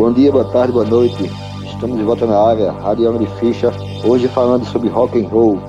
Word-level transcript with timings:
Bom 0.00 0.14
dia, 0.14 0.32
boa 0.32 0.46
tarde, 0.46 0.72
boa 0.72 0.86
noite. 0.86 1.30
Estamos 1.62 1.98
de 1.98 2.02
volta 2.02 2.24
na 2.24 2.34
área, 2.34 2.72
Rádio 2.72 3.18
de 3.18 3.26
Ficha, 3.38 3.70
hoje 4.02 4.28
falando 4.28 4.64
sobre 4.64 4.88
rock 4.88 5.22
and 5.22 5.28
roll, 5.28 5.60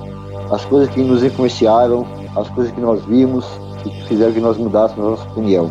as 0.50 0.64
coisas 0.64 0.88
que 0.88 1.02
nos 1.02 1.22
influenciaram, 1.22 2.06
as 2.34 2.48
coisas 2.48 2.72
que 2.72 2.80
nós 2.80 3.04
vimos 3.04 3.44
e 3.84 3.90
que 3.90 4.04
fizeram 4.04 4.32
que 4.32 4.40
nós 4.40 4.56
mudássemos 4.56 5.06
a 5.06 5.10
nossa 5.10 5.24
opinião. 5.24 5.70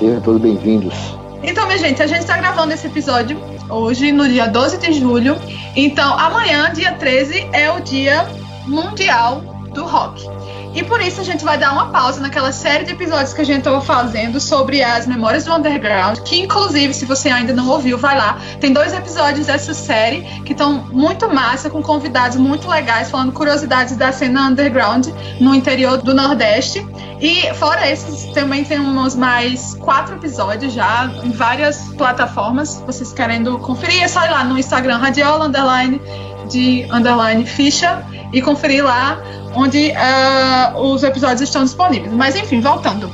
Sejam 0.00 0.20
todos 0.22 0.42
bem-vindos. 0.42 0.92
Então, 1.40 1.66
minha 1.66 1.78
gente, 1.78 2.02
a 2.02 2.06
gente 2.08 2.22
está 2.22 2.36
gravando 2.36 2.74
esse 2.74 2.88
episódio 2.88 3.38
hoje, 3.70 4.10
no 4.10 4.28
dia 4.28 4.48
12 4.48 4.78
de 4.78 4.92
julho. 4.94 5.36
Então, 5.76 6.18
amanhã, 6.18 6.72
dia 6.72 6.94
13, 6.94 7.48
é 7.52 7.70
o 7.70 7.78
Dia 7.78 8.26
Mundial 8.66 9.40
do 9.72 9.84
Rock. 9.84 10.28
E 10.74 10.82
por 10.82 11.00
isso 11.00 11.20
a 11.20 11.24
gente 11.24 11.44
vai 11.44 11.56
dar 11.56 11.72
uma 11.72 11.86
pausa 11.86 12.20
naquela 12.20 12.50
série 12.50 12.84
de 12.84 12.92
episódios 12.92 13.32
que 13.32 13.40
a 13.40 13.44
gente 13.44 13.58
estava 13.58 13.80
fazendo 13.80 14.40
sobre 14.40 14.82
as 14.82 15.06
memórias 15.06 15.44
do 15.44 15.54
underground, 15.54 16.18
que 16.20 16.40
inclusive, 16.40 16.92
se 16.92 17.04
você 17.04 17.28
ainda 17.28 17.52
não 17.52 17.68
ouviu, 17.68 17.96
vai 17.96 18.16
lá. 18.16 18.38
Tem 18.60 18.72
dois 18.72 18.92
episódios 18.92 19.46
dessa 19.46 19.72
série 19.72 20.22
que 20.44 20.52
estão 20.52 20.84
muito 20.90 21.32
massa, 21.32 21.70
com 21.70 21.80
convidados 21.80 22.36
muito 22.36 22.68
legais, 22.68 23.10
falando 23.10 23.32
curiosidades 23.32 23.96
da 23.96 24.10
cena 24.10 24.48
underground 24.48 25.06
no 25.40 25.54
interior 25.54 25.98
do 25.98 26.12
Nordeste. 26.12 26.84
E 27.20 27.54
fora 27.54 27.88
esses, 27.88 28.32
também 28.32 28.64
temos 28.64 29.14
mais 29.14 29.74
quatro 29.76 30.16
episódios 30.16 30.72
já 30.72 31.06
em 31.22 31.30
várias 31.30 31.88
plataformas. 31.96 32.82
Vocês 32.84 33.12
querendo 33.12 33.58
conferir, 33.60 34.02
é 34.02 34.08
só 34.08 34.24
ir 34.24 34.30
lá 34.30 34.42
no 34.42 34.58
Instagram 34.58 34.98
Radiola 34.98 35.46
Underline 35.46 36.00
de 36.48 36.86
Underline 36.90 37.44
Ficha 37.46 38.04
e 38.32 38.42
conferir 38.42 38.84
lá 38.84 39.18
onde 39.54 39.92
uh, 39.92 40.78
os 40.80 41.02
episódios 41.02 41.40
estão 41.40 41.64
disponíveis. 41.64 42.12
Mas 42.12 42.36
enfim, 42.36 42.60
voltando. 42.60 43.10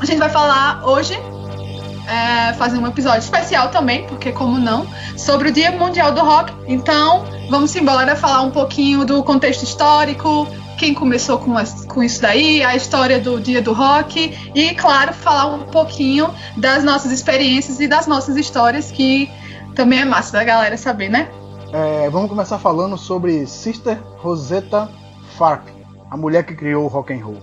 A 0.00 0.04
gente 0.04 0.18
vai 0.18 0.28
falar 0.28 0.82
hoje, 0.84 1.18
é, 2.08 2.52
fazer 2.54 2.78
um 2.78 2.86
episódio 2.86 3.20
especial 3.20 3.68
também, 3.68 4.06
porque 4.06 4.32
como 4.32 4.58
não, 4.58 4.86
sobre 5.16 5.48
o 5.48 5.52
Dia 5.52 5.72
Mundial 5.72 6.12
do 6.12 6.20
Rock. 6.20 6.52
Então, 6.66 7.24
vamos 7.50 7.74
embora 7.74 8.14
falar 8.16 8.42
um 8.42 8.50
pouquinho 8.50 9.04
do 9.04 9.22
contexto 9.22 9.62
histórico, 9.62 10.46
quem 10.78 10.94
começou 10.94 11.38
com, 11.38 11.58
as, 11.58 11.84
com 11.84 12.02
isso 12.02 12.22
daí, 12.22 12.62
a 12.62 12.76
história 12.76 13.18
do 13.18 13.40
Dia 13.40 13.60
do 13.60 13.72
Rock 13.72 14.32
e, 14.54 14.74
claro, 14.74 15.12
falar 15.12 15.46
um 15.46 15.64
pouquinho 15.64 16.32
das 16.56 16.84
nossas 16.84 17.10
experiências 17.10 17.80
e 17.80 17.88
das 17.88 18.06
nossas 18.06 18.36
histórias, 18.36 18.90
que 18.90 19.28
também 19.74 20.00
é 20.00 20.04
massa 20.04 20.32
da 20.32 20.44
galera 20.44 20.76
saber, 20.76 21.08
né? 21.08 21.28
É, 21.70 22.08
vamos 22.08 22.30
começar 22.30 22.58
falando 22.58 22.96
sobre 22.96 23.46
Sister 23.46 24.02
Rosetta 24.16 24.88
Farp, 25.36 25.68
a 26.10 26.16
mulher 26.16 26.46
que 26.46 26.54
criou 26.54 26.84
o 26.84 26.88
rock 26.88 27.12
and 27.12 27.22
roll. 27.22 27.42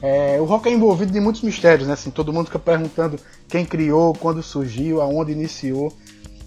É, 0.00 0.40
o 0.40 0.44
rock 0.44 0.68
é 0.68 0.72
envolvido 0.72 1.16
em 1.18 1.20
muitos 1.20 1.42
mistérios, 1.42 1.88
né? 1.88 1.94
Assim, 1.94 2.08
todo 2.08 2.32
mundo 2.32 2.46
fica 2.46 2.58
perguntando 2.60 3.18
quem 3.48 3.64
criou, 3.64 4.14
quando 4.14 4.44
surgiu, 4.44 5.02
aonde 5.02 5.32
iniciou. 5.32 5.92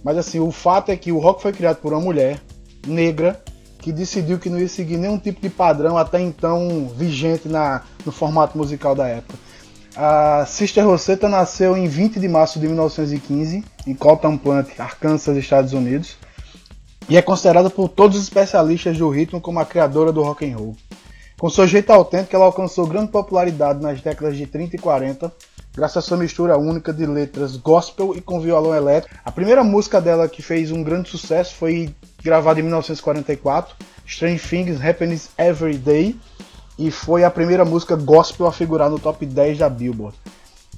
Mas 0.02 0.18
assim, 0.18 0.40
o 0.40 0.52
fato 0.52 0.90
é 0.90 0.96
que 0.96 1.12
o 1.12 1.20
rock 1.20 1.42
foi 1.42 1.52
criado 1.52 1.78
por 1.78 1.92
uma 1.92 2.00
mulher 2.00 2.40
negra 2.88 3.44
que 3.80 3.92
decidiu 3.92 4.40
que 4.40 4.50
não 4.50 4.58
ia 4.58 4.70
seguir 4.70 4.96
nenhum 4.96 5.18
tipo 5.18 5.42
de 5.42 5.50
padrão 5.50 5.98
até 5.98 6.22
então 6.22 6.90
vigente 6.96 7.50
na, 7.50 7.82
no 8.06 8.12
formato 8.14 8.58
musical 8.58 8.96
da 8.96 9.08
época. 9.08 9.38
A 9.98 10.46
Sister 10.46 10.86
Rosetta 10.86 11.28
nasceu 11.28 11.76
em 11.76 11.90
20 11.90 12.22
de 12.22 12.28
março 12.30 12.58
de 12.58 12.68
1915 12.68 13.66
em 13.86 13.94
Cotton 13.94 14.38
Plant, 14.38 14.70
Arkansas, 14.80 15.36
Estados 15.36 15.74
Unidos 15.74 16.21
e 17.12 17.18
é 17.18 17.22
considerada 17.22 17.70
por 17.70 17.90
todos 17.90 18.16
os 18.16 18.24
especialistas 18.24 18.98
do 18.98 19.10
ritmo 19.10 19.42
como 19.42 19.60
a 19.60 19.66
criadora 19.66 20.14
do 20.14 20.24
rock 20.24 20.50
and 20.50 20.56
roll. 20.56 20.78
Com 21.38 21.50
seu 21.50 21.68
jeito 21.68 21.92
autêntico, 21.92 22.34
ela 22.34 22.46
alcançou 22.46 22.88
grande 22.88 23.12
popularidade 23.12 23.84
nas 23.84 24.00
décadas 24.00 24.38
de 24.38 24.46
30 24.48 24.78
e 24.78 24.80
40, 24.80 25.30
graças 25.76 25.98
à 25.98 26.02
sua 26.02 26.16
mistura 26.16 26.58
única 26.58 26.94
de 26.94 27.06
letras 27.06 27.58
gospel 27.58 28.14
e 28.16 28.22
com 28.22 28.40
violão 28.40 28.74
elétrico. 28.74 29.14
A 29.26 29.30
primeira 29.30 29.62
música 29.62 30.00
dela 30.00 30.30
que 30.30 30.42
fez 30.42 30.72
um 30.72 30.82
grande 30.82 31.10
sucesso 31.10 31.54
foi 31.56 31.94
gravada 32.24 32.62
em 32.62 32.64
1944, 32.64 33.76
Strange 34.06 34.48
Things 34.48 34.82
Happen 34.82 35.20
Every 35.38 35.78
Day, 35.78 36.16
e 36.80 36.90
foi 36.92 37.26
a 37.26 37.30
primeira 37.30 37.66
música 37.66 37.98
gospel 37.98 38.48
a 38.48 38.54
figurar 38.54 38.90
no 38.90 38.98
top 38.98 39.26
10 39.26 39.58
da 39.58 39.68
Billboard. 39.68 40.16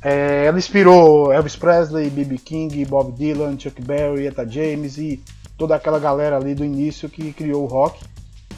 É, 0.01 0.45
ela 0.47 0.57
inspirou 0.57 1.31
Elvis 1.31 1.55
Presley, 1.55 2.09
B.B. 2.09 2.39
King, 2.39 2.83
Bob 2.85 3.11
Dylan, 3.11 3.55
Chuck 3.59 3.79
Berry, 3.83 4.25
Etta 4.25 4.49
James 4.49 4.97
e 4.97 5.21
toda 5.57 5.75
aquela 5.75 5.99
galera 5.99 6.37
ali 6.37 6.55
do 6.55 6.63
início 6.63 7.09
que 7.09 7.31
criou 7.33 7.63
o 7.63 7.67
rock. 7.67 7.99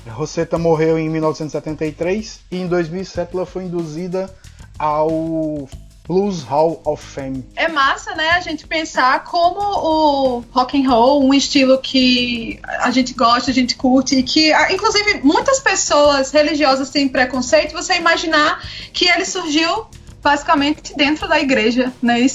Rosetta 0.07 0.57
morreu 0.57 0.99
em 0.99 1.09
1973 1.09 2.41
e 2.51 2.57
em 2.57 2.67
2007 2.67 3.35
ela 3.35 3.45
foi 3.45 3.63
induzida 3.63 4.33
ao 4.77 5.67
Blues 6.07 6.43
Hall 6.43 6.81
of 6.85 7.03
Fame. 7.03 7.43
É 7.55 7.67
massa, 7.67 8.13
né, 8.13 8.29
a 8.29 8.39
gente 8.39 8.67
pensar 8.67 9.23
como 9.23 9.59
o 9.59 10.43
rock 10.51 10.79
and 10.79 10.87
roll, 10.87 11.23
um 11.23 11.33
estilo 11.33 11.79
que 11.79 12.59
a 12.63 12.91
gente 12.91 13.13
gosta, 13.13 13.49
a 13.49 13.53
gente 13.53 13.75
curte 13.75 14.15
e 14.15 14.23
que, 14.23 14.53
inclusive, 14.71 15.21
muitas 15.23 15.59
pessoas 15.59 16.31
religiosas 16.31 16.91
têm 16.91 17.09
preconceito. 17.09 17.73
Você 17.73 17.95
imaginar 17.95 18.61
que 18.93 19.07
ele 19.07 19.25
surgiu 19.25 19.87
basicamente 20.21 20.95
dentro 20.95 21.27
da 21.27 21.39
igreja, 21.39 21.93
né? 22.01 22.25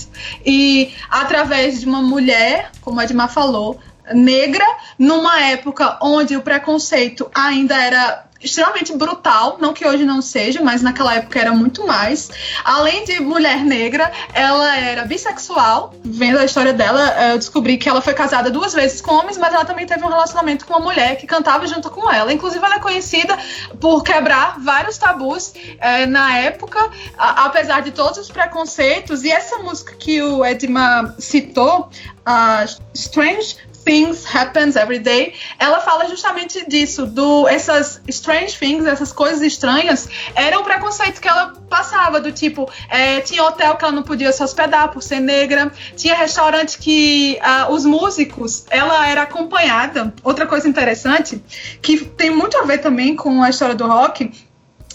E 0.44 0.92
através 1.09 1.81
de 1.81 1.87
uma 1.87 2.00
mulher, 2.00 2.71
como 2.81 3.00
a 3.00 3.04
Edmar 3.04 3.32
falou, 3.32 3.81
negra 4.15 4.65
numa 4.98 5.41
época 5.41 5.98
onde 6.03 6.37
o 6.37 6.43
preconceito 6.43 7.31
ainda 7.34 7.76
era 7.76 8.31
extremamente 8.43 8.97
brutal, 8.97 9.59
não 9.60 9.72
que 9.72 9.87
hoje 9.87 10.04
não 10.04 10.22
seja, 10.22 10.62
mas 10.62 10.82
naquela 10.82 11.15
época 11.15 11.38
era 11.38 11.53
muito 11.53 11.87
mais. 11.87 12.31
Além 12.65 13.04
de 13.04 13.21
mulher 13.21 13.65
negra, 13.65 14.10
ela 14.32 14.76
era 14.76 15.04
bissexual. 15.04 15.94
Vendo 16.03 16.38
a 16.38 16.44
história 16.44 16.72
dela, 16.72 17.32
eu 17.32 17.38
descobri 17.38 17.76
que 17.76 17.88
ela 17.88 18.00
foi 18.00 18.15
casada 18.15 18.50
duas 18.50 18.72
vezes 18.72 19.00
com 19.00 19.12
homens, 19.12 19.37
mas 19.37 19.53
ela 19.53 19.65
também 19.65 19.87
teve 19.87 20.03
um 20.04 20.09
relacionamento 20.09 20.66
com 20.66 20.75
uma 20.75 20.81
mulher 20.81 21.16
que 21.16 21.27
cantava 21.27 21.66
junto 21.66 21.91
com 21.91 22.10
ela. 22.10 22.32
Inclusive, 22.32 22.65
ela 22.65 22.77
é 22.77 22.81
conhecida 22.81 23.37
por 23.78 24.03
quebrar 24.03 24.59
vários 24.59 24.97
tabus 24.97 25.53
é, 25.78 26.06
na 26.06 26.38
época, 26.38 26.91
a, 27.19 27.44
apesar 27.44 27.82
de 27.82 27.91
todos 27.91 28.19
os 28.19 28.31
preconceitos. 28.31 29.22
E 29.22 29.31
essa 29.31 29.59
música 29.59 29.94
que 29.97 30.22
o 30.22 30.44
Edma 30.44 31.15
citou, 31.19 31.91
uh, 32.27 32.81
Strange 32.94 33.56
Things 33.84 34.24
Happens 34.34 34.76
Every 34.76 34.98
Day, 34.98 35.34
ela 35.58 35.80
fala 35.80 36.08
justamente 36.08 36.68
disso, 36.68 37.06
do 37.06 37.48
essas 37.48 38.00
strange 38.08 38.58
things, 38.58 38.86
essas 38.86 39.12
coisas 39.12 39.41
estranhas, 39.42 40.08
era 40.34 40.58
o 40.58 40.64
preconceito 40.64 41.20
que 41.20 41.28
ela 41.28 41.54
passava, 41.68 42.20
do 42.20 42.32
tipo, 42.32 42.70
é, 42.88 43.20
tinha 43.20 43.42
hotel 43.44 43.76
que 43.76 43.84
ela 43.84 43.92
não 43.92 44.02
podia 44.02 44.32
se 44.32 44.42
hospedar 44.42 44.91
por 44.91 45.02
ser 45.02 45.20
negra, 45.20 45.72
tinha 45.96 46.14
restaurante 46.14 46.78
que 46.78 47.38
uh, 47.41 47.72
os 47.72 47.84
músicos, 47.84 48.64
ela 48.70 49.06
era 49.08 49.22
acompanhada. 49.22 50.12
Outra 50.22 50.47
coisa 50.47 50.68
interessante, 50.68 51.42
que 51.80 52.04
tem 52.04 52.30
muito 52.30 52.56
a 52.58 52.62
ver 52.62 52.78
também 52.78 53.16
com 53.16 53.42
a 53.42 53.50
história 53.50 53.74
do 53.74 53.86
rock, 53.86 54.30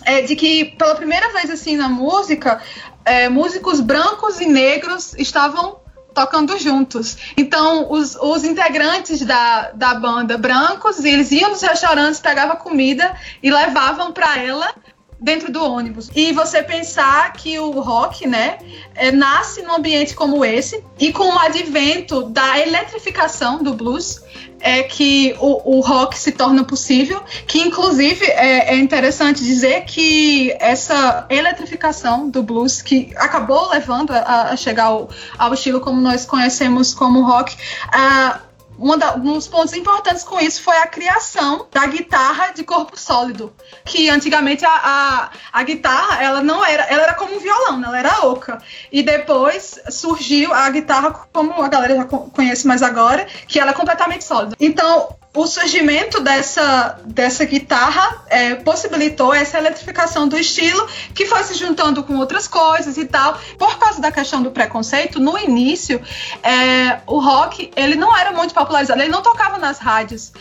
é 0.06 0.22
de 0.22 0.36
que 0.36 0.66
pela 0.78 0.96
primeira 0.96 1.34
vez 1.34 1.50
assim 1.50 1.76
na 1.76 1.90
música, 1.90 2.62
é, 3.04 3.30
músicos 3.30 3.80
brancos 3.80 4.40
e 4.40 4.46
negros 4.46 5.14
estavam 5.16 5.78
tocando 6.16 6.58
juntos. 6.58 7.18
Então, 7.36 7.92
os, 7.92 8.16
os 8.16 8.44
integrantes 8.46 9.24
da, 9.24 9.72
da 9.72 9.94
banda 9.94 10.38
brancos, 10.38 11.04
eles 11.04 11.30
iam 11.32 11.52
nos 11.52 11.62
restaurantes, 11.62 12.22
pegavam 12.22 12.56
comida 12.56 13.16
e 13.44 13.52
levavam 13.52 14.14
para 14.14 14.42
ela 14.42 14.74
dentro 15.20 15.52
do 15.52 15.64
ônibus. 15.64 16.10
E 16.16 16.32
você 16.32 16.64
pensar 16.64 17.34
que 17.34 17.60
o 17.60 17.80
rock, 17.82 18.28
né, 18.28 18.58
é, 18.96 19.12
nasce 19.12 19.62
num 19.62 19.76
ambiente 19.76 20.16
como 20.16 20.44
esse 20.46 20.84
e 20.98 21.12
com 21.12 21.26
o 21.26 21.40
advento 21.40 22.24
da 22.30 22.60
eletrificação 22.60 23.62
do 23.62 23.74
blues, 23.74 24.24
é 24.66 24.82
que 24.82 25.36
o, 25.40 25.78
o 25.78 25.80
rock 25.80 26.18
se 26.18 26.32
torna 26.32 26.64
possível, 26.64 27.22
que 27.46 27.60
inclusive 27.60 28.26
é, 28.26 28.74
é, 28.74 28.78
interessante 28.78 29.44
dizer 29.44 29.86
que 29.86 30.58
essa 30.60 31.28
eletrificação 31.30 32.28
do 32.28 32.42
blues, 32.42 32.82
que 32.82 33.14
acabou 33.16 33.70
levando 33.70 34.10
a, 34.10 34.50
a 34.50 34.58
chegar 34.58 34.86
ao, 34.86 35.08
ao, 35.38 35.54
estilo 35.54 35.80
como 35.80 36.02
nós 36.02 36.26
conhecemos 36.26 36.96
como 36.96 37.22
rock, 37.22 37.54
uh, 37.54 38.40
um, 38.78 38.98
dos 38.98 39.48
pontos 39.48 39.74
importantes 39.74 40.24
com 40.24 40.40
isso 40.40 40.62
foi 40.62 40.78
a 40.78 40.88
criação 40.88 41.68
da 41.72 41.86
guitarra 41.86 42.52
de 42.52 42.64
corpo 42.64 43.00
sólido, 43.00 43.54
que 43.86 44.10
antigamente 44.10 44.66
a, 44.66 44.72
a, 44.72 45.30
a, 45.54 45.64
guitarra 45.64 46.24
ela 46.24 46.44
não 46.44 46.64
era, 46.66 46.84
ela 46.84 47.04
era 47.04 47.14
como 47.14 47.36
um 47.36 47.40
violão, 47.40 47.80
né? 47.80 47.88
ela 47.88 48.00
era 48.00 48.26
oca. 48.26 48.58
E 48.92 49.02
depois 49.04 49.80
surgiu 49.90 50.54
a 50.54 50.70
guitarra 50.70 51.12
como 51.32 51.62
a 51.62 51.68
galera 51.68 51.96
já 51.96 52.06
conhece 52.06 52.68
mais 52.68 52.82
agora, 52.82 53.26
que 53.48 53.60
ela 53.60 53.72
é 53.72 53.74
completamente 53.74 54.24
sólida. 54.24 54.56
Então 54.60 55.16
o 55.36 55.46
surgimento 55.46 56.22
dessa, 56.22 56.98
dessa 57.06 57.44
guitarra 57.44 58.24
é, 58.28 58.56
possibilitou 58.56 59.34
essa 59.34 59.58
eletrificação 59.58 60.28
do 60.28 60.38
estilo, 60.38 60.88
que 61.14 61.26
foi 61.26 61.44
se 61.44 61.54
juntando 61.56 62.04
com 62.04 62.16
outras 62.18 62.48
coisas 62.48 62.98
e 62.98 63.06
tal. 63.06 63.38
Por 63.58 63.78
causa 63.78 64.02
da 64.02 64.12
questão 64.12 64.42
do 64.42 64.50
preconceito, 64.50 65.20
no 65.20 65.38
início, 65.38 66.02
é, 66.42 67.00
o 67.06 67.20
rock 67.20 67.70
ele 67.76 67.96
não 67.96 68.16
era 68.18 68.32
muito 68.32 68.54
popularizado, 68.54 69.02
ele 69.02 69.12
não 69.12 69.22
tocava 69.22 69.58
nas 69.58 69.78
rádios. 69.78 70.32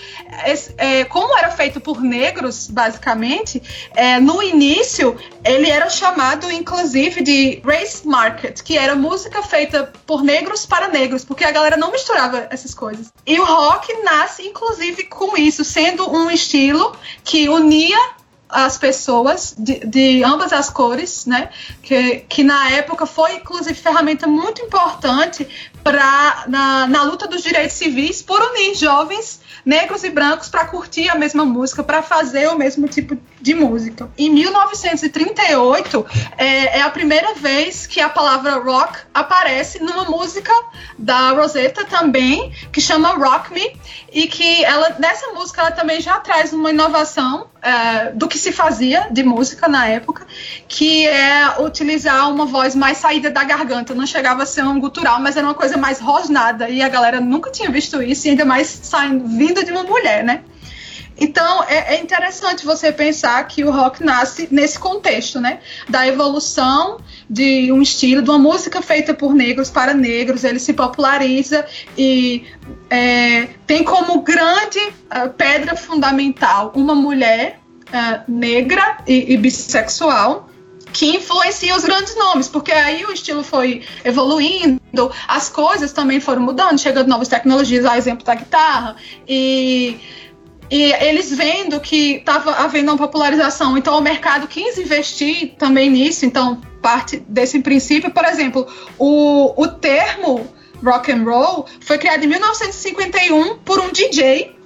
É, 0.79 1.05
como 1.05 1.37
era 1.37 1.50
feito 1.50 1.81
por 1.81 2.00
negros, 2.00 2.69
basicamente, 2.69 3.61
é, 3.96 4.20
no 4.20 4.41
início 4.43 5.19
ele 5.44 5.69
era 5.69 5.91
chamado, 5.91 6.50
inclusive, 6.50 7.20
de 7.20 7.61
race 7.64 8.06
market, 8.06 8.62
que 8.62 8.79
era 8.79 8.94
música 8.94 9.43
feita 9.43 9.93
por 10.06 10.23
negros 10.23 10.64
para 10.64 10.88
negros, 10.88 11.25
porque 11.25 11.44
a 11.44 11.50
galera 11.50 11.76
não 11.76 11.91
misturava 11.91 12.46
essas 12.49 12.73
coisas. 12.73 13.12
E 13.26 13.38
o 13.38 13.44
rock 13.44 13.93
nasce, 14.02 14.46
inclusive, 14.46 14.83
inclusive 14.84 15.04
com 15.04 15.36
isso 15.36 15.64
sendo 15.64 16.10
um 16.10 16.31
estilo 16.31 16.94
que 17.22 17.48
unia 17.48 17.98
as 18.48 18.78
pessoas 18.78 19.54
de, 19.58 19.81
de, 19.81 20.22
ambas 20.22 20.52
as 20.52 20.70
cores, 20.70 21.26
né? 21.26 21.50
Que, 21.82 22.20
que 22.20 22.44
na 22.44 22.70
época 22.70 23.04
foi, 23.04 23.36
inclusive, 23.36 23.75
ferramenta 23.75 24.28
muito 24.28 24.62
importante 24.62 25.48
para 25.84 26.44
na, 26.48 26.86
na 26.86 27.02
luta 27.02 27.28
dos 27.28 27.42
direitos 27.42 27.76
civis 27.76 28.22
por 28.22 28.40
unir 28.40 28.75
jovens 28.75 29.44
negros 29.64 30.04
e 30.04 30.10
brancos 30.10 30.48
para 30.48 30.66
curtir 30.66 31.08
a 31.08 31.14
mesma 31.14 31.44
música, 31.44 31.82
para 31.82 32.02
fazer 32.02 32.48
o 32.48 32.58
mesmo 32.58 32.86
tipo 32.86 33.16
de 33.40 33.54
música. 33.54 34.10
Em 34.19 34.31
1938 34.31 36.06
é, 36.36 36.78
é, 36.78 36.82
a 36.82 36.90
primeira 36.90 37.34
vez 37.34 37.86
que 37.86 38.00
a 38.00 38.08
palavra 38.08 38.56
rock 38.56 38.98
aparece 39.12 39.82
numa 39.82 40.04
música 40.04 40.52
da 40.98 41.31
Rosetta 41.31 41.84
também, 41.84 42.52
que 42.72 42.81
chama 42.81 43.10
Rock 43.10 43.52
Me, 43.52 43.76
e 44.12 44.26
que 44.26 44.64
ela 44.64 44.96
nessa 44.98 45.32
música 45.32 45.62
ela 45.62 45.70
também 45.70 46.00
já 46.00 46.19
traz 46.20 46.52
uma 46.52 46.70
inovação 46.70 47.46
é, 47.62 48.12
do 48.12 48.28
que 48.28 48.38
se 48.38 48.52
fazia 48.52 49.08
de 49.10 49.22
música 49.22 49.69
na 49.69 49.86
época, 49.88 50.26
que 50.69 51.06
é 51.06 51.60
utilizar 51.60 52.31
uma 52.31 52.44
voz 52.44 52.75
mais 52.75 52.98
saída 52.98 53.31
da 53.31 53.42
garganta. 53.42 53.94
Não 53.94 54.06
chegava 54.06 54.42
a 54.42 54.46
ser 54.46 54.64
um 54.64 54.78
gutural, 54.78 55.20
mas 55.20 55.36
era 55.36 55.46
uma 55.46 55.54
coisa 55.54 55.74
mais 55.76 56.00
rosnada. 56.00 56.69
E 56.69 56.82
a 56.82 56.88
galera 56.88 57.21
nunca 57.21 57.50
tinha 57.50 57.71
visto 57.71 58.03
isso, 58.03 58.26
e 58.26 58.31
ainda 58.31 58.44
mais 58.44 58.69
saindo, 58.82 59.26
vindo 59.26 59.65
de 59.65 59.71
uma 59.71 59.85
mulher, 59.85 60.25
né? 60.25 60.43
Então 61.17 61.62
é, 61.65 61.94
é, 61.94 62.00
interessante 62.00 62.65
você 62.65 62.91
pensar 62.91 63.47
que 63.47 63.65
o 63.65 63.71
rock 63.71 64.03
nasce 64.03 64.49
nesse 64.50 64.79
contexto, 64.79 65.41
né? 65.41 65.61
Da 65.88 66.06
evolução 66.06 66.99
de 67.31 67.71
um 67.73 67.81
estilo, 67.81 68.21
de 68.21 68.31
uma 68.31 68.38
música 68.38 68.82
feita 68.82 69.15
por 69.15 69.32
negros 69.32 69.71
para 69.71 69.94
negros, 69.94 70.44
ele 70.44 70.59
se 70.59 70.73
populariza 70.73 71.65
e 71.97 72.44
é, 72.91 73.49
tem 73.67 73.85
como 73.85 74.23
grande 74.23 74.79
uh, 74.79 75.31
pedra 75.37 75.77
fundamental 75.77 76.73
uma 76.75 76.94
mulher 76.94 77.61
uh, 77.88 78.31
negra 78.31 78.99
e, 79.06 79.32
e 79.32 79.37
bissexual 79.37 80.49
que 80.94 81.17
influencia 81.17 81.76
os 81.76 81.85
grandes 81.85 82.17
nomes, 82.17 82.46
porque 82.46 82.70
aí 82.70 83.05
o 83.05 83.11
estilo 83.11 83.43
foi 83.43 83.82
evoluindo, 84.05 85.11
as 85.26 85.49
coisas 85.49 85.93
também 85.93 86.20
foram 86.20 86.41
mudando, 86.41 86.79
chegando 86.79 87.08
novas 87.08 87.26
tecnologias, 87.26 87.85
a 87.85 87.99
exemplo 87.99 88.25
da 88.25 88.35
guitarra, 88.35 88.96
e 89.29 89.99
e 90.70 90.93
eles 90.94 91.31
vendo 91.31 91.79
que 91.79 92.14
estava 92.14 92.52
havendo 92.52 92.91
uma 92.91 92.96
popularização, 92.96 93.76
então 93.76 93.99
o 93.99 94.00
mercado 94.00 94.46
quis 94.49 94.79
investir 94.79 95.56
também 95.58 95.91
nisso, 95.91 96.25
então 96.25 96.58
parte 96.81 97.19
desse 97.29 97.61
princípio, 97.61 98.11
por 98.11 98.25
exemplo, 98.25 98.67
o, 98.99 99.61
o 99.61 99.69
termo 99.69 100.46
rock 100.82 101.12
and 101.12 101.23
roll 101.25 101.67
foi 101.81 101.99
criado 101.99 102.25
em 102.25 102.29
1951 102.29 103.58
por 103.58 103.79
um 103.79 103.91
DJ 103.93 104.56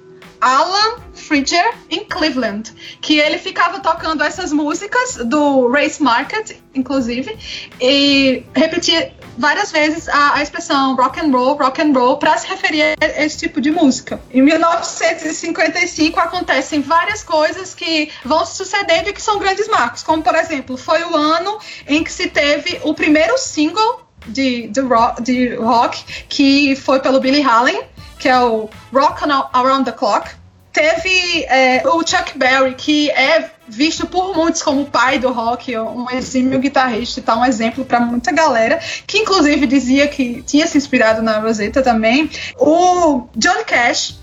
Alan 0.41 0.99
Fridger 1.13 1.73
em 1.89 2.05
Cleveland, 2.05 2.71
que 3.01 3.19
ele 3.19 3.37
ficava 3.37 3.79
tocando 3.79 4.23
essas 4.23 4.53
músicas 4.53 5.17
do 5.25 5.67
Race 5.69 6.01
Market, 6.01 6.57
inclusive, 6.73 7.37
e 7.79 8.43
repetia 8.53 9.13
várias 9.37 9.71
vezes 9.71 10.07
a, 10.09 10.35
a 10.35 10.43
expressão 10.43 10.95
rock 10.95 11.19
and 11.19 11.31
roll, 11.31 11.55
rock 11.55 11.81
and 11.81 11.93
roll, 11.93 12.17
para 12.17 12.37
se 12.37 12.47
referir 12.47 12.81
a 12.81 13.23
esse 13.23 13.37
tipo 13.37 13.61
de 13.61 13.71
música. 13.71 14.19
Em 14.31 14.41
1955 14.41 16.19
acontecem 16.19 16.81
várias 16.81 17.23
coisas 17.23 17.73
que 17.73 18.11
vão 18.23 18.45
se 18.45 18.55
sucedendo 18.57 19.09
e 19.09 19.13
que 19.13 19.21
são 19.21 19.39
grandes 19.39 19.67
marcos, 19.67 20.03
como 20.03 20.21
por 20.21 20.35
exemplo, 20.35 20.77
foi 20.77 21.03
o 21.03 21.15
ano 21.15 21.57
em 21.87 22.03
que 22.03 22.11
se 22.11 22.27
teve 22.27 22.79
o 22.83 22.93
primeiro 22.93 23.37
single 23.37 24.09
de, 24.27 24.67
de, 24.67 24.81
rock, 24.81 25.21
de 25.21 25.55
rock 25.55 26.03
que 26.27 26.75
foi 26.75 26.99
pelo 26.99 27.19
Billy 27.19 27.41
Hallen, 27.41 27.81
que 28.19 28.27
é 28.27 28.39
o 28.39 28.69
Rock 28.93 29.23
Around 29.53 29.85
the 29.85 29.91
Clock. 29.93 30.29
Teve 30.71 31.45
é, 31.45 31.81
o 31.87 32.05
Chuck 32.05 32.37
Berry, 32.37 32.75
que 32.75 33.09
é 33.09 33.49
visto 33.67 34.05
por 34.05 34.35
muitos 34.35 34.61
como 34.61 34.81
o 34.81 34.85
pai 34.85 35.17
do 35.17 35.31
rock, 35.31 35.75
um 35.77 36.09
exímio 36.11 36.59
guitarrista 36.59 37.19
e 37.19 37.23
tal, 37.23 37.39
um 37.39 37.45
exemplo 37.45 37.83
para 37.83 37.99
muita 37.99 38.31
galera, 38.31 38.79
que 39.07 39.19
inclusive 39.19 39.65
dizia 39.65 40.07
que 40.07 40.43
tinha 40.43 40.67
se 40.67 40.77
inspirado 40.77 41.21
na 41.21 41.39
Rosetta 41.39 41.81
também. 41.81 42.29
O 42.57 43.27
Johnny 43.35 43.63
Cash, 43.63 44.19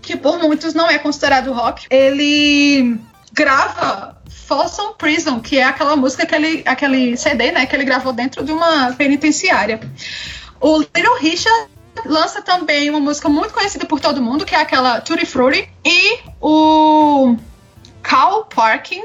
que 0.00 0.16
por 0.16 0.38
muitos 0.38 0.72
não 0.72 0.88
é 0.88 0.98
considerado 0.98 1.52
rock, 1.52 1.86
ele 1.90 2.98
grava 3.32 4.16
Folsom 4.46 4.92
Prison, 4.92 5.40
que 5.40 5.58
é 5.58 5.64
aquela 5.64 5.96
música, 5.96 6.22
aquele, 6.22 6.62
aquele 6.64 7.16
CD, 7.16 7.50
né, 7.50 7.66
que 7.66 7.74
ele 7.74 7.84
gravou 7.84 8.12
dentro 8.12 8.44
de 8.44 8.52
uma 8.52 8.92
penitenciária. 8.92 9.80
O 10.60 10.78
Little 10.78 11.18
Richard 11.20 11.68
lança 12.06 12.42
também 12.42 12.90
uma 12.90 13.00
música 13.00 13.28
muito 13.28 13.54
conhecida 13.54 13.86
por 13.86 14.00
todo 14.00 14.22
mundo, 14.22 14.44
que 14.44 14.54
é 14.54 14.60
aquela 14.60 15.00
Tutti 15.00 15.26
Frutti, 15.26 15.68
e 15.84 16.18
o 16.40 17.36
Cal 18.02 18.44
Parkin 18.46 19.02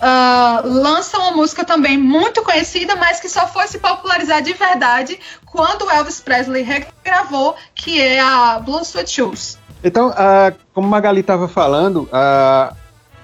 uh, 0.00 0.66
lança 0.66 1.18
uma 1.18 1.32
música 1.32 1.64
também 1.64 1.96
muito 1.96 2.42
conhecida, 2.42 2.96
mas 2.96 3.20
que 3.20 3.28
só 3.28 3.46
foi 3.46 3.66
se 3.68 3.78
popularizar 3.78 4.42
de 4.42 4.52
verdade 4.52 5.18
quando 5.44 5.90
Elvis 5.90 6.20
Presley 6.20 6.62
regravou, 6.62 7.54
que 7.74 8.00
é 8.00 8.20
a 8.20 8.58
Blue 8.58 8.80
Sweat 8.80 9.10
Shoes. 9.10 9.58
Então, 9.82 10.08
uh, 10.08 10.54
como 10.74 10.88
Magali 10.88 11.20
estava 11.20 11.48
falando, 11.48 12.08
uh, 12.12 12.74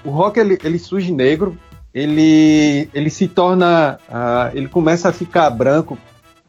o 0.03 0.09
rock 0.09 0.39
ele, 0.39 0.57
ele, 0.63 0.79
surge 0.79 1.11
negro, 1.11 1.57
ele, 1.93 2.89
ele 2.93 3.09
se 3.09 3.27
torna, 3.27 3.99
ele 4.53 4.67
começa 4.67 5.09
a 5.09 5.11
ficar 5.11 5.49
branco, 5.49 5.97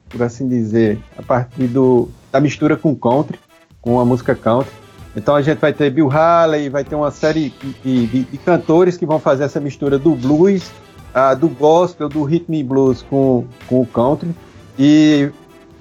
por 0.08 0.22
assim 0.22 0.46
dizer, 0.46 0.99
a 1.16 1.22
partir 1.22 1.66
do, 1.66 2.10
da 2.31 2.41
mistura 2.41 2.77
com 2.77 2.95
country, 2.95 3.39
com 3.81 3.99
a 4.01 4.05
música 4.05 4.35
country. 4.35 4.73
Então 5.17 5.35
a 5.35 5.43
gente 5.43 5.59
vai 5.59 5.73
ter 5.73 5.91
Bill 5.91 6.11
Haley, 6.11 6.69
vai 6.69 6.85
ter 6.85 6.95
uma 6.95 7.11
série 7.11 7.53
de, 7.83 8.07
de, 8.07 8.25
de 8.25 8.39
cantores 8.39 8.97
que 8.97 9.07
vão 9.07 9.19
fazer 9.19 9.45
essa 9.45 9.59
mistura 9.59 9.99
do 9.99 10.15
blues, 10.15 10.71
uh, 11.15 11.37
do 11.37 11.49
gospel, 11.49 12.09
do 12.09 12.23
rhythm 12.23 12.63
blues 12.65 13.03
com, 13.03 13.45
com 13.67 13.81
o 13.81 13.87
country. 13.87 14.31
E 14.79 15.31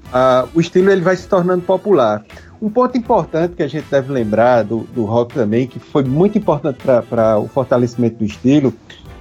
uh, 0.07 0.49
o 0.55 0.59
estilo 0.59 0.89
ele 0.89 1.01
vai 1.01 1.15
se 1.15 1.27
tornando 1.27 1.61
popular. 1.61 2.25
Um 2.59 2.69
ponto 2.69 2.97
importante 2.97 3.55
que 3.55 3.61
a 3.61 3.67
gente 3.67 3.85
deve 3.89 4.11
lembrar 4.11 4.63
do, 4.63 4.79
do 4.79 5.05
rock 5.05 5.35
também, 5.35 5.67
que 5.67 5.79
foi 5.79 6.03
muito 6.03 6.37
importante 6.37 6.79
para 6.83 7.37
o 7.37 7.47
fortalecimento 7.47 8.17
do 8.17 8.25
estilo, 8.25 8.73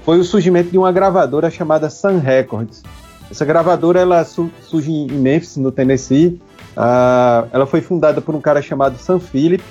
foi 0.05 0.19
o 0.19 0.25
surgimento 0.25 0.71
de 0.71 0.79
uma 0.79 0.91
gravadora 0.91 1.51
chamada 1.51 1.91
Sun 1.91 2.19
Records. 2.19 2.83
Essa 3.31 3.45
gravadora 3.45 4.01
ela 4.01 4.25
su 4.25 4.51
surge 4.63 4.91
em 4.91 5.07
Memphis, 5.07 5.57
no 5.57 5.73
Tennessee. 5.73 6.41
Uh, 6.77 7.49
ela 7.53 7.67
foi 7.67 7.81
fundada 7.81 8.21
por 8.21 8.35
um 8.35 8.41
cara 8.41 8.61
chamado 8.61 8.99
Sam 8.99 9.19
Philip, 9.19 9.65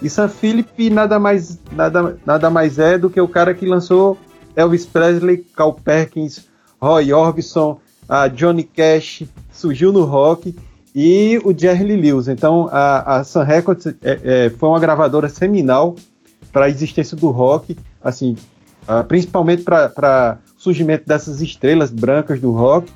e 0.00 0.08
Sam 0.08 0.28
Philip 0.28 0.90
nada 0.90 1.18
mais, 1.18 1.58
nada, 1.72 2.18
nada 2.24 2.50
mais 2.50 2.78
é 2.78 2.96
do 2.96 3.10
que 3.10 3.20
o 3.20 3.28
cara 3.28 3.52
que 3.52 3.66
lançou 3.66 4.16
Elvis 4.54 4.86
Presley, 4.86 5.38
Carl 5.56 5.72
Perkins, 5.72 6.46
Roy 6.80 7.12
Orbison, 7.12 7.80
a 8.08 8.28
Johnny 8.28 8.62
Cash, 8.62 9.24
surgiu 9.52 9.92
no 9.92 10.04
rock 10.04 10.54
e 10.94 11.40
o 11.44 11.56
Jerry 11.56 11.96
Lewis. 11.96 12.28
Então 12.28 12.68
a, 12.70 13.16
a 13.16 13.24
Sun 13.24 13.42
Records 13.42 13.86
é, 13.86 13.94
é, 14.02 14.50
foi 14.50 14.68
uma 14.68 14.80
gravadora 14.80 15.28
seminal 15.28 15.96
para 16.52 16.66
a 16.66 16.68
existência 16.68 17.16
do 17.16 17.30
rock, 17.30 17.76
assim, 18.02 18.36
uh, 18.88 19.04
principalmente 19.04 19.62
para 19.62 20.38
surgimento 20.58 21.06
dessas 21.06 21.40
estrelas 21.40 21.90
brancas 21.90 22.38
do 22.40 22.50
rock. 22.50 22.92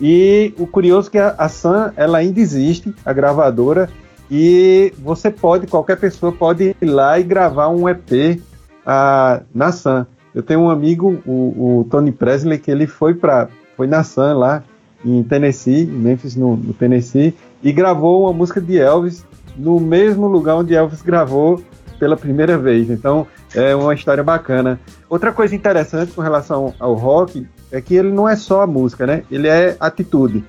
E 0.00 0.54
o 0.56 0.66
curioso 0.66 1.08
é 1.08 1.10
que 1.10 1.18
a, 1.18 1.34
a 1.36 1.48
Sun 1.48 1.90
ela 1.96 2.18
ainda 2.18 2.38
existe, 2.38 2.94
a 3.04 3.12
gravadora, 3.12 3.90
e 4.30 4.92
você 4.98 5.30
pode, 5.30 5.66
qualquer 5.66 5.98
pessoa 5.98 6.30
pode 6.30 6.76
ir 6.80 6.86
lá 6.86 7.18
e 7.18 7.24
gravar 7.24 7.68
um 7.68 7.88
EP 7.88 8.40
uh, 8.86 9.42
na 9.52 9.72
Sun. 9.72 10.06
Eu 10.34 10.42
tenho 10.42 10.60
um 10.60 10.70
amigo, 10.70 11.20
o, 11.26 11.80
o 11.80 11.84
Tony 11.90 12.12
Presley, 12.12 12.58
que 12.58 12.70
ele 12.70 12.86
foi 12.86 13.14
para 13.14 13.48
foi 13.76 13.86
na 13.86 14.04
Sun 14.04 14.34
lá 14.34 14.62
em 15.04 15.22
Tennessee, 15.22 15.82
em 15.82 15.86
Memphis, 15.86 16.36
no, 16.36 16.56
no, 16.56 16.74
Tennessee, 16.74 17.34
e 17.62 17.72
gravou 17.72 18.22
uma 18.22 18.32
música 18.32 18.60
de 18.60 18.76
Elvis 18.78 19.24
no 19.56 19.80
mesmo 19.80 20.26
lugar 20.26 20.56
onde 20.56 20.74
Elvis 20.74 21.02
gravou 21.02 21.62
pela 21.98 22.16
primeira 22.16 22.58
vez. 22.58 22.90
Então 22.90 23.26
é 23.54 23.74
uma 23.74 23.94
história 23.94 24.22
bacana. 24.22 24.78
Outra 25.08 25.32
coisa 25.32 25.54
interessante 25.54 26.12
com 26.12 26.20
relação 26.20 26.74
ao 26.78 26.94
rock 26.94 27.46
é 27.70 27.80
que 27.80 27.94
ele 27.94 28.10
não 28.10 28.28
é 28.28 28.36
só 28.36 28.62
a 28.62 28.66
música, 28.66 29.06
né? 29.06 29.22
Ele 29.30 29.48
é 29.48 29.76
atitude. 29.78 30.44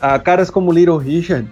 Ah, 0.00 0.18
caras 0.18 0.50
como 0.50 0.72
Little 0.72 0.96
Richard 0.96 1.48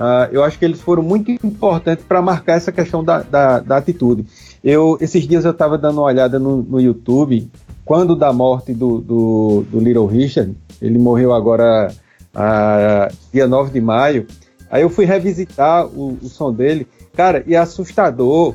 Uh, 0.00 0.32
eu 0.32 0.42
acho 0.42 0.58
que 0.58 0.64
eles 0.64 0.80
foram 0.80 1.02
muito 1.02 1.30
importantes 1.30 2.02
para 2.06 2.22
marcar 2.22 2.54
essa 2.54 2.72
questão 2.72 3.04
da, 3.04 3.20
da, 3.20 3.58
da, 3.60 3.76
atitude. 3.76 4.24
Eu, 4.64 4.96
esses 4.98 5.28
dias 5.28 5.44
eu 5.44 5.50
estava 5.50 5.76
dando 5.76 5.98
uma 5.98 6.06
olhada 6.06 6.38
no, 6.38 6.62
no, 6.62 6.80
YouTube, 6.80 7.50
quando 7.84 8.16
da 8.16 8.32
morte 8.32 8.72
do, 8.72 8.98
do, 8.98 9.64
do 9.70 9.78
Little 9.78 10.06
Richard, 10.06 10.56
ele 10.80 10.98
morreu 10.98 11.34
agora 11.34 11.92
uh, 12.34 13.14
dia 13.30 13.46
9 13.46 13.72
de 13.72 13.80
maio, 13.82 14.26
aí 14.70 14.80
eu 14.80 14.88
fui 14.88 15.04
revisitar 15.04 15.86
o, 15.86 16.16
o 16.22 16.28
som 16.30 16.50
dele, 16.50 16.88
cara, 17.14 17.44
e 17.46 17.54
é 17.54 17.58
assustador 17.58 18.54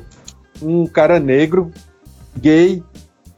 um 0.62 0.86
cara 0.86 1.18
negro, 1.18 1.70
gay, 2.36 2.82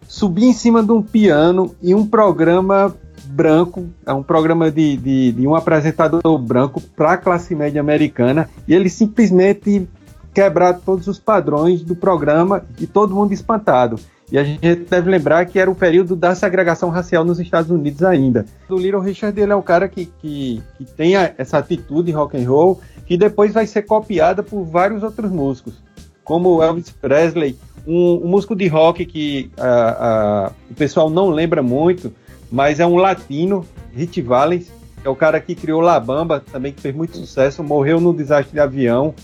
subir 0.07 0.45
em 0.45 0.53
cima 0.53 0.83
de 0.83 0.93
um 0.93 1.03
piano 1.03 1.75
e 1.83 1.95
um 1.95 2.07
programa 2.07 2.95
branco, 3.27 3.89
é 4.07 4.13
um 4.13 4.23
programa 4.23 4.71
de, 4.71 4.97
de, 4.97 5.33
de 5.33 5.47
um 5.47 5.55
apresentador 5.55 6.39
branco 6.39 6.81
para 6.97 7.13
a 7.13 7.17
classe 7.17 7.55
média 7.55 7.81
americana, 7.81 8.49
e 8.67 8.75
ele 8.75 8.89
simplesmente 8.89 9.89
quebrar 10.33 10.75
todos 10.75 11.07
os 11.07 11.19
padrões 11.19 11.83
do 11.83 11.95
programa 11.95 12.65
e 12.81 12.87
todo 12.87 13.15
mundo 13.15 13.33
espantado. 13.33 13.99
E 14.31 14.39
a 14.39 14.45
gente 14.45 14.61
deve 14.61 15.11
lembrar 15.11 15.47
que 15.47 15.59
era 15.59 15.71
o 15.71 15.75
período 15.75 16.15
da 16.15 16.35
segregação 16.35 16.91
racial 16.91 17.25
nos 17.25 17.41
Estados 17.41 17.71
Unidos 17.71 18.03
ainda. 18.03 18.45
O 18.69 18.77
Little 18.77 19.01
Richard 19.01 19.39
ele 19.41 19.53
é 19.53 19.57
um 19.57 19.63
cara 19.63 19.89
que, 19.89 20.07
que, 20.21 20.63
que 20.77 20.85
tem 20.85 21.17
essa 21.17 21.59
atitude 21.59 22.13
rock 22.13 22.37
and 22.37 22.49
roll 22.49 22.79
que 23.07 23.17
depois 23.17 23.55
vai 23.55 23.67
ser 23.67 23.83
copiada 23.83 24.43
por 24.43 24.65
vários 24.65 25.03
outros 25.03 25.31
músicos, 25.31 25.83
como 26.29 26.63
Elvis 26.63 26.91
Presley, 26.91 27.57
um, 27.87 28.21
um 28.23 28.29
músico 28.29 28.55
de 28.55 28.69
rock 28.69 29.07
que 29.07 29.51
uh, 29.57 30.51
uh, 30.51 30.55
o 30.71 30.75
pessoal 30.75 31.09
não 31.09 31.31
lembra 31.31 31.63
muito, 31.63 32.13
mas 32.53 32.79
é 32.81 32.87
um 32.87 32.97
latino, 32.97 33.65
Rich 33.97 34.21
Valens, 34.21 34.71
que 35.01 35.09
é 35.09 35.11
o 35.11 35.17
cara 35.17 35.41
que 35.41 35.55
criou 35.55 35.81
La 35.81 35.99
Bamba, 35.99 36.45
também 36.53 36.71
que 36.71 36.83
fez 36.83 36.95
muito 36.95 37.17
sucesso, 37.17 37.65
morreu 37.65 37.99
no 37.99 38.13
desastre 38.13 38.53
de 38.53 38.61
avião. 38.61 39.15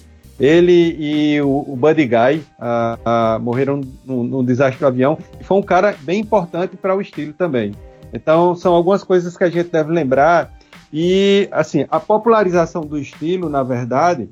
Ele 0.40 0.96
e 0.98 1.42
o, 1.42 1.66
o 1.68 1.76
Buddy 1.76 2.06
Guy 2.06 2.42
uh, 2.58 3.38
morreram 3.38 3.82
no, 4.02 4.42
desastre 4.42 4.80
do 4.80 4.86
avião. 4.86 5.18
E 5.38 5.44
foi 5.44 5.58
um 5.58 5.62
cara 5.62 5.94
bem 6.00 6.20
importante 6.20 6.74
para 6.74 6.96
o 6.96 7.02
estilo 7.02 7.34
também. 7.34 7.72
Então, 8.14 8.56
são 8.56 8.72
algumas 8.72 9.04
coisas 9.04 9.36
que 9.36 9.44
a 9.44 9.50
gente 9.50 9.68
deve 9.70 9.92
lembrar. 9.92 10.54
E, 10.90 11.48
assim, 11.52 11.84
a 11.90 12.00
popularização 12.00 12.80
do 12.80 12.98
estilo, 12.98 13.50
na 13.50 13.62
verdade, 13.62 14.28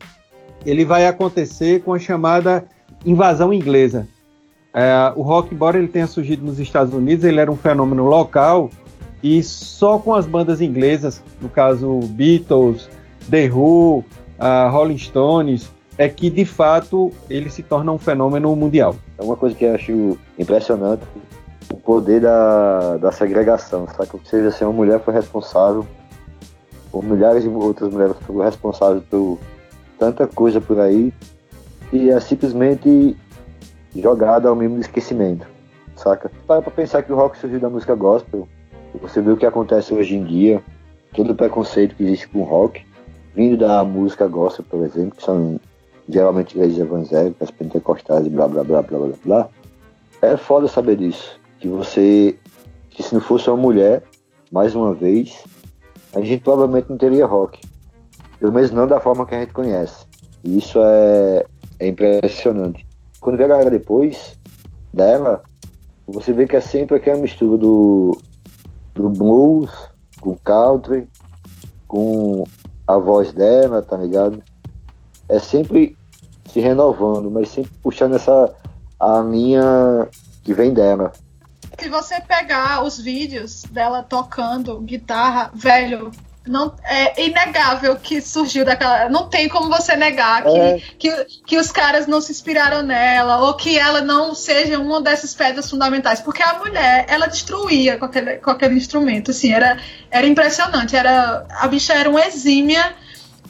ele 0.65 0.85
vai 0.85 1.07
acontecer 1.07 1.83
com 1.83 1.93
a 1.93 1.99
chamada 1.99 2.65
invasão 3.05 3.53
inglesa. 3.53 4.07
É, 4.75 5.13
o 5.17 5.23
rock, 5.23 5.55
embora 5.55 5.79
ele 5.79 5.89
tenha 5.89 6.07
surgido 6.07 6.45
nos 6.45 6.59
Estados 6.59 6.95
Unidos, 6.95 7.25
ele 7.25 7.41
era 7.41 7.51
um 7.51 7.57
fenômeno 7.57 8.05
local 8.05 8.71
e 9.23 9.43
só 9.43 9.99
com 9.99 10.15
as 10.15 10.27
bandas 10.27 10.61
inglesas, 10.61 11.23
no 11.41 11.49
caso 11.49 12.01
Beatles, 12.09 12.89
The 13.31 13.51
Who, 13.51 14.05
Rolling 14.71 14.99
Stones, 14.99 15.71
é 15.97 16.09
que 16.09 16.31
de 16.31 16.45
fato 16.45 17.13
ele 17.29 17.51
se 17.51 17.63
torna 17.63 17.93
um 17.93 17.99
fenômeno 17.99 18.55
mundial. 18.57 18.97
É 19.19 19.23
uma 19.23 19.37
coisa 19.37 19.55
que 19.55 19.65
eu 19.65 19.75
acho 19.75 20.19
impressionante, 20.39 21.03
o 21.71 21.77
poder 21.77 22.21
da, 22.21 22.97
da 22.97 23.13
segregação, 23.13 23.87
sabe? 23.87 24.09
Ou 24.15 24.21
seja, 24.25 24.49
assim, 24.49 24.65
uma 24.65 24.73
mulher 24.73 25.01
foi 25.01 25.15
responsável, 25.15 25.87
ou 26.91 27.03
milhares 27.03 27.43
de 27.43 27.49
outras 27.49 27.93
mulheres 27.93 28.17
foram 28.27 28.45
responsáveis 28.45 29.03
por 29.09 29.39
tanta 30.03 30.27
coisa 30.27 30.61
por 30.61 30.81
aí, 30.81 31.13
e 31.93 32.11
é 32.11 32.19
simplesmente 32.19 33.17
jogada 33.95 34.49
ao 34.49 34.57
mesmo 34.57 34.81
esquecimento, 34.81 35.47
saca? 35.95 36.29
Para 36.45 36.61
pra 36.61 36.73
pensar 36.73 37.05
que 37.05 37.13
o 37.13 37.15
rock 37.15 37.39
surgiu 37.39 37.61
da 37.61 37.71
música 37.71 37.95
gospel, 37.95 38.49
você 39.01 39.21
vê 39.21 39.31
o 39.31 39.37
que 39.37 39.47
acontece 39.47 39.95
hoje 39.95 40.17
em 40.17 40.25
dia, 40.25 40.61
todo 41.15 41.31
o 41.31 41.37
preconceito 41.37 41.95
que 41.95 42.03
existe 42.03 42.27
com 42.27 42.43
rock, 42.43 42.85
vindo 43.33 43.57
da 43.57 43.85
música 43.85 44.27
gospel, 44.27 44.65
por 44.69 44.85
exemplo, 44.85 45.17
que 45.17 45.23
são 45.23 45.61
geralmente 46.09 46.57
igrejas 46.57 46.81
evangélicas, 46.81 47.53
pentecostais 47.53 48.27
e 48.27 48.31
blá 48.31 48.49
blá 48.49 48.65
blá 48.65 48.83
blá 48.83 48.99
blá 48.99 49.17
blá. 49.25 49.49
É 50.21 50.37
foda 50.37 50.67
saber 50.67 50.97
disso. 50.97 51.39
Que 51.61 51.69
você, 51.69 52.37
que 52.91 53.05
se 53.05 53.15
não 53.15 53.21
fosse 53.21 53.49
uma 53.49 53.57
mulher, 53.57 54.03
mais 54.51 54.75
uma 54.75 54.93
vez, 54.93 55.45
a 56.13 56.21
gente 56.21 56.43
provavelmente 56.43 56.91
não 56.91 56.97
teria 56.97 57.25
rock. 57.25 57.61
Pelo 58.43 58.55
menos 58.55 58.73
não 58.73 58.89
da 58.89 58.99
forma 58.99 59.25
que 59.25 59.37
a 59.37 59.39
gente 59.39 59.53
conhece. 59.53 60.05
E 60.43 60.59
isso 60.59 60.81
é, 60.83 61.47
é 61.79 61.87
impressionante. 61.87 62.85
Quando 63.21 63.37
vê 63.37 63.45
a 63.45 63.47
galera 63.47 63.71
depois 63.71 64.37
dela, 64.93 65.45
você 66.09 66.33
vê 66.33 66.45
que 66.49 66.57
é 66.57 66.61
sempre 66.61 66.97
aquela 66.97 67.21
mistura 67.21 67.57
do 67.57 68.21
do 68.97 69.09
blues, 69.09 69.71
com 70.21 70.37
country, 70.39 71.09
com 71.87 72.43
a 72.85 72.99
voz 72.99 73.33
dela, 73.33 73.81
tá 73.81 73.97
ligado? 73.97 74.43
É 75.29 75.39
sempre 75.39 75.97
se 76.47 76.59
renovando, 76.59 77.31
mas 77.31 77.49
sempre 77.49 77.71
puxando 77.81 78.17
essa 78.17 78.53
a 78.99 79.21
linha 79.21 80.09
que 80.43 80.53
vem 80.53 80.75
dela. 80.75 81.13
Se 81.79 81.89
você 81.89 82.21
pegar 82.21 82.83
os 82.83 82.99
vídeos 82.99 83.63
dela 83.71 84.03
tocando 84.03 84.81
guitarra, 84.81 85.53
velho, 85.55 86.11
não 86.47 86.75
é 86.85 87.25
inegável 87.25 87.97
que 87.97 88.21
surgiu 88.21 88.65
daquela. 88.65 89.09
Não 89.09 89.29
tem 89.29 89.49
como 89.49 89.69
você 89.69 89.95
negar 89.95 90.43
que, 90.43 90.59
é. 90.59 90.81
que, 90.99 91.25
que 91.47 91.59
os 91.59 91.71
caras 91.71 92.07
não 92.07 92.21
se 92.21 92.33
inspiraram 92.33 92.83
nela 92.83 93.39
ou 93.43 93.55
que 93.55 93.79
ela 93.79 94.01
não 94.01 94.35
seja 94.35 94.79
uma 94.79 95.01
dessas 95.01 95.35
pedras 95.35 95.71
fundamentais, 95.71 96.21
porque 96.21 96.43
a 96.43 96.59
mulher 96.59 97.07
ela 97.09 97.27
destruía 97.27 97.97
com 97.97 98.07
aquele, 98.07 98.37
com 98.37 98.51
aquele 98.51 98.75
instrumento, 98.75 99.31
assim, 99.31 99.53
era, 99.53 99.79
era 100.11 100.27
impressionante. 100.27 100.97
Era 100.97 101.47
a 101.51 101.69
bicha 101.69 101.93
era 101.93 102.11
uma 102.11 102.27
exímia 102.27 102.93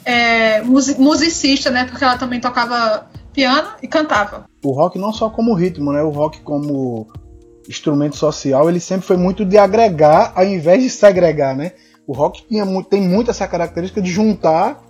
é, 0.04 0.61
musicista, 0.62 1.70
né? 1.70 1.84
Porque 1.84 2.04
ela 2.04 2.18
também 2.18 2.40
tocava 2.40 3.06
piano 3.32 3.68
e 3.82 3.88
cantava. 3.88 4.44
O 4.62 4.72
rock 4.72 4.99
não 4.99 5.12
só 5.12 5.30
como 5.30 5.54
ritmo, 5.54 5.92
né? 5.92 6.02
O 6.02 6.11
rock 6.11 6.40
como 6.40 7.08
instrumento 7.68 8.16
social, 8.16 8.68
ele 8.68 8.80
sempre 8.80 9.06
foi 9.06 9.16
muito 9.16 9.44
de 9.44 9.56
agregar 9.56 10.32
ao 10.34 10.44
invés 10.44 10.82
de 10.82 10.90
segregar, 10.90 11.56
né? 11.56 11.72
O 12.06 12.12
rock 12.12 12.44
tinha, 12.47 12.64
tem 12.85 13.00
muito 13.00 13.30
essa 13.30 13.47
característica 13.47 14.02
de 14.02 14.11
juntar 14.11 14.82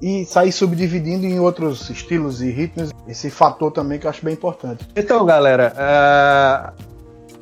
e 0.00 0.24
sair 0.24 0.52
subdividindo 0.52 1.26
em 1.26 1.40
outros 1.40 1.88
estilos 1.90 2.40
e 2.42 2.50
ritmos. 2.50 2.90
Esse 3.06 3.30
fator 3.30 3.72
também 3.72 3.98
que 3.98 4.06
eu 4.06 4.10
acho 4.10 4.24
bem 4.24 4.34
importante. 4.34 4.86
Então, 4.94 5.24
galera, 5.24 5.72
uh, 5.74 6.84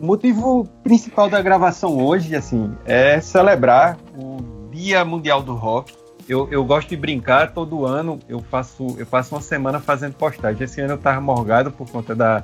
o 0.00 0.06
motivo 0.06 0.66
principal 0.82 1.28
da 1.28 1.40
gravação 1.40 1.98
hoje, 1.98 2.34
assim, 2.34 2.72
é 2.84 3.20
celebrar 3.20 3.98
o 4.16 4.38
Dia 4.70 5.04
Mundial 5.04 5.42
do 5.42 5.54
Rock. 5.54 5.92
Eu, 6.28 6.48
eu 6.50 6.64
gosto 6.64 6.88
de 6.88 6.96
brincar, 6.96 7.52
todo 7.52 7.84
ano 7.84 8.18
eu 8.28 8.40
faço, 8.40 8.96
eu 8.98 9.06
passo 9.06 9.34
uma 9.34 9.40
semana 9.40 9.80
fazendo 9.80 10.14
postagem. 10.14 10.62
Esse 10.62 10.80
ano 10.80 10.92
eu 10.92 10.96
estava 10.96 11.20
morgado 11.20 11.70
por 11.70 11.88
conta 11.88 12.14
da, 12.14 12.42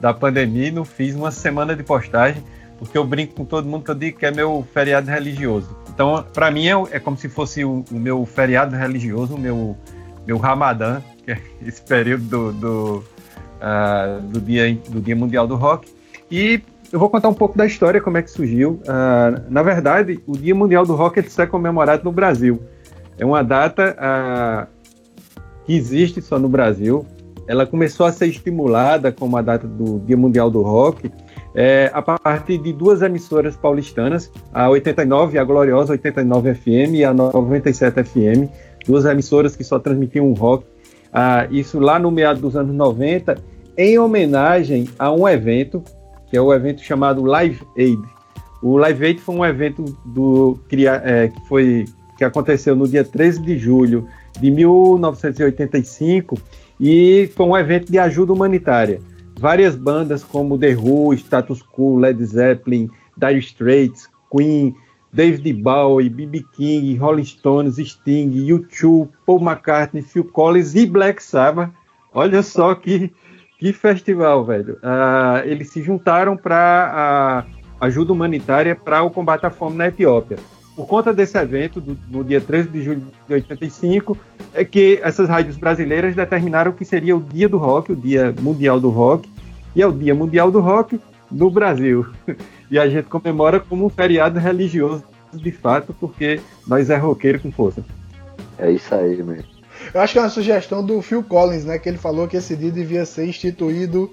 da 0.00 0.12
pandemia 0.12 0.68
e 0.68 0.70
não 0.70 0.84
fiz 0.84 1.14
uma 1.14 1.30
semana 1.30 1.74
de 1.74 1.82
postagem, 1.82 2.42
porque 2.78 2.96
eu 2.98 3.04
brinco 3.04 3.34
com 3.34 3.44
todo 3.44 3.68
mundo 3.68 3.84
que 3.84 3.90
eu 3.90 3.94
digo 3.94 4.18
que 4.18 4.26
é 4.26 4.30
meu 4.30 4.66
feriado 4.72 5.10
religioso. 5.10 5.83
Então, 5.94 6.24
para 6.34 6.50
mim, 6.50 6.66
é, 6.66 6.72
é, 6.90 6.98
como 6.98 7.16
se 7.16 7.28
fosse 7.28 7.64
o, 7.64 7.84
o, 7.90 7.94
meu 7.94 8.26
feriado 8.26 8.74
religioso, 8.74 9.36
o 9.36 9.38
meu, 9.38 9.76
meu 10.26 10.36
Ramadã, 10.38 11.00
que 11.24 11.30
é 11.30 11.40
esse 11.64 11.80
período 11.80 12.24
do, 12.24 12.52
do, 12.52 13.04
uh, 13.60 14.20
do, 14.22 14.40
dia, 14.40 14.76
do 14.88 15.00
Dia 15.00 15.14
Mundial 15.14 15.46
do 15.46 15.54
Rock. 15.54 15.88
E 16.28 16.60
eu 16.92 16.98
vou 16.98 17.08
contar 17.08 17.28
um 17.28 17.34
pouco 17.34 17.56
da 17.56 17.64
história, 17.64 18.00
como 18.00 18.18
é 18.18 18.22
que 18.22 18.30
surgiu. 18.30 18.80
Uh, 18.82 19.44
na 19.48 19.62
verdade, 19.62 20.20
o 20.26 20.36
Dia 20.36 20.54
Mundial 20.54 20.84
do 20.84 20.96
Rock 20.96 21.20
é 21.20 21.46
comemorado 21.46 22.02
no 22.02 22.10
Brasil. 22.10 22.60
É 23.16 23.24
uma 23.24 23.44
data 23.44 23.96
uh, 23.96 24.66
que 25.64 25.76
existe 25.76 26.20
só 26.20 26.40
no 26.40 26.48
Brasil. 26.48 27.06
Ela 27.46 27.66
começou 27.66 28.04
a 28.04 28.10
ser 28.10 28.26
estimulada 28.26 29.12
como 29.12 29.36
a 29.36 29.42
data 29.42 29.68
do 29.68 30.00
Dia 30.00 30.16
Mundial 30.16 30.50
do 30.50 30.60
Rock 30.62 31.12
é, 31.54 31.88
a 31.94 32.02
partir 32.02 32.58
de 32.58 32.72
duas 32.72 33.00
emissoras 33.00 33.54
paulistanas, 33.56 34.30
a 34.52 34.68
89, 34.68 35.38
a 35.38 35.44
gloriosa 35.44 35.92
89 35.92 36.54
FM 36.54 36.94
e 36.94 37.04
a 37.04 37.14
97 37.14 38.02
FM, 38.02 38.50
duas 38.86 39.04
emissoras 39.04 39.54
que 39.54 39.62
só 39.62 39.78
transmitiam 39.78 40.32
rock. 40.32 40.66
Ah, 41.12 41.46
isso 41.50 41.78
lá 41.78 41.98
no 41.98 42.10
meado 42.10 42.40
dos 42.40 42.56
anos 42.56 42.74
90, 42.74 43.36
em 43.78 43.96
homenagem 43.98 44.88
a 44.98 45.12
um 45.12 45.28
evento, 45.28 45.82
que 46.28 46.36
é 46.36 46.40
o 46.40 46.52
evento 46.52 46.82
chamado 46.82 47.22
Live 47.22 47.60
Aid. 47.78 48.02
O 48.60 48.76
Live 48.76 49.06
Aid 49.06 49.20
foi 49.20 49.34
um 49.36 49.44
evento 49.44 49.84
do, 50.04 50.58
é, 51.04 51.28
que, 51.28 51.48
foi, 51.48 51.84
que 52.18 52.24
aconteceu 52.24 52.74
no 52.74 52.88
dia 52.88 53.04
13 53.04 53.42
de 53.42 53.56
julho 53.58 54.08
de 54.40 54.50
1985 54.50 56.36
e 56.80 57.30
foi 57.36 57.46
um 57.46 57.56
evento 57.56 57.92
de 57.92 57.98
ajuda 58.00 58.32
humanitária 58.32 58.98
várias 59.38 59.76
bandas 59.76 60.22
como 60.22 60.58
The 60.58 60.74
Who, 60.74 61.14
Status 61.14 61.62
Quo, 61.62 61.98
Led 61.98 62.24
Zeppelin, 62.24 62.90
Dire 63.16 63.38
Straits, 63.38 64.08
Queen, 64.30 64.74
David 65.12 65.62
Bowie, 65.62 66.08
B.B. 66.08 66.44
King, 66.56 66.96
Rolling 66.98 67.22
Stones, 67.22 67.76
Sting, 67.76 68.30
U2, 68.30 69.08
Paul 69.24 69.40
McCartney, 69.40 70.02
Phil 70.02 70.24
Collins 70.24 70.74
e 70.74 70.86
Black 70.86 71.22
Sabbath. 71.22 71.70
Olha 72.12 72.42
só 72.42 72.74
que, 72.74 73.12
que 73.58 73.72
festival, 73.72 74.44
velho. 74.44 74.74
Uh, 74.82 75.46
eles 75.46 75.70
se 75.70 75.82
juntaram 75.82 76.36
para 76.36 77.46
uh, 77.46 77.60
ajuda 77.80 78.12
humanitária 78.12 78.74
para 78.74 79.02
o 79.02 79.10
combate 79.10 79.46
à 79.46 79.50
fome 79.50 79.76
na 79.76 79.86
Etiópia. 79.86 80.36
Por 80.74 80.86
conta 80.86 81.12
desse 81.12 81.38
evento, 81.38 81.80
do, 81.80 81.96
no 82.10 82.24
dia 82.24 82.40
13 82.40 82.68
de 82.68 82.82
julho 82.82 83.02
de 83.28 83.34
85, 83.34 84.16
é 84.52 84.64
que 84.64 84.98
essas 85.02 85.28
rádios 85.28 85.56
brasileiras 85.56 86.16
determinaram 86.16 86.72
que 86.72 86.84
seria 86.84 87.16
o 87.16 87.20
dia 87.20 87.48
do 87.48 87.58
rock, 87.58 87.92
o 87.92 87.96
dia 87.96 88.34
mundial 88.40 88.80
do 88.80 88.90
rock, 88.90 89.28
e 89.74 89.82
é 89.82 89.86
o 89.86 89.92
dia 89.92 90.14
mundial 90.14 90.50
do 90.50 90.60
rock 90.60 91.00
no 91.30 91.50
Brasil. 91.50 92.06
E 92.70 92.78
a 92.78 92.88
gente 92.88 93.04
comemora 93.04 93.60
como 93.60 93.84
um 93.84 93.88
feriado 93.88 94.40
religioso, 94.40 95.04
de 95.32 95.52
fato, 95.52 95.94
porque 96.00 96.40
nós 96.66 96.90
é 96.90 96.96
roqueiro 96.96 97.38
com 97.38 97.52
força. 97.52 97.84
É 98.58 98.70
isso 98.70 98.92
aí, 98.92 99.22
mesmo. 99.22 99.44
Eu 99.92 100.00
acho 100.00 100.14
que 100.14 100.18
é 100.18 100.22
uma 100.22 100.30
sugestão 100.30 100.84
do 100.84 101.00
Phil 101.02 101.22
Collins, 101.22 101.64
né? 101.64 101.78
Que 101.78 101.88
ele 101.88 101.98
falou 101.98 102.26
que 102.26 102.36
esse 102.36 102.56
dia 102.56 102.72
devia 102.72 103.04
ser 103.04 103.26
instituído 103.26 104.10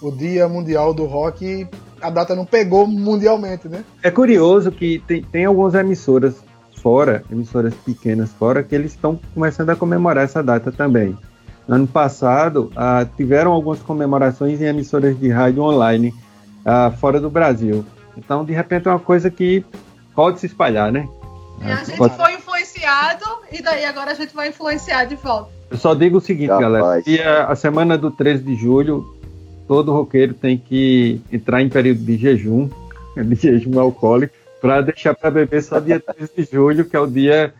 o 0.00 0.10
Dia 0.10 0.48
Mundial 0.48 0.94
do 0.94 1.04
Rock 1.04 1.66
a 2.00 2.10
data 2.10 2.34
não 2.34 2.44
pegou 2.44 2.86
mundialmente, 2.86 3.68
né? 3.68 3.84
É 4.02 4.10
curioso 4.10 4.70
que 4.70 5.02
tem, 5.06 5.22
tem 5.22 5.44
algumas 5.44 5.74
emissoras 5.74 6.36
fora, 6.78 7.24
emissoras 7.30 7.74
pequenas 7.74 8.30
fora, 8.32 8.62
que 8.62 8.74
eles 8.74 8.92
estão 8.92 9.18
começando 9.34 9.70
a 9.70 9.76
comemorar 9.76 10.24
essa 10.24 10.42
data 10.42 10.70
também. 10.70 11.16
Ano 11.68 11.86
passado, 11.86 12.72
ah, 12.74 13.06
tiveram 13.16 13.52
algumas 13.52 13.80
comemorações 13.80 14.60
em 14.60 14.64
emissoras 14.64 15.18
de 15.18 15.28
rádio 15.28 15.62
online 15.62 16.14
ah, 16.64 16.90
fora 16.90 17.20
do 17.20 17.28
Brasil. 17.28 17.84
Então, 18.16 18.44
de 18.44 18.52
repente, 18.52 18.88
é 18.88 18.90
uma 18.90 18.98
coisa 18.98 19.30
que 19.30 19.64
pode 20.14 20.40
se 20.40 20.46
espalhar, 20.46 20.90
né? 20.90 21.06
E 21.60 21.70
a 21.70 21.76
gente 21.76 21.96
pode... 21.96 22.16
foi 22.16 22.34
influenciado 22.34 23.24
e 23.52 23.62
daí 23.62 23.84
agora 23.84 24.12
a 24.12 24.14
gente 24.14 24.34
vai 24.34 24.48
influenciar 24.48 25.04
de 25.04 25.16
volta. 25.16 25.50
Eu 25.70 25.76
só 25.76 25.94
digo 25.94 26.18
o 26.18 26.20
seguinte, 26.20 26.48
Capaz. 26.48 27.04
galera. 27.04 27.42
A, 27.46 27.52
a 27.52 27.56
semana 27.56 27.98
do 27.98 28.10
13 28.10 28.42
de 28.42 28.54
julho, 28.54 29.17
todo 29.68 29.92
roqueiro 29.92 30.32
tem 30.32 30.56
que 30.56 31.20
entrar 31.30 31.62
em 31.62 31.68
período 31.68 32.00
de 32.00 32.16
jejum, 32.16 32.70
de 33.14 33.34
jejum 33.34 33.78
alcoólico, 33.78 34.34
para 34.60 34.80
deixar 34.80 35.14
para 35.14 35.30
beber 35.30 35.62
só 35.62 35.78
dia 35.78 36.00
13 36.00 36.32
de 36.36 36.48
julho, 36.50 36.84
que 36.86 36.96
é 36.96 37.00
o 37.00 37.06
dia 37.06 37.54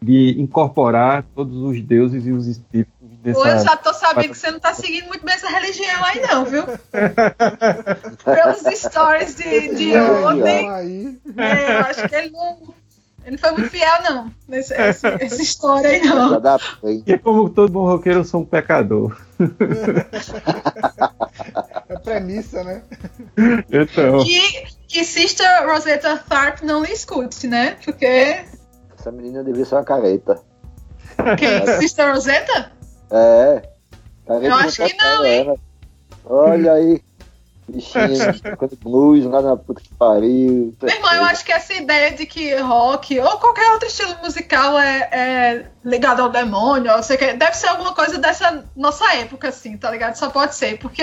de 0.00 0.38
incorporar 0.38 1.24
todos 1.34 1.56
os 1.56 1.80
deuses 1.80 2.26
e 2.26 2.30
os 2.30 2.46
espíritos 2.46 2.92
dessa... 3.22 3.40
Pô, 3.40 3.46
eu 3.46 3.58
já 3.58 3.76
tô 3.76 3.94
sabendo 3.94 4.28
que 4.32 4.38
você 4.38 4.50
não 4.50 4.60
tá 4.60 4.74
seguindo 4.74 5.06
muito 5.06 5.24
bem 5.24 5.34
essa 5.34 5.48
religião 5.48 6.04
aí, 6.04 6.20
não, 6.20 6.44
viu? 6.44 6.64
Pelos 8.24 8.78
stories 8.78 9.34
de, 9.34 9.74
de 9.74 9.96
ontem. 9.96 11.18
É, 11.38 11.76
eu 11.76 11.80
acho 11.86 12.08
que 12.08 12.14
ele 12.14 12.30
não. 12.30 12.74
Ele 13.24 13.30
não 13.30 13.38
foi 13.38 13.52
muito 13.52 13.70
fiel, 13.70 14.02
não, 14.02 14.30
nessa 14.46 14.74
essa 14.74 15.42
história 15.42 15.88
aí, 15.88 16.02
não. 16.02 16.42
E 17.06 17.16
como 17.16 17.48
todo 17.48 17.72
bom 17.72 17.86
roqueiro, 17.86 18.20
eu 18.20 18.24
sou 18.24 18.42
um 18.42 18.44
pecador. 18.44 19.16
É 21.88 21.98
premissa, 21.98 22.64
né? 22.64 22.82
Então. 23.70 24.24
Que, 24.24 24.66
que 24.88 25.04
Sister 25.04 25.66
Rosetta 25.66 26.16
Tharpe 26.16 26.64
não 26.64 26.82
lhe 26.82 26.92
escute, 26.92 27.46
né? 27.46 27.76
Porque. 27.84 28.44
Essa 28.98 29.12
menina 29.12 29.44
devia 29.44 29.64
ser 29.64 29.74
uma 29.74 29.84
careta. 29.84 30.40
Quem? 31.38 31.66
Sister 31.80 32.14
Rosetta? 32.14 32.72
É. 33.10 33.62
Tá 34.26 34.34
eu 34.36 34.54
acho 34.54 34.84
que 34.86 34.96
não, 34.96 35.24
hein? 35.24 35.60
Olha 36.24 36.72
aí. 36.72 37.02
Bichinho, 37.68 38.40
tocando 38.42 38.76
blues 38.76 39.24
lá 39.24 39.40
na 39.40 39.56
puta 39.56 39.80
que 39.80 39.94
pariu. 39.94 40.74
Meu 40.82 40.94
irmão, 40.94 41.14
eu 41.14 41.24
acho 41.24 41.44
que 41.44 41.52
essa 41.52 41.72
ideia 41.72 42.12
de 42.12 42.26
que 42.26 42.54
rock 42.56 43.18
ou 43.18 43.38
qualquer 43.38 43.70
outro 43.72 43.88
estilo 43.88 44.16
musical 44.22 44.78
é, 44.78 45.08
é 45.10 45.66
ligado 45.84 46.20
ao 46.20 46.28
demônio, 46.28 46.92
ou 46.94 47.02
sei 47.02 47.16
que, 47.16 47.32
deve 47.32 47.56
ser 47.56 47.68
alguma 47.68 47.94
coisa 47.94 48.18
dessa 48.18 48.64
nossa 48.76 49.14
época, 49.14 49.48
assim, 49.48 49.76
tá 49.76 49.90
ligado? 49.90 50.14
Só 50.16 50.30
pode 50.30 50.54
ser, 50.54 50.78
porque 50.78 51.02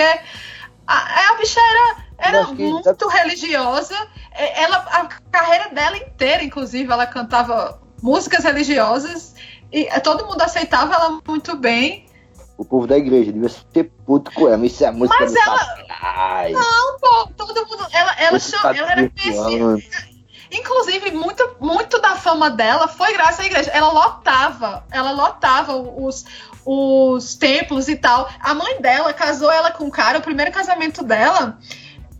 a, 0.86 1.30
a 1.30 1.36
bicha 1.36 1.60
era, 1.60 1.96
era 2.18 2.46
muito 2.46 2.82
deve... 2.82 3.18
religiosa. 3.18 3.96
Ela, 4.34 4.76
a 4.76 5.08
carreira 5.30 5.68
dela 5.70 5.96
inteira, 5.96 6.42
inclusive, 6.42 6.90
ela 6.90 7.06
cantava 7.06 7.80
músicas 8.02 8.44
religiosas 8.44 9.34
e 9.70 9.88
todo 10.00 10.26
mundo 10.26 10.42
aceitava 10.42 10.94
ela 10.94 11.20
muito 11.26 11.56
bem. 11.56 12.06
O 12.56 12.64
povo 12.64 12.86
da 12.86 12.96
igreja 12.96 13.32
devia 13.32 13.48
ser 13.48 13.90
puto 14.06 14.30
com 14.32 14.48
ela. 14.48 14.64
Isso 14.64 14.84
é 14.84 14.90
música 14.90 15.18
Mas 15.20 15.34
ela. 15.34 16.50
Não, 16.50 16.98
pô, 16.98 17.28
todo 17.36 17.66
mundo. 17.66 17.86
Ela, 17.92 18.14
ela, 18.20 18.38
chama, 18.38 18.76
ela 18.76 18.92
era 18.92 19.10
conhecida. 19.10 20.12
Inclusive, 20.52 21.12
muito, 21.12 21.56
muito 21.60 21.98
da 22.00 22.14
fama 22.14 22.50
dela 22.50 22.86
foi 22.86 23.12
graças 23.14 23.40
à 23.40 23.46
igreja. 23.46 23.70
Ela 23.70 23.90
lotava, 23.90 24.84
ela 24.90 25.10
lotava 25.10 25.76
os, 25.76 26.26
os 26.64 27.34
templos 27.34 27.88
e 27.88 27.96
tal. 27.96 28.28
A 28.38 28.52
mãe 28.52 28.80
dela 28.80 29.14
casou 29.14 29.50
ela 29.50 29.70
com 29.70 29.84
um 29.84 29.90
cara, 29.90 30.18
o 30.18 30.22
primeiro 30.22 30.52
casamento 30.52 31.02
dela. 31.02 31.58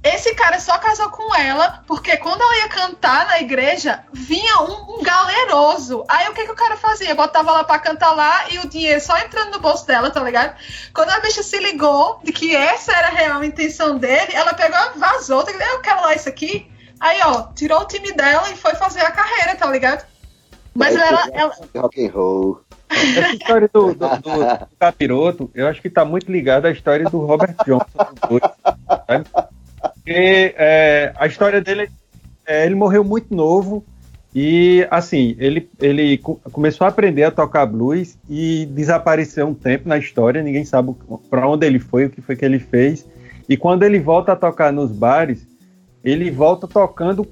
Esse 0.02 0.34
cara 0.34 0.58
só 0.58 0.78
casou 0.78 1.10
com 1.10 1.32
ela 1.34 1.84
porque 1.86 2.16
quando 2.16 2.42
ela 2.42 2.56
ia 2.56 2.68
cantar 2.68 3.26
na 3.26 3.40
igreja, 3.40 4.04
vinha 4.12 4.60
um, 4.62 4.98
um 4.98 5.02
galeroso. 5.02 6.04
Aí 6.08 6.28
o 6.28 6.34
que, 6.34 6.44
que 6.44 6.50
o 6.50 6.56
cara 6.56 6.76
fazia? 6.76 7.14
Botava 7.14 7.50
ela 7.50 7.62
pra 7.62 7.78
cantar 7.78 8.12
lá 8.12 8.50
e 8.50 8.58
o 8.58 8.68
dinheiro 8.68 9.00
só 9.00 9.16
entrando 9.18 9.52
no 9.52 9.60
bolso 9.60 9.86
dela, 9.86 10.10
tá 10.10 10.20
ligado? 10.20 10.56
Quando 10.92 11.10
a 11.10 11.20
bicha 11.20 11.42
se 11.44 11.56
ligou 11.58 12.18
de 12.24 12.32
que 12.32 12.54
essa 12.54 12.92
era 12.92 13.08
a 13.08 13.10
real 13.10 13.44
intenção 13.44 13.96
dele, 13.96 14.32
ela 14.32 14.54
pegou 14.54 14.78
e 14.96 14.98
vazou. 14.98 15.44
Tá 15.44 15.52
eu 15.52 15.80
quero 15.80 16.00
lá 16.00 16.14
isso 16.14 16.28
aqui. 16.28 16.68
Aí, 16.98 17.20
ó, 17.24 17.52
tirou 17.54 17.80
o 17.80 17.86
time 17.86 18.12
dela 18.12 18.50
e 18.50 18.56
foi 18.56 18.74
fazer 18.74 19.00
a 19.00 19.10
carreira, 19.12 19.54
tá 19.56 19.68
ligado? 19.68 20.04
Mas 20.74 20.96
ela. 20.96 21.28
ela... 21.32 21.54
Rock 21.76 22.04
and 22.04 22.10
roll. 22.12 22.60
Essa 22.90 23.34
história 23.34 23.70
do, 23.72 23.94
do, 23.94 24.08
do, 24.08 24.18
do, 24.18 24.68
capiroto, 24.78 25.50
eu 25.54 25.66
acho 25.66 25.80
que 25.80 25.88
tá 25.88 26.04
muito 26.04 26.30
ligada 26.30 26.68
à 26.68 26.70
história 26.70 27.08
do 27.08 27.18
Robert 27.18 27.54
Johnson. 27.64 27.86
Sabe? 29.06 29.26
Porque 30.04 30.54
é, 30.58 31.12
a 31.16 31.26
história 31.26 31.60
dele, 31.60 31.88
é, 32.46 32.66
ele 32.66 32.74
morreu 32.74 33.04
muito 33.04 33.34
novo 33.34 33.84
e, 34.34 34.86
assim, 34.90 35.36
ele, 35.38 35.68
ele 35.80 36.18
começou 36.18 36.86
a 36.86 36.88
aprender 36.88 37.22
a 37.22 37.30
tocar 37.30 37.66
blues 37.66 38.18
e 38.28 38.66
desapareceu 38.66 39.46
um 39.46 39.54
tempo 39.54 39.88
na 39.88 39.98
história, 39.98 40.42
ninguém 40.42 40.64
sabe 40.64 40.94
para 41.30 41.46
onde 41.46 41.66
ele 41.66 41.78
foi, 41.78 42.06
o 42.06 42.10
que 42.10 42.20
foi 42.20 42.34
que 42.34 42.44
ele 42.44 42.58
fez. 42.58 43.06
E 43.48 43.56
quando 43.56 43.84
ele 43.84 44.00
volta 44.00 44.32
a 44.32 44.36
tocar 44.36 44.72
nos 44.72 44.90
bares, 44.90 45.46
ele 46.02 46.30
volta 46.30 46.66
tocando 46.66 47.26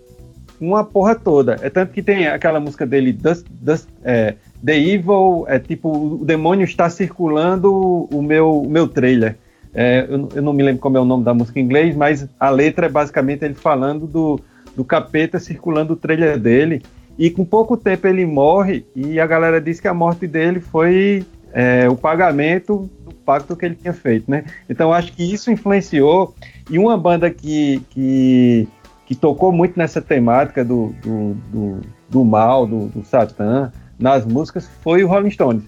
uma 0.61 0.85
porra 0.85 1.14
toda. 1.14 1.56
É 1.62 1.70
tanto 1.70 1.92
que 1.92 2.02
tem 2.02 2.28
aquela 2.28 2.61
música 2.61 2.87
dele, 2.87 3.12
Dust, 3.12 3.46
Dust, 3.50 3.88
é, 4.04 4.35
The 4.64 4.78
Evil, 4.78 5.46
é 5.48 5.59
tipo, 5.59 6.20
o 6.20 6.24
demônio 6.24 6.64
está 6.64 6.88
circulando 6.90 8.09
o 8.12 8.22
meu, 8.22 8.61
o 8.61 8.68
meu 8.68 8.87
trailer. 8.87 9.37
É, 9.74 10.06
eu, 10.09 10.28
eu, 10.35 10.42
não 10.42 10.52
me 10.52 10.62
lembro 10.62 10.80
como 10.80 10.96
é 10.96 11.00
o 11.00 11.04
nome 11.04 11.24
da 11.24 11.33
música 11.33 11.61
em 11.61 11.62
inglês, 11.62 11.94
mas 11.94 12.28
a 12.38 12.50
letra 12.50 12.87
é 12.87 12.88
basicamente 12.88 13.44
ele 13.44 13.54
falando 13.54 14.06
do, 14.06 14.40
do 14.76 14.85
capeta 14.85 15.38
circulando 15.38 15.92
o 15.92 15.96
trailer 15.96 16.38
dele. 16.38 16.83
E 17.18 17.30
com 17.30 17.44
pouco 17.44 17.76
tempo 17.76 18.06
ele 18.06 18.24
morre, 18.24 18.85
e 18.96 19.20
a 19.20 19.26
galera 19.26 19.61
diz 19.61 19.78
que 19.78 19.87
a 19.87 19.94
morte 19.94 20.26
dele 20.26 20.59
foi 20.59 21.24
é, 21.52 21.88
o 21.88 21.96
pagamento 21.96 22.90
do 23.04 23.14
pacto 23.14 23.56
que 23.56 23.66
ele 23.66 23.74
tinha 23.74 23.92
feito, 23.92 24.30
né? 24.30 24.44
Então 24.68 24.92
acho 24.92 25.12
que 25.12 25.22
isso 25.22 25.50
influenciou. 25.50 26.35
E 26.70 26.78
uma 26.78 26.96
banda 26.96 27.30
que, 27.30 27.83
que, 27.90 28.68
que 29.06 29.14
tocou 29.14 29.52
muito 29.52 29.78
nessa 29.78 30.00
temática 30.00 30.64
do, 30.64 30.94
do, 31.02 31.35
do, 31.52 31.80
do 32.09 32.24
mal, 32.24 32.66
do, 32.66 32.87
do 32.87 33.04
Satã, 33.04 33.70
nas 33.98 34.24
músicas, 34.24 34.68
foi 34.83 35.04
o 35.04 35.09
Rolling 35.09 35.30
Stones. 35.30 35.64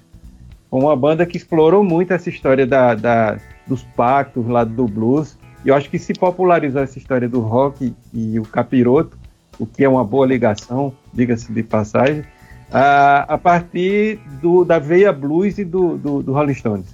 Uma 0.70 0.96
banda 0.96 1.26
que 1.26 1.36
explorou 1.36 1.84
muito 1.84 2.14
essa 2.14 2.30
história 2.30 2.66
da, 2.66 2.94
da 2.94 3.36
dos 3.66 3.83
pactos 3.83 4.46
lá 4.46 4.64
do 4.64 4.87
blues. 4.87 5.38
E 5.64 5.68
eu 5.68 5.75
acho 5.75 5.88
que 5.88 5.98
se 5.98 6.12
popularizou 6.12 6.83
essa 6.83 6.98
história 6.98 7.29
do 7.29 7.40
rock 7.40 7.94
e 8.12 8.38
o 8.38 8.42
capiroto, 8.42 9.16
o 9.59 9.66
que 9.66 9.85
é 9.85 9.88
uma 9.88 10.05
boa 10.05 10.27
ligação, 10.27 10.92
diga-se 11.12 11.53
de 11.53 11.62
passagem, 11.62 12.25
a, 12.70 13.35
a 13.35 13.38
partir 13.38 14.18
do, 14.40 14.64
da 14.64 14.79
veia 14.79 15.12
blues 15.12 15.59
e 15.59 15.64
do, 15.64 15.96
do, 15.96 16.22
do 16.22 16.33
Rolling 16.33 16.55
Stones. 16.55 16.87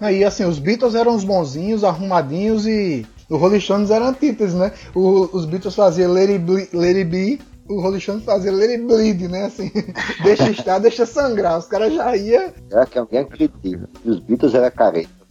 Aí, 0.00 0.24
assim, 0.24 0.44
os 0.44 0.58
Beatles 0.58 0.94
eram 0.94 1.14
os 1.14 1.24
bonzinhos, 1.24 1.84
arrumadinhos 1.84 2.66
e 2.66 3.06
o 3.28 3.36
Rolling 3.36 3.60
Stones 3.60 3.90
era 3.90 4.08
antíteses, 4.08 4.54
né? 4.54 4.72
O, 4.94 5.28
os 5.32 5.44
Beatles 5.44 5.74
faziam 5.74 6.12
Let 6.12 6.28
It, 6.28 6.38
Be, 6.44 6.68
Let 6.72 6.96
It 6.96 7.04
Be 7.04 7.38
o 7.68 7.80
Rolling 7.80 8.00
Stones 8.00 8.24
fazia 8.24 8.52
Let 8.52 8.70
It 8.70 8.82
Bleed, 8.84 9.28
né? 9.28 9.46
Assim, 9.46 9.70
deixa 10.22 10.50
estar, 10.50 10.78
deixa 10.78 11.06
sangrar. 11.06 11.58
Os 11.58 11.66
caras 11.66 11.94
já 11.94 12.16
iam. 12.16 12.52
Será 12.68 12.86
que 12.86 12.98
alguém 12.98 13.20
acredita? 13.20 13.88
Os 14.04 14.20
Beatles 14.20 14.54
eram 14.54 14.70
careta. 14.70 15.21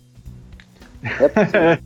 É 1.03 1.29
possível. 1.29 1.79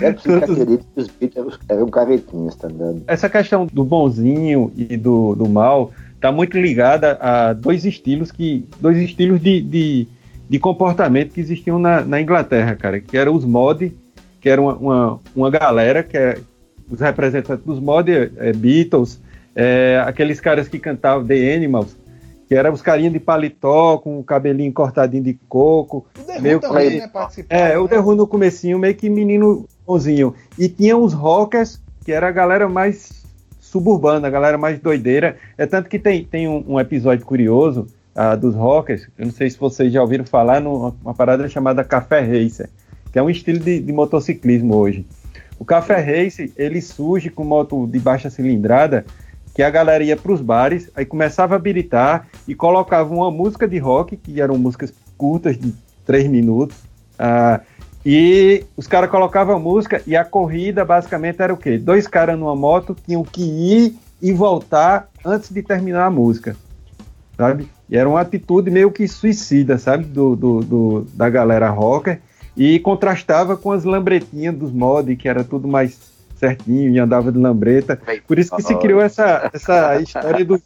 É 0.00 0.12
possível 0.12 0.78
que 0.78 1.00
os 1.00 1.08
Beatles 1.08 1.58
eram 1.68 1.88
caretinhos, 1.88 2.54
tá 2.56 2.68
dando? 2.68 3.02
Essa 3.06 3.28
questão 3.28 3.66
do 3.66 3.84
bonzinho 3.84 4.72
e 4.76 4.96
do, 4.96 5.34
do 5.34 5.48
mal 5.48 5.92
tá 6.20 6.32
muito 6.32 6.58
ligada 6.58 7.18
a 7.20 7.52
dois 7.52 7.84
estilos 7.84 8.32
que. 8.32 8.66
dois 8.80 8.96
estilos 8.96 9.40
de, 9.40 9.60
de, 9.60 10.08
de 10.48 10.58
comportamento 10.58 11.32
que 11.32 11.40
existiam 11.40 11.78
na, 11.78 12.02
na, 12.02 12.20
Inglaterra, 12.20 12.74
cara, 12.76 13.00
que 13.00 13.16
eram 13.16 13.34
os 13.34 13.44
mod, 13.44 13.92
que 14.40 14.48
era 14.48 14.60
uma, 14.60 14.74
uma, 14.76 15.20
uma 15.36 15.50
galera 15.50 16.02
que 16.02 16.16
é 16.16 16.38
os 16.90 17.00
representantes 17.00 17.64
dos 17.64 17.78
mod, 17.78 18.10
é, 18.10 18.52
Beatles, 18.52 19.20
é, 19.54 20.02
aqueles 20.04 20.40
caras 20.40 20.68
que 20.68 20.78
cantavam 20.78 21.26
The 21.26 21.54
Animals, 21.54 21.96
que 22.50 22.56
eram 22.56 22.72
os 22.72 22.82
carinhas 22.82 23.12
de 23.12 23.20
paletó, 23.20 23.98
com 23.98 24.18
o 24.18 24.24
cabelinho 24.24 24.72
cortadinho 24.72 25.22
de 25.22 25.34
coco. 25.48 26.04
O 26.18 26.42
meio 26.42 26.58
também, 26.58 26.98
né, 26.98 27.08
É, 27.48 27.78
o 27.78 27.86
The 27.86 28.02
no 28.02 28.26
comecinho, 28.26 28.76
meio 28.76 28.96
que 28.96 29.08
menino 29.08 29.68
bonzinho. 29.86 30.34
E 30.58 30.68
tinha 30.68 30.96
os 30.96 31.12
rockers, 31.12 31.80
que 32.04 32.10
era 32.10 32.26
a 32.26 32.32
galera 32.32 32.68
mais 32.68 33.24
suburbana, 33.60 34.26
a 34.26 34.30
galera 34.32 34.58
mais 34.58 34.80
doideira. 34.80 35.36
É 35.56 35.64
tanto 35.64 35.88
que 35.88 35.96
tem, 35.96 36.24
tem 36.24 36.48
um, 36.48 36.64
um 36.70 36.80
episódio 36.80 37.24
curioso, 37.24 37.86
uh, 38.16 38.36
dos 38.36 38.56
rockers, 38.56 39.06
eu 39.16 39.26
não 39.26 39.32
sei 39.32 39.48
se 39.48 39.56
vocês 39.56 39.92
já 39.92 40.02
ouviram 40.02 40.26
falar 40.26 40.60
numa 40.60 41.14
parada 41.16 41.48
chamada 41.48 41.84
Café 41.84 42.18
Racer, 42.18 42.68
que 43.12 43.18
é 43.20 43.22
um 43.22 43.30
estilo 43.30 43.60
de, 43.60 43.78
de 43.78 43.92
motociclismo 43.92 44.74
hoje. 44.74 45.06
O 45.56 45.64
Café 45.64 46.00
Racer, 46.00 46.50
ele 46.56 46.82
surge 46.82 47.30
com 47.30 47.44
moto 47.44 47.86
de 47.86 48.00
baixa 48.00 48.28
cilindrada, 48.28 49.06
que 49.54 49.62
a 49.62 49.70
galera 49.70 50.02
ia 50.02 50.16
para 50.16 50.32
os 50.32 50.40
bares, 50.40 50.90
aí 50.94 51.04
começava 51.04 51.54
a 51.54 51.56
habilitar 51.56 52.28
e 52.46 52.54
colocava 52.54 53.12
uma 53.12 53.30
música 53.30 53.66
de 53.66 53.78
rock, 53.78 54.16
que 54.16 54.40
eram 54.40 54.56
músicas 54.56 54.92
curtas 55.16 55.58
de 55.58 55.74
três 56.04 56.28
minutos, 56.28 56.76
uh, 57.18 57.60
e 58.04 58.64
os 58.76 58.86
caras 58.86 59.10
colocavam 59.10 59.60
música 59.60 60.02
e 60.06 60.16
a 60.16 60.24
corrida 60.24 60.84
basicamente 60.84 61.42
era 61.42 61.52
o 61.52 61.56
quê? 61.56 61.76
Dois 61.76 62.06
caras 62.06 62.38
numa 62.38 62.56
moto 62.56 62.96
tinham 63.06 63.22
que 63.22 63.42
ir 63.42 63.96
e 64.22 64.32
voltar 64.32 65.08
antes 65.24 65.50
de 65.50 65.62
terminar 65.62 66.06
a 66.06 66.10
música, 66.10 66.56
sabe? 67.36 67.68
E 67.88 67.96
era 67.96 68.08
uma 68.08 68.20
atitude 68.20 68.70
meio 68.70 68.90
que 68.90 69.06
suicida, 69.06 69.76
sabe? 69.76 70.04
Do, 70.04 70.34
do, 70.34 70.60
do 70.60 71.06
da 71.12 71.28
galera 71.28 71.68
rocker 71.68 72.20
e 72.56 72.78
contrastava 72.78 73.56
com 73.56 73.70
as 73.70 73.84
lambretinhas 73.84 74.54
dos 74.54 74.72
mods, 74.72 75.16
que 75.18 75.28
era 75.28 75.44
tudo 75.44 75.68
mais 75.68 76.09
certinho 76.40 76.90
e 76.90 76.98
andava 76.98 77.30
de 77.30 77.38
lambreta. 77.38 78.00
Por 78.26 78.38
isso 78.38 78.54
que 78.56 78.62
se 78.62 78.74
criou 78.78 79.00
essa, 79.00 79.50
essa 79.52 80.00
história 80.02 80.44
do, 80.44 80.60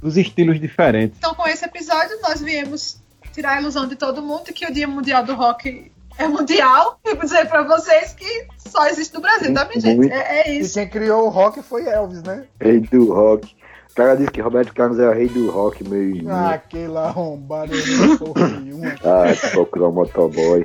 dos 0.00 0.16
estilos 0.16 0.60
diferentes. 0.60 1.16
Então, 1.18 1.34
com 1.34 1.48
esse 1.48 1.64
episódio, 1.64 2.20
nós 2.22 2.40
viemos 2.40 3.02
tirar 3.32 3.56
a 3.56 3.60
ilusão 3.60 3.88
de 3.88 3.96
todo 3.96 4.22
mundo 4.22 4.52
que 4.52 4.64
o 4.64 4.72
Dia 4.72 4.86
Mundial 4.86 5.24
do 5.24 5.34
Rock 5.34 5.90
é 6.16 6.28
mundial 6.28 7.00
e 7.04 7.16
dizer 7.16 7.48
para 7.48 7.62
vocês 7.62 8.12
que 8.12 8.46
só 8.58 8.86
existe 8.86 9.14
no 9.14 9.20
Brasil, 9.20 9.52
tá, 9.52 9.64
minha 9.64 9.80
gente? 9.80 10.12
É, 10.12 10.48
é, 10.48 10.52
isso. 10.52 10.78
E 10.78 10.82
quem 10.82 10.90
criou 10.90 11.26
o 11.26 11.28
rock 11.28 11.62
foi 11.62 11.86
Elvis, 11.86 12.22
né? 12.22 12.44
Rei 12.60 12.80
do 12.80 13.12
rock. 13.12 13.56
O 13.90 13.94
cara 13.94 14.16
disse 14.16 14.30
que 14.30 14.40
Roberto 14.40 14.74
Carlos 14.74 14.98
é 14.98 15.08
o 15.08 15.12
rei 15.12 15.28
do 15.28 15.50
rock, 15.50 15.88
meu 15.88 16.28
Ah, 16.28 16.54
aquele 16.54 16.96
arrombado, 16.96 17.72
não 17.72 18.18
sou 18.18 18.34
nenhuma. 18.36 18.94
Ah, 19.04 19.50
procurou 19.52 19.90
um 19.90 19.94
motoboy. 19.94 20.64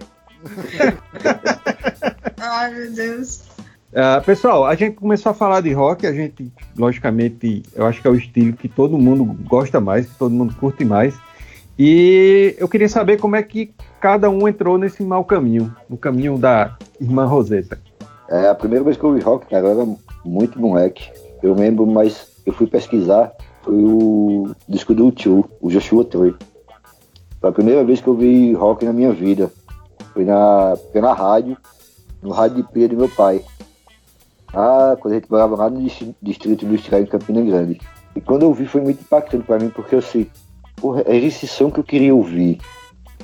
Ai, 2.39 2.73
meu 2.73 2.91
Deus. 2.91 3.43
Uh, 3.91 4.23
pessoal, 4.23 4.67
a 4.67 4.75
gente 4.75 4.95
começou 4.95 5.31
a 5.31 5.33
falar 5.33 5.61
de 5.61 5.73
rock, 5.73 6.05
a 6.05 6.13
gente, 6.13 6.51
logicamente, 6.77 7.63
eu 7.75 7.87
acho 7.87 7.99
que 7.99 8.07
é 8.07 8.11
o 8.11 8.15
estilo 8.15 8.53
que 8.53 8.69
todo 8.69 8.99
mundo 8.99 9.25
gosta 9.47 9.79
mais, 9.79 10.05
que 10.05 10.15
todo 10.15 10.31
mundo 10.31 10.55
curte 10.55 10.85
mais. 10.85 11.17
E 11.77 12.55
eu 12.59 12.67
queria 12.67 12.87
saber 12.87 13.17
como 13.17 13.35
é 13.35 13.41
que 13.41 13.73
cada 13.99 14.29
um 14.29 14.47
entrou 14.47 14.77
nesse 14.77 15.01
mau 15.01 15.25
caminho, 15.25 15.73
no 15.89 15.97
caminho 15.97 16.37
da 16.37 16.77
irmã 17.01 17.25
Roseta. 17.25 17.79
É, 18.29 18.47
a 18.47 18.53
primeira 18.53 18.83
vez 18.83 18.95
que 18.95 19.03
eu 19.03 19.09
ouvi 19.09 19.21
rock, 19.21 19.47
cara, 19.47 19.65
eu 19.65 19.81
era 19.81 19.89
muito 20.23 20.59
moleque. 20.59 21.09
Eu 21.41 21.55
lembro, 21.55 21.87
mas 21.87 22.27
eu 22.45 22.53
fui 22.53 22.67
pesquisar, 22.67 23.31
foi 23.63 23.73
o 23.73 24.51
disco 24.67 24.93
do 24.93 25.11
Tio, 25.11 25.49
o 25.59 25.69
Joshua 25.71 26.05
Tree. 26.05 26.35
Foi 27.41 27.49
a 27.49 27.53
primeira 27.53 27.83
vez 27.83 28.01
que 28.01 28.07
eu 28.07 28.13
vi 28.13 28.53
rock 28.53 28.85
na 28.85 28.93
minha 28.93 29.11
vida. 29.11 29.51
Foi 30.13 30.25
na, 30.25 30.77
foi 30.91 31.01
na 31.01 31.13
rádio, 31.13 31.57
no 32.21 32.29
rádio 32.29 32.57
de 32.57 32.71
pilha 32.71 32.89
do 32.89 32.97
meu 32.97 33.09
pai. 33.09 33.43
Ah, 34.53 34.97
quando 34.99 35.13
a 35.13 35.17
gente 35.17 35.29
morava 35.29 35.55
lá 35.55 35.69
no 35.69 35.79
distrito 36.21 36.65
industrial 36.65 37.01
em 37.01 37.05
Campina 37.05 37.41
Grande. 37.41 37.79
E 38.15 38.21
quando 38.21 38.43
eu 38.43 38.53
vi 38.53 38.65
foi 38.65 38.81
muito 38.81 39.01
impactante 39.01 39.45
para 39.45 39.59
mim, 39.59 39.69
porque 39.69 39.95
eu 39.95 40.01
sei, 40.01 40.29
porra, 40.75 41.01
era 41.01 41.15
esse 41.15 41.47
som 41.47 41.69
que 41.69 41.79
eu 41.79 41.83
queria 41.83 42.13
ouvir. 42.15 42.59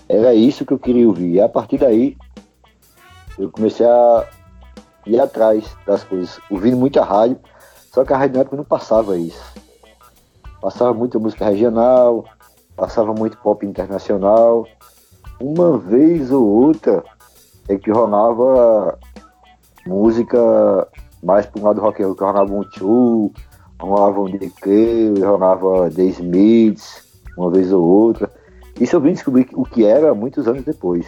Era 0.08 0.34
isso 0.34 0.66
que 0.66 0.74
eu 0.74 0.80
queria 0.80 1.08
ouvir. 1.08 1.34
E 1.34 1.42
a 1.42 1.50
partir 1.50 1.80
daí, 1.80 2.16
eu 3.38 3.52
comecei 3.52 3.86
a 3.86 4.28
ir 5.06 5.20
atrás 5.20 5.76
das 5.86 6.04
coisas, 6.04 6.40
ouvindo 6.50 6.78
muita 6.78 7.04
rádio, 7.04 7.40
só 7.92 8.04
que 8.04 8.14
a 8.14 8.18
rádio 8.18 8.36
na 8.36 8.42
época 8.42 8.58
não 8.58 8.64
passava 8.64 9.18
isso. 9.18 9.44
Passava 10.62 10.94
muita 10.94 11.20
música 11.20 11.46
regional, 11.46 12.26
passava 12.76 13.14
muito 13.14 13.38
pop 13.38 13.66
internacional. 13.66 14.68
Uma 15.40 15.78
vez 15.78 16.32
ou 16.32 16.46
outra 16.46 17.04
é 17.68 17.78
que 17.78 17.92
rolava 17.92 18.98
música 19.86 20.88
mais 21.24 21.48
um 21.58 21.64
lado 21.64 21.82
roll, 21.82 21.94
que 21.94 22.04
rolava 22.04 22.54
um 22.54 22.64
Chu, 22.72 23.32
um 23.82 24.26
DK, 24.26 25.20
rolava 25.22 25.90
The 25.90 26.04
Smiths, 26.04 27.04
uma 27.38 27.52
vez 27.52 27.72
ou 27.72 27.84
outra. 27.84 28.30
Isso 28.80 28.96
eu 28.96 29.02
vim 29.02 29.14
descobrir 29.14 29.48
o 29.54 29.64
que 29.64 29.86
era 29.86 30.14
muitos 30.14 30.48
anos 30.48 30.64
depois. 30.64 31.08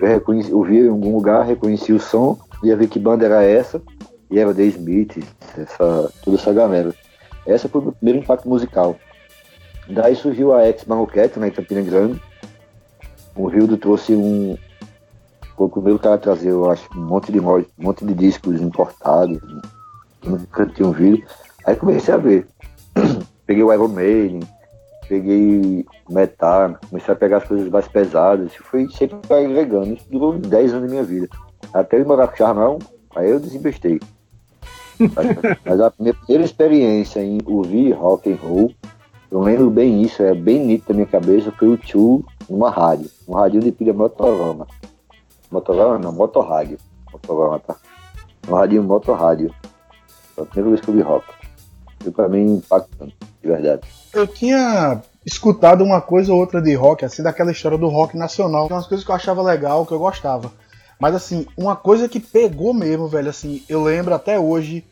Eu 0.00 0.08
reconheci, 0.08 0.50
em 0.50 0.88
algum 0.88 1.14
lugar, 1.14 1.44
reconheci 1.44 1.92
o 1.92 2.00
som, 2.00 2.38
ia 2.62 2.76
ver 2.76 2.88
que 2.88 2.98
banda 2.98 3.24
era 3.24 3.42
essa, 3.42 3.80
e 4.30 4.38
era 4.38 4.52
The 4.52 4.64
Smith, 4.64 5.24
essa, 5.56 6.12
toda 6.24 6.36
essa 6.36 6.52
galera. 6.52 6.94
Essa 7.46 7.68
foi 7.68 7.80
o 7.80 7.84
meu 7.84 7.92
primeiro 7.92 8.20
impacto 8.20 8.48
musical. 8.48 8.96
Daí 9.88 10.16
surgiu 10.16 10.54
a 10.54 10.66
Ex 10.66 10.84
Marroquete, 10.84 11.38
né, 11.38 11.50
Campina 11.50 11.82
Grande. 11.82 12.20
O 13.36 13.46
Rildo 13.46 13.76
trouxe 13.76 14.14
um. 14.14 14.56
Foi 15.62 15.68
o 15.68 15.70
primeiro 15.70 15.98
cara 16.00 16.16
a 16.16 16.18
trazer, 16.18 16.50
eu 16.50 16.68
acho, 16.68 16.88
um 16.96 17.04
monte 17.04 17.30
de, 17.30 17.38
um 17.38 17.64
monte 17.78 18.04
de 18.04 18.14
discos 18.14 18.60
importados, 18.60 19.38
nunca 20.24 20.66
tinha 20.66 20.88
ouvido. 20.88 21.22
Aí 21.64 21.76
comecei 21.76 22.12
a 22.12 22.16
ver. 22.16 22.48
Peguei 23.46 23.62
o 23.62 23.72
Iron 23.72 23.86
Maiden, 23.86 24.40
peguei 25.08 25.86
metal, 26.10 26.76
comecei 26.90 27.14
a 27.14 27.16
pegar 27.16 27.36
as 27.36 27.44
coisas 27.44 27.68
mais 27.68 27.86
pesadas, 27.86 28.52
fui 28.56 28.88
sempre 28.90 29.18
agregando. 29.30 29.94
Isso 29.94 30.06
durou 30.10 30.36
10 30.36 30.72
anos 30.72 30.82
da 30.82 30.90
minha 30.90 31.04
vida. 31.04 31.28
Até 31.72 32.00
eu 32.00 32.06
morar 32.06 32.26
com 32.26 32.34
o 32.34 32.38
Charnão, 32.38 32.78
aí 33.14 33.30
eu 33.30 33.38
desinvestei. 33.38 34.00
Mas 35.64 35.80
a 35.80 35.92
minha 35.96 36.14
primeira 36.14 36.44
experiência 36.44 37.22
em 37.22 37.38
ouvir 37.46 37.92
rock 37.92 38.32
and 38.32 38.36
roll, 38.36 38.72
eu 39.30 39.40
lembro 39.40 39.70
bem 39.70 40.02
isso, 40.02 40.22
é 40.22 40.34
bem 40.34 40.66
nítido 40.66 40.92
na 40.92 40.94
minha 40.96 41.06
cabeça, 41.06 41.52
foi 41.52 41.68
o 41.68 41.76
Tio 41.76 42.24
numa 42.48 42.70
rádio, 42.70 43.08
um 43.28 43.34
rádio 43.34 43.60
de 43.60 43.70
pilha 43.70 43.92
Motorama. 43.92 44.66
Motorama 45.52 45.98
não, 45.98 46.12
Motorrádio. 46.12 46.78
Motorama, 47.12 47.58
tá? 47.60 47.76
Um 48.48 48.54
rádio 48.54 48.82
Motorrádio. 48.82 49.54
Foi 50.34 50.44
a 50.44 50.46
primeira 50.46 50.70
vez 50.70 50.80
que 50.80 50.90
eu 50.90 50.94
vi 50.94 51.02
rock. 51.02 51.26
Foi 52.00 52.10
pra 52.10 52.28
mim 52.28 52.56
impactante, 52.56 53.16
de 53.40 53.48
verdade 53.48 53.86
eu 54.12 54.26
tinha 54.26 55.00
escutado 55.24 55.82
uma 55.82 56.00
coisa 56.00 56.32
ou 56.32 56.38
outra 56.38 56.60
de 56.60 56.74
rock, 56.74 57.04
assim, 57.04 57.22
daquela 57.22 57.50
história 57.50 57.78
do 57.78 57.88
rock 57.88 58.16
nacional. 58.16 58.66
Umas 58.66 58.86
coisas 58.86 59.04
que 59.04 59.10
eu 59.10 59.14
achava 59.14 59.42
legal, 59.42 59.86
que 59.86 59.92
eu 59.92 59.98
gostava. 59.98 60.52
Mas 61.00 61.14
assim, 61.14 61.46
uma 61.56 61.74
coisa 61.74 62.08
que 62.08 62.20
pegou 62.20 62.74
mesmo, 62.74 63.08
velho, 63.08 63.30
assim, 63.30 63.64
eu 63.68 63.82
lembro 63.82 64.14
até 64.14 64.38
hoje, 64.38 64.84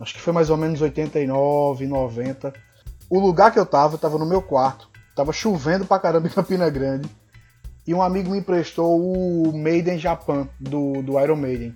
acho 0.00 0.14
que 0.14 0.20
foi 0.20 0.32
mais 0.32 0.50
ou 0.50 0.56
menos 0.56 0.82
89, 0.82 1.86
90. 1.86 2.52
O 3.08 3.20
lugar 3.20 3.52
que 3.52 3.58
eu 3.58 3.64
tava, 3.64 3.94
eu 3.94 3.98
tava 3.98 4.18
no 4.18 4.26
meu 4.26 4.42
quarto, 4.42 4.88
tava 5.14 5.32
chovendo 5.32 5.86
pra 5.86 5.98
caramba 5.98 6.26
em 6.26 6.30
Campina 6.30 6.68
Grande. 6.68 7.08
E 7.86 7.92
um 7.92 8.02
amigo 8.02 8.30
me 8.30 8.38
emprestou 8.38 8.98
o 8.98 9.52
Maiden 9.52 9.98
Japan, 9.98 10.48
do, 10.58 11.02
do 11.02 11.20
Iron 11.20 11.36
Maiden. 11.36 11.74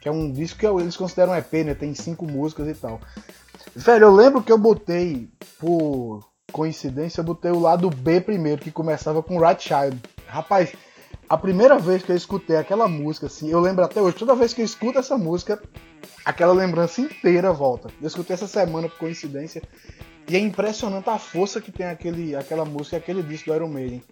Que 0.00 0.08
é 0.08 0.12
um 0.12 0.30
disco 0.30 0.60
que 0.60 0.66
eles 0.66 0.96
consideram 0.96 1.34
EP, 1.36 1.52
né? 1.64 1.74
Tem 1.74 1.94
cinco 1.94 2.26
músicas 2.26 2.68
e 2.68 2.74
tal. 2.74 3.00
Velho, 3.74 4.04
eu 4.04 4.14
lembro 4.14 4.42
que 4.42 4.52
eu 4.52 4.58
botei 4.58 5.28
por 5.58 6.24
coincidência, 6.52 7.20
eu 7.20 7.24
botei 7.24 7.50
o 7.50 7.58
lado 7.58 7.90
B 7.90 8.20
primeiro, 8.20 8.60
que 8.60 8.70
começava 8.70 9.22
com 9.22 9.40
Right 9.40 9.62
Child. 9.62 10.00
Rapaz, 10.26 10.72
a 11.28 11.36
primeira 11.36 11.78
vez 11.78 12.02
que 12.02 12.12
eu 12.12 12.16
escutei 12.16 12.56
aquela 12.56 12.88
música, 12.88 13.26
assim, 13.26 13.50
eu 13.50 13.60
lembro 13.60 13.84
até 13.84 14.00
hoje, 14.00 14.16
toda 14.16 14.34
vez 14.34 14.54
que 14.54 14.62
eu 14.62 14.64
escuto 14.64 14.98
essa 14.98 15.18
música, 15.18 15.60
aquela 16.24 16.52
lembrança 16.52 17.00
inteira 17.00 17.52
volta. 17.52 17.90
Eu 18.00 18.06
escutei 18.06 18.34
essa 18.34 18.46
semana 18.46 18.88
por 18.88 18.98
coincidência, 18.98 19.62
e 20.28 20.36
é 20.36 20.38
impressionante 20.38 21.08
a 21.10 21.18
força 21.18 21.60
que 21.60 21.72
tem 21.72 21.86
aquele, 21.86 22.34
aquela 22.34 22.64
música, 22.64 22.96
aquele 22.96 23.22
disco 23.22 23.50
do 23.50 23.56
Iron 23.56 23.68
Maiden. 23.68 24.02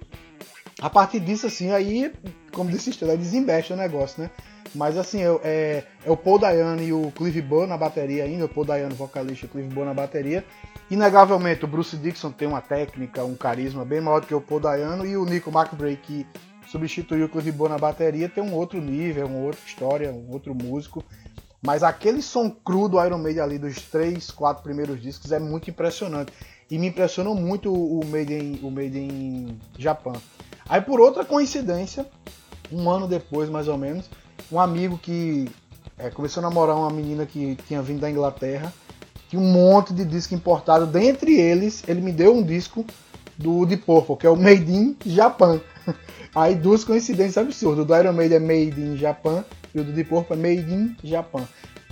A 0.81 0.91
partir 0.91 1.21
disso, 1.21 1.47
assim, 1.47 1.71
aí, 1.71 2.13
como 2.53 2.71
disse 2.71 2.91
Estela, 2.91 3.17
desinveste 3.17 3.73
o 3.73 3.77
negócio, 3.77 4.23
né? 4.23 4.31
Mas 4.75 4.99
assim, 4.99 5.23
é, 5.43 5.85
é 6.05 6.11
o 6.11 6.17
Paul 6.17 6.39
Dayano 6.39 6.83
e 6.83 6.93
o 6.93 7.11
Clive 7.13 7.41
Burr 7.41 7.67
na 7.67 7.79
bateria 7.79 8.25
ainda, 8.25 8.45
o 8.45 8.49
Paul 8.49 8.67
Dayano 8.67 8.95
vocalista 8.95 9.47
e 9.47 9.49
o 9.49 9.51
Clive 9.51 9.69
Burr 9.69 9.87
na 9.87 9.95
bateria. 9.95 10.45
Inegavelmente, 10.91 11.65
o 11.65 11.69
Bruce 11.69 11.97
Dixon 11.97 12.31
tem 12.31 12.47
uma 12.47 12.61
técnica, 12.61 13.25
um 13.25 13.35
carisma 13.35 13.85
bem 13.87 14.03
maior 14.03 14.21
do 14.21 14.27
que 14.27 14.35
o 14.35 14.41
Paul 14.41 14.61
Dayano 14.61 15.07
e 15.07 15.17
o 15.17 15.25
Nico 15.25 15.51
McBrae, 15.51 15.97
que 15.97 16.27
substituiu 16.67 17.27
o 17.27 17.29
Clive 17.29 17.53
Bow 17.53 17.69
na 17.69 17.79
bateria, 17.79 18.29
tem 18.29 18.45
um 18.45 18.53
outro 18.53 18.81
nível, 18.81 19.27
uma 19.27 19.39
outra 19.39 19.61
história, 19.67 20.13
um 20.13 20.31
outro 20.31 20.55
músico. 20.55 21.03
Mas 21.63 21.83
aquele 21.83 22.21
som 22.21 22.51
cru 22.51 22.89
do 22.89 23.03
Iron 23.03 23.19
Maiden 23.19 23.43
ali 23.43 23.59
dos 23.59 23.81
três, 23.83 24.31
quatro 24.31 24.63
primeiros 24.63 25.01
discos 25.01 25.33
é 25.33 25.39
muito 25.39 25.71
impressionante. 25.71 26.33
E 26.71 26.79
me 26.79 26.89
impressionou 26.89 27.35
muito 27.35 27.73
o 27.73 28.05
Made 28.05 28.35
in, 28.35 28.61
o 28.63 28.71
Made 28.71 28.99
in 28.99 29.59
Japan. 29.79 30.15
Aí 30.69 30.81
por 30.81 31.01
outra 31.01 31.25
coincidência, 31.25 32.07
um 32.73 32.91
ano 32.91 33.07
depois 33.07 33.49
mais 33.49 33.69
ou 33.69 33.79
menos, 33.79 34.09
um 34.51 34.61
amigo 34.61 34.99
que 34.99 35.49
é, 35.99 36.11
começou 36.11 36.41
a 36.41 36.49
namorar 36.49 36.77
uma 36.77 36.91
menina 36.91 37.25
que 37.25 37.57
tinha 37.67 37.81
vindo 37.83 38.01
da 38.01 38.11
Inglaterra 38.11 38.73
tinha 39.29 39.41
um 39.41 39.53
monte 39.53 39.93
de 39.93 40.05
disco 40.05 40.35
importado. 40.35 40.87
Dentre 40.87 41.39
eles, 41.39 41.83
ele 41.89 42.01
me 42.01 42.13
deu 42.13 42.35
um 42.35 42.43
disco 42.43 42.85
do 43.37 43.67
Deep 43.67 43.85
Purple, 43.85 44.17
que 44.17 44.27
é 44.27 44.31
o 44.31 44.37
Made 44.37 44.73
in 44.73 44.97
Japan. 45.05 45.61
Aí 46.35 46.55
duas 46.55 46.85
coincidências 46.85 47.39
absurdas. 47.39 47.85
O 47.85 47.87
do 47.87 47.97
Iron 47.97 48.13
Maiden 48.13 48.37
é 48.37 48.41
Made 48.41 48.81
in 48.81 48.97
Japan 48.97 49.45
e 49.75 49.81
o 49.81 49.85
do 49.85 49.93
Deep 49.93 50.09
Purple 50.09 50.37
é 50.37 50.37
Made 50.37 50.73
in 50.73 50.97
Japan. 51.03 51.43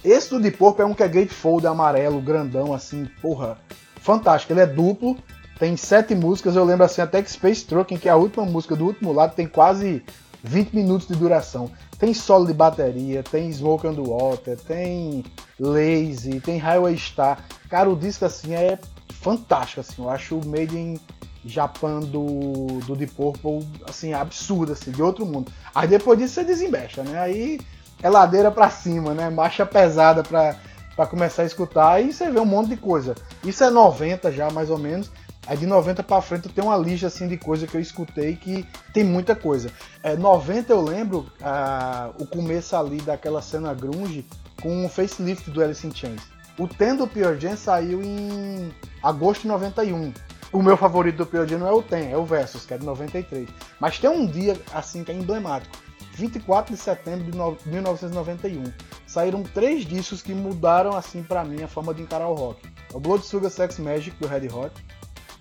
Esse 0.04 0.30
do 0.30 0.40
Deep 0.40 0.56
Purple 0.56 0.82
é 0.82 0.86
um 0.86 0.94
que 0.94 1.02
é 1.02 1.08
gatefold 1.08 1.66
amarelo, 1.66 2.20
grandão, 2.20 2.72
assim, 2.72 3.08
porra, 3.20 3.58
fantástico. 3.96 4.52
Ele 4.52 4.60
é 4.60 4.66
duplo 4.66 5.16
Tem 5.58 5.76
sete 5.76 6.14
músicas, 6.14 6.56
eu 6.56 6.64
lembro 6.64 6.84
assim, 6.84 7.00
até 7.00 7.22
que 7.22 7.30
Space 7.30 7.64
Trucking, 7.64 7.96
que 7.96 8.08
é 8.08 8.12
a 8.12 8.16
última 8.16 8.44
música 8.44 8.74
do 8.74 8.84
último 8.84 9.12
lado, 9.12 9.34
tem 9.34 9.46
quase 9.46 10.02
20 10.42 10.74
minutos 10.74 11.06
de 11.08 11.14
duração. 11.14 11.70
Tem 11.98 12.12
solo 12.12 12.46
de 12.46 12.52
bateria, 12.52 13.22
tem 13.22 13.50
Smoke 13.52 13.86
on 13.86 13.94
the 13.94 14.02
Water, 14.02 14.58
tem 14.60 15.24
Lazy, 15.58 16.40
tem 16.40 16.58
Highway 16.58 16.96
Star. 16.98 17.44
Cara, 17.70 17.88
o 17.88 17.96
disco 17.96 18.24
assim 18.24 18.52
é 18.52 18.78
fantástico, 19.20 19.80
assim. 19.80 20.02
Eu 20.02 20.10
acho 20.10 20.36
o 20.36 20.46
Made 20.46 20.76
in 20.76 21.00
Japan 21.46 22.00
do, 22.00 22.80
do 22.86 22.96
Deep 22.96 23.14
Purple, 23.14 23.66
assim, 23.88 24.12
absurdo, 24.12 24.72
assim, 24.72 24.90
de 24.90 25.02
outro 25.02 25.24
mundo. 25.24 25.50
Aí 25.74 25.88
depois 25.88 26.18
disso 26.18 26.34
você 26.34 26.44
desembecha, 26.44 27.02
né? 27.02 27.18
Aí 27.18 27.60
é 28.02 28.10
ladeira 28.10 28.50
pra 28.50 28.68
cima, 28.68 29.14
né? 29.14 29.30
Marcha 29.30 29.64
pesada 29.64 30.22
pra, 30.22 30.56
pra 30.94 31.06
começar 31.06 31.42
a 31.42 31.46
escutar 31.46 32.02
e 32.02 32.12
você 32.12 32.30
vê 32.30 32.40
um 32.40 32.44
monte 32.44 32.70
de 32.70 32.76
coisa. 32.76 33.14
Isso 33.42 33.64
é 33.64 33.70
90 33.70 34.30
já, 34.32 34.50
mais 34.50 34.68
ou 34.68 34.78
menos. 34.78 35.10
Aí 35.46 35.56
de 35.56 35.66
90 35.66 36.02
para 36.02 36.22
frente 36.22 36.46
eu 36.46 36.52
tenho 36.52 36.68
uma 36.68 36.76
lista 36.76 37.06
assim 37.06 37.28
de 37.28 37.36
coisa 37.36 37.66
que 37.66 37.76
eu 37.76 37.80
escutei 37.80 38.36
que 38.36 38.66
tem 38.92 39.04
muita 39.04 39.36
coisa. 39.36 39.70
É, 40.02 40.16
90 40.16 40.72
eu 40.72 40.80
lembro 40.80 41.26
ah, 41.42 42.10
o 42.18 42.26
começo 42.26 42.74
ali 42.76 43.00
daquela 43.00 43.42
cena 43.42 43.74
grunge 43.74 44.24
com 44.62 44.86
o 44.86 44.88
facelift 44.88 45.50
do 45.50 45.62
Alice 45.62 45.86
in 45.86 45.94
Chains. 45.94 46.22
O 46.58 46.68
Ten 46.68 46.96
do 46.96 47.06
Pure 47.06 47.38
Jam 47.40 47.56
saiu 47.56 48.02
em 48.02 48.72
agosto 49.02 49.42
de 49.42 49.48
91. 49.48 50.12
O 50.52 50.62
meu 50.62 50.76
favorito 50.76 51.16
do 51.16 51.26
Pure 51.26 51.48
Jam 51.48 51.58
não 51.58 51.66
é 51.66 51.72
o 51.72 51.82
Ten, 51.82 52.12
é 52.12 52.16
o 52.16 52.24
Versus, 52.24 52.64
que 52.64 52.72
é 52.72 52.78
de 52.78 52.86
93. 52.86 53.48
Mas 53.80 53.98
tem 53.98 54.08
um 54.08 54.24
dia 54.24 54.56
assim 54.72 55.02
que 55.02 55.10
é 55.10 55.14
emblemático. 55.14 55.76
24 56.14 56.74
de 56.74 56.80
setembro 56.80 57.24
de 57.30 57.68
1991. 57.68 58.72
Saíram 59.04 59.42
três 59.42 59.84
discos 59.84 60.22
que 60.22 60.32
mudaram 60.32 60.96
assim 60.96 61.22
para 61.22 61.44
mim 61.44 61.62
a 61.62 61.68
forma 61.68 61.92
de 61.92 62.02
encarar 62.02 62.28
o 62.28 62.34
rock. 62.34 62.68
O 62.92 63.00
Blood 63.00 63.26
Sugar 63.26 63.50
Sex 63.50 63.78
Magic 63.78 64.16
do 64.20 64.28
Red 64.28 64.48
Hot, 64.48 64.72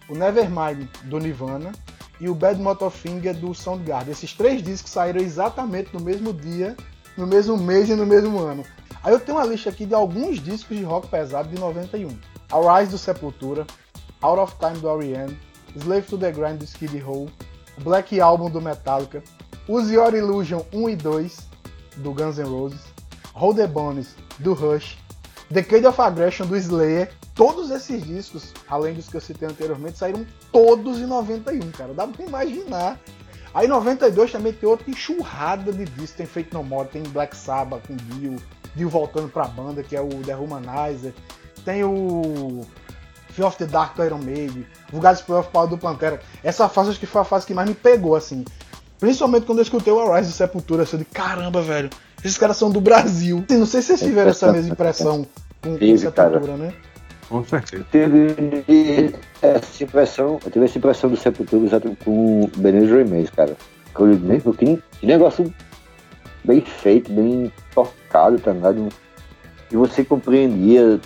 o 0.09 0.15
Nevermind 0.15 0.87
do 1.03 1.19
Nirvana 1.19 1.71
e 2.19 2.29
o 2.29 2.35
Bad 2.35 2.61
Motorfinger 2.61 3.35
do 3.35 3.53
Soundgarden. 3.53 4.11
Esses 4.11 4.33
três 4.33 4.61
discos 4.61 4.91
saíram 4.91 5.21
exatamente 5.21 5.93
no 5.93 5.99
mesmo 5.99 6.33
dia, 6.33 6.75
no 7.17 7.27
mesmo 7.27 7.57
mês 7.57 7.89
e 7.89 7.95
no 7.95 8.05
mesmo 8.05 8.39
ano. 8.39 8.63
Aí 9.03 9.11
eu 9.11 9.19
tenho 9.19 9.37
uma 9.37 9.45
lista 9.45 9.69
aqui 9.69 9.85
de 9.85 9.93
alguns 9.93 10.39
discos 10.39 10.77
de 10.77 10.83
rock 10.83 11.07
pesado 11.07 11.49
de 11.49 11.59
91. 11.59 12.17
A 12.51 12.79
Rise 12.79 12.91
do 12.91 12.97
Sepultura, 12.97 13.65
Out 14.21 14.39
of 14.39 14.55
Time 14.57 14.79
do 14.79 14.89
R.E.M., 14.89 15.37
Slave 15.75 16.07
to 16.07 16.17
the 16.17 16.31
Grind 16.31 16.59
do 16.59 16.65
Skid 16.65 16.97
Row, 16.99 17.27
Black 17.79 18.19
Album 18.21 18.49
do 18.49 18.61
Metallica, 18.61 19.23
Use 19.67 19.93
Your 19.93 20.13
Illusion 20.13 20.63
1 20.71 20.89
e 20.89 20.95
2 20.95 21.37
do 21.97 22.13
Guns 22.13 22.37
N' 22.37 22.45
Roses, 22.45 22.81
Hold 23.33 23.57
the 23.57 23.67
Bones 23.67 24.15
do 24.39 24.53
Rush, 24.53 24.97
Decade 25.49 25.85
of 25.85 25.99
Aggression 25.99 26.45
do 26.45 26.55
Slayer 26.55 27.11
Todos 27.35 27.71
esses 27.71 28.03
discos, 28.03 28.53
além 28.69 28.93
dos 28.93 29.09
que 29.09 29.17
eu 29.17 29.21
citei 29.21 29.47
anteriormente, 29.47 29.97
saíram 29.97 30.25
todos 30.51 30.99
em 30.99 31.05
91, 31.05 31.71
cara. 31.71 31.93
Dá 31.93 32.05
pra 32.05 32.25
imaginar. 32.25 32.99
Aí 33.53 33.65
em 33.65 33.69
92 33.69 34.31
também 34.31 34.53
tem 34.53 34.69
outra 34.69 34.89
enxurrada 34.89 35.71
de 35.71 35.85
discos. 35.85 36.11
Tem 36.11 36.25
Fate 36.25 36.53
No 36.53 36.63
More, 36.63 36.87
tem 36.87 37.01
Black 37.03 37.35
Sabbath 37.35 37.87
com 37.87 37.95
Dio, 37.95 38.35
Dio 38.75 38.89
voltando 38.89 39.29
pra 39.29 39.45
banda, 39.45 39.81
que 39.81 39.95
é 39.95 40.01
o 40.01 40.09
The 40.09 40.35
Humanizer. 40.35 41.13
Tem 41.65 41.83
o 41.83 42.65
Fear 43.29 43.47
of 43.47 43.57
the 43.57 43.65
Dark 43.65 43.95
do 43.95 44.03
Iron 44.03 44.19
Maiden, 44.19 44.65
Vulgar 44.91 45.13
Display 45.13 45.39
of 45.39 45.49
Power 45.49 45.67
do 45.67 45.77
Pantera. 45.77 46.21
Essa 46.43 46.69
fase 46.69 46.91
acho 46.91 46.99
que 46.99 47.05
foi 47.05 47.21
a 47.21 47.25
fase 47.25 47.47
que 47.47 47.53
mais 47.53 47.67
me 47.67 47.75
pegou, 47.75 48.15
assim. 48.15 48.45
Principalmente 48.99 49.45
quando 49.45 49.57
eu 49.57 49.63
escutei 49.63 49.91
o 49.91 49.99
Arise 49.99 50.29
do 50.29 50.35
Sepultura, 50.35 50.83
assim, 50.83 50.97
de 50.97 51.05
caramba, 51.05 51.61
velho, 51.61 51.89
esses 52.23 52.37
caras 52.37 52.57
são 52.57 52.69
do 52.69 52.79
Brasil. 52.79 53.43
Não 53.49 53.65
sei 53.65 53.81
se 53.81 53.87
vocês 53.87 53.99
tiveram 54.01 54.29
essa 54.29 54.51
mesma 54.51 54.71
impressão 54.71 55.25
com, 55.61 55.77
com 55.77 55.97
Sepultura, 55.97 56.57
né? 56.57 56.73
Com 57.33 57.43
certeza. 57.43 57.83
Teve 57.91 59.15
essa 59.41 59.83
impressão, 59.83 60.39
eu 60.45 60.51
tive 60.51 60.65
essa 60.65 60.77
impressão 60.77 61.09
do 61.09 61.17
Sepultura 61.17 61.81
com 62.05 62.43
o 62.43 62.47
Benedito 62.57 62.93
Remédios, 62.93 63.31
cara. 63.31 63.57
Que, 63.95 64.79
que 64.99 65.07
negócio 65.07 65.51
bem 66.43 66.61
feito, 66.61 67.11
bem 67.11 67.51
tocado, 67.73 68.37
tá 68.37 68.51
ligado? 68.51 68.87
E 69.71 69.75
você 69.75 70.05
compreendia 70.05 71.01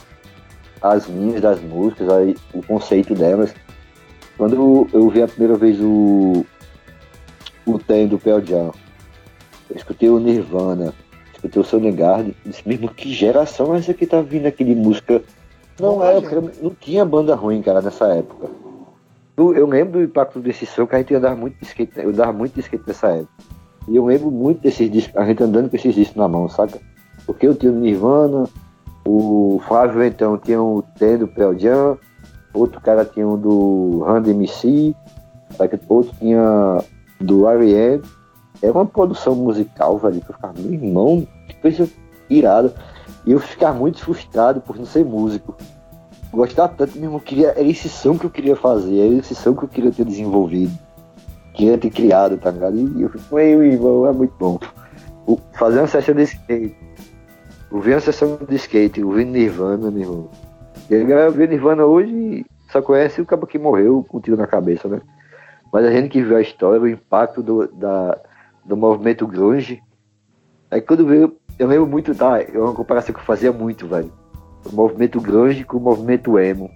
as 0.82 1.08
linhas 1.08 1.40
das 1.40 1.62
músicas, 1.62 2.10
aí, 2.10 2.36
o 2.54 2.62
conceito 2.62 3.16
delas. 3.16 3.56
Quando 4.38 4.86
eu 4.92 5.10
vi 5.10 5.22
a 5.22 5.30
primeira 5.30 5.56
vez 5.56 5.80
o, 5.80 6.46
o 7.66 7.80
Tem 7.80 8.06
do 8.06 8.20
Pearl 8.20 8.44
Jam, 8.44 8.74
eu 9.70 9.78
escutei 9.78 10.10
o 10.10 10.20
Nirvana, 10.20 10.94
escutei 11.34 11.62
o 11.62 11.66
Soundgarden, 11.66 12.36
disse 12.46 12.68
mesmo 12.68 12.90
que 12.90 13.14
geração 13.14 13.74
é 13.74 13.80
essa 13.80 13.94
que 13.94 14.06
tá 14.06 14.20
vindo 14.22 14.46
aqui 14.46 14.66
de 14.66 14.76
música 14.76 15.24
não 15.80 16.04
é, 16.04 16.20
não 16.62 16.72
tinha 16.72 17.06
banda 17.06 17.36
ruim, 17.36 17.62
cara, 17.62 17.82
nessa 17.82 18.08
época. 18.08 18.50
Eu, 19.36 19.54
eu 19.54 19.68
lembro 19.68 20.00
do 20.00 20.04
impacto 20.04 20.40
desse 20.40 20.66
som 20.66 20.88
que 20.88 20.96
a 20.96 20.98
gente 20.98 21.14
andava 21.14 21.36
muito 21.36 21.60
de 21.60 21.66
skate, 21.66 21.92
eu 21.98 22.10
andava 22.10 22.34
muito 22.34 22.56
de 22.56 22.62
skate 22.62 22.84
nessa 22.88 23.08
época. 23.10 23.32
E 23.88 23.96
eu 23.96 24.06
lembro 24.06 24.32
muito 24.32 24.62
desses 24.62 24.90
discos, 24.92 25.16
a 25.16 25.26
gente 25.26 25.44
andando 25.44 25.70
com 25.70 25.76
esses 25.76 25.94
discos 25.94 26.18
na 26.18 26.28
mão, 26.28 26.50
saca? 26.50 26.80
Porque 27.26 27.48
eu 27.48 27.56
tinha 27.56 27.72
o 27.72 27.76
Nirvana, 27.76 28.50
o 29.06 29.62
Flávio 29.68 30.04
então 30.04 30.38
tinha 30.38 30.62
o 30.62 30.84
Ten 30.98 31.20
do 31.20 31.28
Pearl 31.28 31.58
Jam, 31.58 31.98
outro 32.54 32.82
cara 32.82 33.06
tinha 33.06 33.28
um 33.28 33.38
do 33.38 34.04
Randy 34.06 34.32
MC, 34.32 34.96
saca? 35.56 35.80
outro 35.88 36.14
tinha 36.20 36.84
do 37.22 37.48
R.E.M. 37.48 38.02
Era 38.62 38.74
uma 38.74 38.86
produção 38.86 39.36
musical, 39.36 39.98
velho, 40.00 40.20
que 40.20 40.32
eu 40.32 40.36
ficava, 40.36 40.54
meu 40.58 40.74
irmão, 40.74 41.28
que 41.48 41.56
coisa 41.58 41.88
irada. 42.30 42.74
E 43.28 43.34
eu 43.34 43.40
ficar 43.42 43.74
muito 43.74 44.00
frustrado 44.00 44.62
por 44.62 44.78
não 44.78 44.86
ser 44.86 45.04
músico. 45.04 45.54
Gostar 46.32 46.70
tanto 46.70 46.98
mesmo, 46.98 47.20
queria, 47.20 47.50
era 47.50 47.62
esse 47.62 47.90
som 47.90 48.18
que 48.18 48.26
eu 48.26 48.30
queria 48.30 48.56
fazer, 48.56 49.06
era 49.06 49.16
esse 49.16 49.36
som 49.36 49.54
que 49.54 49.66
eu 49.66 49.68
queria 49.68 49.92
ter 49.92 50.06
desenvolvido, 50.06 50.72
queria 51.54 51.78
ter 51.78 51.90
criado, 51.90 52.38
tá 52.38 52.52
ligado? 52.52 52.78
E 52.78 53.02
eu 53.02 53.10
fico, 53.10 53.36
meu 53.36 53.64
irmão, 53.66 54.08
é 54.08 54.14
muito 54.14 54.34
bom. 54.40 54.58
O, 55.26 55.38
fazer 55.54 55.80
uma 55.80 55.88
sessão 55.88 56.16
de 56.16 56.24
skate, 56.24 56.78
ouvir 57.70 57.96
uma 57.96 58.00
sessão 58.00 58.40
de 58.48 58.56
skate, 58.56 59.04
ouvir 59.04 59.26
Nirvana, 59.26 59.92
meu 59.92 60.02
irmão. 60.02 60.30
E 60.90 60.96
a 60.96 61.04
galera 61.04 61.30
vê 61.30 61.48
Nirvana 61.48 61.86
hoje 61.86 62.46
só 62.72 62.82
conhece 62.82 63.20
o 63.20 63.26
cabo 63.26 63.46
que 63.46 63.60
morreu 63.60 64.06
com 64.08 64.20
um 64.20 64.22
tiro 64.22 64.38
na 64.38 64.48
cabeça, 64.48 64.88
né? 64.88 65.02
Mas 65.72 65.86
a 65.86 65.92
gente 65.92 66.10
que 66.10 66.22
viu 66.22 66.38
a 66.38 66.42
história, 66.42 66.80
o 66.80 66.88
impacto 66.88 67.44
do, 67.44 67.68
da, 67.68 68.18
do 68.64 68.78
movimento 68.78 69.28
grunge, 69.28 69.82
aí 70.70 70.82
quando 70.82 71.06
veio 71.06 71.38
eu 71.60 71.68
lembro 71.68 71.88
muito, 71.88 72.14
tá? 72.14 72.40
É 72.42 72.58
uma 72.58 72.74
comparação 72.74 73.14
que 73.14 73.20
eu 73.20 73.26
fazia 73.26 73.52
muito, 73.52 73.88
velho. 73.88 74.12
O 74.66 74.76
movimento 74.76 75.20
grunge 75.20 75.64
com 75.64 75.78
o 75.78 75.82
movimento 75.82 76.38
emo 76.38 76.70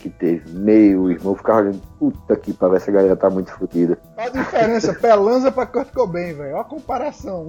que 0.00 0.08
teve. 0.08 0.50
Meu 0.50 1.10
irmão, 1.10 1.34
ficava 1.34 1.60
olhando, 1.60 1.80
puta 1.98 2.34
que 2.36 2.52
pariu, 2.52 2.76
essa 2.76 2.90
galera 2.90 3.14
tá 3.14 3.28
muito 3.28 3.52
fodida. 3.52 3.98
Olha 4.16 4.26
a 4.26 4.30
diferença, 4.30 4.94
Pelanza 4.98 5.52
pra 5.52 5.66
Kurt 5.66 5.92
Cobain, 5.92 6.32
velho. 6.32 6.54
Olha 6.54 6.60
a 6.62 6.64
comparação. 6.64 7.46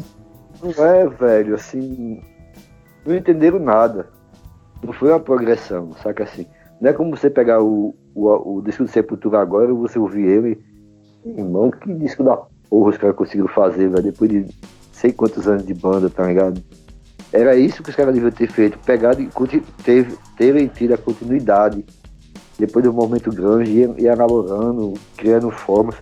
Não 0.62 0.86
é, 0.86 1.08
velho, 1.08 1.56
assim. 1.56 2.22
Não 3.06 3.16
entenderam 3.16 3.60
nada. 3.60 4.10
Não 4.84 4.92
foi 4.92 5.10
uma 5.10 5.20
progressão, 5.20 5.94
saca 6.04 6.24
assim. 6.24 6.46
Não 6.82 6.90
é 6.90 6.94
como 6.94 7.16
você 7.16 7.30
pegar 7.30 7.62
o, 7.62 7.96
o, 8.14 8.58
o 8.58 8.62
disco 8.62 8.84
do 8.84 8.90
Sepultura 8.90 9.40
agora 9.40 9.72
e 9.72 9.74
você 9.74 9.98
ouvir 9.98 10.26
ele. 10.26 10.64
Irmão, 11.26 11.72
que 11.72 11.94
disco 11.94 12.24
da 12.24 12.36
porra 12.70 12.90
os 12.90 12.98
caras 12.98 13.16
conseguiram 13.16 13.48
fazer, 13.48 13.88
velho, 13.88 14.04
depois 14.04 14.30
de 14.30 14.46
sei 15.04 15.12
quantos 15.12 15.46
anos 15.50 15.66
de 15.66 15.74
banda, 15.74 16.10
tá 16.10 16.26
ligado? 16.26 16.64
Era 17.34 17.58
isso 17.58 17.84
que 17.84 17.90
os 17.90 17.96
caras 17.96 18.14
deviam 18.14 18.32
ter 18.32 18.50
feito, 18.50 18.80
pegado 18.80 19.22
e 19.22 19.30
teve, 19.84 20.18
terem 20.38 20.68
tido 20.68 20.94
a 20.94 20.98
continuidade. 20.98 21.84
Depois 22.58 22.86
do 22.86 22.94
momento 22.94 23.30
grande, 23.32 23.70
ia, 23.70 23.94
ia 23.98 24.16
namorando, 24.16 24.94
criando 25.18 25.52
formas. 25.52 25.96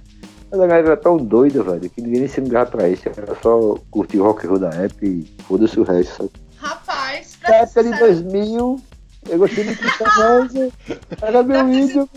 Mas 0.52 0.60
a 0.60 0.68
galera 0.68 0.88
era 0.90 0.98
tão 0.98 1.18
doida, 1.18 1.64
velho, 1.64 1.90
que 1.90 2.02
ninguém 2.02 2.28
se 2.28 2.42
ligava 2.42 2.70
pra 2.70 2.90
isso. 2.90 3.04
Era 3.08 3.36
só 3.42 3.76
curtir 3.90 4.20
o 4.20 4.24
rock 4.24 4.46
and 4.46 4.50
roll 4.50 4.60
da 4.60 4.70
época 4.70 5.06
e 5.06 5.26
foda-se 5.48 5.80
o 5.80 5.84
resto, 5.84 6.18
sabe? 6.18 6.30
Rapaz, 6.58 7.38
pra 7.38 7.50
Na 7.50 7.56
época 7.56 7.84
de 7.84 7.98
2000, 7.98 8.82
eu 9.30 9.38
gostei 9.40 9.64
de 9.64 9.76
Cristãosa, 9.78 10.70
era 11.22 11.42
meu 11.42 11.74
ídolo. 11.74 12.10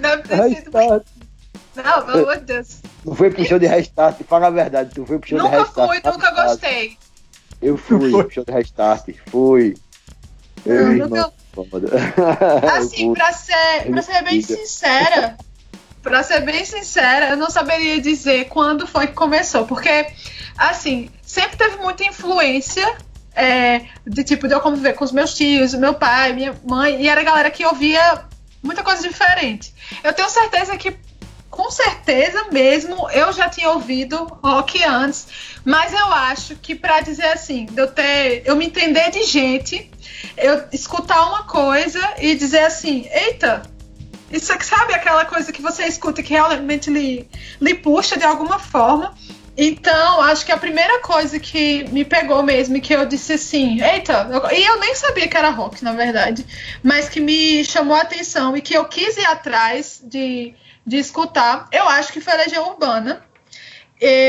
Deve 0.00 0.22
ter 0.22 0.56
sido 0.56 0.70
não, 1.74 2.06
pelo 2.06 2.18
amor 2.22 2.36
de 2.38 2.44
Deus. 2.44 2.80
Não 3.04 3.14
foi 3.14 3.30
pro 3.30 3.44
show 3.44 3.58
de 3.58 3.66
restart, 3.66 4.20
fala 4.26 4.46
a 4.46 4.50
verdade, 4.50 4.94
tu 4.94 5.04
foi 5.04 5.18
pro 5.18 5.28
show 5.28 5.38
nunca 5.38 5.50
de 5.50 5.56
restart. 5.56 5.88
Nunca 5.88 6.02
fui, 6.02 6.12
nunca 6.12 6.42
gostei. 6.42 6.98
Eu 7.60 7.76
fui 7.76 8.10
pro 8.10 8.30
show 8.30 8.44
de 8.44 8.52
restart, 8.52 9.08
fui. 9.26 9.74
Eu, 10.64 10.96
não, 10.96 11.08
nunca... 11.08 11.32
Assim, 12.78 13.12
pra 13.12 13.32
ser, 13.32 13.90
pra 13.90 14.02
ser 14.02 14.24
bem 14.24 14.40
sincera, 14.40 15.36
pra 16.02 16.22
ser 16.22 16.40
bem 16.40 16.64
sincera, 16.64 17.30
eu 17.30 17.36
não 17.36 17.50
saberia 17.50 18.00
dizer 18.00 18.46
quando 18.46 18.86
foi 18.86 19.08
que 19.08 19.12
começou, 19.12 19.66
porque, 19.66 20.06
assim, 20.56 21.10
sempre 21.22 21.56
teve 21.56 21.76
muita 21.76 22.04
influência 22.04 22.96
é, 23.34 23.82
de 24.06 24.24
tipo 24.24 24.48
de 24.48 24.54
eu 24.54 24.60
conviver 24.60 24.94
com 24.94 25.04
os 25.04 25.12
meus 25.12 25.34
tios, 25.34 25.74
meu 25.74 25.94
pai, 25.94 26.32
minha 26.32 26.54
mãe, 26.64 27.02
e 27.02 27.08
era 27.08 27.20
a 27.20 27.24
galera 27.24 27.50
que 27.50 27.64
ouvia 27.64 28.24
muita 28.62 28.82
coisa 28.82 29.06
diferente. 29.06 29.74
Eu 30.02 30.12
tenho 30.12 30.30
certeza 30.30 30.76
que 30.76 30.96
com 31.54 31.70
certeza 31.70 32.48
mesmo 32.50 33.08
eu 33.10 33.32
já 33.32 33.48
tinha 33.48 33.70
ouvido 33.70 34.24
rock 34.42 34.82
antes, 34.82 35.28
mas 35.64 35.92
eu 35.92 36.06
acho 36.12 36.56
que 36.56 36.74
para 36.74 37.00
dizer 37.00 37.28
assim, 37.28 37.68
eu 37.76 37.86
ter, 37.86 38.42
eu 38.44 38.56
me 38.56 38.66
entender 38.66 39.08
de 39.12 39.22
gente, 39.22 39.88
eu 40.36 40.64
escutar 40.72 41.22
uma 41.28 41.44
coisa 41.44 42.00
e 42.18 42.34
dizer 42.34 42.64
assim, 42.64 43.08
eita, 43.08 43.62
Isso 44.32 44.52
é 44.52 44.56
que 44.56 44.66
sabe 44.66 44.94
aquela 44.94 45.24
coisa 45.26 45.52
que 45.52 45.62
você 45.62 45.84
escuta 45.86 46.24
que 46.24 46.32
realmente 46.32 46.90
lhe, 46.90 47.28
lhe 47.60 47.74
puxa 47.74 48.16
de 48.16 48.24
alguma 48.24 48.58
forma. 48.58 49.14
Então, 49.56 50.20
acho 50.22 50.44
que 50.44 50.50
a 50.50 50.56
primeira 50.56 51.00
coisa 51.00 51.38
que 51.38 51.84
me 51.92 52.04
pegou 52.04 52.42
mesmo, 52.42 52.80
que 52.80 52.92
eu 52.92 53.06
disse 53.06 53.34
assim, 53.34 53.80
eita, 53.80 54.28
eu, 54.32 54.58
e 54.58 54.64
eu 54.64 54.80
nem 54.80 54.92
sabia 54.96 55.28
que 55.28 55.36
era 55.36 55.50
rock, 55.50 55.84
na 55.84 55.92
verdade, 55.92 56.44
mas 56.82 57.08
que 57.08 57.20
me 57.20 57.64
chamou 57.64 57.96
a 57.96 58.00
atenção 58.00 58.56
e 58.56 58.60
que 58.60 58.74
eu 58.74 58.84
quis 58.86 59.16
ir 59.16 59.26
atrás 59.26 60.02
de, 60.02 60.52
de 60.86 60.98
escutar, 60.98 61.68
eu 61.72 61.88
acho 61.88 62.12
que 62.12 62.20
foi 62.20 62.36
Legião 62.36 62.68
Urbana. 62.70 63.22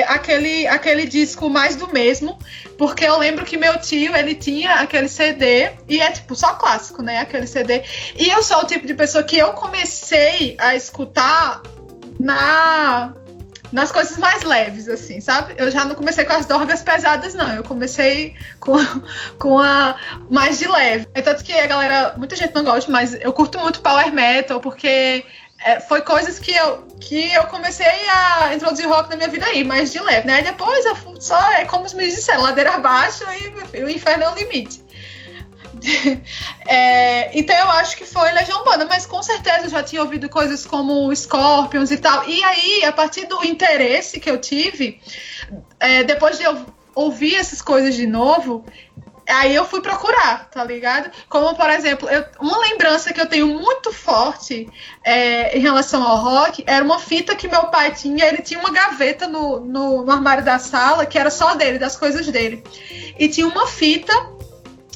Aquele, 0.07 0.65
aquele 0.67 1.05
disco 1.05 1.49
mais 1.49 1.75
do 1.75 1.91
mesmo, 1.91 2.39
porque 2.77 3.03
eu 3.03 3.17
lembro 3.17 3.43
que 3.43 3.57
meu 3.57 3.77
tio, 3.77 4.15
ele 4.15 4.33
tinha 4.33 4.75
aquele 4.75 5.09
CD, 5.09 5.69
e 5.89 5.99
é 5.99 6.09
tipo 6.11 6.33
só 6.33 6.53
clássico, 6.53 7.01
né, 7.01 7.19
aquele 7.19 7.45
CD, 7.45 7.83
e 8.17 8.29
eu 8.29 8.41
sou 8.41 8.59
o 8.59 8.65
tipo 8.65 8.87
de 8.87 8.93
pessoa 8.93 9.21
que 9.21 9.37
eu 9.37 9.51
comecei 9.51 10.55
a 10.59 10.75
escutar 10.75 11.61
na 12.17 13.13
nas 13.75 13.91
coisas 13.91 14.17
mais 14.17 14.43
leves, 14.43 14.87
assim, 14.87 15.19
sabe? 15.19 15.53
Eu 15.57 15.69
já 15.69 15.83
não 15.83 15.95
comecei 15.95 16.23
com 16.23 16.31
as 16.31 16.45
drogas 16.45 16.81
pesadas, 16.81 17.33
não. 17.33 17.53
Eu 17.53 17.63
comecei 17.63 18.33
com, 18.57 18.77
com 19.37 19.59
a 19.59 19.97
mais 20.29 20.59
de 20.59 20.67
leve. 20.67 21.07
É 21.13 21.21
tanto 21.21 21.43
que 21.43 21.51
a 21.51 21.67
galera, 21.67 22.13
muita 22.15 22.37
gente 22.37 22.55
não 22.55 22.63
gosta, 22.63 22.89
mas 22.89 23.13
eu 23.15 23.33
curto 23.33 23.59
muito 23.59 23.81
power 23.81 24.13
metal, 24.13 24.61
porque 24.61 25.25
é, 25.65 25.79
foi 25.79 26.01
coisas 26.01 26.37
que 26.37 26.51
eu, 26.51 26.83
que 27.01 27.33
eu 27.33 27.45
comecei 27.47 27.87
a 28.07 28.53
introduzir 28.53 28.87
rock 28.87 29.09
na 29.09 29.15
minha 29.15 29.29
vida 29.29 29.47
aí, 29.47 29.63
mais 29.63 29.91
de 29.91 29.99
leve, 29.99 30.27
né? 30.27 30.43
Depois 30.43 30.85
eu 30.85 30.95
só 31.19 31.41
é 31.53 31.65
como 31.65 31.85
os 31.85 31.93
meninos 31.93 32.19
disseram, 32.19 32.43
ladeira 32.43 32.75
abaixo 32.75 33.23
e 33.73 33.83
o 33.83 33.89
inferno 33.89 34.25
é 34.25 34.29
o 34.29 34.35
limite. 34.35 34.85
é, 36.67 37.37
então 37.37 37.55
eu 37.55 37.69
acho 37.71 37.97
que 37.97 38.05
foi 38.05 38.31
Legião 38.31 38.59
Urbana, 38.59 38.85
mas 38.85 39.07
com 39.07 39.23
certeza 39.23 39.65
eu 39.65 39.69
já 39.69 39.81
tinha 39.81 40.03
ouvido 40.03 40.29
coisas 40.29 40.67
como 40.67 41.13
Scorpions 41.15 41.89
e 41.89 41.97
tal. 41.97 42.29
E 42.29 42.43
aí, 42.43 42.85
a 42.85 42.91
partir 42.91 43.25
do 43.25 43.43
interesse 43.43 44.19
que 44.19 44.29
eu 44.29 44.39
tive, 44.39 45.01
é, 45.79 46.03
depois 46.03 46.37
de 46.37 46.43
eu 46.43 46.63
ouvir 46.93 47.35
essas 47.35 47.59
coisas 47.59 47.95
de 47.95 48.05
novo, 48.05 48.63
aí 49.27 49.55
eu 49.55 49.65
fui 49.65 49.81
procurar, 49.81 50.49
tá 50.49 50.63
ligado? 50.63 51.09
Como, 51.29 51.55
por 51.55 51.69
exemplo, 51.69 52.09
eu, 52.09 52.25
uma 52.39 52.59
lembrança 52.59 53.13
que 53.13 53.19
eu 53.19 53.27
tenho 53.27 53.47
muito 53.47 53.91
forte 53.91 54.67
é, 55.03 55.57
em 55.57 55.61
relação 55.61 56.03
ao 56.03 56.17
rock 56.17 56.63
era 56.67 56.83
uma 56.83 56.99
fita 56.99 57.35
que 57.35 57.47
meu 57.47 57.67
pai 57.67 57.93
tinha. 57.93 58.25
Ele 58.25 58.41
tinha 58.41 58.59
uma 58.59 58.71
gaveta 58.71 59.27
no, 59.27 59.59
no, 59.59 60.03
no 60.03 60.11
armário 60.11 60.43
da 60.43 60.59
sala 60.59 61.05
que 61.05 61.17
era 61.17 61.29
só 61.29 61.55
dele, 61.55 61.79
das 61.79 61.95
coisas 61.95 62.27
dele. 62.27 62.63
E 63.17 63.27
tinha 63.27 63.47
uma 63.47 63.67
fita 63.67 64.13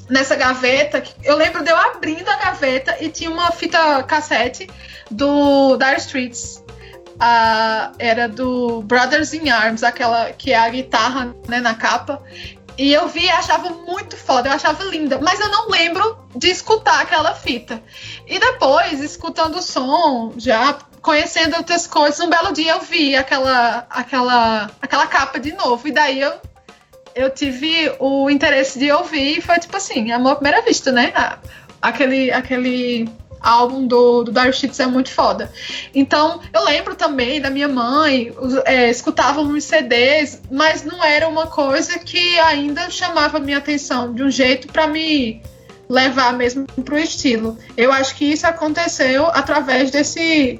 nessa 0.09 0.35
gaveta. 0.35 1.03
Eu 1.23 1.35
lembro 1.35 1.63
de 1.63 1.71
eu 1.71 1.77
abrindo 1.77 2.27
a 2.27 2.37
gaveta 2.37 2.97
e 2.99 3.09
tinha 3.09 3.29
uma 3.29 3.51
fita 3.51 4.03
cassete 4.03 4.69
do 5.09 5.77
Dire 5.77 5.97
Streets. 5.97 6.63
Era 7.97 8.27
do 8.27 8.81
Brothers 8.83 9.33
in 9.33 9.49
Arms, 9.49 9.83
aquela 9.83 10.31
que 10.31 10.53
é 10.53 10.57
a 10.57 10.69
guitarra 10.69 11.35
né, 11.47 11.59
na 11.59 11.75
capa. 11.75 12.23
E 12.79 12.93
eu 12.93 13.09
vi 13.09 13.25
e 13.25 13.29
achava 13.29 13.71
muito 13.71 14.15
foda, 14.15 14.47
eu 14.47 14.53
achava 14.53 14.85
linda, 14.85 15.19
mas 15.19 15.37
eu 15.37 15.49
não 15.49 15.67
lembro 15.67 16.17
de 16.33 16.49
escutar 16.49 17.01
aquela 17.01 17.35
fita. 17.35 17.83
E 18.25 18.39
depois, 18.39 19.01
escutando 19.01 19.57
o 19.57 19.61
som, 19.61 20.33
já 20.37 20.77
conhecendo 21.01 21.57
outras 21.57 21.85
coisas, 21.85 22.21
um 22.21 22.29
belo 22.29 22.53
dia 22.53 22.71
eu 22.71 22.79
vi 22.79 23.17
aquela, 23.17 23.85
aquela, 23.89 24.71
aquela 24.81 25.07
capa 25.07 25.37
de 25.41 25.51
novo. 25.51 25.89
E 25.89 25.91
daí 25.91 26.21
eu 26.21 26.33
eu 27.13 27.29
tive 27.29 27.93
o 27.99 28.29
interesse 28.29 28.79
de 28.79 28.89
ouvir 28.93 29.39
e 29.39 29.41
foi 29.41 29.59
tipo 29.59 29.75
assim, 29.75 30.13
amor 30.13 30.31
à 30.31 30.35
primeira 30.35 30.61
vista, 30.61 30.89
né? 30.89 31.11
Aquele, 31.81 32.31
aquele 32.31 33.09
álbum 33.41 33.87
do, 33.87 34.23
do 34.23 34.31
Dire 34.31 34.49
Straits 34.49 34.79
é 34.79 34.85
muito 34.85 35.09
foda. 35.09 35.51
Então, 35.93 36.39
eu 36.53 36.63
lembro 36.63 36.95
também 36.95 37.41
da 37.41 37.49
minha 37.49 37.67
mãe, 37.67 38.31
é, 38.65 38.89
escutava 38.89 39.41
uns 39.41 39.63
CDs, 39.63 40.41
mas 40.51 40.83
não 40.83 41.03
era 41.03 41.27
uma 41.27 41.47
coisa 41.47 41.99
que 41.99 42.39
ainda 42.39 42.89
chamava 42.89 43.39
minha 43.39 43.57
atenção 43.57 44.13
de 44.13 44.23
um 44.23 44.29
jeito 44.29 44.67
para 44.67 44.87
me 44.87 45.41
levar 45.89 46.33
mesmo 46.33 46.65
pro 46.83 46.97
estilo. 46.97 47.57
Eu 47.75 47.91
acho 47.91 48.15
que 48.15 48.25
isso 48.25 48.45
aconteceu 48.45 49.25
através 49.27 49.89
desse 49.89 50.59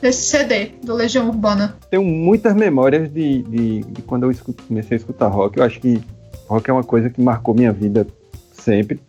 desse 0.00 0.26
CD 0.26 0.72
do 0.82 0.94
Legião 0.94 1.28
Urbana. 1.28 1.76
Tenho 1.90 2.04
muitas 2.04 2.54
memórias 2.54 3.12
de, 3.12 3.42
de, 3.42 3.80
de 3.80 4.02
quando 4.02 4.22
eu 4.24 4.30
escuto, 4.30 4.62
comecei 4.64 4.96
a 4.96 4.98
escutar 4.98 5.26
rock. 5.28 5.58
Eu 5.58 5.64
acho 5.64 5.80
que 5.80 6.00
rock 6.46 6.70
é 6.70 6.72
uma 6.72 6.84
coisa 6.84 7.10
que 7.10 7.20
marcou 7.20 7.54
minha 7.54 7.72
vida 7.72 8.06
sempre. 8.52 9.00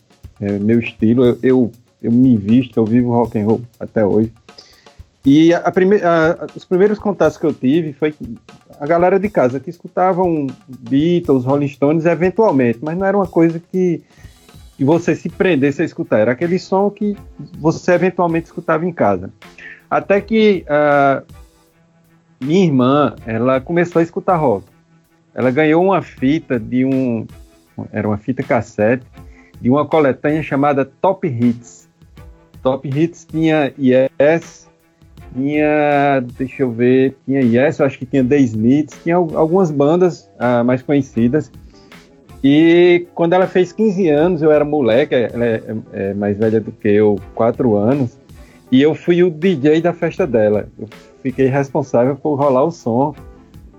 É 0.42 0.58
meu 0.58 0.80
estilo. 0.80 1.26
Eu, 1.26 1.40
eu, 1.44 1.72
eu, 2.02 2.12
me 2.12 2.38
visto, 2.38 2.78
eu 2.78 2.86
vivo 2.86 3.12
rock 3.12 3.38
and 3.38 3.46
roll 3.46 3.62
até 3.80 4.06
hoje. 4.06 4.32
E 5.26 5.54
a, 5.54 5.60
a 5.60 5.70
a, 5.70 6.48
os 6.56 6.66
primeiros 6.66 6.98
contatos 6.98 7.38
que 7.38 7.46
eu 7.46 7.54
tive 7.54 7.94
foi 7.94 8.14
a 8.80 8.88
galera 8.88 9.20
de 9.20 9.30
casa 9.30 9.60
que 9.60 9.70
escutavam 9.70 10.48
Beatles, 10.68 11.44
Rolling 11.44 11.68
Stones 11.68 12.06
eventualmente, 12.06 12.80
mas 12.82 12.98
não 12.98 13.06
era 13.06 13.18
uma 13.18 13.28
coisa 13.28 13.60
que, 13.60 14.02
que 14.78 14.86
você 14.86 15.16
se 15.16 15.28
prendesse 15.28 15.82
a 15.82 15.86
escutar. 15.86 16.20
Era 16.20 16.32
aquele 16.32 16.58
som 16.58 16.90
que 16.90 17.18
você 17.60 17.92
eventualmente 17.92 18.46
escutava 18.46 18.86
em 18.86 18.94
casa. 18.94 19.30
Até 19.90 20.22
que 20.22 20.64
uh, 20.70 21.26
minha 22.40 22.66
irmã, 22.66 23.16
ela 23.26 23.60
começou 23.60 24.00
a 24.00 24.04
escutar 24.04 24.38
rock. 24.38 24.66
Ela 25.34 25.52
ganhou 25.52 25.84
uma 25.84 26.02
fita 26.02 26.58
de 26.58 26.86
um, 26.86 27.28
era 27.92 28.08
uma 28.08 28.18
fita 28.18 28.42
cassete 28.42 29.06
de 29.60 29.70
uma 29.70 29.86
coletânea 29.86 30.42
chamada 30.42 30.86
Top 30.86 31.28
Hits. 31.28 31.89
Top 32.62 32.88
Hits 32.88 33.26
tinha 33.26 33.74
Yes, 33.80 34.70
tinha, 35.34 36.24
deixa 36.38 36.64
eu 36.64 36.72
ver, 36.72 37.16
tinha 37.26 37.42
Yes, 37.42 37.80
eu 37.80 37.86
acho 37.86 37.98
que 37.98 38.06
tinha 38.06 38.24
The 38.24 38.38
Smiths, 38.40 39.00
tinha 39.04 39.16
algumas 39.16 39.72
bandas 39.72 40.30
uh, 40.40 40.64
mais 40.64 40.82
conhecidas. 40.82 41.52
E 42.44 43.08
quando 43.14 43.34
ela 43.34 43.48
fez 43.48 43.72
15 43.72 44.10
anos, 44.10 44.42
eu 44.42 44.52
era 44.52 44.64
moleque, 44.64 45.14
ela 45.14 45.46
é, 45.46 45.64
é 45.92 46.14
mais 46.14 46.38
velha 46.38 46.62
do 46.62 46.72
que 46.72 46.88
eu, 46.88 47.20
4 47.36 47.76
anos, 47.76 48.18
e 48.72 48.82
eu 48.82 48.96
fui 48.96 49.24
o 49.24 49.30
DJ 49.30 49.82
da 49.82 49.94
festa 49.94 50.26
dela. 50.26 50.68
Eu 50.80 50.88
fiquei 51.22 51.48
responsável 51.48 52.16
por 52.16 52.36
rolar 52.36 52.64
o 52.64 52.72
som. 52.72 53.14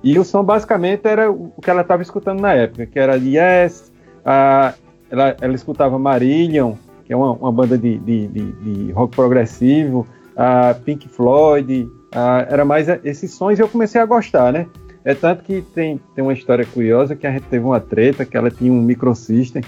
E 0.02 0.18
o 0.18 0.24
som 0.24 0.42
basicamente 0.42 1.06
era 1.06 1.30
o 1.30 1.52
que 1.62 1.70
ela 1.70 1.82
estava 1.82 2.02
escutando 2.02 2.40
na 2.40 2.54
época, 2.54 2.86
que 2.86 2.98
era 2.98 3.16
Yes, 3.16 3.92
a, 4.24 4.74
ela, 5.10 5.36
ela 5.40 5.54
escutava 5.54 5.98
Marillion, 5.98 6.74
que 7.11 7.14
é 7.14 7.16
uma, 7.16 7.33
uma 7.33 7.51
banda 7.51 7.77
de, 7.77 7.99
de, 7.99 8.29
de, 8.29 8.53
de, 8.53 8.92
rock 8.92 9.16
progressivo, 9.16 10.07
a 10.37 10.73
Pink 10.75 11.09
Floyd, 11.09 11.90
a, 12.14 12.46
era 12.49 12.64
mais 12.64 12.87
esses 13.03 13.33
sons 13.33 13.59
e 13.59 13.62
eu 13.62 13.66
comecei 13.66 14.01
a 14.01 14.07
gostar, 14.07 14.53
né? 14.53 14.68
É 15.05 15.12
tanto 15.12 15.42
que 15.42 15.61
tem, 15.61 16.01
tem 16.14 16.23
uma 16.23 16.33
história 16.33 16.64
curiosa 16.64 17.16
que 17.16 17.27
a 17.27 17.33
gente 17.33 17.46
teve 17.49 17.64
uma 17.64 17.81
treta, 17.81 18.25
que 18.25 18.37
ela 18.37 18.49
tinha 18.49 18.73
um 18.73 18.81
microsystem 18.81 19.61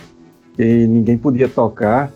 que 0.54 0.86
ninguém 0.86 1.18
podia 1.18 1.48
tocar. 1.48 2.12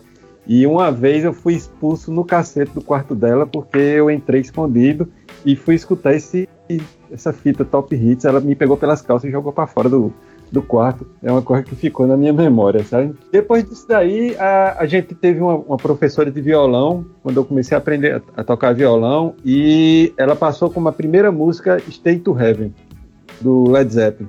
E 0.47 0.65
uma 0.65 0.93
vez 0.93 1.25
eu 1.25 1.33
fui 1.33 1.55
expulso 1.55 2.13
no 2.13 2.25
cacete 2.25 2.71
do 2.71 2.81
quarto 2.81 3.13
dela 3.13 3.49
porque 3.49 3.79
eu 3.79 4.09
entrei 4.09 4.43
escondido 4.43 5.09
e 5.45 5.57
fui 5.57 5.75
escutar 5.75 6.15
esse, 6.15 6.49
essa 7.11 7.33
fita 7.33 7.65
Top 7.65 7.93
Hits. 7.93 8.25
Ela 8.25 8.39
me 8.39 8.55
pegou 8.55 8.77
pelas 8.77 9.03
calças 9.03 9.29
e 9.29 9.33
jogou 9.33 9.53
para 9.53 9.67
fora 9.67 9.89
do, 9.89 10.13
do 10.51 10.63
quarto. 10.63 11.07
É 11.23 11.31
uma 11.31 11.43
coisa 11.43 11.63
que 11.63 11.75
ficou 11.75 12.07
na 12.07 12.17
minha 12.17 12.33
memória, 12.33 12.83
sabe? 12.85 13.15
Depois 13.31 13.69
disso 13.69 13.87
daí, 13.89 14.37
a, 14.39 14.77
a 14.79 14.87
gente 14.87 15.15
teve 15.15 15.41
uma, 15.41 15.55
uma, 15.57 15.77
professora 15.77 16.31
de 16.31 16.41
violão, 16.41 17.05
quando 17.23 17.39
eu 17.39 17.45
comecei 17.45 17.75
a 17.75 17.79
aprender 17.79 18.15
a, 18.15 18.41
a, 18.41 18.45
tocar 18.45 18.75
violão, 18.75 19.35
e 19.45 20.13
ela 20.17 20.37
passou 20.37 20.71
como 20.71 20.89
a 20.89 20.93
primeira 20.93 21.33
música 21.33 21.81
Stay 21.91 22.19
to 22.19 22.39
Heaven, 22.39 22.75
do 23.41 23.69
Led 23.71 23.93
Zeppelin. 23.93 24.29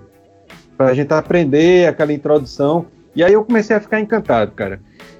Pra 0.75 0.93
gente 0.93 1.11
aprender 1.13 1.87
aquela 1.87 2.13
introdução. 2.13 2.85
E 3.15 3.23
aí 3.23 3.33
eu 3.33 3.43
comecei 3.43 3.75
a 3.75 3.79
ficar 3.79 3.99
encantado, 3.99 4.51
cara. 4.51 4.79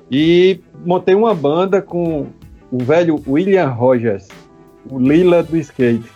E 0.10 0.60
montei 0.86 1.16
uma 1.16 1.34
banda 1.34 1.82
com 1.82 2.28
o 2.72 2.78
velho 2.78 3.22
William 3.28 3.68
Rogers, 3.68 4.28
o 4.90 5.00
Lila 5.00 5.42
do 5.42 5.58
skate. 5.58 6.10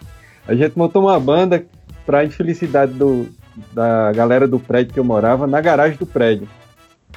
A 0.48 0.54
gente 0.54 0.78
montou 0.78 1.04
uma 1.04 1.20
banda 1.20 1.66
para 2.06 2.26
infelicidade 2.26 2.94
do, 2.94 3.28
da 3.74 4.12
galera 4.12 4.48
do 4.48 4.60
prédio 4.60 4.94
que 4.94 5.00
eu 5.00 5.04
morava, 5.04 5.48
na 5.48 5.62
garagem 5.62 5.98
do 5.98 6.06
prédio. 6.06 6.48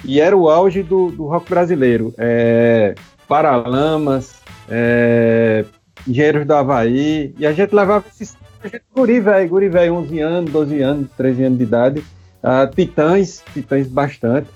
E 0.04 0.20
era 0.20 0.36
o 0.36 0.48
auge 0.48 0.82
do, 0.82 1.10
do 1.10 1.24
rock 1.26 1.48
brasileiro. 1.48 2.12
É, 2.18 2.94
Paralamas, 3.26 4.34
é, 4.68 5.64
Engenheiros 6.06 6.46
do 6.46 6.54
Havaí. 6.54 7.34
E 7.38 7.46
a 7.46 7.52
gente 7.52 7.74
levava 7.74 8.04
esses. 8.08 8.36
A 8.62 8.68
gente, 8.68 8.82
guri 8.94 9.20
velho, 9.20 9.48
guri 9.48 9.68
velho, 9.68 9.94
11 9.94 10.20
anos, 10.20 10.52
12 10.52 10.82
anos, 10.82 11.10
13 11.16 11.44
anos 11.44 11.58
de 11.58 11.64
idade. 11.64 12.04
Uh, 12.42 12.74
titãs, 12.74 13.42
titãs 13.52 13.86
bastante. 13.86 14.48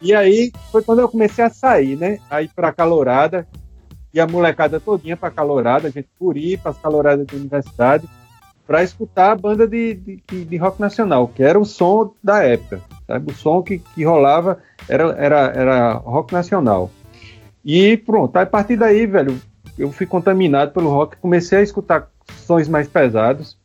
E 0.00 0.14
aí 0.14 0.52
foi 0.70 0.82
quando 0.82 1.00
eu 1.00 1.08
comecei 1.08 1.44
a 1.44 1.50
sair, 1.50 1.96
né? 1.96 2.18
Aí 2.30 2.48
pra 2.54 2.72
calorada, 2.72 3.46
e 4.12 4.20
a 4.20 4.26
molecada 4.26 4.78
todinha 4.78 5.16
pra 5.16 5.30
calorada, 5.30 5.88
a 5.88 5.90
gente 5.90 6.08
para 6.62 6.70
as 6.70 6.78
caloradas 6.78 7.26
da 7.26 7.36
universidade, 7.36 8.08
para 8.66 8.82
escutar 8.82 9.32
a 9.32 9.36
banda 9.36 9.66
de, 9.66 9.94
de, 9.94 10.44
de, 10.44 10.56
rock 10.56 10.80
nacional, 10.80 11.28
que 11.28 11.42
era 11.42 11.58
o 11.58 11.64
som 11.64 12.12
da 12.22 12.42
época, 12.42 12.80
sabe? 13.06 13.30
O 13.30 13.34
som 13.34 13.62
que, 13.62 13.78
que 13.78 14.04
rolava 14.04 14.58
era, 14.88 15.12
era, 15.12 15.38
era 15.54 15.92
rock 15.92 16.32
nacional. 16.32 16.90
E 17.64 17.96
pronto, 17.96 18.36
a 18.36 18.44
partir 18.44 18.76
daí, 18.76 19.06
velho, 19.06 19.40
eu 19.78 19.92
fui 19.92 20.06
contaminado 20.06 20.72
pelo 20.72 20.90
rock, 20.90 21.16
comecei 21.16 21.58
a 21.58 21.62
escutar 21.62 22.08
sons 22.38 22.68
mais 22.68 22.88
pesados. 22.88 23.56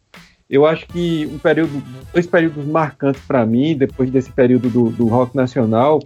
Eu 0.50 0.66
acho 0.66 0.86
que 0.88 1.30
um 1.32 1.40
período, 1.40 1.82
dois 2.14 2.28
períodos 2.28 2.66
marcantes 2.66 3.22
para 3.26 3.46
mim, 3.46 3.76
depois 3.76 4.12
desse 4.12 4.32
período 4.32 4.70
do, 4.70 4.90
do, 4.90 5.08
rock 5.08 5.36
nacional, 5.36 6.00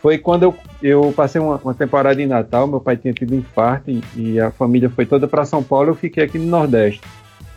foi 0.00 0.16
quando 0.16 0.44
eu, 0.44 0.54
eu 0.80 1.12
passei 1.14 1.40
uma, 1.40 1.56
uma, 1.56 1.74
temporada 1.74 2.22
em 2.22 2.26
Natal, 2.26 2.68
meu 2.68 2.80
pai 2.80 2.96
tinha 2.96 3.12
tido 3.12 3.34
infarto 3.34 3.90
e, 3.90 4.02
e 4.14 4.40
a 4.40 4.50
família 4.50 4.88
foi 4.88 5.04
toda 5.04 5.26
para 5.26 5.44
São 5.44 5.62
Paulo, 5.62 5.90
eu 5.90 5.94
fiquei 5.94 6.22
aqui 6.22 6.38
no 6.38 6.46
Nordeste. 6.46 7.00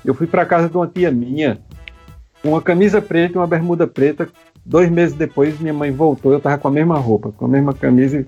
Eu 0.04 0.14
fui 0.14 0.28
para 0.28 0.46
casa 0.46 0.70
de 0.70 0.76
uma 0.76 0.88
tia 0.88 1.12
minha, 1.12 1.60
com 2.42 2.50
uma 2.50 2.62
camisa 2.62 3.02
preta 3.02 3.36
e 3.36 3.38
uma 3.38 3.48
bermuda 3.48 3.88
preta. 3.88 4.28
Dois 4.66 4.90
meses 4.90 5.16
depois, 5.16 5.60
minha 5.60 5.74
mãe 5.74 5.92
voltou, 5.92 6.32
eu 6.32 6.38
estava 6.38 6.58
com 6.58 6.68
a 6.68 6.72
mesma 6.72 6.98
roupa, 6.98 7.32
com 7.32 7.46
a 7.46 7.48
mesma 7.48 7.74
camisa. 7.74 8.26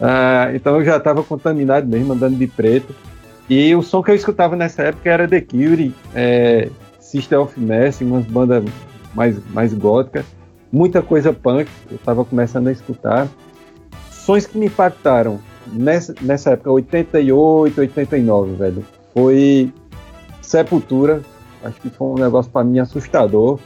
Uh, 0.00 0.54
então 0.54 0.76
eu 0.76 0.84
já 0.84 0.96
estava 0.96 1.22
contaminado 1.22 1.86
mesmo, 1.86 2.12
andando 2.12 2.36
de 2.36 2.46
preto. 2.46 2.94
E 3.48 3.74
o 3.74 3.82
som 3.82 4.02
que 4.02 4.10
eu 4.10 4.14
escutava 4.14 4.56
nessa 4.56 4.82
época 4.82 5.10
era 5.10 5.28
The 5.28 5.40
Cure, 5.42 5.94
é, 6.14 6.70
Sister 6.98 7.40
of 7.40 7.58
Mercy, 7.60 8.02
umas 8.02 8.24
bandas 8.24 8.64
mais, 9.14 9.36
mais 9.50 9.74
góticas, 9.74 10.24
muita 10.72 11.02
coisa 11.02 11.32
punk, 11.32 11.68
eu 11.90 11.96
estava 11.96 12.24
começando 12.24 12.68
a 12.68 12.72
escutar. 12.72 13.28
Sons 14.10 14.46
que 14.46 14.56
me 14.56 14.66
impactaram 14.66 15.38
nessa, 15.72 16.14
nessa 16.22 16.50
época, 16.52 16.72
88, 16.72 17.80
89, 17.80 18.54
velho, 18.54 18.84
foi 19.12 19.72
Sepultura, 20.44 21.22
acho 21.62 21.80
que 21.80 21.90
foi 21.90 22.08
um 22.08 22.14
negócio 22.14 22.50
para 22.50 22.64
mim 22.64 22.78
assustador. 22.78 23.58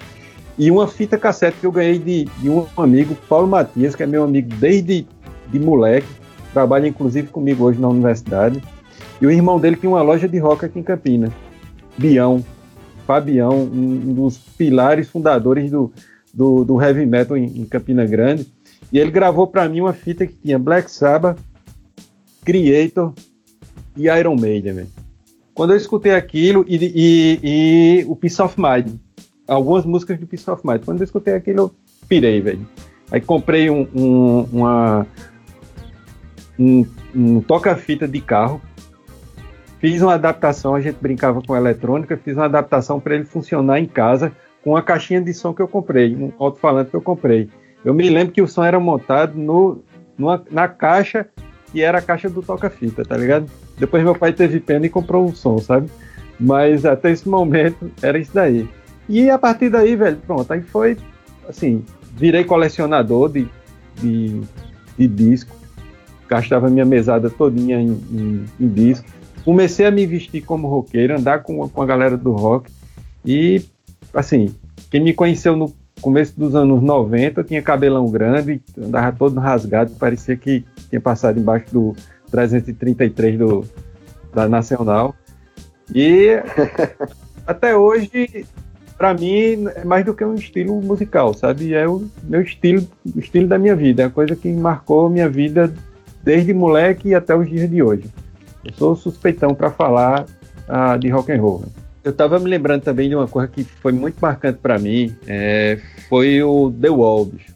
E 0.57 0.71
uma 0.71 0.89
fita 0.89 1.17
cassete 1.17 1.59
que 1.61 1.67
eu 1.67 1.73
ganhei 1.73 1.99
de, 1.99 2.25
de 2.25 2.51
um 2.51 2.67
amigo, 2.77 3.17
Paulo 3.29 3.47
Matias, 3.47 3.95
que 3.95 4.03
é 4.03 4.07
meu 4.07 4.25
amigo 4.25 4.49
desde 4.57 5.07
de 5.51 5.59
moleque, 5.59 6.09
trabalha 6.53 6.89
inclusive 6.89 7.29
comigo 7.29 7.65
hoje 7.65 7.81
na 7.81 7.89
universidade. 7.89 8.63
E 9.21 9.27
o 9.27 9.31
irmão 9.31 9.59
dele 9.59 9.77
tinha 9.77 9.91
uma 9.91 10.03
loja 10.03 10.29
de 10.29 10.39
rock 10.39 10.65
aqui 10.65 10.79
em 10.79 10.83
Campinas, 10.83 11.33
Bião, 11.97 12.45
Fabião, 13.07 13.63
um, 13.63 14.13
dos 14.13 14.37
pilares 14.37 15.09
fundadores 15.09 15.71
do, 15.71 15.93
do, 16.33 16.65
do 16.65 16.83
heavy 16.83 17.07
metal 17.07 17.37
em, 17.37 17.45
em, 17.45 17.65
Campina 17.65 18.05
Grande. 18.05 18.47
E 18.93 18.99
ele 18.99 19.11
gravou 19.11 19.47
para 19.47 19.69
mim 19.69 19.81
uma 19.81 19.93
fita 19.93 20.27
que 20.27 20.35
tinha 20.35 20.59
Black 20.59 20.91
Sabbath, 20.91 21.39
Creator 22.45 23.13
e 23.97 24.09
Iron 24.09 24.37
Maiden. 24.37 24.87
Quando 25.59 25.73
eu 25.73 25.77
escutei 25.77 26.15
aquilo 26.15 26.65
e, 26.69 26.77
e, 26.77 27.41
e, 27.43 28.05
o 28.07 28.15
Peace 28.15 28.41
of 28.41 28.55
Mind, 28.57 28.95
algumas 29.45 29.85
músicas 29.85 30.17
do 30.17 30.25
Peace 30.25 30.49
of 30.49 30.65
Mind, 30.65 30.85
quando 30.85 31.01
eu 31.01 31.05
escutei 31.05 31.35
aquilo 31.35 31.59
eu 31.59 31.75
pirei, 32.09 32.41
velho. 32.41 32.65
Aí 33.11 33.21
comprei 33.21 33.69
um, 33.69 33.89
um, 33.93 34.49
uma, 34.53 35.05
um, 36.57 36.87
um 37.13 37.41
toca-fita 37.41 38.07
de 38.07 38.21
carro 38.21 38.63
Fiz 39.81 40.01
uma 40.01 40.15
adaptação, 40.15 40.77
a 40.77 40.81
gente 40.81 40.99
brincava 41.01 41.43
com 41.43 41.57
eletrônica, 41.57 42.17
fiz 42.17 42.37
uma 42.37 42.45
adaptação 42.45 43.01
para 43.01 43.17
ele 43.17 43.25
funcionar 43.25 43.81
em 43.81 43.87
casa 43.87 44.31
com 44.63 44.77
a 44.77 44.83
caixinha 44.83 45.21
de 45.21 45.35
som 45.35 45.53
que 45.53 45.61
eu 45.61 45.67
comprei, 45.67 46.15
um 46.15 46.33
alto-falante 46.39 46.91
que 46.91 46.97
eu 46.97 47.03
comprei. 47.03 47.49
Eu 47.85 47.93
me 47.93 48.09
lembro 48.09 48.33
que 48.33 48.43
o 48.43 48.47
som 48.47 48.63
era 48.63 48.79
montado 48.79 49.37
no, 49.37 49.83
numa, 50.17 50.41
na 50.53 50.69
caixa 50.69 51.29
que 51.71 51.83
era 51.83 51.99
a 51.99 52.03
caixa 52.03 52.29
do 52.29 52.43
toca-fita, 52.43 53.05
tá 53.05 53.17
ligado? 53.17 53.47
Depois 53.77 54.03
meu 54.03 54.15
pai 54.15 54.33
teve 54.33 54.61
pena 54.61 54.87
e 54.87 54.89
comprou 54.89 55.27
um 55.27 55.35
som, 55.35 55.59
sabe? 55.59 55.89
Mas 56.39 56.85
até 56.85 57.11
esse 57.11 57.29
momento 57.29 57.91
era 58.03 58.19
isso 58.19 58.33
daí. 58.33 58.69
E 59.09 59.29
a 59.31 59.39
partir 59.39 59.71
daí, 59.71 59.97
velho, 59.97 60.19
pronto, 60.27 60.51
aí 60.53 60.63
foi 60.63 60.97
assim, 61.49 61.85
virei 62.15 62.45
colecionador 62.45 63.31
de, 63.31 63.49
de, 63.97 64.41
de 64.99 65.09
disco, 65.09 65.57
gastava 66.29 66.69
minha 66.69 66.85
mesada 66.85 67.31
todinha 67.31 67.81
em, 67.81 67.91
em, 68.13 68.45
em 68.61 68.69
disco 68.69 69.19
comecei 69.49 69.87
a 69.87 69.91
me 69.91 70.05
vestir 70.05 70.43
como 70.43 70.69
roqueiro, 70.69 71.17
andar 71.17 71.43
com, 71.43 71.67
com 71.71 71.83
a 71.83 71.87
galera 71.87 72.19
do 72.19 72.33
rock. 72.33 72.71
E, 73.25 73.65
assim, 74.13 74.55
quem 74.91 75.03
me 75.03 75.15
conheceu 75.15 75.57
no 75.57 75.75
começo 76.01 76.39
dos 76.39 76.55
anos 76.55 76.83
90 76.83 77.45
tinha 77.45 77.63
cabelão 77.63 78.11
grande, 78.11 78.61
andava 78.77 79.17
todo 79.17 79.39
rasgado, 79.39 79.93
parecia 79.99 80.37
que 80.37 80.65
tinha 80.89 81.01
passado 81.01 81.39
embaixo 81.39 81.67
do 81.73 81.97
333 82.31 83.39
do, 83.39 83.65
da 84.33 84.49
Nacional. 84.49 85.15
E 85.95 86.41
até 87.47 87.77
hoje, 87.77 88.47
para 88.97 89.15
mim, 89.15 89.67
é 89.75 89.85
mais 89.85 90.05
do 90.05 90.15
que 90.15 90.25
um 90.25 90.35
estilo 90.35 90.81
musical, 90.83 91.35
sabe? 91.35 91.75
É 91.75 91.89
o 91.89 92.07
meu 92.25 92.43
estilo, 92.43 92.87
o 93.15 93.19
estilo 93.19 93.49
da 93.49 93.59
minha 93.59 93.75
vida, 93.75 94.03
é 94.03 94.07
a 94.07 94.11
coisa 94.11 94.37
que 94.37 94.53
marcou 94.53 95.09
minha 95.09 95.29
vida 95.29 95.73
desde 96.23 96.53
moleque 96.53 97.15
até 97.15 97.35
os 97.35 97.49
dias 97.49 97.71
de 97.71 97.83
hoje. 97.83 98.05
Eu 98.65 98.73
sou 98.75 98.97
suspeitão 98.97 99.55
para 99.55 99.71
falar 99.71 100.27
uh, 100.69 100.99
de 100.99 101.09
rock 101.09 101.33
and 101.33 101.41
roll. 101.41 101.65
Eu 102.09 102.13
estava 102.13 102.39
me 102.39 102.49
lembrando 102.49 102.81
também 102.81 103.07
de 103.07 103.15
uma 103.15 103.29
coisa 103.29 103.47
que 103.47 103.63
foi 103.63 103.93
muito 103.93 104.17
marcante 104.19 104.61
para 104.63 104.79
mim, 104.79 105.15
é, 105.27 105.79
foi 106.09 106.43
o 106.43 106.73
The 106.73 106.89
Wall, 106.89 107.27
bicho. 107.27 107.55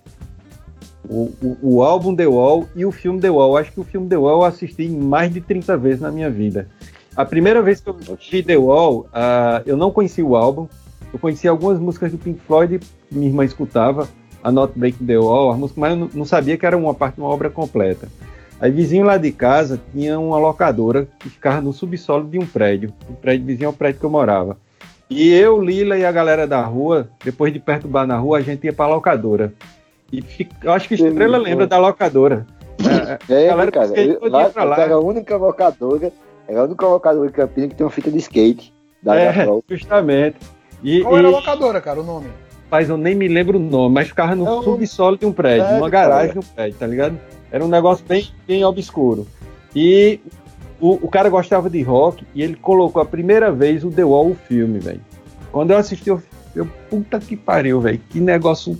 O, 1.08 1.32
o, 1.42 1.58
o, 1.62 1.82
álbum 1.82 2.14
The 2.14 2.26
Wall 2.26 2.68
e 2.76 2.84
o 2.84 2.92
filme 2.92 3.18
The 3.18 3.30
Wall. 3.30 3.56
Acho 3.56 3.72
que 3.72 3.80
o 3.80 3.84
filme 3.84 4.08
The 4.10 4.18
Wall 4.18 4.40
eu 4.40 4.44
assisti 4.44 4.90
mais 4.90 5.32
de 5.32 5.40
30 5.40 5.74
vezes 5.78 6.00
na 6.02 6.10
minha 6.10 6.28
vida. 6.28 6.68
A 7.16 7.24
primeira 7.24 7.62
vez 7.62 7.80
que 7.80 7.88
eu 7.88 7.96
assisti 8.12 8.42
The 8.42 8.58
Wall, 8.58 9.06
uh, 9.06 9.62
eu 9.64 9.74
não 9.74 9.90
conhecia 9.90 10.24
o 10.24 10.36
álbum. 10.36 10.68
Eu 11.10 11.18
conhecia 11.18 11.50
algumas 11.50 11.78
músicas 11.78 12.12
do 12.12 12.18
Pink 12.18 12.38
Floyd 12.46 12.78
minha 13.10 13.28
irmã 13.28 13.46
escutava, 13.46 14.06
a 14.42 14.52
Not 14.52 14.78
Breaking 14.78 15.06
the 15.06 15.18
Wall, 15.18 15.50
a 15.50 15.56
música, 15.56 15.80
mas 15.80 15.98
eu 15.98 16.10
não 16.12 16.26
sabia 16.26 16.58
que 16.58 16.66
era 16.66 16.76
uma 16.76 16.92
parte 16.92 17.14
de 17.14 17.22
uma 17.22 17.30
obra 17.30 17.48
completa. 17.48 18.06
Aí 18.62 18.70
vizinho 18.70 19.04
lá 19.04 19.18
de 19.18 19.32
casa 19.32 19.80
tinha 19.90 20.20
uma 20.20 20.38
locadora 20.38 21.08
que 21.18 21.28
ficava 21.28 21.60
no 21.60 21.72
subsolo 21.72 22.28
de 22.28 22.38
um 22.38 22.46
prédio. 22.46 22.94
O 23.10 23.14
prédio 23.14 23.44
vizinho 23.44 23.66
é 23.66 23.68
o 23.68 23.72
prédio 23.72 23.98
que 23.98 24.06
eu 24.06 24.10
morava. 24.10 24.56
E 25.10 25.34
eu, 25.34 25.60
Lila 25.60 25.98
e 25.98 26.04
a 26.04 26.12
galera 26.12 26.46
da 26.46 26.62
rua, 26.62 27.08
depois 27.24 27.52
de 27.52 27.58
perturbar 27.58 28.06
na 28.06 28.16
rua, 28.16 28.38
a 28.38 28.40
gente 28.40 28.64
ia 28.64 28.72
pra 28.72 28.86
locadora. 28.86 29.52
E 30.12 30.22
fica, 30.22 30.54
eu 30.62 30.72
acho 30.72 30.86
que 30.86 30.94
Estrela 30.94 31.38
lembra 31.38 31.66
da 31.66 31.76
locadora. 31.76 32.46
É, 33.28 33.46
é 33.46 33.70
cara, 33.70 33.90
lá, 34.30 34.64
lá. 34.64 34.80
Era 34.80 34.94
a 34.94 35.00
única 35.00 35.36
locadora, 35.36 36.12
era 36.46 36.60
a 36.60 36.64
única 36.64 36.86
locadora 36.86 37.26
de 37.26 37.32
Campinas 37.32 37.70
que 37.70 37.74
tem 37.74 37.84
uma 37.84 37.90
fita 37.90 38.12
de 38.12 38.18
skate. 38.18 38.72
Da 39.02 39.16
é, 39.16 39.44
justamente. 39.68 40.36
E, 40.84 41.02
Qual 41.02 41.16
e, 41.16 41.18
era 41.18 41.28
a 41.28 41.30
locadora, 41.32 41.80
cara, 41.80 42.00
o 42.00 42.04
nome? 42.04 42.28
Mas 42.70 42.88
eu 42.88 42.96
nem 42.96 43.16
me 43.16 43.26
lembro 43.26 43.58
o 43.58 43.60
nome, 43.60 43.96
mas 43.96 44.06
ficava 44.06 44.36
no 44.36 44.60
é 44.60 44.62
subsolo 44.62 45.18
de 45.18 45.26
um 45.26 45.32
prédio, 45.32 45.66
é, 45.66 45.74
numa 45.74 45.90
garagem 45.90 46.32
de 46.32 46.38
um 46.38 46.42
prédio, 46.42 46.78
tá 46.78 46.86
ligado? 46.86 47.18
Era 47.52 47.64
um 47.64 47.68
negócio 47.68 48.04
bem, 48.08 48.26
bem 48.48 48.64
obscuro. 48.64 49.26
E 49.76 50.18
o, 50.80 50.92
o, 50.94 51.08
cara 51.08 51.28
gostava 51.28 51.68
de 51.68 51.82
rock 51.82 52.24
e 52.34 52.42
ele 52.42 52.56
colocou 52.56 53.00
a 53.00 53.04
primeira 53.04 53.52
vez 53.52 53.84
o 53.84 53.90
The 53.90 54.02
Wall, 54.02 54.30
o 54.30 54.34
filme, 54.34 54.78
velho. 54.78 55.00
Quando 55.52 55.70
eu 55.70 55.76
assisti, 55.76 56.08
eu, 56.08 56.20
eu 56.56 56.66
puta 56.88 57.20
que 57.20 57.36
pariu, 57.36 57.78
velho. 57.80 58.00
Que 58.08 58.18
negócio 58.18 58.78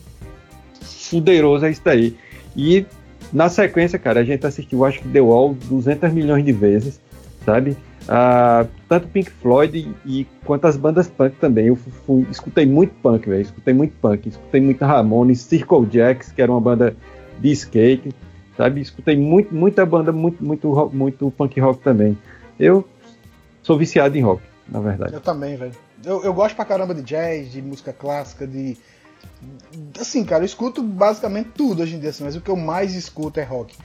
fuderoso 0.81 1.67
é 1.67 1.71
isso 1.71 1.83
daí. 1.85 2.17
E 2.57 2.87
na 3.31 3.51
sequência, 3.51 3.99
cara, 3.99 4.21
a 4.21 4.25
gente 4.25 4.47
assistiu, 4.47 4.85
acho 4.87 5.01
que 5.01 5.09
The 5.09 5.21
Wall 5.21 5.55
200 5.69 6.13
milhões 6.13 6.45
de 6.45 6.53
vezes, 6.53 6.99
sabe? 7.45 7.77
Ah, 8.09 8.67
tanto 8.89 9.07
Pink 9.09 9.31
Floyd 9.31 9.79
e, 10.05 10.21
e 10.21 10.27
quanto 10.45 10.67
as 10.67 10.77
bandas 10.79 11.09
punk 11.09 11.37
também. 11.37 11.67
Eu 11.67 11.77
fui, 11.77 12.27
escutei 12.31 12.65
muito 12.65 12.95
punk, 13.03 13.29
velho. 13.29 13.43
Escutei 13.43 13.75
muito 13.75 13.93
punk. 14.01 14.29
Escutei 14.29 14.61
muito 14.63 14.83
Ramones, 14.83 15.41
Circle 15.41 15.87
Jacks, 15.91 16.33
que 16.33 16.41
era 16.41 16.51
uma 16.51 16.61
banda 16.61 16.97
de 17.39 17.53
skate 17.53 18.15
sabe? 18.57 18.81
Escutei 18.81 19.17
muito, 19.17 19.55
muita 19.55 19.85
banda, 19.85 20.13
muito, 20.13 20.45
muito, 20.45 20.91
muito 20.93 21.31
punk 21.31 21.61
rock 21.61 21.83
também. 21.83 22.17
Eu 22.59 22.87
sou 23.63 23.79
viciado 23.79 24.17
em 24.17 24.23
rock, 24.23 24.43
na 24.69 24.81
verdade. 24.81 25.15
Eu 25.15 25.21
também, 25.21 25.57
velho. 25.57 25.73
Eu, 26.05 26.23
eu 26.25 26.35
gosto 26.35 26.57
pra 26.57 26.65
caramba 26.65 26.95
de 26.95 27.03
jazz, 27.03 27.53
de 27.53 27.63
música 27.63 27.93
clássica, 27.93 28.47
de. 28.47 28.77
Assim, 30.01 30.25
cara, 30.25 30.43
eu 30.43 30.47
escuto 30.47 30.83
basicamente 30.83 31.51
tudo 31.55 31.83
hoje 31.83 31.97
em 31.97 32.01
dia, 32.01 32.11
assim, 32.11 32.25
mas 32.25 32.35
o 32.35 32.41
que 32.41 32.51
eu 32.51 32.57
mais 32.57 32.95
escuto 32.95 33.39
é 33.39 33.45
rock. 33.45 33.77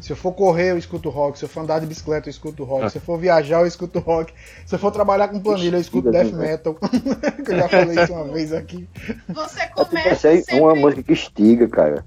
Se 0.00 0.12
eu 0.12 0.16
for 0.16 0.32
correr, 0.32 0.72
eu 0.72 0.78
escuto 0.78 1.08
rock. 1.08 1.38
Se 1.38 1.44
eu 1.44 1.48
for 1.48 1.60
andar 1.60 1.78
de 1.78 1.86
bicicleta, 1.86 2.28
eu 2.28 2.30
escuto 2.30 2.64
rock. 2.64 2.84
Ah. 2.84 2.90
Se 2.90 2.98
eu 2.98 3.02
for 3.02 3.18
viajar, 3.18 3.60
eu 3.60 3.66
escuto 3.66 3.98
rock. 4.00 4.32
Se 4.66 4.74
eu 4.74 4.78
for 4.78 4.90
trabalhar 4.90 5.28
com 5.28 5.40
planilha, 5.40 5.76
eu 5.76 5.80
escuto 5.80 6.10
death 6.10 6.32
metal. 6.32 6.74
que 7.44 7.52
eu 7.52 7.56
já 7.56 7.68
falei 7.68 8.02
isso 8.02 8.12
uma 8.12 8.24
vez 8.24 8.52
aqui. 8.52 8.88
Você 9.28 9.66
começa. 9.68 10.28
É 10.28 10.40
sempre... 10.42 10.60
uma 10.60 10.74
música 10.74 11.02
que 11.02 11.12
estiga, 11.12 11.68
cara. 11.68 12.04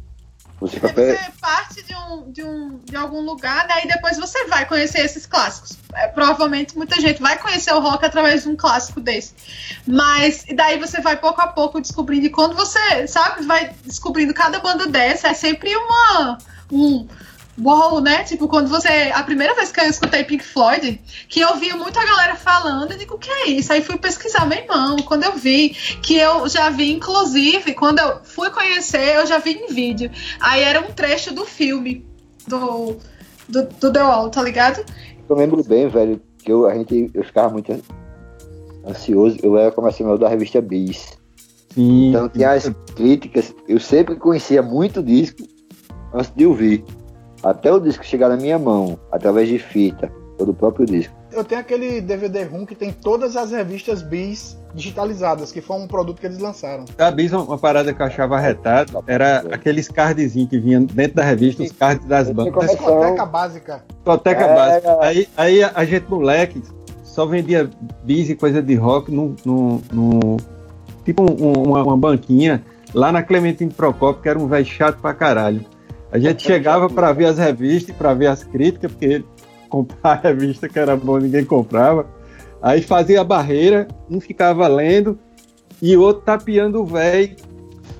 Você, 0.59 0.79
você 0.79 1.19
parte 1.39 1.83
de, 1.83 1.95
um, 1.95 2.31
de, 2.31 2.43
um, 2.43 2.79
de 2.83 2.95
algum 2.95 3.21
lugar, 3.21 3.67
né? 3.67 3.85
E 3.85 3.87
depois 3.87 4.17
você 4.17 4.45
vai 4.45 4.65
conhecer 4.65 4.99
esses 5.05 5.27
clássicos. 5.27 5.77
É, 5.93 6.07
provavelmente 6.07 6.75
muita 6.75 6.99
gente 6.99 7.21
vai 7.21 7.37
conhecer 7.37 7.71
o 7.73 7.79
rock 7.79 8.03
através 8.03 8.43
de 8.43 8.49
um 8.49 8.55
clássico 8.55 8.99
desse. 8.99 9.35
Mas 9.85 10.45
e 10.47 10.55
daí 10.55 10.79
você 10.79 10.99
vai 10.99 11.15
pouco 11.15 11.39
a 11.41 11.47
pouco 11.47 11.79
descobrindo. 11.79 12.25
E 12.25 12.29
quando 12.31 12.55
você, 12.55 13.07
sabe, 13.07 13.45
vai 13.45 13.75
descobrindo 13.85 14.33
cada 14.33 14.59
banda 14.59 14.87
dessa, 14.87 15.27
é 15.27 15.33
sempre 15.35 15.75
uma. 15.75 16.39
Um, 16.71 17.07
uau, 17.63 17.99
né? 17.99 18.23
Tipo, 18.23 18.47
quando 18.47 18.67
você. 18.67 19.11
A 19.13 19.23
primeira 19.23 19.55
vez 19.55 19.71
que 19.71 19.79
eu 19.79 19.85
escutei 19.85 20.23
Pink 20.23 20.43
Floyd, 20.43 21.01
que 21.27 21.39
eu 21.39 21.55
via 21.55 21.75
muita 21.75 22.05
galera 22.05 22.35
falando, 22.35 22.91
eu 22.91 22.97
digo, 22.97 23.15
o 23.15 23.17
que 23.17 23.29
é 23.29 23.49
isso? 23.49 23.73
Aí 23.73 23.81
fui 23.81 23.97
pesquisar, 23.97 24.45
meu 24.45 24.57
irmão. 24.57 24.97
Quando 24.97 25.23
eu 25.23 25.33
vi, 25.33 25.69
que 26.01 26.17
eu 26.17 26.47
já 26.47 26.69
vi, 26.69 26.91
inclusive, 26.91 27.73
quando 27.73 27.99
eu 27.99 28.19
fui 28.23 28.49
conhecer, 28.49 29.15
eu 29.15 29.25
já 29.25 29.37
vi 29.37 29.53
em 29.53 29.73
vídeo. 29.73 30.11
Aí 30.39 30.61
era 30.61 30.81
um 30.81 30.91
trecho 30.91 31.33
do 31.33 31.45
filme 31.45 32.05
do, 32.47 32.97
do, 33.47 33.63
do 33.63 33.93
The 33.93 34.03
Wall, 34.03 34.29
tá 34.29 34.41
ligado? 34.41 34.83
Eu 35.29 35.35
lembro 35.35 35.63
bem, 35.63 35.87
velho, 35.89 36.21
que 36.43 36.51
eu, 36.51 36.65
a 36.65 36.73
gente, 36.73 37.09
eu 37.13 37.23
ficava 37.23 37.49
muito 37.49 37.73
ansioso, 38.85 39.37
eu 39.43 39.57
era 39.57 39.71
comercial 39.71 40.17
da 40.17 40.29
revista 40.29 40.61
Bis. 40.61 41.17
Sim. 41.73 42.09
Então 42.09 42.29
tinha 42.29 42.51
as 42.51 42.71
críticas, 42.95 43.53
eu 43.67 43.79
sempre 43.79 44.15
conhecia 44.15 44.61
muito 44.61 45.03
disco 45.03 45.43
antes 46.13 46.31
de 46.35 46.45
ouvir. 46.45 46.83
Até 47.43 47.71
o 47.71 47.79
disco 47.79 48.03
chegar 48.03 48.29
na 48.29 48.37
minha 48.37 48.57
mão, 48.57 48.99
através 49.11 49.47
de 49.47 49.59
fita, 49.59 50.11
ou 50.39 50.45
do 50.45 50.53
próprio 50.53 50.85
disco. 50.85 51.15
Eu 51.31 51.43
tenho 51.43 51.61
aquele 51.61 52.01
DVD 52.01 52.43
ROM 52.43 52.65
que 52.65 52.73
tem 52.73 52.91
todas 52.91 53.35
as 53.35 53.51
revistas 53.51 54.01
Bis 54.01 54.57
digitalizadas, 54.73 55.51
que 55.51 55.59
foi 55.59 55.77
um 55.77 55.87
produto 55.87 56.19
que 56.19 56.25
eles 56.25 56.39
lançaram. 56.39 56.85
A 56.97 57.11
Bis, 57.11 57.31
uma 57.33 57.57
parada 57.57 57.93
que 57.93 58.01
eu 58.01 58.05
achava 58.05 58.39
retado, 58.39 59.03
era 59.07 59.39
aqueles 59.51 59.87
cardzinhos 59.87 60.49
que 60.49 60.59
vinham 60.59 60.83
dentro 60.83 61.15
da 61.15 61.23
revista, 61.23 61.63
os 61.63 61.71
cards 61.71 62.07
das 62.07 62.29
bandas. 62.29 62.69
Discoteca 62.69 63.25
básica. 63.25 63.83
Discoteca 63.89 64.41
é, 64.41 64.55
básica. 64.55 64.87
É. 64.87 65.05
Aí, 65.05 65.29
aí 65.35 65.63
a 65.63 65.85
gente, 65.85 66.09
moleque, 66.09 66.61
só 67.03 67.25
vendia 67.25 67.69
bis 68.03 68.29
e 68.29 68.35
coisa 68.35 68.61
de 68.61 68.75
rock 68.75 69.11
no, 69.11 69.35
no, 69.43 69.81
no 69.91 70.37
tipo 71.03 71.23
um, 71.23 71.63
uma, 71.63 71.83
uma, 71.83 71.97
banquinha 71.97 72.63
lá 72.93 73.11
na 73.11 73.23
Clementine 73.23 73.71
Procopio, 73.71 74.21
que 74.21 74.29
era 74.29 74.37
um 74.37 74.47
velho 74.47 74.65
chato 74.65 74.99
pra 75.01 75.13
caralho. 75.13 75.65
A 76.11 76.17
gente 76.17 76.43
chegava 76.43 76.89
para 76.89 77.11
ver 77.11 77.25
as 77.25 77.37
revistas, 77.37 77.95
para 77.95 78.13
ver 78.13 78.27
as 78.27 78.43
críticas, 78.43 78.91
porque 78.91 79.23
comprar 79.69 80.11
a 80.11 80.15
revista 80.15 80.69
que 80.69 80.79
era 80.79 80.95
bom, 80.95 81.17
ninguém 81.17 81.43
comprava. 81.43 82.07
Aí 82.61 82.81
fazia 82.81 83.21
a 83.21 83.23
barreira, 83.23 83.87
um 84.09 84.19
ficava 84.19 84.67
lendo 84.67 85.19
e 85.81 85.95
o 85.95 86.01
outro 86.01 86.23
tapeando 86.23 86.81
o 86.81 86.85
velho, 86.85 87.35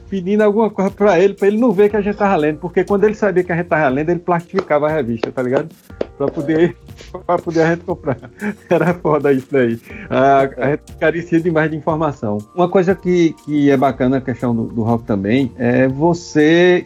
pedindo 0.09 0.41
alguma 0.41 0.69
coisa 0.69 0.89
para 0.89 1.19
ele, 1.19 1.33
para 1.33 1.47
ele 1.47 1.57
não 1.57 1.71
ver 1.71 1.89
que 1.89 1.97
a 1.97 2.01
gente 2.01 2.15
tava 2.15 2.35
lendo, 2.35 2.59
porque 2.59 2.83
quando 2.83 3.03
ele 3.03 3.13
sabia 3.13 3.43
que 3.43 3.51
a 3.51 3.55
gente 3.55 3.67
tava 3.67 3.87
lendo, 3.89 4.09
ele 4.09 4.19
plastificava 4.19 4.87
a 4.87 4.89
revista, 4.89 5.31
tá 5.31 5.41
ligado? 5.43 5.69
Para 6.17 6.27
poder, 6.27 6.75
pra 7.25 7.37
poder 7.37 7.61
a 7.61 7.69
gente 7.71 7.83
comprar. 7.83 8.17
Era 8.69 8.93
foda 8.95 9.31
isso 9.31 9.47
daí. 9.51 9.79
A, 10.09 10.39
a 10.57 10.71
gente 10.71 10.95
carecia 10.99 11.39
demais 11.39 11.69
de 11.69 11.77
informação. 11.77 12.39
Uma 12.55 12.69
coisa 12.69 12.95
que, 12.95 13.33
que 13.45 13.69
é 13.69 13.77
bacana 13.77 14.17
a 14.17 14.21
questão 14.21 14.55
do, 14.55 14.63
do 14.63 14.81
rock 14.81 15.03
também 15.03 15.51
é 15.57 15.87
você, 15.87 16.83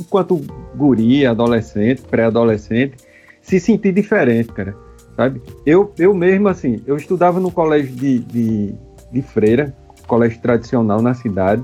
enquanto 0.00 0.40
guri, 0.74 1.26
adolescente, 1.26 2.02
pré-adolescente, 2.02 2.96
se 3.42 3.60
sentir 3.60 3.92
diferente, 3.92 4.52
cara. 4.52 4.76
Sabe? 5.16 5.40
Eu, 5.64 5.92
eu 5.98 6.14
mesmo, 6.14 6.48
assim, 6.48 6.82
eu 6.86 6.96
estudava 6.96 7.40
no 7.40 7.50
colégio 7.50 7.94
de, 7.94 8.18
de, 8.18 8.74
de 9.10 9.22
freira, 9.22 9.74
colégio 10.06 10.40
tradicional 10.40 11.00
na 11.00 11.14
cidade, 11.14 11.62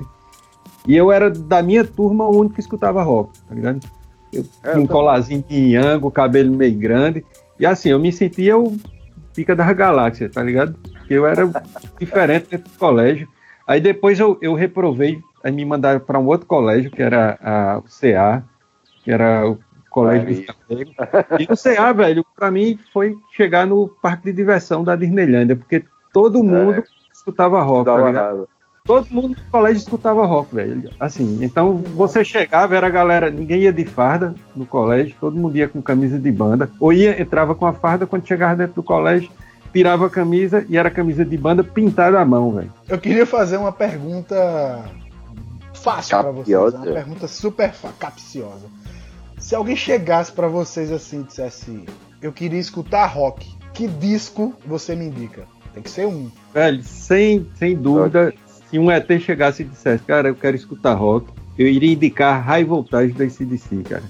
e 0.86 0.96
eu 0.96 1.12
era 1.12 1.30
da 1.30 1.62
minha 1.62 1.84
turma 1.84 2.24
o 2.24 2.36
único 2.38 2.54
que 2.54 2.60
escutava 2.60 3.02
rock, 3.02 3.38
tá 3.48 3.54
ligado? 3.54 3.80
Eu 4.32 4.44
é, 4.64 4.72
tinha 4.72 4.82
um 4.82 4.86
colazinho 4.86 5.44
de 5.46 5.74
Yango, 5.74 6.10
cabelo 6.10 6.54
meio 6.56 6.76
grande, 6.76 7.24
e 7.60 7.66
assim, 7.66 7.90
eu 7.90 7.98
me 7.98 8.10
sentia 8.10 8.56
o 8.56 8.76
pica 9.34 9.54
das 9.54 9.70
galáxias, 9.76 10.32
tá 10.32 10.42
ligado? 10.42 10.74
Porque 10.74 11.14
eu 11.14 11.26
era 11.26 11.46
diferente 12.00 12.48
dentro 12.50 12.70
do 12.70 12.78
colégio. 12.78 13.28
Aí 13.66 13.80
depois 13.80 14.18
eu, 14.18 14.38
eu 14.40 14.54
reprovei, 14.54 15.20
aí 15.42 15.52
me 15.52 15.64
mandaram 15.64 16.00
para 16.00 16.18
um 16.18 16.26
outro 16.26 16.46
colégio, 16.46 16.90
que 16.90 17.02
era 17.02 17.38
a, 17.42 17.78
o 17.78 17.82
CA, 17.82 18.44
que 19.04 19.10
era 19.10 19.48
o 19.48 19.58
colégio 19.90 20.26
de 20.26 20.46
E 21.38 21.44
o 21.50 21.56
CA, 21.56 21.92
velho, 21.92 22.24
para 22.34 22.50
mim 22.50 22.78
foi 22.92 23.16
chegar 23.32 23.66
no 23.66 23.88
parque 23.88 24.24
de 24.24 24.32
diversão 24.32 24.82
da 24.82 24.96
Disneylândia, 24.96 25.56
porque 25.56 25.84
todo 26.12 26.38
é. 26.38 26.42
mundo 26.42 26.72
é. 26.72 26.84
escutava 27.12 27.62
rock, 27.62 27.84
tá? 27.86 28.34
Todo 28.84 29.06
mundo 29.10 29.36
no 29.38 29.50
colégio 29.50 29.78
escutava 29.78 30.26
rock, 30.26 30.56
velho. 30.56 30.90
Assim, 30.98 31.38
então 31.40 31.76
você 31.76 32.24
chegava, 32.24 32.74
era 32.74 32.88
a 32.88 32.90
galera, 32.90 33.30
ninguém 33.30 33.60
ia 33.60 33.72
de 33.72 33.84
farda 33.84 34.34
no 34.56 34.66
colégio, 34.66 35.14
todo 35.20 35.36
mundo 35.36 35.56
ia 35.56 35.68
com 35.68 35.80
camisa 35.80 36.18
de 36.18 36.32
banda, 36.32 36.68
ou 36.80 36.92
ia, 36.92 37.20
entrava 37.20 37.54
com 37.54 37.64
a 37.64 37.72
farda 37.72 38.06
quando 38.06 38.26
chegava 38.26 38.56
dentro 38.56 38.74
do 38.74 38.82
colégio, 38.82 39.30
tirava 39.72 40.06
a 40.06 40.10
camisa 40.10 40.66
e 40.68 40.76
era 40.76 40.90
camisa 40.90 41.24
de 41.24 41.36
banda 41.36 41.62
pintada 41.62 42.20
à 42.20 42.24
mão, 42.24 42.50
velho. 42.52 42.72
Eu 42.88 42.98
queria 42.98 43.24
fazer 43.24 43.56
uma 43.56 43.70
pergunta 43.70 44.84
fácil 45.82 46.18
para 46.18 46.30
vocês, 46.30 46.74
uma 46.74 46.84
pergunta 46.84 47.28
super 47.28 47.72
capciosa. 47.98 48.66
Se 49.38 49.54
alguém 49.54 49.74
chegasse 49.74 50.30
para 50.30 50.46
vocês 50.48 50.92
assim 50.92 51.20
e 51.20 51.24
dissesse: 51.24 51.84
Eu 52.20 52.32
queria 52.32 52.60
escutar 52.60 53.06
rock, 53.06 53.54
que 53.74 53.88
disco 53.88 54.54
você 54.64 54.94
me 54.94 55.06
indica? 55.06 55.44
Tem 55.74 55.82
que 55.82 55.90
ser 55.90 56.06
um. 56.06 56.30
Velho, 56.54 56.82
sem, 56.82 57.48
sem 57.56 57.74
dúvida, 57.74 58.32
se 58.70 58.78
um 58.78 58.90
ET 58.90 59.08
chegasse 59.20 59.62
e 59.62 59.66
dissesse: 59.66 60.04
Cara, 60.04 60.28
eu 60.28 60.34
quero 60.34 60.56
escutar 60.56 60.94
rock, 60.94 61.26
eu 61.58 61.66
iria 61.66 61.92
indicar 61.92 62.42
High 62.42 62.64
Voltage 62.64 63.12
da 63.12 63.24
ACDC, 63.24 63.82
cara. 63.88 64.04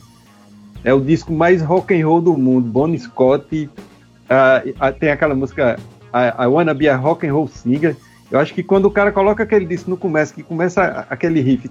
É 0.84 0.92
o 0.92 1.00
disco 1.00 1.32
mais 1.32 1.62
rock 1.62 1.94
and 1.94 2.06
roll 2.06 2.20
do 2.20 2.36
mundo. 2.36 2.68
Bon 2.68 2.96
Scott 2.98 3.46
uh, 3.54 4.68
uh, 4.68 4.98
tem 4.98 5.10
aquela 5.10 5.34
música 5.34 5.78
I, 6.12 6.44
I 6.44 6.46
Wanna 6.46 6.74
Be 6.74 6.88
a 6.88 6.96
Rock 6.96 7.26
and 7.26 7.32
Roll 7.32 7.48
Singer. 7.48 7.96
Eu 8.32 8.40
acho 8.40 8.52
que 8.52 8.62
quando 8.62 8.86
o 8.86 8.90
cara 8.90 9.12
coloca 9.12 9.44
aquele 9.44 9.66
disco 9.66 9.88
no 9.88 9.96
começo, 9.96 10.34
que 10.34 10.42
começa 10.42 11.06
aquele 11.08 11.40
riff, 11.40 11.70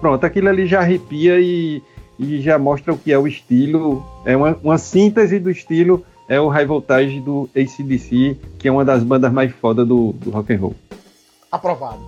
pronto, 0.00 0.24
aquilo 0.24 0.48
ali 0.48 0.66
já 0.66 0.80
arrepia 0.80 1.40
e 1.40 1.82
e 2.18 2.40
já 2.40 2.58
mostra 2.58 2.92
o 2.92 2.98
que 2.98 3.12
é 3.12 3.18
o 3.18 3.28
estilo, 3.28 4.04
é 4.24 4.36
uma, 4.36 4.58
uma 4.62 4.76
síntese 4.76 5.38
do 5.38 5.50
estilo, 5.50 6.04
é 6.28 6.40
o 6.40 6.48
High 6.48 6.66
Voltage 6.66 7.20
do 7.20 7.48
ACDC, 7.54 8.38
que 8.58 8.66
é 8.66 8.72
uma 8.72 8.84
das 8.84 9.04
bandas 9.04 9.32
mais 9.32 9.52
foda 9.52 9.84
do, 9.84 10.12
do 10.14 10.30
rock 10.30 10.52
and 10.52 10.58
roll. 10.58 10.74
Aprovado. 11.50 12.02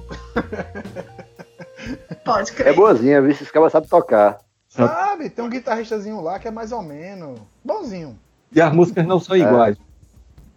Pode 2.24 2.52
crer. 2.52 2.68
É 2.68 2.72
boazinha, 2.72 3.22
viu? 3.22 3.30
Esses 3.30 3.50
caras 3.50 3.72
sabem 3.72 3.88
tocar. 3.88 4.38
Sabe, 4.68 5.30
tem 5.30 5.44
um 5.44 5.48
guitarristazinho 5.48 6.20
lá 6.20 6.38
que 6.38 6.48
é 6.48 6.50
mais 6.50 6.72
ou 6.72 6.82
menos. 6.82 7.40
Bonzinho. 7.64 8.18
E 8.52 8.60
as 8.60 8.72
músicas 8.72 9.06
não 9.06 9.18
são 9.18 9.36
é. 9.36 9.40
iguais. 9.40 9.76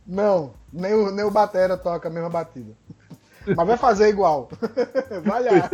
Não, 0.06 0.52
nem 0.74 0.94
o, 0.94 1.12
nem 1.12 1.24
o 1.24 1.32
Batera 1.32 1.78
toca 1.78 2.10
a 2.10 2.12
mesma 2.12 2.30
batida. 2.30 2.74
Mas 3.46 3.68
vai 3.68 3.78
fazer 3.78 4.10
igual. 4.10 4.50
vai 5.24 5.44
lá. 5.44 5.70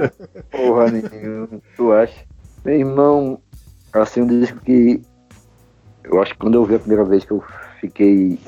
Porra 0.51 0.91
nenhuma, 0.91 1.61
tu 1.75 1.93
acha? 1.93 2.25
Meu 2.65 2.75
irmão, 2.75 3.41
assim, 3.93 4.21
um 4.21 4.27
disco 4.27 4.59
que 4.59 5.01
eu 6.03 6.21
acho 6.21 6.33
que 6.33 6.39
quando 6.39 6.55
eu 6.55 6.65
vi 6.65 6.75
a 6.75 6.79
primeira 6.79 7.05
vez 7.05 7.23
que 7.23 7.31
eu 7.31 7.43
fiquei 7.79 8.39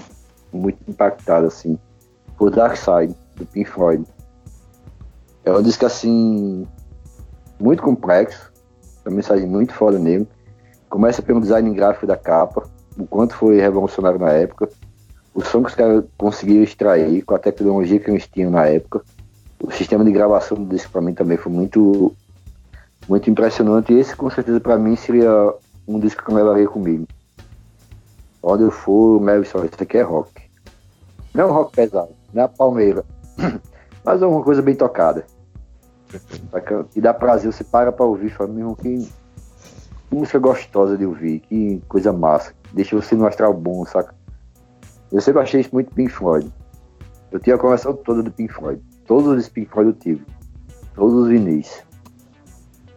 muito 0.52 0.78
impactado, 0.88 1.48
assim, 1.48 1.78
foi 2.38 2.52
Dark 2.52 2.76
Side, 2.76 3.16
do 3.36 3.46
Pink 3.46 3.70
Floyd. 3.70 4.06
É 5.46 5.52
um 5.52 5.62
disco, 5.62 5.86
assim, 5.86 6.68
muito 7.60 7.82
complexo, 7.82 8.52
uma 9.06 9.16
mensagem 9.16 9.48
muito 9.48 9.74
foda 9.74 9.98
nele. 9.98 10.28
Começa 10.90 11.22
pelo 11.22 11.40
design 11.40 11.74
gráfico 11.74 12.06
da 12.06 12.18
capa, 12.18 12.68
o 12.98 13.08
quanto 13.08 13.36
foi 13.36 13.62
revolucionário 13.62 14.20
na 14.20 14.32
época, 14.32 14.70
o 15.34 15.42
som 15.42 15.62
que 15.64 15.70
os 15.70 15.76
caras 15.76 16.04
conseguiram 16.18 16.64
extrair 16.64 17.22
com 17.24 17.36
a 17.36 17.40
tecnologia 17.40 18.00
que 18.00 18.10
eles 18.10 18.28
tinham 18.28 18.52
na 18.52 18.66
época. 18.66 19.02
O 19.64 19.72
sistema 19.72 20.04
de 20.04 20.12
gravação 20.12 20.58
do 20.58 20.66
disco 20.66 20.92
para 20.92 21.02
mim 21.02 21.14
também 21.14 21.38
foi 21.38 21.52
muito 21.52 22.14
muito 23.08 23.30
impressionante. 23.30 23.94
E 23.94 24.00
esse, 24.00 24.16
com 24.16 24.30
certeza, 24.30 24.60
para 24.60 24.78
mim, 24.78 24.96
seria 24.96 25.54
um 25.88 26.00
disco 26.00 26.24
que 26.24 26.32
eu 26.32 26.36
levaria 26.36 26.68
comigo. 26.68 27.08
Onde 28.44 28.64
eu 28.64 28.72
for, 28.72 29.18
o 29.18 29.20
Melvin 29.20 29.48
só, 29.48 29.64
isso 29.64 29.76
aqui 29.80 29.98
é 29.98 30.02
rock. 30.02 30.42
Não 31.34 31.44
é 31.44 31.48
um 31.48 31.54
rock 31.54 31.76
pesado, 31.76 32.12
não 32.34 32.42
é 32.42 32.46
a 32.46 32.50
palmeira, 32.50 33.06
mas 34.04 34.22
é 34.22 34.26
uma 34.26 34.44
coisa 34.44 34.62
bem 34.62 34.76
tocada. 34.76 35.26
E 36.96 37.00
dá 37.00 37.14
prazer, 37.14 37.54
você 37.54 37.64
para 37.64 37.92
pra 37.92 38.06
ouvir 38.06 38.28
e 38.28 38.30
fala, 38.30 38.50
que, 38.82 39.08
que 40.10 40.16
música 40.16 40.40
gostosa 40.40 40.98
de 40.98 41.06
ouvir, 41.06 41.40
que 41.40 41.82
coisa 41.88 42.12
massa. 42.12 42.54
Deixa 42.74 42.96
você 42.96 43.16
no 43.16 43.26
astral 43.26 43.54
bom, 43.54 43.86
saca? 43.86 44.14
Eu 45.12 45.22
sempre 45.22 45.42
achei 45.42 45.62
isso 45.62 45.70
muito 45.74 45.94
Pink 45.94 46.12
Floyd. 46.12 46.52
Eu 47.32 47.40
tinha 47.40 47.56
a 47.56 47.60
coleção 47.60 47.94
toda 47.94 48.24
do 48.24 48.32
Pink 48.32 48.54
Floyd. 48.54 48.82
Todos 49.06 49.38
os 49.38 49.50
Pink 49.50 49.70
Floyd 49.72 49.90
eu 49.90 49.96
tive. 49.96 50.26
Todos 50.96 51.14
os 51.14 51.30
vinis 51.30 51.84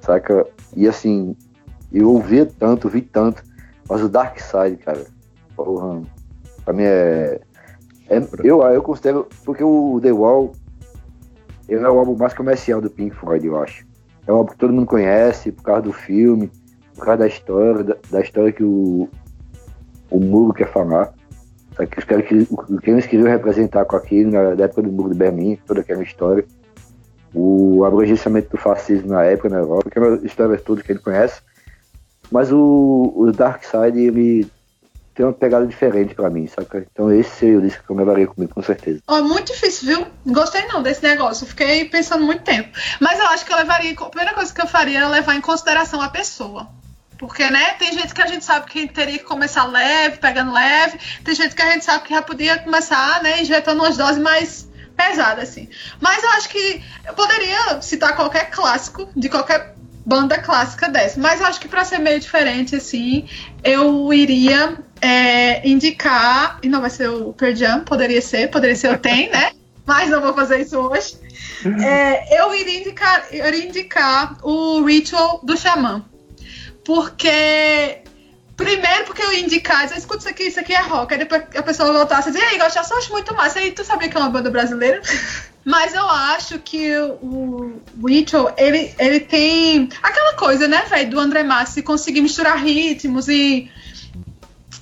saca? 0.04 0.46
E 0.76 0.86
assim, 0.86 1.36
eu 1.92 2.10
ouvia 2.10 2.46
tanto, 2.46 2.88
vi 2.88 3.00
tanto, 3.00 3.42
mas 3.88 4.02
o 4.02 4.08
Dark 4.08 4.38
Side, 4.38 4.76
cara, 4.76 5.04
porra, 5.56 6.02
pra 6.64 6.74
mim 6.74 6.82
é. 6.82 7.40
é 8.08 8.22
eu, 8.42 8.62
eu 8.62 8.82
considero, 8.82 9.26
porque 9.44 9.64
o 9.64 9.98
The 10.00 10.12
Wall 10.12 10.52
ele 11.68 11.82
é 11.82 11.88
o 11.88 11.98
álbum 11.98 12.16
mais 12.16 12.34
comercial 12.34 12.80
do 12.80 12.90
Pink 12.90 13.16
Floyd, 13.16 13.46
eu 13.46 13.60
acho. 13.60 13.86
É 14.26 14.32
um 14.32 14.36
álbum 14.36 14.52
que 14.52 14.58
todo 14.58 14.72
mundo 14.72 14.86
conhece 14.86 15.50
por 15.50 15.62
causa 15.62 15.82
do 15.82 15.92
filme, 15.92 16.50
por 16.94 17.06
causa 17.06 17.18
da 17.18 17.26
história, 17.26 17.82
da, 17.82 17.96
da 18.10 18.20
história 18.20 18.52
que 18.52 18.62
o, 18.62 19.08
o 20.10 20.20
Muro 20.20 20.52
quer 20.52 20.70
falar. 20.70 21.13
Os 21.78 22.04
caras 22.04 22.26
que, 22.26 22.46
o 22.50 22.78
que 22.78 22.90
eles 22.90 23.06
queriam 23.06 23.28
representar 23.28 23.84
com 23.84 23.96
aquilo 23.96 24.30
na, 24.30 24.62
época 24.62 24.82
do 24.82 24.92
Muro 24.92 25.10
de 25.10 25.18
Berlim, 25.18 25.58
toda 25.66 25.80
aquela 25.80 26.02
história 26.02 26.44
o 27.34 27.84
abrangênciamento 27.84 28.50
do 28.50 28.56
fascismo 28.56 29.08
na 29.08 29.24
época 29.24 29.48
na 29.48 29.58
Europa, 29.58 29.90
que 29.90 29.98
é 29.98 30.14
história 30.24 30.56
toda 30.56 30.82
que 30.82 30.92
ele 30.92 31.00
conhece. 31.00 31.42
Mas 32.30 32.52
o, 32.52 33.12
o 33.16 33.32
Dark 33.32 33.64
Side, 33.64 33.98
ele 33.98 34.48
tem 35.14 35.26
uma 35.26 35.32
pegada 35.32 35.66
diferente 35.66 36.14
para 36.14 36.30
mim, 36.30 36.46
saca? 36.46 36.86
Então 36.92 37.12
esse 37.12 37.30
seria 37.30 37.58
o 37.58 37.62
disco 37.62 37.84
que 37.84 37.90
eu 37.90 37.96
levaria 37.96 38.26
comigo, 38.26 38.54
com 38.54 38.62
certeza. 38.62 39.00
Oh, 39.08 39.22
muito 39.22 39.52
difícil, 39.52 39.88
viu? 39.88 40.06
Gostei 40.32 40.66
não 40.66 40.82
desse 40.82 41.02
negócio, 41.02 41.46
fiquei 41.46 41.84
pensando 41.86 42.24
muito 42.24 42.42
tempo. 42.42 42.70
Mas 43.00 43.18
eu 43.18 43.26
acho 43.26 43.44
que 43.44 43.52
eu 43.52 43.56
levaria, 43.56 43.92
a 43.92 44.06
primeira 44.06 44.34
coisa 44.34 44.54
que 44.54 44.62
eu 44.62 44.66
faria 44.66 45.00
é 45.00 45.08
levar 45.08 45.34
em 45.34 45.40
consideração 45.40 46.00
a 46.00 46.08
pessoa. 46.08 46.68
Porque, 47.26 47.48
né, 47.50 47.74
tem 47.78 47.92
gente 47.92 48.14
que 48.14 48.22
a 48.22 48.26
gente 48.26 48.44
sabe 48.44 48.66
que 48.66 48.86
teria 48.86 49.18
que 49.18 49.24
começar 49.24 49.64
leve, 49.64 50.18
pegando 50.18 50.52
leve, 50.52 50.98
tem 51.24 51.34
gente 51.34 51.54
que 51.54 51.62
a 51.62 51.70
gente 51.70 51.84
sabe 51.84 52.04
que 52.04 52.14
já 52.14 52.22
podia 52.22 52.58
começar, 52.58 53.22
né, 53.22 53.40
injetando 53.40 53.82
umas 53.82 53.96
doses 53.96 54.22
mais 54.22 54.68
pesadas, 54.96 55.48
assim. 55.48 55.68
Mas 56.00 56.22
eu 56.22 56.30
acho 56.30 56.48
que 56.48 56.82
eu 57.06 57.14
poderia 57.14 57.80
citar 57.80 58.14
qualquer 58.14 58.50
clássico 58.50 59.08
de 59.16 59.28
qualquer 59.28 59.74
banda 60.06 60.38
clássica 60.38 60.88
dessa, 60.88 61.18
mas 61.18 61.40
eu 61.40 61.46
acho 61.46 61.58
que 61.58 61.66
para 61.66 61.82
ser 61.82 61.98
meio 61.98 62.20
diferente, 62.20 62.76
assim, 62.76 63.26
eu 63.62 64.12
iria 64.12 64.76
é, 65.00 65.66
indicar, 65.66 66.58
e 66.62 66.68
não 66.68 66.80
vai 66.80 66.90
ser 66.90 67.08
o 67.08 67.32
Pearl 67.32 67.54
Jam, 67.54 67.80
poderia 67.80 68.20
ser, 68.20 68.50
poderia 68.50 68.76
ser 68.76 68.92
o 68.92 68.98
Tem, 68.98 69.30
né? 69.30 69.52
Mas 69.86 70.08
não 70.08 70.20
vou 70.22 70.32
fazer 70.32 70.60
isso 70.60 70.78
hoje. 70.78 71.18
É, 71.82 72.40
eu, 72.40 72.54
iria 72.54 72.80
indicar, 72.80 73.26
eu 73.30 73.46
iria 73.48 73.66
indicar 73.66 74.38
o 74.42 74.82
Ritual 74.82 75.40
do 75.42 75.56
Xamã. 75.56 76.02
Porque. 76.85 78.03
Primeiro, 78.57 79.05
porque 79.05 79.20
eu 79.20 79.32
ia 79.32 79.41
indicar, 79.41 79.85
dizer, 79.85 79.99
escuta 79.99 80.18
isso 80.20 80.28
aqui, 80.28 80.45
isso 80.45 80.61
aqui 80.61 80.72
é 80.72 80.80
rock. 80.80 81.12
Aí 81.12 81.18
depois 81.18 81.43
a 81.57 81.62
pessoa 81.62 81.93
voltasse 81.93 82.28
e 82.28 82.32
dizer, 82.32 82.45
ei, 82.53 82.59
gosta, 82.59 82.80
eu 82.89 82.99
acho 82.99 83.11
muito 83.11 83.35
massa. 83.35 83.59
Aí 83.59 83.72
tu 83.72 83.85
sabia 83.85 84.09
que 84.09 84.16
é 84.16 84.20
uma 84.20 84.30
banda 84.30 84.49
brasileira? 84.49 85.03
Mas 85.64 85.95
eu 85.95 86.09
acho 86.09 86.59
que 86.59 86.95
o 86.99 87.80
Ritual, 88.07 88.55
ele, 88.59 88.95
ele 88.99 89.18
tem 89.18 89.89
aquela 90.03 90.35
coisa, 90.35 90.68
né, 90.68 90.85
velho, 90.89 91.11
do 91.11 91.18
André 91.18 91.43
Massi 91.43 91.82
conseguir 91.82 92.20
misturar 92.20 92.62
ritmos 92.62 93.28
e. 93.28 93.70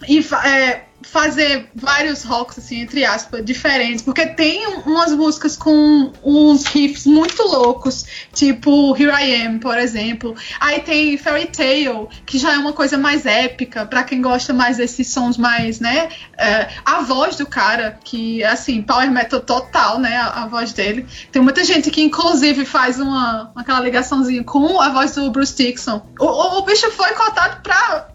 e 0.08 0.18
é, 0.44 0.82
fazer 1.12 1.68
vários 1.74 2.24
rocks, 2.24 2.58
assim, 2.58 2.80
entre 2.80 3.04
aspas, 3.04 3.44
diferentes, 3.44 4.00
porque 4.00 4.24
tem 4.24 4.66
umas 4.86 5.12
músicas 5.12 5.54
com 5.54 6.10
uns 6.24 6.64
riffs 6.64 7.04
muito 7.04 7.42
loucos, 7.42 8.06
tipo 8.32 8.96
Here 8.96 9.12
I 9.12 9.46
Am, 9.46 9.58
por 9.58 9.76
exemplo. 9.76 10.34
Aí 10.58 10.80
tem 10.80 11.18
Fairy 11.18 11.48
Tale, 11.48 12.08
que 12.24 12.38
já 12.38 12.54
é 12.54 12.56
uma 12.56 12.72
coisa 12.72 12.96
mais 12.96 13.26
épica, 13.26 13.84
para 13.84 14.04
quem 14.04 14.22
gosta 14.22 14.54
mais 14.54 14.78
desses 14.78 15.06
sons 15.08 15.36
mais, 15.36 15.80
né? 15.80 16.08
É, 16.38 16.70
a 16.82 17.02
voz 17.02 17.36
do 17.36 17.44
cara, 17.44 17.98
que, 18.02 18.42
assim, 18.44 18.80
power 18.80 19.10
metal 19.10 19.40
total, 19.40 19.98
né? 19.98 20.16
A, 20.16 20.44
a, 20.44 20.46
voz 20.46 20.72
dele. 20.72 21.06
Tem 21.30 21.42
muita 21.42 21.62
gente 21.62 21.90
que, 21.90 22.00
inclusive, 22.00 22.64
faz 22.64 22.98
uma, 22.98 23.52
aquela 23.54 23.80
ligaçãozinha 23.80 24.44
com 24.44 24.80
a 24.80 24.88
voz 24.88 25.14
do 25.14 25.30
Bruce 25.30 25.54
Dixon. 25.54 26.00
O, 26.18 26.24
o, 26.24 26.58
o 26.60 26.62
bicho 26.62 26.90
foi 26.92 27.10
cotado 27.10 27.60
pra 27.62 28.08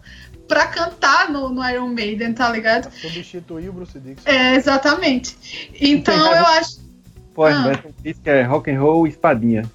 pra 0.47 0.67
cantar 0.67 1.29
no, 1.29 1.49
no 1.49 1.69
Iron 1.69 1.89
Maiden, 1.89 2.33
tá 2.33 2.49
ligado? 2.49 2.89
Substituir 2.91 3.69
o 3.69 3.73
Bruce 3.73 3.99
Dixon. 3.99 4.29
É, 4.29 4.55
exatamente. 4.55 5.35
Então 5.79 6.33
eu 6.33 6.45
acho. 6.45 6.87
Pô, 7.33 7.45
ah. 7.45 7.79
disse 8.01 8.21
que 8.21 8.29
é 8.29 8.43
rock 8.43 8.71
and 8.71 8.79
roll 8.79 9.07
espadinha. 9.07 9.69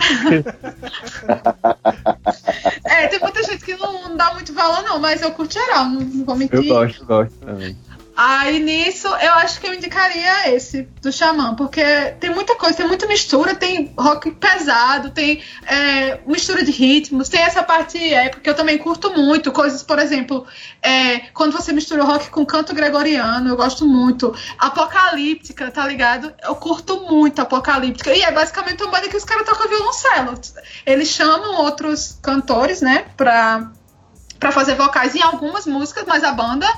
é, 2.84 3.06
tem 3.08 3.20
muita 3.20 3.42
gente 3.42 3.64
que 3.64 3.74
não, 3.76 4.08
não, 4.08 4.16
dá 4.16 4.32
muito 4.34 4.54
valor, 4.54 4.82
não, 4.82 4.98
mas 4.98 5.20
eu 5.20 5.30
curto 5.32 5.52
geral, 5.52 5.84
não, 5.86 6.00
não 6.00 6.24
vou 6.24 6.36
mentir. 6.36 6.58
Eu 6.58 6.64
gosto, 6.64 7.04
gosto 7.04 7.36
também. 7.38 7.76
Aí 8.22 8.60
nisso 8.60 9.08
eu 9.08 9.32
acho 9.32 9.58
que 9.58 9.66
eu 9.66 9.72
indicaria 9.72 10.54
esse 10.54 10.82
do 11.00 11.10
Xamã, 11.10 11.54
porque 11.54 11.82
tem 12.20 12.28
muita 12.28 12.54
coisa, 12.54 12.76
tem 12.76 12.86
muita 12.86 13.06
mistura, 13.06 13.54
tem 13.54 13.94
rock 13.98 14.30
pesado, 14.32 15.08
tem 15.08 15.42
é, 15.66 16.20
mistura 16.26 16.62
de 16.62 16.70
ritmos, 16.70 17.30
tem 17.30 17.40
essa 17.40 17.62
parte 17.62 17.96
épica 18.12 18.42
que 18.42 18.50
eu 18.50 18.54
também 18.54 18.76
curto 18.76 19.10
muito. 19.10 19.50
Coisas, 19.50 19.82
por 19.82 19.98
exemplo, 19.98 20.46
é, 20.82 21.20
quando 21.32 21.52
você 21.52 21.72
mistura 21.72 22.04
rock 22.04 22.28
com 22.28 22.44
canto 22.44 22.74
gregoriano, 22.74 23.48
eu 23.48 23.56
gosto 23.56 23.86
muito. 23.86 24.34
Apocalíptica, 24.58 25.70
tá 25.70 25.86
ligado? 25.86 26.30
Eu 26.42 26.56
curto 26.56 27.00
muito 27.10 27.40
Apocalíptica. 27.40 28.12
E 28.12 28.20
é 28.20 28.30
basicamente 28.30 28.82
uma 28.82 28.92
banda 28.92 29.08
que 29.08 29.16
os 29.16 29.24
caras 29.24 29.46
tocam 29.46 29.66
violoncelo. 29.66 30.38
Eles 30.84 31.08
chamam 31.08 31.62
outros 31.62 32.18
cantores, 32.20 32.82
né, 32.82 33.06
pra, 33.16 33.70
pra 34.38 34.52
fazer 34.52 34.74
vocais 34.74 35.14
em 35.14 35.22
algumas 35.22 35.64
músicas, 35.64 36.04
mas 36.06 36.22
a 36.22 36.32
banda 36.32 36.68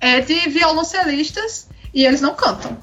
é 0.00 0.20
de 0.20 0.48
violoncelistas 0.48 1.68
e 1.92 2.04
eles 2.04 2.20
não 2.20 2.34
cantam. 2.34 2.76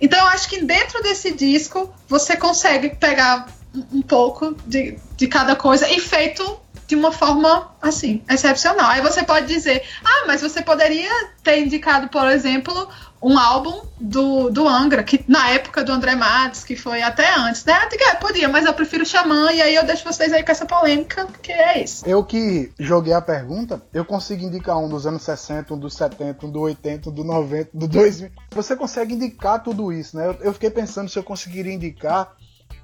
Então 0.00 0.18
eu 0.18 0.26
acho 0.28 0.48
que 0.48 0.62
dentro 0.62 1.02
desse 1.02 1.32
disco 1.32 1.92
você 2.08 2.36
consegue 2.36 2.90
pegar 2.90 3.48
um 3.92 4.02
pouco 4.02 4.56
de, 4.66 4.98
de 5.16 5.26
cada 5.26 5.54
coisa 5.54 5.88
e 5.88 6.00
feito 6.00 6.60
de 6.86 6.96
uma 6.96 7.12
forma 7.12 7.72
assim, 7.80 8.22
excepcional. 8.28 8.90
Aí 8.90 9.00
você 9.00 9.22
pode 9.22 9.46
dizer, 9.46 9.82
ah, 10.04 10.24
mas 10.26 10.42
você 10.42 10.60
poderia 10.60 11.10
ter 11.42 11.60
indicado, 11.60 12.08
por 12.08 12.28
exemplo, 12.28 12.88
um 13.22 13.38
álbum 13.38 13.82
do, 14.00 14.48
do 14.50 14.66
Angra, 14.66 15.02
que 15.02 15.22
na 15.28 15.50
época 15.50 15.84
do 15.84 15.92
André 15.92 16.14
Matos, 16.14 16.64
que 16.64 16.74
foi 16.74 17.02
até 17.02 17.34
antes, 17.34 17.64
né? 17.64 17.74
Até 17.74 17.96
que 17.96 18.16
podia, 18.16 18.48
mas 18.48 18.64
eu 18.64 18.72
prefiro 18.72 19.04
Xamã, 19.04 19.52
e 19.52 19.60
aí 19.60 19.74
eu 19.74 19.84
deixo 19.84 20.04
vocês 20.04 20.32
aí 20.32 20.42
com 20.42 20.50
essa 20.50 20.64
polêmica, 20.64 21.26
porque 21.26 21.52
é 21.52 21.82
isso. 21.82 22.06
Eu 22.06 22.24
que 22.24 22.72
joguei 22.78 23.12
a 23.12 23.20
pergunta, 23.20 23.82
eu 23.92 24.04
consigo 24.04 24.44
indicar 24.44 24.78
um 24.78 24.88
dos 24.88 25.06
anos 25.06 25.22
60, 25.22 25.74
um 25.74 25.78
dos 25.78 25.94
70, 25.94 26.46
um 26.46 26.50
do 26.50 26.60
80, 26.60 27.10
um 27.10 27.12
do 27.12 27.24
90, 27.24 27.70
do 27.74 27.86
2000. 27.86 28.30
Você 28.52 28.74
consegue 28.74 29.14
indicar 29.14 29.62
tudo 29.62 29.92
isso, 29.92 30.16
né? 30.16 30.26
Eu, 30.26 30.36
eu 30.40 30.52
fiquei 30.54 30.70
pensando 30.70 31.10
se 31.10 31.18
eu 31.18 31.22
conseguiria 31.22 31.72
indicar 31.72 32.34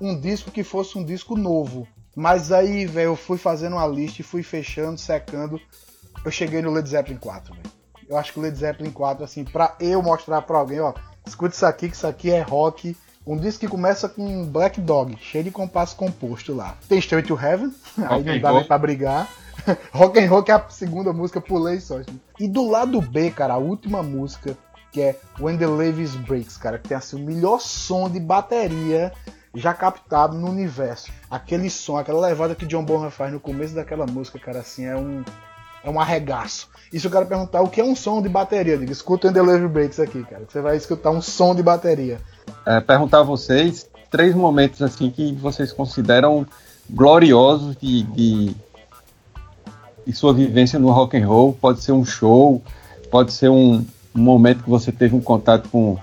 um 0.00 0.18
disco 0.18 0.50
que 0.50 0.62
fosse 0.62 0.98
um 0.98 1.04
disco 1.04 1.36
novo. 1.36 1.88
Mas 2.14 2.52
aí, 2.52 2.86
velho, 2.86 3.10
eu 3.10 3.16
fui 3.16 3.38
fazendo 3.38 3.74
uma 3.74 3.86
lista 3.86 4.20
e 4.20 4.24
fui 4.24 4.42
fechando, 4.42 4.98
secando. 4.98 5.60
Eu 6.24 6.30
cheguei 6.30 6.62
no 6.62 6.72
Led 6.72 6.88
Zeppelin 6.88 7.18
4, 7.18 7.54
velho 7.54 7.75
eu 8.08 8.16
acho 8.16 8.32
que 8.32 8.38
o 8.38 8.42
Led 8.42 8.56
Zeppelin 8.56 8.90
4, 8.90 9.24
assim, 9.24 9.44
pra 9.44 9.74
eu 9.80 10.02
mostrar 10.02 10.42
pra 10.42 10.58
alguém, 10.58 10.80
ó, 10.80 10.92
escute 11.26 11.54
isso 11.54 11.66
aqui, 11.66 11.88
que 11.88 11.96
isso 11.96 12.06
aqui 12.06 12.30
é 12.30 12.42
rock. 12.42 12.96
Um 13.26 13.36
disco 13.36 13.60
que 13.60 13.68
começa 13.68 14.08
com 14.08 14.44
Black 14.44 14.80
Dog, 14.80 15.16
cheio 15.20 15.42
de 15.42 15.50
compasso 15.50 15.96
composto 15.96 16.54
lá. 16.54 16.76
Tem 16.88 16.98
Straight 16.98 17.26
to 17.26 17.34
Heaven, 17.34 17.74
aí 18.08 18.22
não 18.22 18.40
dá 18.40 18.52
nem 18.52 18.64
pra 18.64 18.78
brigar. 18.78 19.28
rock 19.92 20.18
and 20.20 20.28
Roll, 20.28 20.42
que 20.42 20.52
é 20.52 20.54
a 20.54 20.68
segunda 20.68 21.12
música, 21.12 21.40
pulei 21.40 21.80
só. 21.80 22.00
E 22.38 22.48
do 22.48 22.68
lado 22.68 23.00
B, 23.00 23.30
cara, 23.30 23.54
a 23.54 23.58
última 23.58 24.02
música, 24.02 24.56
que 24.92 25.00
é 25.00 25.18
When 25.40 25.58
the 25.58 25.66
Leaves 25.66 26.14
Breaks, 26.14 26.56
cara, 26.56 26.78
que 26.78 26.88
tem 26.88 26.96
assim 26.96 27.16
o 27.16 27.26
melhor 27.26 27.60
som 27.60 28.08
de 28.08 28.20
bateria 28.20 29.12
já 29.54 29.74
captado 29.74 30.36
no 30.36 30.48
universo. 30.48 31.10
Aquele 31.30 31.70
som, 31.70 31.96
aquela 31.96 32.26
levada 32.26 32.54
que 32.54 32.66
John 32.66 32.84
Bonham 32.84 33.10
faz 33.10 33.32
no 33.32 33.40
começo 33.40 33.74
daquela 33.74 34.06
música, 34.06 34.38
cara, 34.38 34.60
assim, 34.60 34.84
é 34.84 34.94
um 34.94 35.24
é 35.86 35.90
um 35.90 36.00
arregaço. 36.00 36.68
Isso 36.92 37.06
eu 37.06 37.10
quero 37.10 37.26
perguntar 37.26 37.62
o 37.62 37.68
que 37.68 37.80
é 37.80 37.84
um 37.84 37.94
som 37.94 38.20
de 38.20 38.28
bateria. 38.28 38.74
Eu 38.74 38.80
digo, 38.80 38.92
escuta 38.92 39.28
o 39.28 39.32
Delivery 39.32 39.68
Breaks 39.68 40.00
aqui, 40.00 40.24
cara. 40.24 40.44
Você 40.48 40.60
vai 40.60 40.76
escutar 40.76 41.10
um 41.10 41.22
som 41.22 41.54
de 41.54 41.62
bateria. 41.62 42.18
É, 42.66 42.80
perguntar 42.80 43.20
a 43.20 43.22
vocês 43.22 43.88
três 44.10 44.34
momentos 44.34 44.82
assim 44.82 45.10
que 45.10 45.32
vocês 45.34 45.72
consideram 45.72 46.46
gloriosos 46.88 47.76
de, 47.76 48.02
de, 48.02 48.56
de 50.06 50.12
sua 50.12 50.32
vivência 50.34 50.78
no 50.78 50.90
rock 50.90 51.16
and 51.16 51.26
roll. 51.26 51.52
Pode 51.52 51.82
ser 51.82 51.92
um 51.92 52.04
show, 52.04 52.62
pode 53.10 53.32
ser 53.32 53.48
um, 53.48 53.84
um 54.14 54.20
momento 54.20 54.64
que 54.64 54.70
você 54.70 54.90
teve 54.90 55.14
um 55.14 55.20
contato 55.20 55.68
com, 55.68 55.96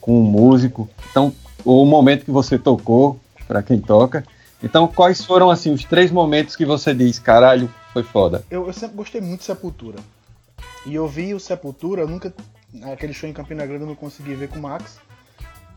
com 0.00 0.20
um 0.20 0.24
músico. 0.24 0.88
Então, 1.10 1.32
ou 1.64 1.84
o 1.84 1.86
momento 1.86 2.24
que 2.24 2.30
você 2.30 2.58
tocou, 2.58 3.20
para 3.46 3.62
quem 3.62 3.80
toca. 3.80 4.24
Então, 4.62 4.88
quais 4.88 5.24
foram 5.24 5.48
assim 5.50 5.72
os 5.72 5.84
três 5.84 6.10
momentos 6.10 6.56
que 6.56 6.64
você 6.64 6.92
diz, 6.92 7.18
caralho, 7.18 7.70
foi 7.98 8.02
foda? 8.02 8.44
Eu, 8.50 8.66
eu 8.66 8.72
sempre 8.72 8.96
gostei 8.96 9.20
muito 9.20 9.40
de 9.40 9.46
Sepultura. 9.46 9.98
E 10.86 10.94
eu 10.94 11.08
vi 11.08 11.34
o 11.34 11.40
Sepultura, 11.40 12.06
nunca. 12.06 12.32
Aquele 12.92 13.12
show 13.12 13.28
em 13.28 13.32
Campina 13.32 13.66
Grande 13.66 13.82
eu 13.82 13.88
não 13.88 13.94
consegui 13.94 14.34
ver 14.34 14.48
com 14.48 14.58
o 14.58 14.62
Max. 14.62 14.98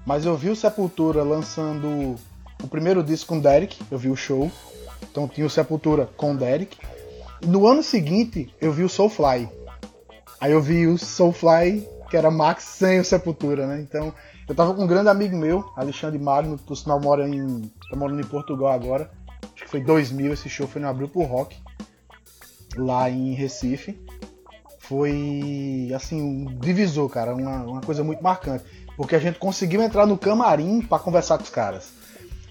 Mas 0.05 0.25
eu 0.25 0.35
vi 0.35 0.49
o 0.49 0.55
Sepultura 0.55 1.23
lançando 1.23 2.15
o 2.61 2.67
primeiro 2.67 3.03
disco 3.03 3.29
com 3.29 3.39
o 3.39 3.41
Derek, 3.41 3.79
eu 3.89 3.97
vi 3.97 4.09
o 4.09 4.15
show. 4.15 4.51
Então 5.01 5.27
tinha 5.27 5.45
o 5.45 5.49
Sepultura 5.49 6.09
com 6.15 6.33
o 6.33 6.37
Derek. 6.37 6.77
E 7.41 7.47
no 7.47 7.65
ano 7.65 7.81
seguinte 7.81 8.53
eu 8.59 8.71
vi 8.71 8.83
o 8.83 8.89
Soulfly. 8.89 9.49
Aí 10.39 10.51
eu 10.51 10.61
vi 10.61 10.87
o 10.87 10.97
Soulfly, 10.97 11.87
que 12.09 12.17
era 12.17 12.29
Max 12.29 12.63
sem 12.63 12.99
o 12.99 13.05
Sepultura, 13.05 13.65
né? 13.65 13.81
Então 13.81 14.13
eu 14.47 14.53
tava 14.53 14.73
com 14.73 14.83
um 14.83 14.87
grande 14.87 15.09
amigo 15.09 15.35
meu, 15.35 15.71
Alexandre 15.75 16.19
Magno, 16.19 16.57
que 16.57 16.63
por 16.65 16.75
sinal 16.75 16.99
mora 16.99 17.27
em. 17.27 17.61
tá 17.89 17.95
morando 17.95 18.21
em 18.21 18.27
Portugal 18.27 18.71
agora. 18.71 19.09
Acho 19.55 19.63
que 19.63 19.69
foi 19.69 19.81
2000, 19.81 20.33
esse 20.33 20.49
show 20.49 20.67
foi 20.67 20.81
no 20.81 20.87
Abril 20.87 21.07
por 21.07 21.25
Rock, 21.25 21.57
lá 22.75 23.09
em 23.09 23.33
Recife 23.33 23.97
foi 24.79 25.91
assim 25.95 26.21
um 26.21 26.45
divisor, 26.59 27.07
cara, 27.09 27.33
uma, 27.33 27.63
uma 27.63 27.81
coisa 27.81 28.03
muito 28.03 28.21
marcante, 28.21 28.65
porque 28.97 29.15
a 29.15 29.19
gente 29.19 29.39
conseguiu 29.39 29.81
entrar 29.81 30.05
no 30.05 30.17
camarim 30.17 30.81
para 30.81 30.99
conversar 30.99 31.37
com 31.37 31.43
os 31.43 31.49
caras. 31.49 31.93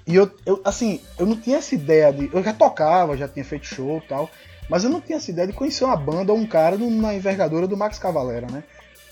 E 0.07 0.15
eu, 0.15 0.31
eu, 0.47 0.61
assim, 0.65 1.01
eu 1.19 1.27
não 1.27 1.37
tinha 1.37 1.59
essa 1.59 1.75
ideia 1.75 2.13
de. 2.13 2.31
Eu 2.33 2.43
já 2.43 2.53
tocava, 2.53 3.17
já 3.17 3.29
tinha 3.29 3.45
feito 3.45 3.67
show 3.67 3.99
e 3.99 4.09
tal, 4.09 4.31
mas 4.69 4.85
eu 4.85 4.91
não 4.91 5.01
tinha 5.01 5.19
essa 5.19 5.31
ideia 5.31 5.47
de 5.47 5.53
conhecer 5.53 5.85
uma 5.85 5.97
banda 5.97 6.33
ou 6.33 6.39
um 6.39 6.47
cara 6.47 6.77
na 6.79 7.15
envergadura 7.15 7.67
do 7.67 7.77
Max 7.77 7.99
Cavalera, 7.99 8.47
né? 8.51 8.65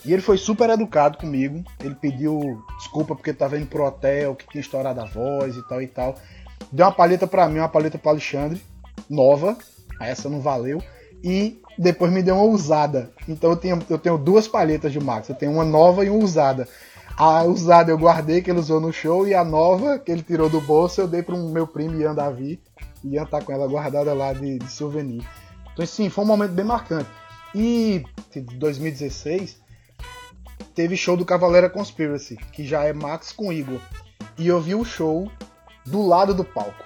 E 0.03 0.13
ele 0.13 0.21
foi 0.21 0.37
super 0.37 0.69
educado 0.69 1.17
comigo. 1.17 1.63
Ele 1.83 1.95
pediu 1.95 2.63
desculpa 2.77 3.15
porque 3.15 3.33
tava 3.33 3.57
indo 3.57 3.67
pro 3.67 3.85
hotel, 3.85 4.35
que 4.35 4.47
tinha 4.47 4.61
estourado 4.61 5.01
a 5.01 5.05
voz 5.05 5.55
e 5.55 5.67
tal 5.67 5.81
e 5.81 5.87
tal. 5.87 6.15
Deu 6.71 6.85
uma 6.85 6.91
palheta 6.91 7.27
para 7.27 7.47
mim, 7.47 7.59
uma 7.59 7.69
palheta 7.69 7.97
para 7.97 8.11
Alexandre, 8.11 8.61
nova. 9.09 9.57
Essa 10.01 10.29
não 10.29 10.41
valeu. 10.41 10.81
E 11.23 11.61
depois 11.77 12.11
me 12.11 12.21
deu 12.21 12.35
uma 12.35 12.45
usada. 12.45 13.11
Então 13.27 13.51
eu 13.51 13.55
tenho, 13.57 13.79
eu 13.89 13.97
tenho 13.97 14.17
duas 14.17 14.47
palhetas 14.47 14.91
de 14.91 14.99
Max. 14.99 15.29
Eu 15.29 15.35
tenho 15.35 15.53
uma 15.53 15.65
nova 15.65 16.05
e 16.05 16.09
uma 16.09 16.23
usada. 16.23 16.67
A 17.17 17.43
usada 17.43 17.91
eu 17.91 17.97
guardei 17.97 18.41
que 18.41 18.49
ele 18.49 18.59
usou 18.59 18.79
no 18.79 18.93
show 18.93 19.27
e 19.27 19.33
a 19.33 19.43
nova 19.43 19.99
que 19.99 20.11
ele 20.11 20.23
tirou 20.23 20.49
do 20.49 20.61
bolso 20.61 21.01
eu 21.01 21.07
dei 21.07 21.21
para 21.21 21.35
um 21.35 21.49
meu 21.49 21.67
primo 21.67 21.99
Ian 21.99 22.15
Davi. 22.15 22.61
Ian 23.03 23.25
tá 23.25 23.41
com 23.41 23.51
ela 23.51 23.67
guardada 23.67 24.13
lá 24.13 24.31
de, 24.33 24.59
de 24.59 24.71
souvenir. 24.71 25.25
Então, 25.73 25.85
sim, 25.85 26.09
foi 26.09 26.23
um 26.23 26.27
momento 26.27 26.51
bem 26.51 26.65
marcante. 26.65 27.09
E 27.53 28.03
em 28.35 28.41
2016 28.43 29.57
teve 30.73 30.95
show 30.95 31.17
do 31.17 31.25
Cavaleira 31.25 31.69
Conspiracy, 31.69 32.37
que 32.53 32.65
já 32.65 32.83
é 32.83 32.93
Max 32.93 33.31
com 33.31 33.51
Igor. 33.51 33.79
E 34.37 34.47
eu 34.47 34.61
vi 34.61 34.75
o 34.75 34.85
show 34.85 35.29
do 35.85 36.05
lado 36.05 36.33
do 36.33 36.43
palco. 36.43 36.85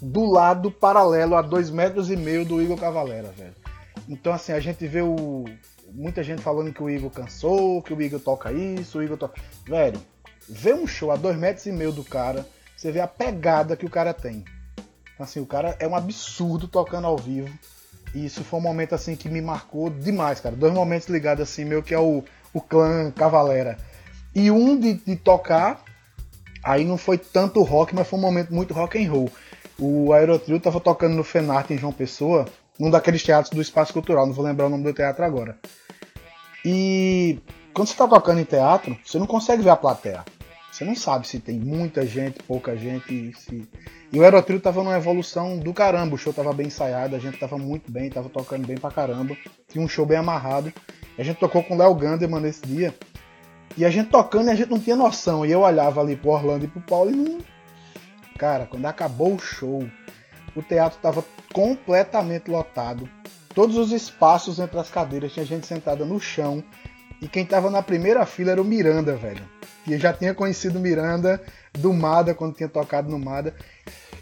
Do 0.00 0.24
lado 0.24 0.70
paralelo 0.70 1.34
a 1.34 1.42
dois 1.42 1.70
metros 1.70 2.10
e 2.10 2.16
meio 2.16 2.44
do 2.44 2.62
Igor 2.62 2.78
Cavaleira, 2.78 3.30
velho. 3.36 3.65
Então, 4.08 4.32
assim, 4.32 4.52
a 4.52 4.60
gente 4.60 4.86
vê 4.86 5.02
o. 5.02 5.44
Muita 5.92 6.22
gente 6.22 6.42
falando 6.42 6.72
que 6.72 6.82
o 6.82 6.90
Igor 6.90 7.10
cansou, 7.10 7.82
que 7.82 7.94
o 7.94 8.02
Igor 8.02 8.20
toca 8.20 8.52
isso, 8.52 8.98
o 8.98 9.02
Igor 9.02 9.16
toca. 9.16 9.40
Velho, 9.66 10.00
vê 10.48 10.74
um 10.74 10.86
show 10.86 11.10
a 11.10 11.16
dois 11.16 11.36
metros 11.36 11.66
e 11.66 11.72
meio 11.72 11.92
do 11.92 12.04
cara, 12.04 12.46
você 12.76 12.90
vê 12.92 13.00
a 13.00 13.06
pegada 13.06 13.76
que 13.76 13.86
o 13.86 13.90
cara 13.90 14.12
tem. 14.12 14.44
Assim, 15.18 15.40
o 15.40 15.46
cara 15.46 15.76
é 15.78 15.86
um 15.88 15.96
absurdo 15.96 16.68
tocando 16.68 17.06
ao 17.06 17.16
vivo. 17.16 17.48
E 18.14 18.24
isso 18.24 18.44
foi 18.44 18.58
um 18.58 18.62
momento 18.62 18.94
assim 18.94 19.16
que 19.16 19.28
me 19.28 19.40
marcou 19.40 19.90
demais, 19.90 20.40
cara. 20.40 20.54
Dois 20.54 20.72
momentos 20.72 21.08
ligados 21.08 21.42
assim, 21.42 21.64
meio 21.64 21.82
que 21.82 21.94
é 21.94 21.98
o, 21.98 22.22
o 22.52 22.60
clã 22.60 23.10
Cavalera. 23.10 23.78
E 24.34 24.50
um 24.50 24.78
de, 24.78 24.94
de 24.94 25.16
tocar, 25.16 25.82
aí 26.62 26.84
não 26.84 26.98
foi 26.98 27.16
tanto 27.16 27.62
rock, 27.62 27.94
mas 27.94 28.06
foi 28.06 28.18
um 28.18 28.22
momento 28.22 28.52
muito 28.52 28.74
rock 28.74 29.02
and 29.02 29.10
roll. 29.10 29.30
O 29.78 30.12
Aerotrio 30.12 30.60
tava 30.60 30.80
tocando 30.80 31.14
no 31.14 31.24
Fenart 31.24 31.70
em 31.70 31.78
João 31.78 31.92
Pessoa, 31.92 32.46
num 32.78 32.90
daqueles 32.90 33.22
teatros 33.22 33.50
do 33.50 33.60
Espaço 33.60 33.92
Cultural, 33.92 34.26
não 34.26 34.34
vou 34.34 34.44
lembrar 34.44 34.66
o 34.66 34.70
nome 34.70 34.84
do 34.84 34.92
teatro 34.92 35.24
agora. 35.24 35.58
E 36.64 37.38
quando 37.72 37.88
você 37.88 37.94
está 37.94 38.08
tocando 38.08 38.40
em 38.40 38.44
teatro, 38.44 38.98
você 39.04 39.18
não 39.18 39.26
consegue 39.26 39.62
ver 39.62 39.70
a 39.70 39.76
plateia. 39.76 40.24
Você 40.76 40.84
não 40.84 40.94
sabe 40.94 41.26
se 41.26 41.38
tem 41.38 41.58
muita 41.58 42.04
gente, 42.04 42.42
pouca 42.42 42.76
gente. 42.76 43.32
Se... 43.38 43.66
E 44.12 44.18
o 44.18 44.22
Aerotrio 44.22 44.60
tava 44.60 44.82
numa 44.82 44.96
evolução 44.96 45.58
do 45.58 45.72
caramba. 45.72 46.14
O 46.14 46.18
show 46.18 46.34
tava 46.34 46.52
bem 46.52 46.66
ensaiado, 46.66 47.16
a 47.16 47.18
gente 47.18 47.38
tava 47.38 47.56
muito 47.56 47.90
bem, 47.90 48.10
tava 48.10 48.28
tocando 48.28 48.66
bem 48.66 48.76
pra 48.76 48.90
caramba. 48.90 49.34
Tinha 49.68 49.82
um 49.82 49.88
show 49.88 50.04
bem 50.04 50.18
amarrado. 50.18 50.70
A 51.16 51.22
gente 51.22 51.38
tocou 51.38 51.62
com 51.62 51.74
o 51.74 51.78
Léo 51.78 51.94
Ganderman 51.94 52.42
nesse 52.42 52.60
dia. 52.66 52.94
E 53.74 53.86
a 53.86 53.90
gente 53.90 54.10
tocando 54.10 54.48
e 54.48 54.50
a 54.50 54.54
gente 54.54 54.70
não 54.70 54.78
tinha 54.78 54.96
noção. 54.96 55.46
E 55.46 55.52
eu 55.52 55.60
olhava 55.60 56.02
ali 56.02 56.14
pro 56.14 56.30
Orlando 56.30 56.66
e 56.66 56.68
pro 56.68 56.80
Paulo 56.82 57.10
e 57.10 57.16
não. 57.16 57.38
Cara, 58.36 58.66
quando 58.66 58.84
acabou 58.84 59.34
o 59.34 59.38
show, 59.38 59.88
o 60.56 60.62
teatro 60.62 60.98
tava 61.00 61.24
completamente 61.52 62.50
lotado. 62.50 63.08
Todos 63.54 63.76
os 63.76 63.92
espaços 63.92 64.58
entre 64.58 64.78
as 64.78 64.90
cadeiras 64.90 65.32
tinha 65.32 65.44
gente 65.46 65.66
sentada 65.66 66.04
no 66.04 66.18
chão. 66.18 66.62
E 67.20 67.28
quem 67.28 67.46
tava 67.46 67.70
na 67.70 67.82
primeira 67.82 68.26
fila 68.26 68.52
era 68.52 68.60
o 68.60 68.64
Miranda, 68.64 69.16
velho. 69.16 69.42
E 69.86 69.92
eu 69.92 69.98
já 69.98 70.12
tinha 70.12 70.34
conhecido 70.34 70.78
Miranda 70.78 71.40
do 71.72 71.92
Mada 71.92 72.34
quando 72.34 72.54
tinha 72.54 72.68
tocado 72.68 73.08
no 73.08 73.18
Mada. 73.18 73.54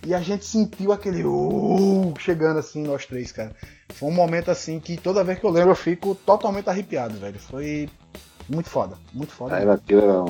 E 0.06 0.14
a 0.14 0.20
gente 0.20 0.44
sentiu 0.44 0.92
aquele 0.92 1.24
uh, 1.24 2.14
chegando 2.18 2.58
assim, 2.58 2.82
nós 2.82 3.06
três, 3.06 3.32
cara. 3.32 3.52
Foi 3.94 4.08
um 4.08 4.12
momento 4.12 4.50
assim 4.50 4.78
que 4.78 4.96
toda 4.96 5.24
vez 5.24 5.38
que 5.38 5.46
eu 5.46 5.50
lembro 5.50 5.70
eu 5.70 5.76
fico 5.76 6.14
totalmente 6.14 6.68
arrepiado, 6.68 7.18
velho. 7.18 7.38
Foi 7.38 7.88
muito 8.48 8.68
foda, 8.68 8.96
muito 9.12 9.32
foda. 9.32 9.56
Era, 9.56 9.80
era, 9.88 10.24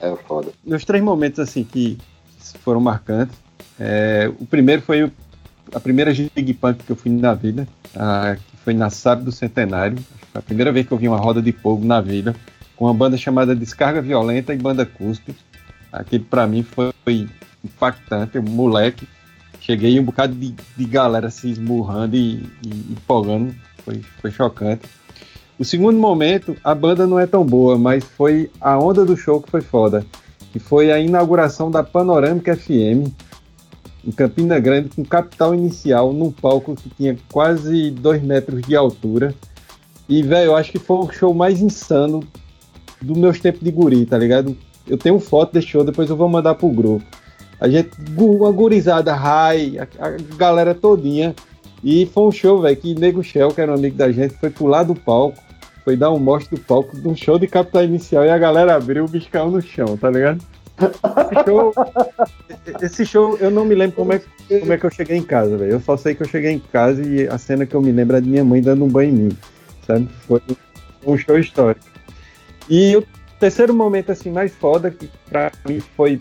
era 0.00 0.16
foda. 0.16 0.50
Meus 0.64 0.84
três 0.84 1.02
momentos 1.04 1.38
assim 1.38 1.62
que 1.62 1.98
foram 2.60 2.80
marcantes. 2.80 3.36
É, 3.78 4.32
o 4.40 4.46
primeiro 4.46 4.82
foi 4.82 5.04
o, 5.04 5.12
a 5.74 5.80
primeira 5.80 6.12
gig 6.12 6.54
punk 6.54 6.84
que 6.84 6.92
eu 6.92 6.96
fui 6.96 7.10
na 7.10 7.34
vida, 7.34 7.66
a, 7.96 8.36
que 8.36 8.56
foi 8.58 8.74
na 8.74 8.90
sábado 8.90 9.24
do 9.24 9.32
centenário. 9.32 9.98
Foi 10.32 10.38
a 10.38 10.42
primeira 10.42 10.72
vez 10.72 10.86
que 10.86 10.92
eu 10.92 10.98
vi 10.98 11.08
uma 11.08 11.18
roda 11.18 11.40
de 11.40 11.52
fogo 11.52 11.84
na 11.84 12.00
vida 12.00 12.34
com 12.76 12.86
uma 12.86 12.94
banda 12.94 13.16
chamada 13.16 13.54
Descarga 13.54 14.00
Violenta 14.00 14.52
e 14.52 14.58
Banda 14.58 14.84
Cuspe. 14.84 15.34
Aquilo 15.92 16.24
para 16.24 16.46
mim 16.46 16.62
foi, 16.62 16.92
foi 17.04 17.28
impactante, 17.64 18.38
um 18.38 18.42
moleque. 18.42 19.06
Cheguei 19.60 19.98
um 20.00 20.04
bocado 20.04 20.34
de, 20.34 20.54
de 20.76 20.84
galera 20.84 21.30
se 21.30 21.48
esmurrando 21.50 22.16
e, 22.16 22.44
e 22.64 22.92
empolgando, 22.92 23.54
foi, 23.84 24.00
foi 24.20 24.30
chocante. 24.30 24.88
O 25.58 25.64
segundo 25.64 25.98
momento, 25.98 26.56
a 26.64 26.74
banda 26.74 27.06
não 27.06 27.20
é 27.20 27.26
tão 27.26 27.44
boa, 27.44 27.78
mas 27.78 28.02
foi 28.02 28.50
a 28.60 28.76
onda 28.76 29.04
do 29.04 29.16
show 29.16 29.40
que 29.40 29.50
foi 29.50 29.60
foda. 29.60 30.04
Que 30.52 30.58
foi 30.58 30.90
a 30.90 30.98
inauguração 30.98 31.70
da 31.70 31.82
Panorâmica 31.82 32.56
FM 32.56 33.12
em 34.04 34.10
Campina 34.10 34.58
Grande, 34.58 34.90
com 34.90 35.04
capital 35.04 35.54
inicial, 35.54 36.12
num 36.12 36.30
palco 36.30 36.74
que 36.74 36.90
tinha 36.90 37.16
quase 37.30 37.90
dois 37.90 38.22
metros 38.22 38.62
de 38.62 38.74
altura. 38.74 39.34
E, 40.08 40.22
velho, 40.22 40.46
eu 40.46 40.56
acho 40.56 40.72
que 40.72 40.78
foi 40.78 40.96
o 40.96 41.10
show 41.10 41.32
mais 41.32 41.60
insano 41.60 42.22
dos 43.00 43.16
meus 43.16 43.40
tempos 43.40 43.62
de 43.62 43.70
guri, 43.70 44.04
tá 44.04 44.18
ligado? 44.18 44.56
Eu 44.86 44.98
tenho 44.98 45.18
foto 45.20 45.52
desse 45.52 45.68
show, 45.68 45.84
depois 45.84 46.10
eu 46.10 46.16
vou 46.16 46.28
mandar 46.28 46.54
pro 46.54 46.68
grupo. 46.68 47.04
A 47.60 47.68
gente, 47.68 47.90
uma 48.16 48.50
gurizada, 48.50 49.14
Rai, 49.14 49.78
a, 49.78 49.86
a, 50.04 50.10
galera 50.36 50.74
todinha. 50.74 51.34
E 51.82 52.06
foi 52.06 52.24
um 52.24 52.32
show, 52.32 52.60
velho, 52.60 52.76
que 52.76 52.94
Nego 52.94 53.22
Shell, 53.22 53.50
que 53.50 53.60
era 53.60 53.70
um 53.70 53.74
amigo 53.74 53.96
da 53.96 54.10
gente, 54.10 54.34
foi 54.34 54.50
pular 54.50 54.82
do 54.82 54.94
palco, 54.94 55.38
foi 55.84 55.96
dar 55.96 56.10
um 56.10 56.18
mostre 56.18 56.56
do 56.56 56.62
palco 56.62 56.96
de 57.00 57.06
um 57.06 57.14
show 57.14 57.38
de 57.38 57.46
capital 57.46 57.84
inicial 57.84 58.24
e 58.24 58.30
a 58.30 58.38
galera 58.38 58.76
abriu 58.76 59.04
o 59.04 59.08
bicho 59.08 59.28
caiu 59.30 59.50
no 59.50 59.60
chão, 59.60 59.96
tá 59.96 60.10
ligado? 60.10 60.42
Esse 60.86 61.44
show, 61.44 61.74
esse 62.82 63.06
show, 63.06 63.36
eu 63.38 63.50
não 63.50 63.64
me 63.64 63.74
lembro 63.74 63.96
como 63.96 64.12
é, 64.12 64.20
como 64.60 64.72
é 64.72 64.78
que 64.78 64.84
eu 64.84 64.90
cheguei 64.90 65.16
em 65.16 65.22
casa, 65.22 65.56
velho. 65.56 65.72
Eu 65.72 65.80
só 65.80 65.96
sei 65.96 66.14
que 66.14 66.22
eu 66.22 66.28
cheguei 66.28 66.52
em 66.52 66.58
casa 66.58 67.02
e 67.02 67.28
a 67.28 67.38
cena 67.38 67.66
que 67.66 67.74
eu 67.74 67.82
me 67.82 67.92
lembro 67.92 68.16
é 68.16 68.20
de 68.20 68.28
minha 68.28 68.44
mãe 68.44 68.60
dando 68.60 68.84
um 68.84 68.88
banho 68.88 69.10
em 69.10 69.12
mim, 69.12 69.38
sabe? 69.86 70.08
Foi 70.26 70.40
um 71.06 71.16
show 71.16 71.38
histórico. 71.38 71.84
E 72.68 72.96
o 72.96 73.04
terceiro 73.38 73.74
momento 73.74 74.12
assim 74.12 74.30
mais 74.30 74.52
foda 74.52 74.90
que 74.90 75.10
para 75.28 75.50
mim 75.66 75.80
foi 75.96 76.20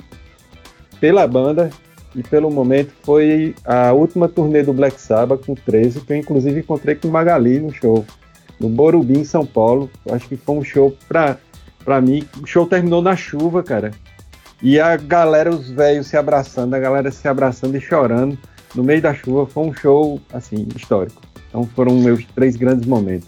pela 1.00 1.28
banda 1.28 1.70
e 2.16 2.22
pelo 2.24 2.52
momento 2.52 2.92
foi 3.04 3.56
a 3.64 3.94
última 3.94 4.28
turnê 4.28 4.64
do 4.64 4.74
Black 4.74 5.00
Sabbath 5.00 5.46
com 5.46 5.56
13, 5.56 6.02
que 6.02 6.14
eu 6.14 6.18
inclusive 6.18 6.60
encontrei 6.60 6.96
com 6.96 7.08
Magali 7.08 7.60
no 7.60 7.74
show 7.74 8.06
no 8.60 8.70
Borubi 8.70 9.18
em 9.18 9.24
São 9.24 9.46
Paulo. 9.46 9.90
Acho 10.10 10.28
que 10.28 10.38
foi 10.38 10.56
um 10.56 10.64
show 10.64 10.96
pra, 11.08 11.38
pra 11.84 12.00
mim. 12.00 12.24
O 12.42 12.46
show 12.46 12.66
terminou 12.66 13.02
na 13.02 13.16
chuva, 13.16 13.64
cara. 13.64 13.92
E 14.62 14.80
a 14.80 14.96
galera, 14.96 15.50
os 15.50 15.70
velhos 15.70 16.08
se 16.08 16.16
abraçando, 16.16 16.74
a 16.76 16.80
galera 16.80 17.12
se 17.12 17.28
abraçando 17.28 17.76
e 17.76 17.82
chorando 17.82 18.38
no 18.76 18.84
meio 18.84 19.02
da 19.02 19.14
chuva. 19.14 19.46
Foi 19.48 19.64
um 19.64 19.74
show, 19.74 20.22
assim, 20.32 20.68
histórico. 20.76 21.22
Então 21.50 21.68
foram 21.76 21.96
meus 21.96 22.24
três 22.36 22.56
grandes 22.56 22.86
momentos. 22.86 23.28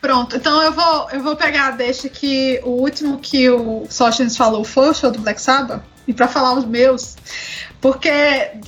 Pronto, 0.00 0.36
então 0.36 0.62
eu 0.62 0.72
vou, 0.72 1.10
eu 1.10 1.20
vou 1.20 1.34
pegar, 1.34 1.72
deixa 1.72 2.08
que 2.08 2.60
o 2.62 2.70
último 2.70 3.18
que 3.18 3.50
o 3.50 3.86
Sóstenes 3.90 4.36
falou 4.36 4.62
foi 4.62 4.88
o 4.90 4.94
show 4.94 5.10
do 5.10 5.18
Black 5.18 5.40
Sabbath. 5.40 5.82
E 6.06 6.14
para 6.14 6.28
falar 6.28 6.54
os 6.54 6.64
meus, 6.64 7.16
porque 7.80 8.10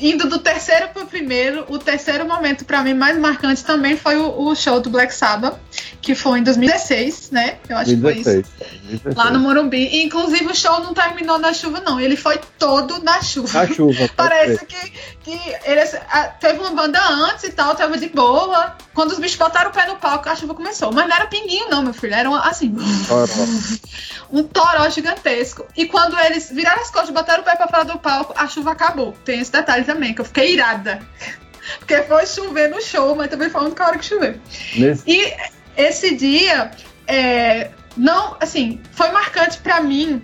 indo 0.01 0.29
do 0.29 0.39
terceiro 0.39 0.89
para 0.89 1.03
o 1.03 1.07
primeiro, 1.07 1.65
o 1.69 1.79
terceiro 1.79 2.27
momento 2.27 2.65
para 2.65 2.83
mim 2.83 2.95
mais 2.95 3.19
marcante 3.19 3.65
também 3.65 3.97
foi 3.97 4.17
o, 4.17 4.49
o, 4.49 4.55
show 4.55 4.81
do 4.81 4.91
Black 4.91 5.15
Sabbath, 5.15 5.59
que 6.01 6.15
foi 6.15 6.41
em 6.41 6.43
2016, 6.43 7.31
né? 7.31 7.59
Eu 7.69 7.77
acho 7.77 7.97
2016, 7.97 8.47
que 8.47 8.57
foi 8.57 8.67
isso. 8.67 8.79
2016. 8.89 9.17
Lá 9.17 9.31
no 9.31 9.41
Morumbi. 9.41 9.89
E, 9.89 10.05
inclusive 10.05 10.47
o 10.47 10.55
show 10.55 10.81
não 10.81 10.95
terminou 10.95 11.39
na 11.39 11.53
chuva, 11.53 11.81
não. 11.81 12.01
Ele 12.01 12.17
foi 12.17 12.39
todo 12.59 13.03
na 13.03 13.21
chuva. 13.23 13.67
Na 13.67 13.75
chuva. 13.75 14.09
Parece 14.15 14.65
que, 14.67 14.93
que 15.23 15.57
eles, 15.65 15.95
a, 15.95 16.25
teve 16.29 16.59
uma 16.59 16.71
banda 16.71 17.01
antes 17.09 17.45
e 17.45 17.51
tal, 17.51 17.75
tava 17.75 17.97
de 17.97 18.09
boa. 18.09 18.77
Quando 18.95 19.13
os 19.13 19.19
bichos 19.19 19.37
botaram 19.37 19.71
o 19.71 19.73
pé 19.73 19.87
no 19.87 19.97
palco, 19.97 20.29
a 20.29 20.37
chuva 20.37 20.55
começou. 20.55 20.93
Mas 20.93 21.09
não 21.09 21.17
era 21.17 21.27
pinguinho, 21.27 21.71
não, 21.71 21.83
meu 21.83 21.95
filho. 21.95 22.15
Era 22.15 22.29
uma, 22.29 22.41
assim. 22.41 22.75
um 24.31 24.43
toró 24.43 24.89
gigantesco. 24.91 25.65
E 25.77 25.87
quando 25.87 26.19
eles 26.19 26.51
viraram 26.51 26.83
as 26.83 26.91
costas, 26.91 27.11
botaram 27.11 27.43
o 27.43 27.45
pé 27.45 27.57
pra 27.57 27.69
fora 27.69 27.85
do 27.85 27.99
palco, 27.99 28.35
a 28.37 28.47
chuva 28.47 28.73
acabou. 28.73 28.98
Tem 29.25 29.41
esse 29.41 29.53
detalhe 29.53 29.85
também, 29.85 30.15
que 30.15 30.21
eu 30.21 30.25
fiquei 30.25 30.53
irada. 30.53 31.01
Porque 31.79 32.03
foi 32.03 32.27
chover 32.27 32.71
no 32.71 32.81
show, 32.81 33.15
mas 33.15 33.29
também 33.29 33.51
foi 33.51 33.61
a 33.61 33.65
única 33.65 33.87
hora 33.87 33.99
que 33.99 34.05
choveu. 34.05 34.41
Nesse... 34.77 35.03
E 35.07 35.35
esse 35.77 36.15
dia, 36.15 36.71
é, 37.07 37.71
não, 37.97 38.37
assim, 38.41 38.81
foi 38.93 39.11
marcante 39.11 39.59
para 39.59 39.81
mim, 39.81 40.23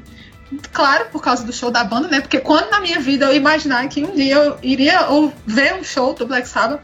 claro, 0.73 1.07
por 1.11 1.23
causa 1.23 1.45
do 1.45 1.53
show 1.53 1.71
da 1.71 1.85
banda, 1.85 2.09
né? 2.09 2.21
Porque 2.21 2.41
quando 2.41 2.71
na 2.71 2.81
minha 2.81 2.99
vida 2.99 3.27
eu 3.27 3.35
imaginar 3.35 3.87
que 3.89 4.03
um 4.03 4.13
dia 4.13 4.37
eu 4.37 4.59
iria 4.63 5.09
ou 5.09 5.33
ver 5.47 5.75
um 5.75 5.85
show 5.85 6.15
do 6.15 6.27
Black 6.27 6.49
Sabbath, 6.49 6.81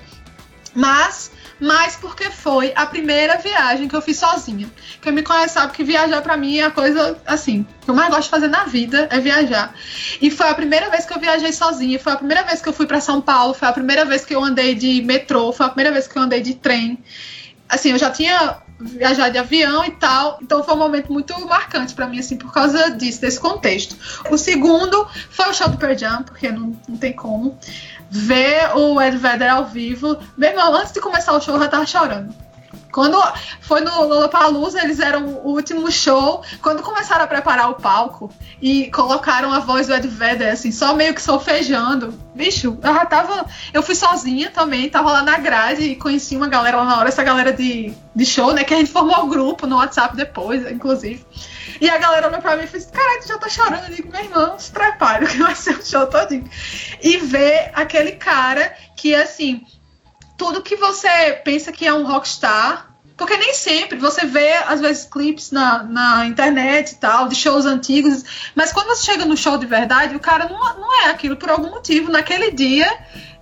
mas 0.75 1.31
mas 1.61 1.95
porque 1.97 2.31
foi 2.31 2.73
a 2.75 2.87
primeira 2.87 3.37
viagem 3.37 3.87
que 3.87 3.95
eu 3.95 4.01
fiz 4.01 4.19
sozinha. 4.19 4.69
Quem 5.03 5.13
me 5.13 5.23
conhece 5.23 5.55
sabe 5.55 5.73
que 5.73 5.85
viajar 5.85 6.23
para 6.23 6.37
mim 6.37 6.59
é 6.59 6.65
a 6.65 6.71
coisa 6.71 7.19
assim 7.27 7.67
que 7.81 7.91
eu 7.91 7.95
mais 7.95 8.09
gosto 8.09 8.25
de 8.25 8.31
fazer 8.31 8.49
na 8.49 8.65
vida 8.65 9.07
é 9.11 9.21
viajar. 9.21 9.75
E 10.21 10.31
foi 10.31 10.49
a 10.49 10.55
primeira 10.55 10.89
vez 10.91 11.05
que 11.05 11.13
eu 11.13 11.21
viajei 11.21 11.53
sozinha, 11.53 11.99
foi 11.99 12.13
a 12.13 12.17
primeira 12.17 12.43
vez 12.45 12.63
que 12.63 12.69
eu 12.69 12.73
fui 12.73 12.87
para 12.87 13.01
São 13.01 13.21
Paulo, 13.21 13.53
foi 13.53 13.69
a 13.69 13.73
primeira 13.73 14.05
vez 14.05 14.25
que 14.25 14.35
eu 14.35 14.43
andei 14.43 14.75
de 14.75 15.03
metrô, 15.03 15.53
foi 15.53 15.67
a 15.67 15.69
primeira 15.69 15.93
vez 15.93 16.07
que 16.09 16.17
eu 16.17 16.23
andei 16.23 16.41
de 16.41 16.55
trem. 16.55 16.99
Assim, 17.69 17.91
eu 17.91 17.99
já 17.99 18.11
tinha 18.11 18.59
viajado 18.81 19.33
de 19.33 19.39
avião 19.39 19.85
e 19.85 19.91
tal, 19.91 20.39
então 20.43 20.65
foi 20.65 20.75
um 20.75 20.79
momento 20.79 21.13
muito 21.13 21.39
marcante 21.47 21.95
para 21.95 22.07
mim, 22.07 22.19
assim, 22.19 22.37
por 22.37 22.53
causa 22.53 22.91
disso, 22.91 23.21
desse 23.21 23.39
contexto. 23.39 23.95
O 24.31 24.39
segundo 24.39 25.07
foi 25.31 25.51
o 25.51 25.55
show 25.55 25.69
do 25.69 25.77
Pearl 25.77 26.25
porque 26.25 26.51
não, 26.51 26.77
não 26.89 26.97
tem 26.97 27.13
como 27.13 27.59
ver 28.11 28.77
o 28.77 29.01
Ed 29.01 29.17
Vedder 29.17 29.51
ao 29.51 29.67
vivo. 29.67 30.19
Mesmo 30.37 30.61
antes 30.61 30.93
de 30.93 31.01
começar 31.01 31.33
o 31.33 31.41
show, 31.41 31.55
eu 31.55 31.61
já 31.61 31.69
tava 31.69 31.87
chorando. 31.87 32.35
Quando 32.93 33.17
foi 33.61 33.81
no 33.81 34.05
Lollapalooza, 34.05 34.83
eles 34.83 35.01
eram 35.01 35.27
o 35.27 35.51
último 35.51 35.91
show. 35.91 36.43
Quando 36.63 36.83
começaram 36.83 37.25
a 37.25 37.27
preparar 37.27 37.71
o 37.71 37.75
palco 37.75 38.33
e 38.61 38.91
colocaram 38.91 39.53
a 39.53 39.61
voz 39.61 39.87
do 39.87 39.95
Ed 39.95 40.07
Vedder, 40.07 40.53
assim, 40.53 40.73
só 40.73 40.95
meio 40.95 41.15
que 41.15 41.23
solfejando. 41.23 42.13
Bicho, 42.35 42.79
eu 42.83 42.95
já 42.95 43.07
tava. 43.07 43.47
Eu 43.73 43.83
fui 43.83 43.95
sozinha 43.95 44.51
também, 44.51 44.89
tava 44.89 45.13
lá 45.13 45.23
na 45.23 45.39
grade 45.39 45.83
e 45.83 45.97
conheci 45.97 46.37
uma 46.37 46.49
galera 46.49 46.79
lá 46.79 46.85
na 46.85 46.99
hora, 46.99 47.09
essa 47.09 47.23
galera 47.23 47.53
de, 47.53 47.93
de 48.15 48.27
show, 48.27 48.53
né? 48.53 48.65
Que 48.65 48.75
a 48.75 48.77
gente 48.77 48.91
formou 48.91 49.21
o 49.21 49.25
um 49.25 49.29
grupo 49.29 49.67
no 49.67 49.77
WhatsApp 49.77 50.17
depois, 50.17 50.71
inclusive. 50.71 51.25
E 51.81 51.89
a 51.89 51.97
galera 51.97 52.29
olhou 52.29 52.41
pra 52.41 52.57
mim 52.57 52.65
e 52.65 52.67
fez: 52.67 52.87
Caralho, 52.87 53.23
tu 53.23 53.29
já 53.29 53.39
tá 53.39 53.49
chorando? 53.49 53.85
Eu 53.89 53.95
digo: 53.95 54.13
Meu 54.13 54.23
irmão, 54.23 54.59
se 54.59 54.71
prepare, 54.71 55.27
que 55.29 55.39
vai 55.39 55.55
ser 55.55 55.77
o 55.77 55.85
show 55.85 56.07
todinho. 56.07 56.49
E 57.03 57.17
ver 57.17 57.71
aquele 57.75 58.13
cara 58.13 58.75
que, 58.97 59.15
assim, 59.15 59.65
tudo 60.41 60.63
que 60.63 60.75
você 60.75 61.35
pensa 61.45 61.71
que 61.71 61.87
é 61.87 61.93
um 61.93 62.07
rockstar. 62.07 62.89
Porque 63.15 63.37
nem 63.37 63.53
sempre 63.53 63.99
você 63.99 64.25
vê, 64.25 64.55
às 64.67 64.81
vezes, 64.81 65.05
clipes 65.05 65.51
na, 65.51 65.83
na 65.83 66.25
internet 66.25 66.93
e 66.93 66.95
tal, 66.95 67.29
de 67.29 67.35
shows 67.35 67.67
antigos, 67.67 68.25
mas 68.55 68.73
quando 68.73 68.87
você 68.87 69.05
chega 69.05 69.27
no 69.27 69.37
show 69.37 69.59
de 69.59 69.67
verdade, 69.67 70.17
o 70.17 70.19
cara 70.19 70.49
não, 70.49 70.59
não 70.79 71.03
é 71.03 71.11
aquilo 71.11 71.37
por 71.37 71.51
algum 71.51 71.69
motivo. 71.69 72.11
Naquele 72.11 72.51
dia, 72.53 72.91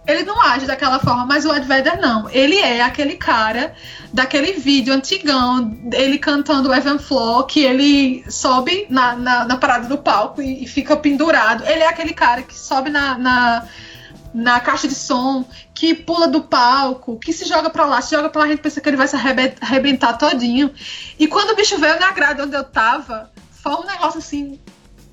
ele 0.05 0.25
não 0.25 0.43
age 0.43 0.67
daquela 0.67 0.99
forma, 0.99 1.25
mas 1.25 1.47
o 1.47 1.55
Ed 1.55 1.65
Vedder 1.65 2.01
não. 2.01 2.29
Ele 2.31 2.57
é 2.57 2.83
aquele 2.83 3.15
cara 3.15 3.73
daquele 4.13 4.55
vídeo 4.55 4.93
antigão, 4.93 5.79
ele 5.93 6.19
cantando 6.19 6.75
Evan 6.75 6.99
Flow, 6.99 7.45
que 7.45 7.61
ele 7.61 8.25
sobe 8.29 8.89
na, 8.91 9.15
na, 9.15 9.45
na 9.45 9.57
parada 9.57 9.87
do 9.87 9.99
palco 9.99 10.43
e, 10.43 10.65
e, 10.65 10.67
fica 10.67 10.97
pendurado. 10.97 11.65
Ele 11.65 11.85
é 11.85 11.89
aquele 11.89 12.13
cara 12.13 12.43
que 12.43 12.59
sobe 12.59 12.91
na, 12.91 13.17
na 13.17 13.69
na 14.33 14.61
caixa 14.61 14.87
de 14.87 14.95
som, 14.95 15.45
que 15.79 15.95
pula 15.95 16.27
do 16.27 16.43
palco, 16.43 17.21
que 17.21 17.33
se 17.33 17.45
joga 17.45 17.71
pra 17.71 17.87
lá, 17.87 18.03
se 18.03 18.11
joga 18.11 18.29
pra 18.29 18.41
lá, 18.41 18.47
a 18.47 18.51
gente 18.51 18.61
pensa 18.61 18.81
que 18.81 18.89
ele 18.89 18.97
vai 18.97 19.07
se 19.07 19.15
arrebentar 19.15 20.19
todinho. 20.19 20.75
E 21.17 21.29
quando 21.29 21.51
o 21.51 21.55
bicho 21.55 21.79
veio 21.79 22.01
na 22.01 22.11
grade 22.11 22.43
onde 22.43 22.57
eu 22.57 22.65
tava, 22.65 23.31
foi 23.63 23.75
um 23.75 23.87
negócio 23.87 24.19
assim 24.19 24.59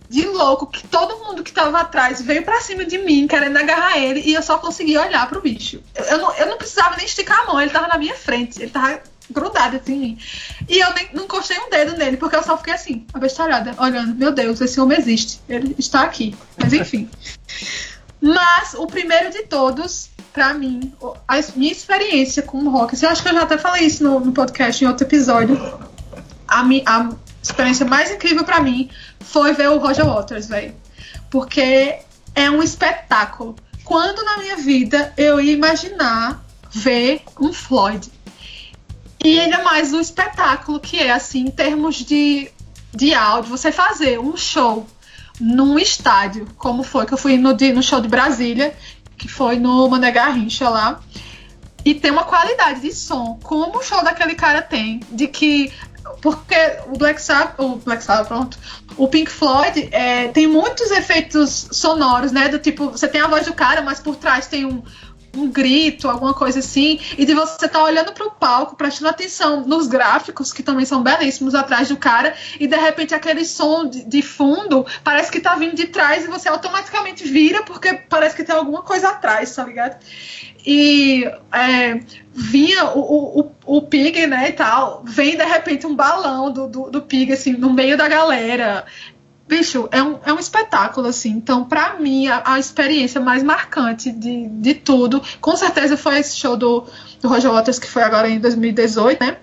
de 0.09 0.25
louco, 0.25 0.65
que 0.65 0.87
todo 0.87 1.23
mundo 1.23 1.43
que 1.43 1.51
tava 1.51 1.81
atrás 1.81 2.19
veio 2.19 2.41
pra 2.41 2.61
cima 2.61 2.83
de 2.83 2.97
mim, 2.97 3.27
querendo 3.27 3.55
agarrar 3.57 3.99
ele, 3.99 4.21
e 4.21 4.33
eu 4.33 4.41
só 4.41 4.57
consegui 4.57 4.97
olhar 4.97 5.29
pro 5.29 5.39
bicho. 5.39 5.83
Eu, 5.93 6.03
eu, 6.05 6.17
não, 6.17 6.35
eu 6.35 6.47
não 6.47 6.57
precisava 6.57 6.97
nem 6.97 7.05
esticar 7.05 7.41
a 7.41 7.45
mão, 7.45 7.61
ele 7.61 7.69
tava 7.69 7.87
na 7.87 7.99
minha 7.99 8.15
frente, 8.15 8.59
ele 8.59 8.71
tava 8.71 9.03
grudado 9.29 9.77
assim 9.77 9.93
em 9.93 9.99
mim. 9.99 10.19
E 10.67 10.79
eu 10.79 10.91
nem, 10.95 11.09
não 11.13 11.25
encostei 11.25 11.59
um 11.59 11.69
dedo 11.69 11.95
nele, 11.95 12.17
porque 12.17 12.37
eu 12.37 12.43
só 12.43 12.57
fiquei 12.57 12.73
assim, 12.73 13.05
abestalhada, 13.13 13.75
olhando, 13.77 14.15
meu 14.15 14.31
Deus, 14.31 14.59
esse 14.61 14.81
homem 14.81 14.97
existe, 14.97 15.39
ele 15.47 15.75
está 15.77 16.01
aqui. 16.01 16.35
Mas 16.57 16.73
enfim. 16.73 17.07
Mas 18.19 18.73
o 18.73 18.87
primeiro 18.87 19.29
de 19.29 19.43
todos, 19.43 20.09
para 20.35 20.53
mim, 20.53 20.93
a 21.25 21.39
minha 21.55 21.71
experiência 21.71 22.43
com 22.43 22.57
o 22.57 22.69
rock, 22.69 22.93
assim, 22.93 23.05
eu 23.05 23.11
acho 23.13 23.23
que 23.23 23.29
eu 23.29 23.33
já 23.33 23.43
até 23.43 23.57
falei 23.57 23.85
isso 23.85 24.03
no, 24.03 24.19
no 24.19 24.33
podcast 24.33 24.83
em 24.83 24.87
outro 24.87 25.07
episódio. 25.07 25.57
A, 26.45 26.61
mi, 26.61 26.83
a 26.85 27.09
experiência 27.41 27.85
mais 27.85 28.11
incrível 28.11 28.43
para 28.43 28.59
mim 28.59 28.89
foi 29.21 29.53
ver 29.53 29.69
o 29.69 29.77
Roger 29.77 30.05
Waters, 30.05 30.47
velho. 30.47 30.75
Porque 31.31 31.99
é 32.35 32.51
um 32.51 32.61
espetáculo. 32.61 33.55
Quando 33.85 34.25
na 34.25 34.39
minha 34.39 34.57
vida 34.57 35.13
eu 35.15 35.39
ia 35.39 35.53
imaginar 35.53 36.43
ver 36.69 37.21
um 37.39 37.53
Floyd? 37.53 38.11
E 39.23 39.39
ainda 39.39 39.63
mais 39.63 39.93
o 39.93 40.01
espetáculo 40.01 40.81
que 40.81 40.99
é, 40.99 41.11
assim, 41.11 41.45
em 41.45 41.51
termos 41.51 41.95
de, 41.95 42.51
de 42.93 43.13
áudio, 43.13 43.51
você 43.51 43.71
fazer 43.71 44.19
um 44.19 44.35
show 44.35 44.85
num 45.39 45.79
estádio, 45.79 46.47
como 46.57 46.83
foi 46.83 47.05
que 47.05 47.13
eu 47.13 47.17
fui 47.17 47.37
no, 47.37 47.53
no 47.53 47.83
show 47.83 48.01
de 48.01 48.07
Brasília, 48.07 48.75
que 49.17 49.27
foi 49.27 49.57
no 49.57 49.87
Mané 49.89 50.11
Garrincha 50.11 50.69
lá. 50.69 50.99
E 51.83 51.93
tem 51.93 52.09
uma 52.09 52.23
qualidade 52.23 52.81
de 52.81 52.91
som, 52.93 53.39
como 53.43 53.77
o 53.77 53.83
show 53.83 54.03
daquele 54.03 54.33
cara 54.33 54.61
tem, 54.61 55.01
de 55.11 55.27
que 55.27 55.71
porque 56.21 56.55
o 56.87 56.97
Black 56.97 57.21
Sabbath, 57.21 57.59
o 57.59 57.75
Black 57.77 58.03
Sabbath, 58.03 58.27
pronto, 58.27 58.57
o 58.97 59.07
Pink 59.07 59.29
Floyd 59.29 59.89
é, 59.91 60.27
tem 60.29 60.47
muitos 60.47 60.89
efeitos 60.91 61.67
sonoros, 61.71 62.31
né? 62.31 62.47
Do 62.47 62.59
tipo, 62.59 62.89
você 62.89 63.07
tem 63.07 63.21
a 63.21 63.27
voz 63.27 63.45
do 63.45 63.53
cara, 63.53 63.81
mas 63.81 63.99
por 63.99 64.15
trás 64.15 64.47
tem 64.47 64.65
um, 64.65 64.81
um 65.39 65.49
grito, 65.49 66.09
alguma 66.09 66.33
coisa 66.33 66.59
assim, 66.59 66.99
e 67.17 67.25
de 67.25 67.33
você 67.33 67.55
estar 67.55 67.69
tá 67.69 67.83
olhando 67.83 68.13
para 68.13 68.25
o 68.25 68.31
palco, 68.31 68.75
prestando 68.75 69.09
atenção 69.09 69.65
nos 69.65 69.87
gráficos, 69.87 70.51
que 70.51 70.63
também 70.63 70.85
são 70.85 71.03
belíssimos 71.03 71.55
atrás 71.55 71.89
do 71.89 71.97
cara, 71.97 72.35
e 72.59 72.67
de 72.67 72.77
repente 72.77 73.13
aquele 73.13 73.45
som 73.45 73.87
de, 73.87 74.03
de 74.03 74.21
fundo 74.21 74.85
parece 75.03 75.31
que 75.31 75.39
tá 75.39 75.55
vindo 75.55 75.75
de 75.75 75.87
trás 75.87 76.25
e 76.25 76.27
você 76.27 76.49
automaticamente 76.49 77.23
vira 77.23 77.63
porque 77.63 77.93
parece 77.93 78.35
que 78.35 78.43
tem 78.43 78.55
alguma 78.55 78.81
coisa 78.81 79.09
atrás, 79.09 79.53
tá 79.55 79.63
ligado? 79.63 79.97
E 80.65 81.23
é, 81.51 81.99
vinha 82.33 82.85
o, 82.85 83.39
o, 83.39 83.51
o 83.65 83.81
Pig, 83.83 84.25
né, 84.25 84.49
e 84.49 84.53
tal, 84.53 85.03
vem 85.05 85.37
de 85.37 85.43
repente 85.43 85.85
um 85.85 85.95
balão 85.95 86.51
do, 86.51 86.67
do, 86.67 86.89
do 86.89 87.01
Pig, 87.03 87.31
assim, 87.31 87.53
no 87.53 87.71
meio 87.71 87.95
da 87.95 88.07
galera 88.07 88.83
bicho, 89.47 89.87
é 89.91 90.01
um, 90.01 90.19
é 90.25 90.33
um 90.33 90.39
espetáculo, 90.39 91.07
assim. 91.07 91.29
Então, 91.29 91.63
para 91.63 91.99
mim, 91.99 92.27
a, 92.27 92.41
a, 92.45 92.59
experiência 92.59 93.21
mais 93.21 93.43
marcante 93.43 94.11
de, 94.11 94.47
de 94.49 94.73
tudo, 94.73 95.21
com 95.39 95.55
certeza 95.55 95.95
foi 95.95 96.19
esse 96.19 96.35
show 96.35 96.57
do, 96.57 96.85
do 97.21 97.27
Roger 97.27 97.51
Waters, 97.51 97.79
que 97.79 97.87
foi 97.87 98.03
agora 98.03 98.27
em 98.27 98.39
2018, 98.39 99.23
né? 99.23 99.37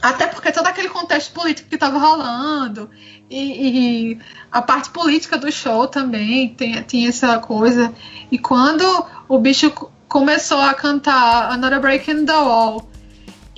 Até 0.00 0.26
porque 0.26 0.52
todo 0.52 0.66
aquele 0.66 0.88
contexto 0.88 1.32
político 1.32 1.68
que 1.68 1.74
estava 1.74 1.98
rolando 1.98 2.88
e, 3.28 4.12
e, 4.12 4.18
a 4.50 4.62
parte 4.62 4.90
política 4.90 5.36
do 5.36 5.50
show 5.50 5.88
também 5.88 6.54
tem, 6.54 6.80
tinha 6.82 7.08
essa 7.08 7.38
coisa. 7.38 7.92
E 8.30 8.38
quando 8.38 8.84
o 9.28 9.38
bicho 9.38 9.72
começou 10.08 10.60
a 10.60 10.72
cantar 10.72 11.50
Another 11.50 11.80
Break 11.80 12.10
in 12.10 12.24
the 12.24 12.32
Wall, 12.32 12.88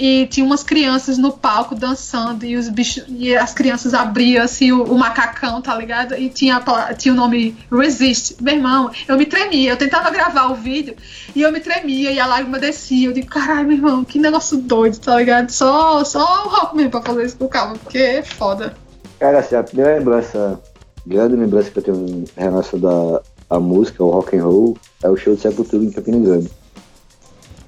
e 0.00 0.26
tinha 0.28 0.46
umas 0.46 0.62
crianças 0.62 1.18
no 1.18 1.30
palco 1.30 1.74
dançando 1.74 2.46
e 2.46 2.56
os 2.56 2.70
bichos 2.70 3.04
e 3.06 3.36
as 3.36 3.52
crianças 3.52 3.92
abriam 3.92 4.42
assim 4.42 4.72
o, 4.72 4.82
o 4.84 4.98
macacão, 4.98 5.60
tá 5.60 5.76
ligado? 5.76 6.14
E 6.14 6.30
tinha, 6.30 6.58
tinha 6.96 7.12
o 7.12 7.16
nome 7.16 7.54
Resist. 7.70 8.36
Meu 8.40 8.54
irmão, 8.54 8.90
eu 9.06 9.18
me 9.18 9.26
tremia, 9.26 9.72
eu 9.72 9.76
tentava 9.76 10.10
gravar 10.10 10.46
o 10.46 10.54
vídeo 10.54 10.96
e 11.36 11.42
eu 11.42 11.52
me 11.52 11.60
tremia 11.60 12.10
e 12.10 12.18
a 12.18 12.24
lágrima 12.24 12.58
descia. 12.58 13.08
Eu 13.08 13.12
digo, 13.12 13.26
caralho, 13.26 13.68
meu 13.68 13.76
irmão, 13.76 14.02
que 14.02 14.18
negócio 14.18 14.56
doido, 14.56 14.98
tá 14.98 15.16
ligado? 15.16 15.50
Só, 15.50 16.02
só 16.02 16.46
o 16.46 16.48
rock 16.48 16.74
mesmo 16.74 16.92
pra 16.92 17.02
fazer 17.02 17.26
isso 17.26 17.36
com 17.36 17.46
calma, 17.46 17.74
porque 17.74 17.98
é 17.98 18.22
foda. 18.22 18.72
Cara, 19.18 19.40
assim, 19.40 19.54
a 19.54 19.62
primeira 19.62 19.98
lembrança, 19.98 20.58
grande 21.06 21.36
lembrança 21.36 21.70
que 21.70 21.78
eu 21.78 21.82
tenho 21.82 22.24
em 22.38 22.40
relação 22.40 22.80
da 22.80 23.20
a 23.50 23.60
música, 23.60 24.02
o 24.02 24.08
rock 24.08 24.34
and 24.34 24.44
roll, 24.44 24.78
é 25.02 25.10
o 25.10 25.16
show 25.16 25.34
de 25.34 25.42
Sepultura 25.42 25.84
em 25.84 25.90
Campina 25.90 26.18
Grande 26.20 26.59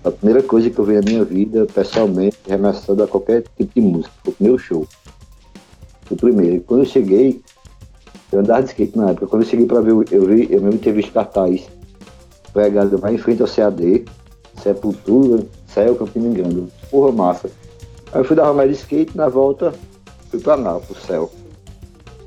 a 0.05 0.11
primeira 0.11 0.43
coisa 0.43 0.69
que 0.69 0.79
eu 0.79 0.85
vi 0.85 0.95
na 0.95 1.03
minha 1.03 1.25
vida, 1.25 1.67
pessoalmente, 1.67 2.37
relacionada 2.47 3.05
a 3.05 3.09
qualquer 3.09 3.45
tipo 3.57 3.73
de 3.75 3.81
música. 3.81 4.13
Foi 4.25 4.33
o 4.33 4.37
primeiro 4.37 4.59
show. 4.59 4.87
Foi 6.05 6.17
o 6.17 6.21
primeiro. 6.21 6.57
E 6.57 6.61
quando 6.61 6.81
eu 6.81 6.87
cheguei, 6.87 7.41
eu 8.33 8.41
andava 8.41 8.63
de 8.63 8.71
skate 8.71 8.97
na 8.97 9.11
época. 9.11 9.27
Quando 9.27 9.43
eu 9.43 9.49
cheguei 9.49 9.67
para 9.67 9.81
ver, 9.81 9.93
eu 10.11 10.27
vi, 10.27 10.49
eu 10.51 10.61
mesmo 10.61 10.79
tinha 10.79 10.95
visto 10.95 11.13
cartaz 11.13 11.69
pregado 12.53 13.01
lá 13.01 13.13
em 13.13 13.19
frente 13.19 13.43
ao 13.43 13.49
CAD, 13.49 14.05
Sepultura, 14.63 15.45
Céu, 15.67 15.97
Campina 15.97 16.29
Engano. 16.29 16.69
Porra, 16.91 17.13
massa. 17.13 17.51
Aí 18.13 18.21
eu 18.21 18.25
fui 18.25 18.37
dar 18.37 18.51
uma 18.51 18.67
de 18.67 18.75
skate, 18.75 19.17
na 19.17 19.29
volta, 19.29 19.73
fui 20.31 20.39
pra 20.39 20.55
lá, 20.55 20.79
pro 20.79 20.95
céu. 21.01 21.31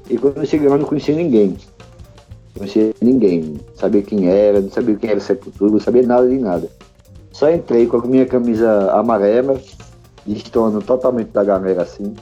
E 0.10 0.18
quando 0.18 0.38
eu 0.38 0.46
cheguei 0.46 0.68
lá, 0.68 0.78
não 0.78 0.86
conhecia 0.86 1.16
ninguém. 1.16 1.50
Não 1.50 2.60
conhecia 2.60 2.94
ninguém. 3.02 3.42
Não 3.42 3.76
sabia 3.76 4.02
quem 4.02 4.28
era, 4.28 4.60
não 4.60 4.72
sabia 4.72 4.96
quem 4.96 5.10
era 5.10 5.20
Sepultura, 5.20 5.72
não 5.72 5.80
sabia 5.80 6.04
nada 6.04 6.28
de 6.28 6.38
nada. 6.40 6.70
Só 7.36 7.52
entrei 7.52 7.86
com 7.86 7.98
a 7.98 8.08
minha 8.08 8.26
camisa 8.26 8.94
amarela, 8.94 9.60
destoando 10.26 10.82
totalmente 10.82 11.32
da 11.32 11.44
galera 11.44 11.82
assim. 11.82 12.16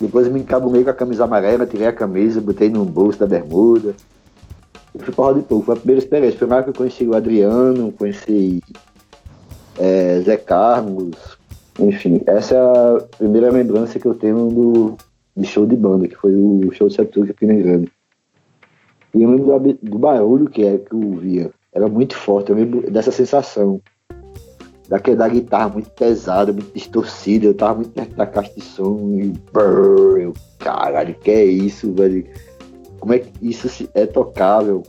Depois 0.00 0.28
me 0.28 0.38
encabulei 0.38 0.84
com 0.84 0.90
a 0.90 0.94
camisa 0.94 1.24
amarela, 1.24 1.66
tirei 1.66 1.88
a 1.88 1.92
camisa, 1.92 2.40
botei 2.40 2.70
no 2.70 2.84
bolso 2.84 3.18
da 3.18 3.26
bermuda. 3.26 3.92
E 4.94 5.00
fui 5.00 5.12
Roda 5.12 5.40
de 5.40 5.44
Pouco. 5.44 5.64
Foi 5.64 5.74
a 5.74 5.78
primeira 5.78 5.98
experiência. 6.00 6.38
Foi 6.38 6.46
mais 6.46 6.62
que 6.62 6.70
eu 6.70 6.74
conheci 6.74 7.04
o 7.04 7.16
Adriano, 7.16 7.90
conheci 7.90 8.62
é, 9.76 10.20
Zé 10.20 10.36
Carlos. 10.36 11.16
Enfim, 11.80 12.22
essa 12.24 12.54
é 12.54 12.58
a 12.60 13.00
primeira 13.18 13.50
lembrança 13.50 13.98
que 13.98 14.06
eu 14.06 14.14
tenho 14.14 14.48
do, 14.48 15.44
show 15.44 15.66
de 15.66 15.74
banda, 15.74 16.06
que 16.06 16.14
foi 16.14 16.36
o 16.36 16.70
show 16.70 16.86
de 16.86 16.94
Sepultura 16.94 17.32
aqui 17.32 17.46
na 17.46 17.54
Grande. 17.54 17.90
E 19.12 19.24
eu 19.24 19.28
lembro 19.28 19.58
do, 19.58 19.90
do 19.90 19.98
barulho 19.98 20.48
que, 20.48 20.64
é, 20.64 20.78
que 20.78 20.94
eu 20.94 21.16
via. 21.16 21.50
Era 21.72 21.88
muito 21.88 22.14
forte, 22.14 22.50
eu 22.50 22.56
lembro 22.56 22.88
dessa 22.92 23.10
sensação 23.10 23.80
daquele 24.90 25.16
da 25.16 25.28
guitarra 25.28 25.68
muito 25.68 25.88
pesada, 25.90 26.52
muito 26.52 26.74
distorcida, 26.74 27.46
eu 27.46 27.54
tava 27.54 27.76
muito 27.76 27.92
perto 27.92 28.16
da 28.16 28.26
caixa 28.26 28.52
de 28.56 28.60
som 28.60 28.98
e 29.20 29.32
brrr, 29.52 30.20
eu, 30.20 30.34
caralho, 30.58 31.14
que 31.14 31.30
é 31.30 31.44
isso, 31.44 31.92
velho? 31.92 32.26
Como 32.98 33.14
é 33.14 33.20
que 33.20 33.30
isso 33.40 33.88
é 33.94 34.04
tocável? 34.04 34.82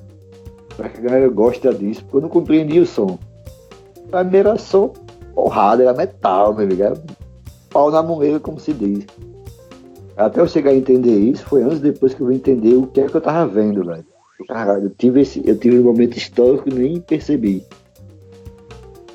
É 0.80 0.89
que 0.89 0.99
a 0.99 1.04
galera 1.04 1.30
gosta 1.30 1.72
disso? 1.72 2.02
Porque 2.02 2.18
eu 2.18 2.22
não 2.22 2.30
compreendia 2.30 2.82
o 2.82 2.86
som. 2.86 3.20
Pra 4.10 4.24
mim 4.24 4.38
era 4.38 4.58
som 4.58 4.91
porrada, 5.36 5.84
era 5.84 5.93
metal, 5.93 6.56
meu 6.56 6.66
amigo, 6.66 6.82
era 6.82 6.99
pau 7.70 7.91
na 7.91 8.02
moeda, 8.02 8.39
como 8.39 8.60
se 8.60 8.74
diz. 8.74 9.06
Até 10.18 10.41
eu 10.41 10.47
chegar 10.47 10.72
a 10.72 10.76
entender 10.76 11.16
isso, 11.16 11.45
foi 11.45 11.62
anos 11.62 11.80
depois 11.80 12.16
que 12.16 12.22
eu 12.22 12.28
vim 12.28 12.36
entender 12.36 12.74
o 12.74 12.88
que 12.88 13.02
é 13.02 13.08
que 13.08 13.16
eu 13.16 13.22
tava 13.22 13.45
vendo, 13.47 13.86
velho. 13.86 14.06
Caralho, 14.47 14.86
eu 14.86 14.89
tive, 14.89 15.22
esse, 15.22 15.47
eu 15.47 15.58
tive 15.58 15.80
um 15.80 15.84
momento 15.84 16.18
histórico 16.18 16.68
e 16.68 16.74
nem 16.74 16.99
percebi. 16.99 17.64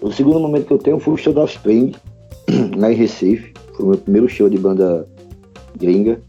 O 0.06 0.12
segundo 0.12 0.38
momento 0.38 0.66
que 0.66 0.72
eu 0.72 0.78
tenho 0.78 1.00
foi 1.00 1.14
o 1.14 1.16
show 1.16 1.32
da 1.32 1.42
Offspring, 1.42 1.92
lá 2.78 2.92
em 2.92 2.94
Recife. 2.94 3.52
Foi 3.74 3.84
o 3.84 3.88
meu 3.88 3.98
primeiro 3.98 4.28
show 4.28 4.48
de 4.48 4.56
banda 4.56 5.04
gringa. 5.76 6.22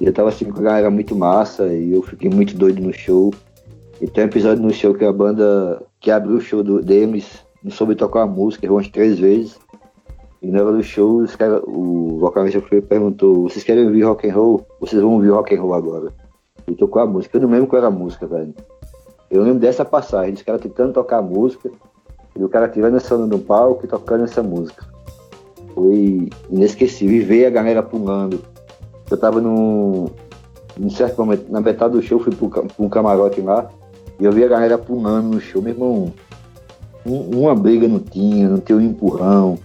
E 0.00 0.04
eu 0.04 0.12
tava 0.12 0.30
assim 0.30 0.46
com 0.46 0.58
a 0.58 0.62
galera 0.62 0.90
muito 0.90 1.14
massa 1.14 1.72
e 1.72 1.92
eu 1.92 2.02
fiquei 2.02 2.28
muito 2.28 2.56
doido 2.56 2.82
no 2.82 2.92
show. 2.92 3.32
E 4.00 4.08
tem 4.08 4.24
um 4.24 4.26
episódio 4.26 4.64
no 4.64 4.74
show 4.74 4.92
que 4.92 5.04
a 5.04 5.12
banda 5.12 5.80
que 6.00 6.10
abriu 6.10 6.38
o 6.38 6.40
show 6.40 6.64
do, 6.64 6.82
deles 6.82 7.46
não 7.62 7.70
soube 7.70 7.94
tocar 7.94 8.22
a 8.22 8.26
música, 8.26 8.66
errou 8.66 8.78
umas 8.78 8.88
três 8.88 9.16
vezes. 9.16 9.60
E 10.42 10.48
na 10.48 10.60
hora 10.60 10.72
do 10.72 10.82
show, 10.82 11.18
os 11.18 11.36
cara, 11.36 11.62
o 11.64 12.18
vocalista 12.18 12.60
perguntou, 12.88 13.48
vocês 13.48 13.62
querem 13.64 13.86
ouvir 13.86 14.02
rock 14.02 14.28
and 14.28 14.34
roll? 14.34 14.66
Vocês 14.80 15.00
vão 15.00 15.12
ouvir 15.12 15.28
rock 15.28 15.54
and 15.54 15.62
roll 15.62 15.74
agora. 15.74 16.12
E 16.66 16.74
tocou 16.74 17.00
a 17.00 17.06
música. 17.06 17.36
Eu 17.36 17.42
não 17.42 17.50
lembro 17.50 17.68
qual 17.68 17.78
era 17.78 17.86
a 17.86 17.92
música, 17.92 18.26
velho. 18.26 18.52
Eu 19.30 19.44
lembro 19.44 19.60
dessa 19.60 19.84
passagem, 19.84 20.34
dos 20.34 20.42
caras 20.42 20.60
tentando 20.60 20.92
tocar 20.92 21.18
a 21.18 21.22
música, 21.22 21.70
e 22.36 22.42
o 22.42 22.48
cara 22.48 22.68
tirando 22.68 22.96
essa 22.96 23.16
no 23.16 23.38
palco 23.38 23.84
e 23.84 23.88
tocando 23.88 24.24
essa 24.24 24.42
música. 24.42 24.86
Foi 25.74 26.28
inesquecível. 26.50 27.16
E 27.16 27.20
ver 27.20 27.46
a 27.46 27.50
galera 27.50 27.82
pulando. 27.82 28.40
Eu 29.10 29.16
tava 29.16 29.40
num, 29.40 30.08
num 30.78 30.90
certo 30.90 31.18
momento, 31.18 31.50
na 31.50 31.60
metade 31.60 31.92
do 31.92 32.02
show, 32.02 32.18
fui 32.18 32.34
pra 32.34 32.64
um 32.78 32.88
camarote 32.88 33.40
lá, 33.40 33.70
e 34.18 34.24
eu 34.24 34.32
vi 34.32 34.44
a 34.44 34.48
galera 34.48 34.78
pulando 34.78 35.34
no 35.34 35.40
show, 35.40 35.60
meu 35.60 35.72
irmão. 35.72 36.12
Um, 37.04 37.40
uma 37.40 37.54
briga 37.54 37.88
não 37.88 37.98
tinha, 37.98 38.48
não 38.48 38.58
tinha 38.58 38.78
um 38.78 38.80
empurrão, 38.80 39.58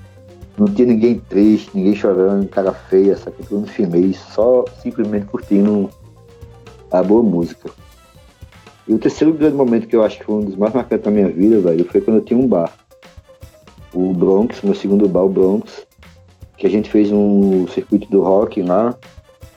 não 0.57 0.67
tinha 0.67 0.87
ninguém 0.87 1.19
triste, 1.19 1.69
ninguém 1.73 1.95
chorando, 1.95 2.47
cara 2.49 2.73
feia, 2.73 3.15
sabe? 3.15 3.37
Todo 3.47 3.59
mundo 3.59 3.69
feliz, 3.69 4.17
só 4.33 4.65
simplesmente 4.81 5.27
curtindo 5.27 5.89
a 6.91 7.03
boa 7.03 7.21
música. 7.21 7.69
E 8.87 8.93
o 8.93 8.99
terceiro 8.99 9.33
grande 9.33 9.55
momento 9.55 9.87
que 9.87 9.95
eu 9.95 10.03
acho 10.03 10.17
que 10.17 10.23
foi 10.23 10.35
um 10.35 10.45
dos 10.45 10.55
mais 10.55 10.73
marcantes 10.73 11.03
da 11.03 11.11
minha 11.11 11.27
vida, 11.27 11.59
velho, 11.59 11.85
foi 11.85 11.99
quando 11.99 12.17
eu 12.17 12.23
tinha 12.23 12.39
um 12.39 12.47
bar. 12.47 12.71
O 13.93 14.13
Bronx, 14.13 14.61
meu 14.61 14.73
segundo 14.73 15.07
bar, 15.09 15.25
o 15.25 15.29
Bronx, 15.29 15.85
que 16.57 16.65
a 16.65 16.69
gente 16.69 16.89
fez 16.89 17.11
um 17.11 17.67
circuito 17.67 18.09
do 18.09 18.21
rock 18.21 18.61
lá, 18.61 18.95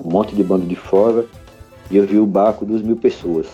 um 0.04 0.10
monte 0.10 0.34
de 0.34 0.42
banda 0.42 0.66
de 0.66 0.74
fora, 0.74 1.24
e 1.90 1.96
eu 1.96 2.06
vi 2.06 2.18
o 2.18 2.26
bar 2.26 2.54
com 2.54 2.64
duas 2.64 2.82
mil 2.82 2.96
pessoas, 2.96 3.46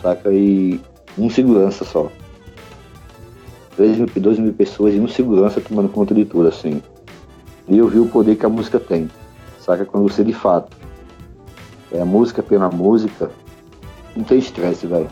saca? 0.00 0.30
E 0.30 0.80
um 1.16 1.30
segurança 1.30 1.84
só. 1.84 2.10
3 3.76 3.96
mil, 3.96 4.06
2 4.14 4.38
mil 4.38 4.52
pessoas 4.52 4.94
e 4.94 5.00
um 5.00 5.08
segurança 5.08 5.60
tomando 5.60 5.88
conta 5.88 6.14
de 6.14 6.26
tudo, 6.26 6.48
assim. 6.48 6.82
E 7.66 7.78
eu 7.78 7.88
vi 7.88 7.98
o 7.98 8.06
poder 8.06 8.36
que 8.36 8.44
a 8.44 8.48
música 8.48 8.78
tem, 8.78 9.08
saca? 9.58 9.86
Quando 9.86 10.10
você 10.10 10.22
de 10.22 10.34
fato 10.34 10.76
é 11.90 12.00
a 12.00 12.04
música 12.04 12.42
pela 12.42 12.70
música, 12.70 13.30
não 14.16 14.24
tem 14.24 14.38
estresse, 14.38 14.86
velho. 14.86 15.08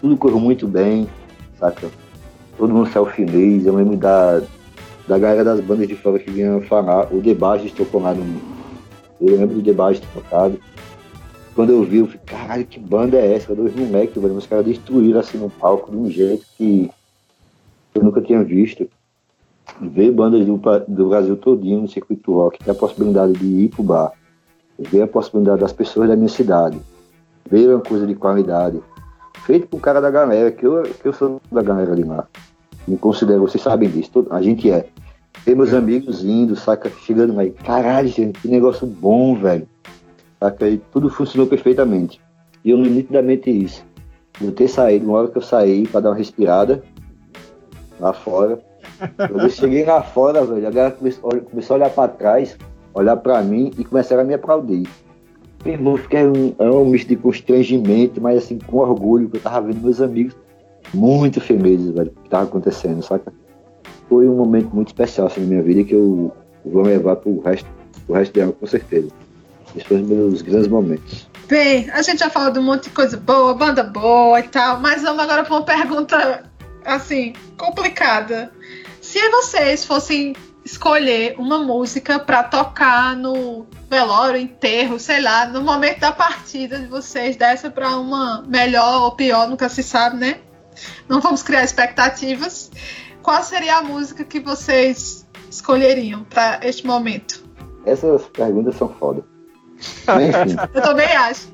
Tudo 0.00 0.16
correu 0.16 0.40
muito 0.40 0.66
bem, 0.66 1.08
saca? 1.58 1.88
Todo 2.56 2.72
mundo 2.72 2.90
saiu 2.90 3.06
feliz. 3.06 3.66
Eu 3.66 3.74
lembro 3.74 3.96
da, 3.96 4.42
da 5.06 5.18
galera 5.18 5.44
das 5.44 5.60
bandas 5.60 5.88
de 5.88 5.94
fora 5.94 6.18
que 6.18 6.30
vinham 6.30 6.60
falar. 6.62 7.12
O 7.12 7.20
Debage 7.20 7.70
tocou 7.70 8.02
lá 8.02 8.14
no. 8.14 8.40
Eu 9.20 9.36
lembro 9.36 9.60
do 9.60 9.62
ter 9.62 10.00
tocado. 10.14 10.58
Quando 11.54 11.70
eu 11.70 11.84
vi, 11.84 11.98
eu 11.98 12.06
falei, 12.06 12.20
caralho, 12.24 12.66
que 12.66 12.80
banda 12.80 13.18
é 13.18 13.34
essa? 13.34 13.54
Dois 13.54 13.74
moleques, 13.74 14.20
velho. 14.20 14.34
Os 14.34 14.46
caras 14.46 14.64
destruíram 14.64 15.20
assim 15.20 15.38
no 15.38 15.50
palco 15.50 15.90
de 15.90 15.96
um 15.96 16.10
jeito 16.10 16.46
que 16.56 16.90
eu 17.94 18.02
nunca 18.02 18.20
tinha 18.20 18.42
visto. 18.42 18.88
Ver 19.80 20.10
bandas 20.10 20.44
do, 20.44 20.60
do 20.88 21.08
Brasil 21.08 21.36
todinho 21.36 21.82
no 21.82 21.88
circuito 21.88 22.32
rock, 22.32 22.58
ter 22.58 22.70
a 22.70 22.74
possibilidade 22.74 23.34
de 23.34 23.46
ir 23.46 23.68
pro 23.68 23.82
bar, 23.82 24.12
ver 24.78 25.02
a 25.02 25.06
possibilidade 25.06 25.60
das 25.60 25.72
pessoas 25.72 26.08
da 26.08 26.16
minha 26.16 26.28
cidade, 26.28 26.78
ver 27.48 27.68
uma 27.68 27.80
coisa 27.80 28.06
de 28.06 28.14
qualidade, 28.14 28.80
feito 29.44 29.66
pro 29.66 29.78
cara 29.78 30.00
da 30.00 30.10
galera, 30.10 30.50
que 30.50 30.66
eu, 30.66 30.82
que 30.82 31.06
eu 31.06 31.12
sou 31.12 31.40
da 31.50 31.62
galera 31.62 31.94
de 31.94 32.02
lá. 32.02 32.26
Me 32.86 32.96
considero, 32.96 33.40
vocês 33.40 33.62
sabem 33.62 33.88
disso, 33.88 34.26
a 34.30 34.42
gente 34.42 34.70
é. 34.70 34.86
Ver 35.44 35.56
meus 35.56 35.74
amigos 35.74 36.24
indo, 36.24 36.54
saca, 36.54 36.90
chegando 36.90 37.38
aí, 37.38 37.50
caralho, 37.50 38.08
gente, 38.08 38.40
que 38.40 38.48
negócio 38.48 38.86
bom, 38.86 39.34
velho. 39.36 39.66
Saca, 40.40 40.68
e 40.68 40.78
tudo 40.92 41.08
funcionou 41.08 41.46
perfeitamente. 41.46 42.20
E 42.64 42.70
eu 42.70 42.78
nitidamente 42.78 43.50
isso. 43.50 43.84
Eu 44.40 44.52
ter 44.52 44.68
saído, 44.68 45.06
uma 45.06 45.18
hora 45.18 45.28
que 45.28 45.38
eu 45.38 45.42
saí 45.42 45.86
para 45.86 46.00
dar 46.00 46.10
uma 46.10 46.16
respirada, 46.16 46.82
lá 47.98 48.12
fora. 48.12 48.60
Eu 49.30 49.48
cheguei 49.50 49.84
lá 49.84 50.02
fora, 50.02 50.44
velho, 50.44 50.66
a 50.66 50.70
galera 50.70 50.94
começou, 50.94 51.30
começou 51.50 51.74
a 51.74 51.78
olhar 51.78 51.90
para 51.90 52.08
trás, 52.08 52.56
olhar 52.94 53.16
para 53.16 53.42
mim 53.42 53.72
e 53.78 53.84
começaram 53.84 54.22
a 54.22 54.24
me 54.24 54.34
aplaudir. 54.34 54.88
Meu 55.64 55.74
irmão, 55.74 55.96
fiquei 55.96 56.24
um, 56.24 56.54
é 56.58 56.70
um 56.70 56.84
misto 56.86 57.08
de 57.08 57.16
constrangimento, 57.16 58.20
mas 58.20 58.38
assim, 58.38 58.58
com 58.58 58.78
orgulho, 58.78 59.28
que 59.28 59.36
eu 59.36 59.40
tava 59.40 59.68
vendo 59.68 59.80
meus 59.80 60.00
amigos 60.00 60.34
muito 60.92 61.40
felizes, 61.40 61.90
velho, 61.90 62.12
que 62.22 62.28
tava 62.28 62.44
acontecendo, 62.44 63.02
saca? 63.02 63.32
Foi 64.08 64.28
um 64.28 64.36
momento 64.36 64.74
muito 64.74 64.88
especial 64.88 65.28
assim, 65.28 65.40
na 65.42 65.46
minha 65.46 65.62
vida 65.62 65.84
que 65.84 65.94
eu 65.94 66.32
vou 66.64 66.82
levar 66.82 67.16
pro 67.16 67.40
resto, 67.40 67.68
pro 68.06 68.16
resto 68.16 68.32
dela, 68.32 68.52
com 68.52 68.66
certeza. 68.66 69.08
Esses 69.68 69.84
foram 69.84 70.02
meus 70.02 70.42
grandes 70.42 70.68
momentos. 70.68 71.28
Bem, 71.48 71.88
a 71.90 72.02
gente 72.02 72.18
já 72.18 72.28
falou 72.28 72.52
de 72.52 72.58
um 72.58 72.62
monte 72.62 72.84
de 72.84 72.90
coisa 72.90 73.16
boa, 73.16 73.54
banda 73.54 73.82
boa 73.82 74.40
e 74.40 74.44
tal, 74.44 74.80
mas 74.80 75.02
vamos 75.02 75.22
agora 75.22 75.44
para 75.44 75.54
uma 75.54 75.64
pergunta 75.64 76.44
assim, 76.84 77.32
complicada. 77.56 78.50
Se 79.00 79.18
vocês 79.30 79.84
fossem 79.84 80.34
escolher 80.64 81.34
uma 81.38 81.58
música 81.58 82.18
para 82.18 82.44
tocar 82.44 83.16
no 83.16 83.66
velório, 83.90 84.40
enterro, 84.40 84.98
sei 84.98 85.20
lá, 85.20 85.46
no 85.46 85.62
momento 85.62 86.00
da 86.00 86.12
partida 86.12 86.78
de 86.78 86.86
vocês, 86.86 87.36
dessa 87.36 87.70
para 87.70 87.96
uma 87.96 88.42
melhor 88.46 89.02
ou 89.02 89.12
pior, 89.12 89.48
nunca 89.48 89.68
se 89.68 89.82
sabe, 89.82 90.16
né? 90.16 90.38
Não 91.08 91.20
vamos 91.20 91.42
criar 91.42 91.64
expectativas. 91.64 92.70
Qual 93.22 93.42
seria 93.42 93.76
a 93.76 93.82
música 93.82 94.24
que 94.24 94.40
vocês 94.40 95.26
escolheriam 95.50 96.24
para 96.24 96.60
este 96.62 96.86
momento? 96.86 97.44
Essas 97.84 98.22
perguntas 98.26 98.76
são 98.76 98.88
foda. 98.88 99.24
Eu 100.74 100.82
também 100.82 101.06
acho. 101.06 101.52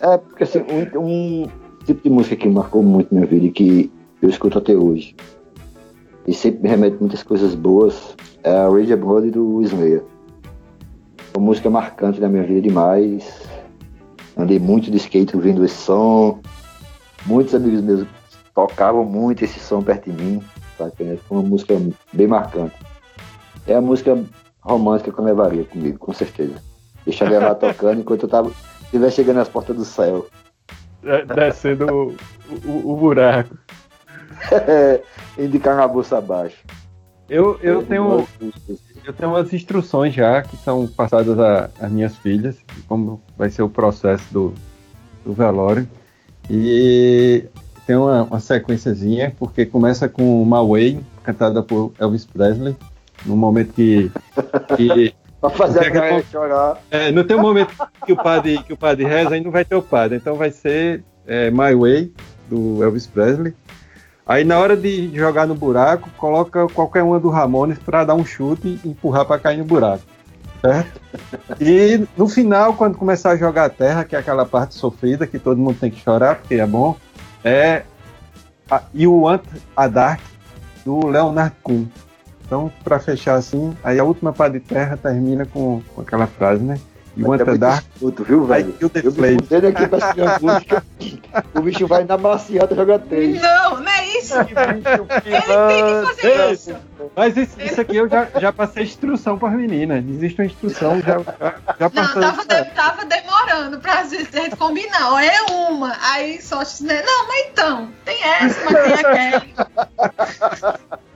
É, 0.00 0.18
porque 0.18 0.44
assim, 0.44 0.60
um, 0.60 1.00
um, 1.00 1.50
tipo 1.84 2.02
de 2.02 2.10
música 2.10 2.36
que 2.36 2.48
marcou 2.48 2.82
muito 2.82 3.14
minha 3.14 3.26
vida 3.26 3.46
e 3.46 3.50
que 3.50 3.90
eu 4.20 4.28
escuto 4.28 4.58
até 4.58 4.74
hoje. 4.74 5.16
E 6.26 6.34
sempre 6.34 6.62
me 6.62 6.68
remete 6.68 6.96
muitas 6.98 7.22
coisas 7.22 7.54
boas. 7.54 8.16
É 8.42 8.50
a 8.50 8.68
Rage 8.68 8.96
Blood 8.96 9.30
do 9.30 9.62
Slayer. 9.62 10.02
Uma 11.36 11.46
música 11.46 11.70
marcante 11.70 12.20
da 12.20 12.28
minha 12.28 12.42
vida 12.42 12.62
demais. 12.62 13.42
Andei 14.36 14.58
muito 14.58 14.90
de 14.90 14.96
skate 14.96 15.36
ouvindo 15.36 15.64
esse 15.64 15.76
som. 15.76 16.40
Muitos 17.26 17.54
amigos 17.54 17.80
meus 17.80 18.06
tocavam 18.54 19.04
muito 19.04 19.44
esse 19.44 19.60
som 19.60 19.82
perto 19.82 20.10
de 20.10 20.22
mim. 20.22 20.42
Sabe? 20.76 21.16
Foi 21.28 21.38
uma 21.38 21.48
música 21.48 21.74
bem 22.12 22.26
marcante. 22.26 22.74
É 23.66 23.74
a 23.74 23.80
música 23.80 24.18
romântica 24.60 25.12
que 25.12 25.18
eu 25.18 25.24
levaria 25.24 25.64
comigo, 25.64 25.98
com 25.98 26.12
certeza. 26.12 26.54
Deixar 27.04 27.30
ela 27.30 27.48
lá 27.48 27.54
tocando 27.54 28.00
enquanto 28.00 28.24
eu 28.24 28.28
tava, 28.28 28.50
estiver 28.82 29.10
chegando 29.10 29.38
às 29.38 29.48
portas 29.48 29.76
do 29.76 29.84
céu. 29.84 30.26
Descendo 31.34 31.86
o, 31.86 32.68
o, 32.68 32.92
o 32.92 32.96
buraco. 32.96 33.56
indicar 35.38 35.76
na 35.76 35.86
bolsa 35.86 36.18
abaixo. 36.18 36.56
Eu, 37.28 37.58
eu, 37.60 37.84
tenho, 37.84 38.26
eu 39.04 39.12
tenho 39.12 39.32
umas 39.32 39.52
instruções 39.52 40.14
já 40.14 40.42
que 40.42 40.56
são 40.56 40.86
passadas 40.86 41.36
às 41.80 41.90
minhas 41.90 42.16
filhas, 42.16 42.56
como 42.86 43.20
vai 43.36 43.50
ser 43.50 43.62
o 43.62 43.68
processo 43.68 44.24
do, 44.32 44.54
do 45.24 45.32
velório. 45.32 45.88
E 46.48 47.44
tem 47.86 47.96
uma, 47.96 48.22
uma 48.24 48.40
sequenciazinha, 48.40 49.34
porque 49.38 49.66
começa 49.66 50.08
com 50.08 50.42
uma 50.42 50.64
Way, 50.64 51.00
cantada 51.24 51.62
por 51.62 51.92
Elvis 51.98 52.24
Presley, 52.24 52.76
no 53.24 53.36
momento 53.36 53.72
que. 53.72 54.10
que 54.76 55.14
pra 55.40 55.50
fazer 55.50 55.86
a 55.86 55.88
galera 55.88 56.24
chorar. 56.30 56.78
É, 56.90 57.10
não 57.10 57.24
tem 57.24 57.36
um 57.36 57.42
momento 57.42 57.74
que 58.04 58.12
o 58.12 58.16
padre, 58.16 58.62
que 58.62 58.72
o 58.72 58.76
padre 58.76 59.04
reza, 59.04 59.34
aí 59.34 59.40
não 59.40 59.50
vai 59.50 59.64
ter 59.64 59.74
o 59.74 59.82
padre. 59.82 60.16
Então 60.16 60.34
vai 60.36 60.50
ser 60.50 61.04
é, 61.26 61.50
My 61.50 61.74
Way, 61.74 62.12
do 62.48 62.82
Elvis 62.82 63.06
Presley. 63.06 63.54
Aí 64.26 64.42
na 64.42 64.58
hora 64.58 64.76
de 64.76 65.16
jogar 65.16 65.46
no 65.46 65.54
buraco, 65.54 66.10
coloca 66.16 66.66
qualquer 66.68 67.04
uma 67.04 67.20
do 67.20 67.28
Ramones 67.28 67.78
para 67.78 68.04
dar 68.04 68.14
um 68.14 68.24
chute 68.24 68.80
e 68.84 68.88
empurrar 68.88 69.24
para 69.24 69.38
cair 69.38 69.58
no 69.58 69.64
buraco. 69.64 70.02
Certo? 70.60 71.00
E 71.60 72.04
no 72.16 72.28
final, 72.28 72.74
quando 72.74 72.98
começar 72.98 73.30
a 73.30 73.36
jogar 73.36 73.66
a 73.66 73.70
terra, 73.70 74.04
que 74.04 74.16
é 74.16 74.18
aquela 74.18 74.44
parte 74.44 74.74
sofrida 74.74 75.28
que 75.28 75.38
todo 75.38 75.60
mundo 75.60 75.78
tem 75.78 75.92
que 75.92 76.00
chorar, 76.00 76.36
porque 76.36 76.56
é 76.56 76.66
bom, 76.66 76.96
é 77.44 77.84
a 78.68 78.82
You 78.92 79.22
Want 79.22 79.44
a 79.76 79.86
Dark 79.86 80.20
do 80.84 81.06
Leonard 81.06 81.54
Cohen. 81.62 81.88
Então, 82.44 82.72
para 82.82 82.98
fechar 82.98 83.36
assim, 83.36 83.76
aí 83.82 83.98
a 83.98 84.04
última 84.04 84.32
parte 84.32 84.54
de 84.54 84.60
terra 84.60 84.96
termina 84.96 85.46
com, 85.46 85.82
com 85.94 86.00
aquela 86.00 86.26
frase, 86.26 86.62
né? 86.62 86.80
You 87.16 87.28
want 87.28 87.40
a 87.40 87.56
dark? 87.56 87.84
Puto, 87.98 88.22
viu, 88.24 88.44
velho? 88.44 88.74
Eu 88.78 88.90
me 89.62 89.68
aqui 89.68 89.86
pra 89.88 90.38
música. 90.40 90.84
o 91.54 91.60
bicho 91.62 91.86
vai 91.86 92.04
na 92.04 92.18
maciota 92.18 92.74
jogar 92.74 92.98
três. 93.08 93.40
Não, 93.40 93.80
não 93.80 93.90
é 93.90 94.05
isso. 94.26 94.40
Ele 95.24 95.42
tem 95.42 95.84
que 95.84 96.06
fazer 96.06 96.52
isso. 96.52 96.76
Mas 97.14 97.36
isso, 97.36 97.60
isso, 97.60 97.80
aqui 97.80 97.96
eu 97.96 98.08
já, 98.08 98.28
já 98.38 98.52
passei 98.52 98.84
instrução 98.84 99.38
para 99.38 99.48
as 99.48 99.54
meninas. 99.54 100.04
Existe 100.04 100.40
uma 100.40 100.46
instrução, 100.46 101.00
já, 101.00 101.18
já, 101.78 101.90
passou. 101.90 102.22
Não, 102.22 102.30
tava, 102.30 102.44
de, 102.44 102.64
tava 102.72 103.04
demorando 103.04 103.78
pra 103.78 104.02
vezes 104.10 104.34
a 104.34 104.40
gente 104.40 104.56
combinar. 104.56 105.12
Ó, 105.12 105.18
é 105.18 105.42
uma. 105.50 105.96
Aí 106.00 106.40
só? 106.40 106.56
Não, 106.56 107.28
mas 107.28 107.46
então, 107.50 107.92
tem 108.04 108.22
essa, 108.22 108.64
mas 108.64 108.82
tem 108.82 108.94
aquela. 108.94 110.80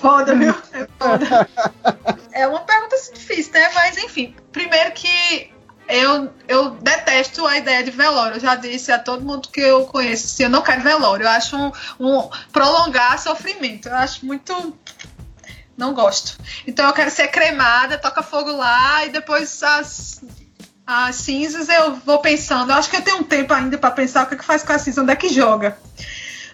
Foda, 0.00 0.34
viu? 0.34 0.54
É 0.72 0.86
foda. 0.98 1.48
né? 3.52 3.70
Mas 3.74 3.96
enfim, 3.98 4.34
primeiro 4.50 4.92
que 4.92 5.50
eu, 5.90 6.32
eu 6.48 6.70
detesto 6.70 7.46
a 7.46 7.58
ideia 7.58 7.82
de 7.82 7.90
velório. 7.90 8.36
Eu 8.36 8.40
já 8.40 8.54
disse 8.54 8.90
a 8.92 8.98
todo 8.98 9.24
mundo 9.24 9.48
que 9.48 9.60
eu 9.60 9.86
conheço, 9.86 10.28
se 10.28 10.42
eu 10.42 10.48
não 10.48 10.62
quero 10.62 10.82
velório. 10.82 11.24
Eu 11.24 11.30
acho 11.30 11.56
um, 11.56 11.72
um 11.98 12.30
prolongar 12.52 13.18
sofrimento. 13.18 13.88
Eu 13.88 13.96
acho 13.96 14.24
muito 14.24 14.76
não 15.76 15.94
gosto. 15.94 16.38
Então 16.66 16.86
eu 16.86 16.92
quero 16.92 17.10
ser 17.10 17.28
cremada, 17.28 17.96
toca 17.96 18.22
fogo 18.22 18.52
lá 18.52 19.06
e 19.06 19.08
depois 19.08 19.62
as, 19.62 20.22
as 20.86 21.16
cinzas 21.16 21.68
eu 21.68 21.96
vou 21.96 22.18
pensando. 22.18 22.70
Eu 22.70 22.76
acho 22.76 22.90
que 22.90 22.96
eu 22.96 23.02
tenho 23.02 23.18
um 23.18 23.24
tempo 23.24 23.52
ainda 23.54 23.78
para 23.78 23.90
pensar 23.90 24.24
o 24.24 24.28
que, 24.28 24.34
é 24.34 24.36
que 24.38 24.44
faz 24.44 24.62
com 24.62 24.72
a 24.72 24.78
cinza, 24.78 25.02
onde 25.02 25.12
é 25.12 25.16
que 25.16 25.30
joga. 25.30 25.78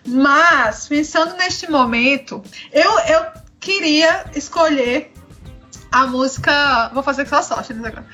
Mas, 0.06 0.86
pensando 0.86 1.34
neste 1.34 1.68
momento, 1.68 2.40
eu, 2.72 2.98
eu 3.00 3.26
queria 3.58 4.24
escolher 4.36 5.12
a 6.00 6.06
música. 6.06 6.90
Vou 6.92 7.02
fazer 7.02 7.24
com 7.24 7.30
sua 7.30 7.42
sorte 7.42 7.72
né, 7.72 7.88
agora. 7.88 8.06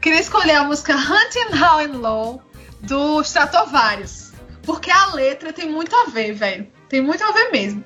Queria 0.00 0.20
escolher 0.20 0.56
a 0.56 0.64
música 0.64 0.94
Hunting 0.94 1.56
High 1.56 1.84
and 1.86 1.98
Low 1.98 2.42
do 2.80 3.20
Stratovarius. 3.22 4.32
Porque 4.62 4.90
a 4.90 5.14
letra 5.14 5.52
tem 5.52 5.68
muito 5.68 5.94
a 5.94 6.04
ver, 6.10 6.32
velho. 6.32 6.66
Tem 6.88 7.00
muito 7.00 7.22
a 7.22 7.32
ver 7.32 7.50
mesmo. 7.50 7.84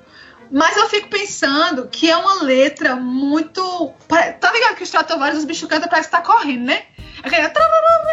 Mas 0.51 0.77
eu 0.77 0.89
fico 0.89 1.09
pensando 1.09 1.87
que 1.87 2.09
é 2.09 2.17
uma 2.17 2.43
letra 2.43 2.95
muito. 2.95 3.93
Tá 4.07 4.51
ligado 4.51 4.75
que 4.75 4.83
o 4.83 4.83
Stratovarius, 4.83 5.39
os 5.39 5.45
bichos 5.45 5.69
cantam, 5.69 5.89
parece 5.89 6.09
que 6.09 6.15
tá 6.15 6.21
correndo, 6.21 6.65
né? 6.65 6.83
Aquela 7.21 7.51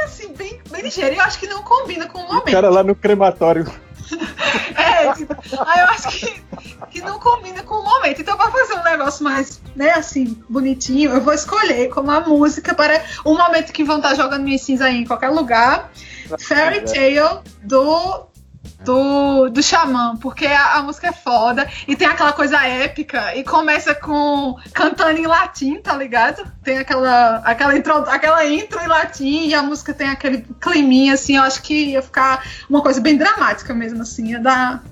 assim, 0.05 0.33
bem, 0.35 0.61
bem 0.71 0.83
ligeiro. 0.83 1.15
E 1.15 1.19
eu 1.19 1.23
acho 1.23 1.39
que 1.39 1.47
não 1.47 1.63
combina 1.63 2.07
com 2.07 2.19
o 2.19 2.27
momento. 2.27 2.49
O 2.49 2.53
cara 2.53 2.71
lá 2.71 2.83
no 2.83 2.95
crematório 2.95 3.65
é, 4.77 5.13
tipo, 5.13 5.35
aí 5.67 5.81
eu 5.81 5.87
acho 5.87 6.09
que, 6.09 6.43
que 6.91 7.01
não 7.01 7.19
combina 7.19 7.63
com 7.63 7.75
o 7.75 7.85
momento. 7.85 8.21
Então, 8.21 8.37
para 8.37 8.51
fazer 8.51 8.75
um 8.75 8.85
negócio 8.85 9.25
mais, 9.25 9.61
né, 9.75 9.91
assim, 9.93 10.43
bonitinho, 10.49 11.13
eu 11.13 11.21
vou 11.21 11.35
escolher 11.35 11.89
como 11.89 12.11
a 12.11 12.21
música 12.21 12.75
para 12.75 13.05
o 13.25 13.35
momento 13.35 13.73
que 13.73 13.85
vão 13.85 13.97
estar 13.97 14.15
jogando 14.15 14.43
minha 14.43 14.59
cinza 14.59 14.87
aí 14.87 14.99
em 14.99 15.07
qualquer 15.07 15.31
lugar. 15.31 15.91
Fairy 16.39 16.81
Tale 16.81 17.41
do 17.63 18.27
do, 18.85 19.49
do 19.49 19.63
Xamã, 19.63 20.17
porque 20.17 20.47
a, 20.47 20.77
a, 20.77 20.83
música 20.83 21.09
é 21.09 21.13
foda 21.13 21.69
e 21.87 21.97
tem 21.97 22.07
aquela 22.07 22.33
coisa 22.33 22.65
épica 22.67 23.35
e 23.35 23.45
começa 23.45 23.95
com 23.95 24.57
cantando 24.73 25.19
em 25.19 25.27
latim, 25.27 25.81
tá 25.81 25.95
ligado? 25.97 26.47
Tem 26.63 26.79
aquela 26.79 27.37
aquela 27.39 27.77
intro, 27.77 27.97
aquela 28.09 28.47
intro 28.47 28.81
em 28.81 28.87
latim 28.87 29.49
e 29.49 29.55
a 29.55 29.63
música 29.63 29.93
tem 29.93 30.09
aquele 30.09 30.45
climinha 30.61 31.15
assim, 31.15 31.37
eu 31.37 31.43
acho 31.43 31.63
que 31.63 31.93
ia 31.93 32.03
ficar 32.03 32.45
uma 32.69 32.83
coisa 32.83 33.01
bem 33.01 33.17
dramática 33.17 33.75
mesmo 33.75 34.03
assim, 34.03 34.31
ia 34.31 34.41
dar 34.41 34.83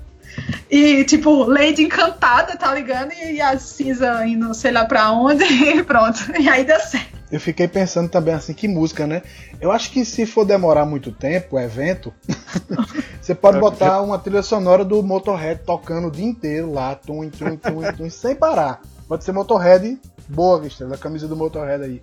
e, 0.70 1.05
tipo, 1.05 1.45
Lady 1.45 1.83
encantada, 1.83 2.57
tá 2.57 2.75
ligado? 2.75 3.12
E, 3.12 3.35
e 3.35 3.41
a 3.41 3.59
cinza 3.59 4.27
indo 4.27 4.53
sei 4.55 4.72
lá 4.72 4.85
pra 4.85 5.12
onde, 5.12 5.45
e 5.47 5.83
pronto. 5.83 6.20
E 6.39 6.49
aí 6.49 6.64
deu 6.64 6.81
certo. 6.81 7.14
Eu 7.35 7.41
fiquei 7.41 7.66
pensando 7.66 8.09
também 8.09 8.32
assim, 8.32 8.55
que 8.55 8.68
música, 8.68 9.09
né? 9.09 9.20
Eu 9.61 9.72
acho 9.72 9.91
que 9.91 10.05
se 10.05 10.24
for 10.24 10.45
demorar 10.45 10.87
muito 10.87 11.11
tempo, 11.11 11.57
o 11.57 11.59
evento, 11.59 12.14
você 13.20 13.35
pode 13.35 13.59
botar 13.59 14.03
uma 14.03 14.20
trilha 14.20 14.41
sonora 14.41 14.85
do 14.85 15.03
Motorhead 15.03 15.62
tocando 15.66 16.07
o 16.07 16.11
dia 16.12 16.24
inteiro 16.24 16.72
lá, 16.72 16.95
tum, 16.95 17.28
tum, 17.28 17.57
tum, 17.57 17.93
tum, 17.97 18.09
sem 18.09 18.37
parar. 18.37 18.82
Pode 19.09 19.24
ser 19.24 19.32
Motorhead, 19.32 19.99
boa, 20.28 20.61
Cristina, 20.61 20.95
a 20.95 20.97
camisa 20.97 21.26
do 21.26 21.35
Motorhead 21.35 21.82
aí. 21.82 22.03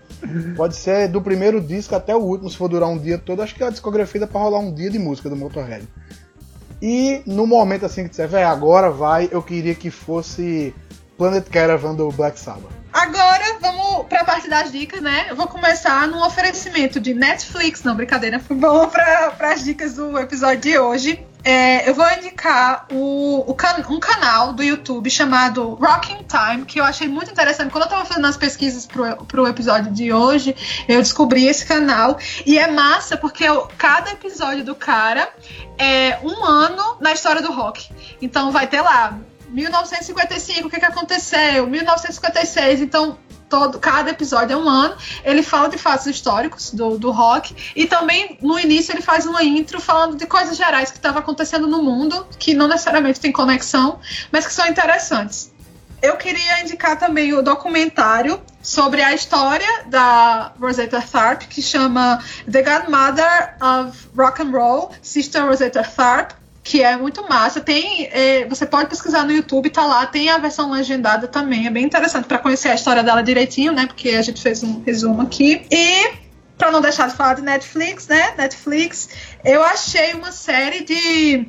Pode 0.58 0.76
ser 0.76 1.08
do 1.08 1.22
primeiro 1.22 1.62
disco 1.62 1.96
até 1.96 2.14
o 2.14 2.20
último, 2.20 2.50
se 2.50 2.58
for 2.58 2.68
durar 2.68 2.90
um 2.90 2.98
dia 2.98 3.18
todo. 3.18 3.42
Acho 3.42 3.56
que 3.56 3.64
a 3.64 3.70
discografia 3.70 4.20
dá 4.20 4.28
pra 4.28 4.42
rolar 4.42 4.60
um 4.60 4.74
dia 4.74 4.90
de 4.90 5.00
música 5.00 5.30
do 5.30 5.38
Motorhead. 5.38 5.88
E 6.82 7.22
no 7.26 7.48
momento 7.48 7.86
assim 7.86 8.04
que 8.04 8.10
disser, 8.10 8.28
velho, 8.28 8.50
agora 8.50 8.92
vai, 8.92 9.30
eu 9.32 9.42
queria 9.42 9.76
que 9.76 9.90
fosse 9.90 10.76
Planet 11.18 11.48
Caravan 11.48 11.96
do 11.96 12.12
Black 12.12 12.38
Sabbath. 12.38 12.81
Agora 12.94 13.58
vamos 13.62 14.08
para 14.08 14.22
a 14.22 14.26
parte 14.26 14.50
das 14.50 14.72
dicas, 14.72 15.02
né? 15.02 15.28
Eu 15.30 15.36
vou 15.36 15.48
começar 15.48 16.08
num 16.08 16.22
oferecimento 16.24 17.00
de 17.00 17.14
Netflix, 17.14 17.84
não, 17.84 17.96
brincadeira. 17.96 18.42
Vamos 18.50 18.92
para 18.92 19.52
as 19.52 19.64
dicas 19.64 19.94
do 19.94 20.20
episódio 20.20 20.60
de 20.60 20.78
hoje. 20.78 21.26
É, 21.44 21.90
eu 21.90 21.96
vou 21.96 22.06
indicar 22.12 22.86
o, 22.92 23.50
o 23.50 23.56
can, 23.56 23.84
um 23.90 24.00
canal 24.00 24.54
do 24.54 24.62
YouTube 24.62 25.10
chamado 25.10 25.74
Rocking 25.76 26.24
Time, 26.28 26.66
que 26.66 26.80
eu 26.80 26.84
achei 26.84 27.08
muito 27.08 27.32
interessante. 27.32 27.72
Quando 27.72 27.84
eu 27.84 27.88
estava 27.88 28.06
fazendo 28.06 28.28
as 28.28 28.38
pesquisas 28.38 28.86
para 28.86 29.42
o 29.42 29.48
episódio 29.48 29.92
de 29.92 30.14
hoje, 30.14 30.56
eu 30.88 31.00
descobri 31.02 31.48
esse 31.48 31.66
canal. 31.66 32.20
E 32.46 32.60
é 32.60 32.68
massa 32.68 33.18
porque 33.18 33.44
eu, 33.44 33.68
cada 33.78 34.12
episódio 34.12 34.64
do 34.64 34.76
cara 34.76 35.30
é 35.78 36.20
um 36.24 36.44
ano 36.44 36.98
na 37.00 37.12
história 37.14 37.42
do 37.42 37.52
rock. 37.52 37.90
Então 38.22 38.52
vai 38.52 38.68
ter 38.68 38.82
lá 38.82 39.18
1955, 39.52 40.68
o 40.68 40.70
que, 40.70 40.80
que 40.80 40.86
aconteceu? 40.86 41.68
1956, 41.68 42.82
então 42.82 43.18
todo, 43.50 43.80
cada 43.80 44.10
episódio 44.10 44.54
é 44.54 44.58
um 44.58 44.68
ano. 44.68 44.96
Ele 45.24 45.44
fala 45.44 45.68
de 45.68 45.78
fatos 45.78 46.08
históricos 46.08 46.72
do, 46.72 46.98
do 46.98 47.12
rock 47.12 47.54
e 47.76 47.86
também 47.86 48.38
no 48.42 48.58
início 48.58 48.94
ele 48.94 49.02
faz 49.02 49.26
uma 49.26 49.44
intro 49.44 49.82
falando 49.82 50.16
de 50.16 50.26
coisas 50.26 50.56
gerais 50.56 50.90
que 50.90 50.98
estavam 50.98 51.20
acontecendo 51.20 51.68
no 51.68 51.84
mundo, 51.84 52.26
que 52.40 52.54
não 52.54 52.68
necessariamente 52.68 53.20
tem 53.20 53.32
conexão, 53.32 54.00
mas 54.32 54.48
que 54.48 54.54
são 54.54 54.66
interessantes. 54.66 55.52
Eu 56.02 56.18
queria 56.18 56.62
indicar 56.62 56.98
também 56.98 57.32
o 57.34 57.44
documentário 57.44 58.42
sobre 58.60 59.04
a 59.04 59.14
história 59.14 59.84
da 59.86 60.52
Rosetta 60.60 61.00
Tharpe, 61.00 61.46
que 61.46 61.62
chama 61.62 62.24
The 62.52 62.64
Godmother 62.64 63.56
of 63.62 64.10
Rock 64.18 64.42
and 64.42 64.50
Roll, 64.50 64.92
Sister 65.02 65.46
Rosetta 65.46 65.84
Tharpe 65.84 66.41
que 66.72 66.82
é 66.82 66.96
muito 66.96 67.28
massa. 67.28 67.60
Tem, 67.60 68.08
é, 68.14 68.46
você 68.46 68.66
pode 68.66 68.88
pesquisar 68.88 69.26
no 69.26 69.34
YouTube, 69.34 69.70
tá 69.70 69.86
lá. 69.86 70.06
Tem 70.06 70.30
a 70.30 70.38
versão 70.38 70.72
legendada 70.72 71.28
também. 71.28 71.68
É 71.68 71.70
bem 71.70 71.84
interessante 71.84 72.26
para 72.26 72.38
conhecer 72.38 72.70
a 72.70 72.76
história 72.76 73.04
dela 73.04 73.22
direitinho, 73.22 73.74
né? 73.74 73.88
Porque 73.88 74.12
a 74.12 74.22
gente 74.22 74.42
fez 74.42 74.64
um 74.64 74.82
resumo 74.82 75.22
aqui. 75.22 75.66
E 75.70 76.14
para 76.58 76.72
não 76.72 76.80
deixar 76.80 77.10
de 77.10 77.16
falar 77.16 77.34
de 77.34 77.42
Netflix, 77.42 78.08
né? 78.08 78.36
Netflix, 78.38 79.10
eu 79.44 79.62
achei 79.62 80.14
uma 80.14 80.32
série 80.32 80.86
de 80.86 81.46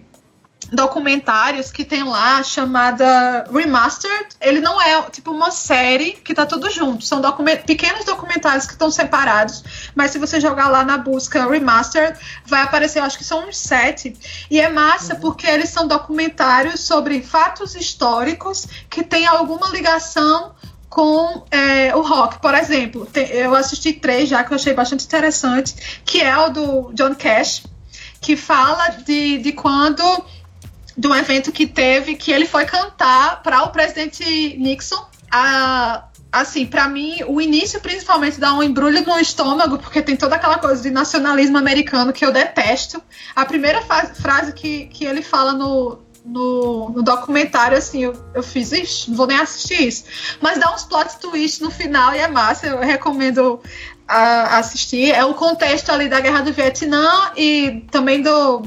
documentários 0.73 1.71
que 1.71 1.85
tem 1.85 2.03
lá 2.03 2.43
chamada 2.43 3.45
Remastered. 3.53 4.29
Ele 4.41 4.61
não 4.61 4.81
é 4.81 5.03
tipo 5.11 5.31
uma 5.31 5.51
série 5.51 6.13
que 6.13 6.35
tá 6.35 6.47
tudo 6.47 6.71
junto, 6.71 7.05
são 7.05 7.21
document 7.21 7.59
pequenos 7.59 8.05
documentários 8.05 8.67
que 8.67 8.73
estão 8.73 8.91
separados, 8.91 9.63
mas 9.95 10.11
se 10.11 10.19
você 10.19 10.41
jogar 10.41 10.69
lá 10.69 10.85
na 10.85 10.97
busca 10.97 11.47
Remastered, 11.47 12.19
vai 12.47 12.63
aparecer, 12.63 13.01
eu 13.01 13.05
acho 13.05 13.19
que 13.19 13.25
são 13.25 13.47
uns 13.47 13.59
sete. 13.59 14.17
E 14.51 14.59
é 14.59 14.69
massa 14.69 15.15
uhum. 15.15 15.21
porque 15.21 15.47
eles 15.47 15.69
são 15.69 15.87
documentários 15.87 16.81
sobre 16.81 17.23
fatos 17.23 17.75
históricos 17.75 18.67
que 18.89 19.05
têm 19.05 19.27
alguma 19.27 19.69
ligação 19.69 20.55
com 20.89 21.45
é, 21.51 21.95
o 21.95 22.03
rock. 22.03 22.41
Por 22.41 22.55
exemplo, 22.55 23.07
tem, 23.07 23.27
eu 23.29 23.55
assisti 23.55 23.93
três 23.93 24.29
já 24.29 24.45
que 24.45 24.53
eu 24.53 24.57
achei 24.57 24.75
bastante 24.75 25.05
interessante, 25.05 26.03
que 26.05 26.21
é 26.21 26.37
o 26.37 26.51
do 26.51 26.93
John 26.93 27.15
Cash, 27.15 27.65
que 28.21 28.37
fala 28.37 28.89
de, 28.89 29.39
de 29.39 29.53
quando 29.53 30.03
de 30.97 31.09
um 31.09 31.15
evento 31.15 31.53
que 31.53 31.67
teve 31.67 32.15
que 32.15 32.31
ele 32.31 32.47
foi 32.47 32.65
cantar 32.65 33.43
para 33.43 33.63
o 33.63 33.71
presidente 33.71 34.57
Nixon. 34.59 35.05
A, 35.31 36.05
assim, 36.31 36.67
para 36.67 36.89
mim, 36.89 37.19
o 37.27 37.41
início 37.41 37.81
principalmente 37.81 38.41
dá 38.41 38.55
um 38.55 38.63
embrulho 38.63 39.05
no 39.05 39.19
estômago, 39.19 39.79
porque 39.79 40.03
tem 40.03 40.17
toda 40.17 40.37
aquela 40.37 40.59
coisa 40.59 40.83
de 40.83 40.91
nacionalismo 40.91 41.59
americano 41.59 42.13
que 42.13 42.25
eu 42.25 42.33
detesto. 42.33 43.03
A 43.35 43.45
primeira 43.45 43.83
frase 43.83 44.53
que, 44.53 44.87
que 44.87 45.05
ele 45.05 45.23
fala 45.23 45.53
no, 45.53 45.99
no, 46.25 46.91
no, 46.91 47.03
documentário, 47.03 47.77
assim, 47.77 48.05
eu, 48.05 48.15
eu 48.35 48.43
fiz, 48.43 48.73
ixi, 48.73 49.11
não 49.11 49.17
vou 49.17 49.27
nem 49.27 49.39
assistir 49.39 49.89
isso. 49.89 50.05
Mas 50.41 50.59
dá 50.59 50.75
uns 50.75 50.85
plot 50.85 51.19
twists 51.19 51.61
no 51.61 51.71
final 51.71 52.15
e 52.15 52.19
é 52.19 52.29
massa, 52.29 52.67
eu 52.67 52.79
recomendo 52.81 53.61
a, 54.07 54.59
assistir. 54.59 55.11
É 55.13 55.25
o 55.25 55.35
contexto 55.35 55.91
ali 55.91 56.09
da 56.09 56.21
Guerra 56.21 56.43
do 56.43 56.53
Vietnã 56.53 57.33
e 57.37 57.85
também 57.91 58.23
do 58.23 58.63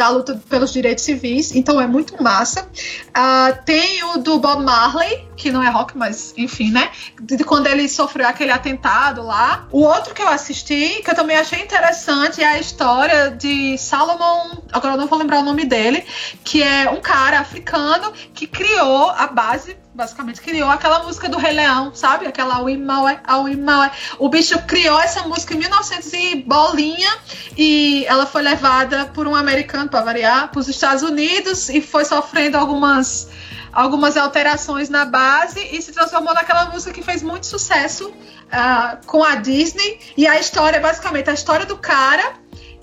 da 0.00 0.08
luta 0.08 0.40
pelos 0.48 0.72
direitos 0.72 1.04
civis, 1.04 1.54
então 1.54 1.78
é 1.78 1.86
muito 1.86 2.22
massa. 2.22 2.62
Uh, 2.62 3.64
tem 3.66 4.02
o 4.04 4.16
do 4.16 4.38
Bob 4.38 4.64
Marley, 4.64 5.28
que 5.40 5.50
não 5.50 5.62
é 5.62 5.70
rock, 5.70 5.96
mas 5.96 6.34
enfim, 6.36 6.70
né? 6.70 6.90
De, 7.18 7.42
quando 7.44 7.66
ele 7.66 7.88
sofreu 7.88 8.28
aquele 8.28 8.52
atentado 8.52 9.22
lá. 9.22 9.66
O 9.72 9.80
outro 9.80 10.14
que 10.14 10.20
eu 10.20 10.28
assisti, 10.28 11.00
que 11.02 11.10
eu 11.10 11.14
também 11.14 11.36
achei 11.36 11.62
interessante, 11.62 12.42
é 12.42 12.46
a 12.46 12.58
história 12.58 13.30
de 13.30 13.78
Salomon, 13.78 14.58
agora 14.70 14.94
eu 14.94 14.98
não 14.98 15.06
vou 15.06 15.18
lembrar 15.18 15.38
o 15.38 15.42
nome 15.42 15.64
dele, 15.64 16.04
que 16.44 16.62
é 16.62 16.90
um 16.90 17.00
cara 17.00 17.40
africano 17.40 18.12
que 18.34 18.46
criou 18.46 19.08
a 19.10 19.26
base 19.26 19.76
basicamente 19.92 20.40
criou 20.40 20.70
aquela 20.70 21.02
música 21.02 21.28
do 21.28 21.36
Rei 21.36 21.52
Leão, 21.52 21.92
sabe? 21.94 22.24
Aquela 22.24 22.62
Wimawe, 22.62 23.18
Wimawe. 23.44 23.90
O 24.18 24.28
bicho 24.28 24.58
criou 24.60 24.98
essa 24.98 25.24
música 25.24 25.52
em 25.52 25.58
1900 25.58 26.12
e 26.14 26.36
bolinha 26.36 27.10
e 27.56 28.06
ela 28.06 28.24
foi 28.24 28.40
levada 28.40 29.06
por 29.06 29.26
um 29.26 29.34
americano, 29.34 29.90
para 29.90 30.00
variar, 30.00 30.48
para 30.48 30.60
os 30.60 30.68
Estados 30.68 31.02
Unidos 31.02 31.68
e 31.68 31.82
foi 31.82 32.04
sofrendo 32.04 32.56
algumas 32.56 33.28
algumas 33.72 34.16
alterações 34.16 34.88
na 34.88 35.04
base 35.04 35.60
e 35.72 35.80
se 35.80 35.92
transformou 35.92 36.34
naquela 36.34 36.66
música 36.66 36.92
que 36.92 37.02
fez 37.02 37.22
muito 37.22 37.46
sucesso 37.46 38.08
uh, 38.08 39.06
com 39.06 39.22
a 39.22 39.36
Disney. 39.36 39.98
E 40.16 40.26
a 40.26 40.38
história, 40.38 40.80
basicamente, 40.80 41.30
a 41.30 41.34
história 41.34 41.66
do 41.66 41.76
cara 41.76 42.34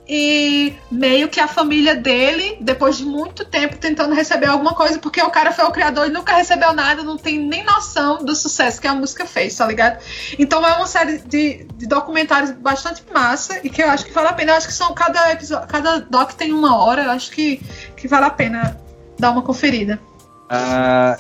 e 0.10 0.74
meio 0.90 1.28
que 1.28 1.40
a 1.40 1.48
família 1.48 1.94
dele, 1.94 2.58
depois 2.62 2.98
de 2.98 3.04
muito 3.04 3.44
tempo 3.44 3.78
tentando 3.78 4.16
receber 4.16 4.46
alguma 4.46 4.74
coisa, 4.74 4.98
porque 5.00 5.22
o 5.22 5.30
cara 5.30 5.52
foi 5.52 5.66
o 5.66 5.72
criador 5.72 6.08
e 6.08 6.10
nunca 6.10 6.34
recebeu 6.34 6.74
nada, 6.74 7.04
não 7.04 7.18
tem 7.18 7.38
nem 7.38 7.64
noção 7.66 8.24
do 8.24 8.34
sucesso 8.34 8.80
que 8.80 8.88
a 8.88 8.96
música 8.96 9.26
fez, 9.26 9.56
tá 9.56 9.68
ligado? 9.68 10.02
Então 10.40 10.66
é 10.66 10.74
uma 10.74 10.88
série 10.88 11.18
de, 11.18 11.66
de 11.76 11.86
documentários 11.86 12.52
bastante 12.52 13.04
massa 13.14 13.60
e 13.64 13.70
que 13.70 13.84
eu 13.84 13.90
acho 13.90 14.06
que 14.06 14.14
vale 14.14 14.30
a 14.30 14.34
pena. 14.34 14.54
Eu 14.54 14.56
acho 14.56 14.68
que 14.68 14.74
são 14.74 14.94
cada 14.94 15.32
episódio, 15.32 15.68
cada 15.68 16.00
doc 16.00 16.32
tem 16.34 16.54
uma 16.54 16.78
hora, 16.78 17.04
eu 17.04 17.12
acho 17.12 17.30
que, 17.32 17.58
que 17.98 18.08
vale 18.08 18.26
a 18.26 18.30
pena 18.30 18.80
dar 19.20 19.32
uma 19.32 19.42
conferida. 19.42 20.00
Ah, 20.50 21.18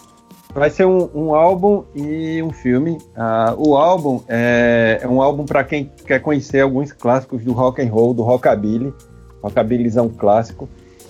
vai 0.53 0.69
ser 0.69 0.85
um, 0.85 1.09
um, 1.13 1.35
álbum 1.35 1.83
e 1.95 2.41
um 2.41 2.51
filme. 2.51 2.97
Ah, 3.15 3.53
o 3.57 3.75
álbum 3.75 4.21
é, 4.27 4.99
é 5.01 5.07
um 5.07 5.21
álbum 5.21 5.45
para 5.45 5.63
quem 5.63 5.91
quer 6.05 6.19
conhecer 6.19 6.61
alguns 6.61 6.91
clássicos 6.91 7.43
do 7.43 7.53
rock 7.53 7.81
and 7.81 7.91
roll, 7.91 8.13
do 8.13 8.23
rockabilly, 8.23 8.93
rockabillysão 9.41 10.09
clássico, 10.09 10.69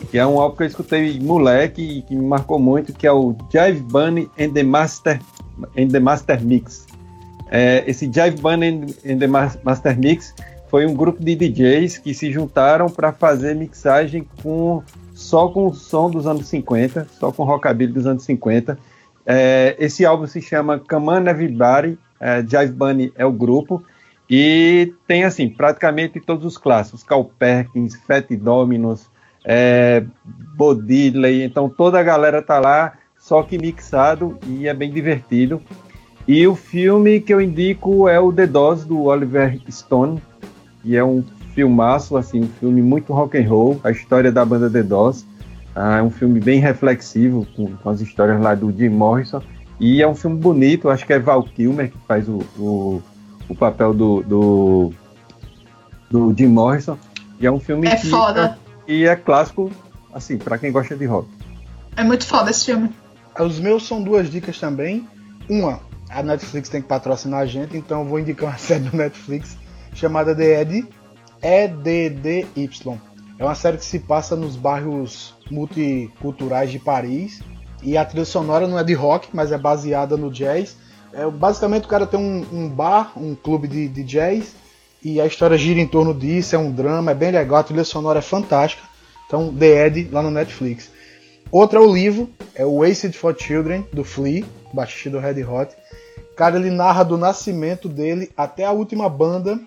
que 0.09 0.17
é 0.17 0.25
um 0.25 0.39
álbum 0.39 0.55
que 0.55 0.63
eu 0.63 0.67
escutei 0.67 1.19
moleque 1.19 1.81
e 1.81 2.01
que 2.01 2.15
me 2.15 2.25
marcou 2.25 2.59
muito, 2.59 2.93
que 2.93 3.07
é 3.07 3.11
o 3.11 3.35
Jive 3.51 3.81
Bunny 3.81 4.29
and 4.39 4.51
the 4.51 4.63
Master, 4.63 5.19
and 5.77 5.87
the 5.89 5.99
Master 5.99 6.43
Mix. 6.43 6.85
É, 7.49 7.83
esse 7.87 8.05
Jive 8.05 8.41
Bunny 8.41 8.95
and 9.05 9.19
the 9.19 9.27
Master 9.27 9.97
Mix 9.97 10.33
foi 10.69 10.85
um 10.85 10.93
grupo 10.93 11.23
de 11.23 11.35
DJs 11.35 11.97
que 11.99 12.13
se 12.13 12.31
juntaram 12.31 12.89
para 12.89 13.13
fazer 13.13 13.55
mixagem 13.55 14.27
com 14.43 14.83
só 15.17 15.47
com 15.47 15.65
o 15.65 15.73
som 15.73 16.11
dos 16.11 16.27
anos 16.27 16.47
50, 16.47 17.07
só 17.19 17.31
com 17.31 17.43
rockabilly 17.43 17.91
dos 17.91 18.05
anos 18.05 18.23
50. 18.23 18.77
É, 19.25 19.75
esse 19.79 20.05
álbum 20.05 20.27
se 20.27 20.39
chama 20.39 20.77
Come 20.77 21.09
On 21.09 21.27
Everybody, 21.27 21.97
é, 22.19 22.41
Jive 22.41 22.71
Bunny 22.71 23.11
é 23.15 23.25
o 23.25 23.31
grupo, 23.31 23.83
e 24.29 24.93
tem 25.07 25.23
assim, 25.23 25.49
praticamente 25.49 26.19
todos 26.19 26.45
os 26.45 26.55
clássicos, 26.55 27.01
Cal 27.01 27.25
Perkins, 27.25 27.95
Fat 27.95 28.29
Dominos, 28.29 29.09
é, 29.43 30.05
Bodiley, 30.55 31.43
então 31.43 31.67
toda 31.67 31.99
a 31.99 32.03
galera 32.03 32.39
tá 32.39 32.59
lá, 32.59 32.93
só 33.17 33.41
que 33.41 33.57
mixado 33.57 34.37
e 34.45 34.67
é 34.67 34.73
bem 34.73 34.91
divertido. 34.91 35.59
E 36.27 36.45
o 36.45 36.55
filme 36.55 37.19
que 37.19 37.33
eu 37.33 37.41
indico 37.41 38.07
é 38.07 38.19
o 38.19 38.31
The 38.31 38.45
Dose 38.45 38.87
do 38.87 39.05
Oliver 39.05 39.59
Stone, 39.71 40.21
que 40.83 40.95
é 40.95 41.03
um 41.03 41.23
filmaço, 41.57 42.15
assim, 42.15 42.41
um 42.41 42.47
filme 42.47 42.83
muito 42.83 43.11
rock 43.11 43.35
and 43.35 43.49
roll, 43.49 43.81
a 43.83 43.89
história 43.89 44.31
da 44.31 44.45
banda 44.45 44.69
The 44.69 44.83
Doors. 44.83 45.25
Ah, 45.75 45.97
é 45.97 46.03
um 46.03 46.11
filme 46.11 46.39
bem 46.39 46.59
reflexivo, 46.59 47.47
com, 47.55 47.75
com, 47.77 47.89
as 47.89 47.99
histórias 47.99 48.39
lá 48.39 48.53
do 48.53 48.71
Jim 48.71 48.89
Morrison. 48.89 49.41
E 49.79 49.99
é 49.99 50.07
um 50.07 50.13
filme 50.13 50.37
bonito, 50.37 50.87
acho 50.87 51.03
que 51.03 51.13
é 51.13 51.17
Val 51.17 51.41
Kilmer 51.41 51.89
que 51.89 51.97
faz 52.07 52.29
o, 52.29 52.43
o, 52.59 53.01
o 53.49 53.55
papel 53.55 53.91
do, 53.91 54.21
do, 54.21 54.93
do, 56.11 56.35
Jim 56.37 56.45
Morrison. 56.45 56.95
E 57.39 57.47
é 57.47 57.51
um 57.51 57.59
filme 57.59 57.87
é 57.87 57.95
que, 57.95 58.07
foda. 58.07 58.55
E 58.87 59.05
é 59.05 59.15
clássico, 59.15 59.71
assim, 60.13 60.37
para 60.37 60.59
quem 60.59 60.71
gosta 60.71 60.95
de 60.95 61.05
rock. 61.05 61.27
É 61.95 62.03
muito 62.03 62.27
foda 62.27 62.51
esse 62.51 62.65
filme. 62.65 62.91
Os 63.39 63.59
meus 63.59 63.87
são 63.87 64.03
duas 64.03 64.29
dicas 64.29 64.59
também. 64.59 65.07
Uma, 65.49 65.79
a 66.07 66.21
Netflix 66.21 66.69
tem 66.69 66.83
que 66.83 66.87
patrocinar 66.87 67.39
a 67.39 67.45
gente, 67.47 67.75
então 67.75 68.01
eu 68.01 68.07
vou 68.07 68.19
indicar 68.19 68.49
uma 68.49 68.57
série 68.59 68.83
do 68.83 68.95
Netflix 68.95 69.57
chamada 69.95 70.35
The 70.35 70.61
Eddie, 70.61 70.87
EDDY. 71.41 72.45
É 73.39 73.43
uma 73.43 73.55
série 73.55 73.77
que 73.77 73.85
se 73.85 73.99
passa 73.99 74.35
nos 74.35 74.55
bairros 74.55 75.35
multiculturais 75.51 76.71
de 76.71 76.79
Paris. 76.79 77.41
E 77.83 77.95
a 77.95 78.03
trilha 78.03 78.25
sonora 78.25 78.67
não 78.67 78.79
é 78.79 78.83
de 78.83 78.93
rock, 78.93 79.29
mas 79.33 79.51
é 79.51 79.57
baseada 79.57 80.17
no 80.17 80.31
jazz. 80.31 80.75
É, 81.13 81.29
basicamente 81.29 81.85
o 81.85 81.87
cara 81.87 82.07
tem 82.07 82.19
um, 82.19 82.45
um 82.51 82.69
bar, 82.69 83.13
um 83.15 83.35
clube 83.35 83.67
de, 83.67 83.87
de, 83.87 84.03
jazz. 84.03 84.55
E 85.03 85.21
a 85.21 85.25
história 85.25 85.57
gira 85.57 85.79
em 85.79 85.87
torno 85.87 86.13
disso, 86.13 86.55
é 86.55 86.59
um 86.59 86.71
drama, 86.71 87.11
é 87.11 87.15
bem 87.15 87.31
legal, 87.31 87.59
a 87.59 87.63
trilha 87.63 87.83
sonora 87.83 88.19
é 88.19 88.21
fantástica. 88.21 88.83
Então, 89.25 89.53
The 89.53 89.87
Ed 89.87 90.09
lá 90.11 90.21
no 90.21 90.31
Netflix. 90.31 90.89
Outro 91.51 91.79
é 91.79 91.81
o 91.81 91.93
livro, 91.93 92.29
é 92.55 92.65
o 92.65 92.79
Wasted 92.79 93.15
for 93.15 93.35
Children, 93.37 93.85
do 93.93 94.03
Flea, 94.03 94.43
baixista 94.73 95.11
do 95.11 95.19
Red 95.19 95.43
Hot. 95.43 95.75
Cara, 96.35 96.57
ele 96.57 96.69
narra 96.69 97.03
do 97.03 97.17
nascimento 97.17 97.87
dele 97.87 98.31
até 98.35 98.65
a 98.65 98.71
última 98.71 99.07
banda 99.09 99.59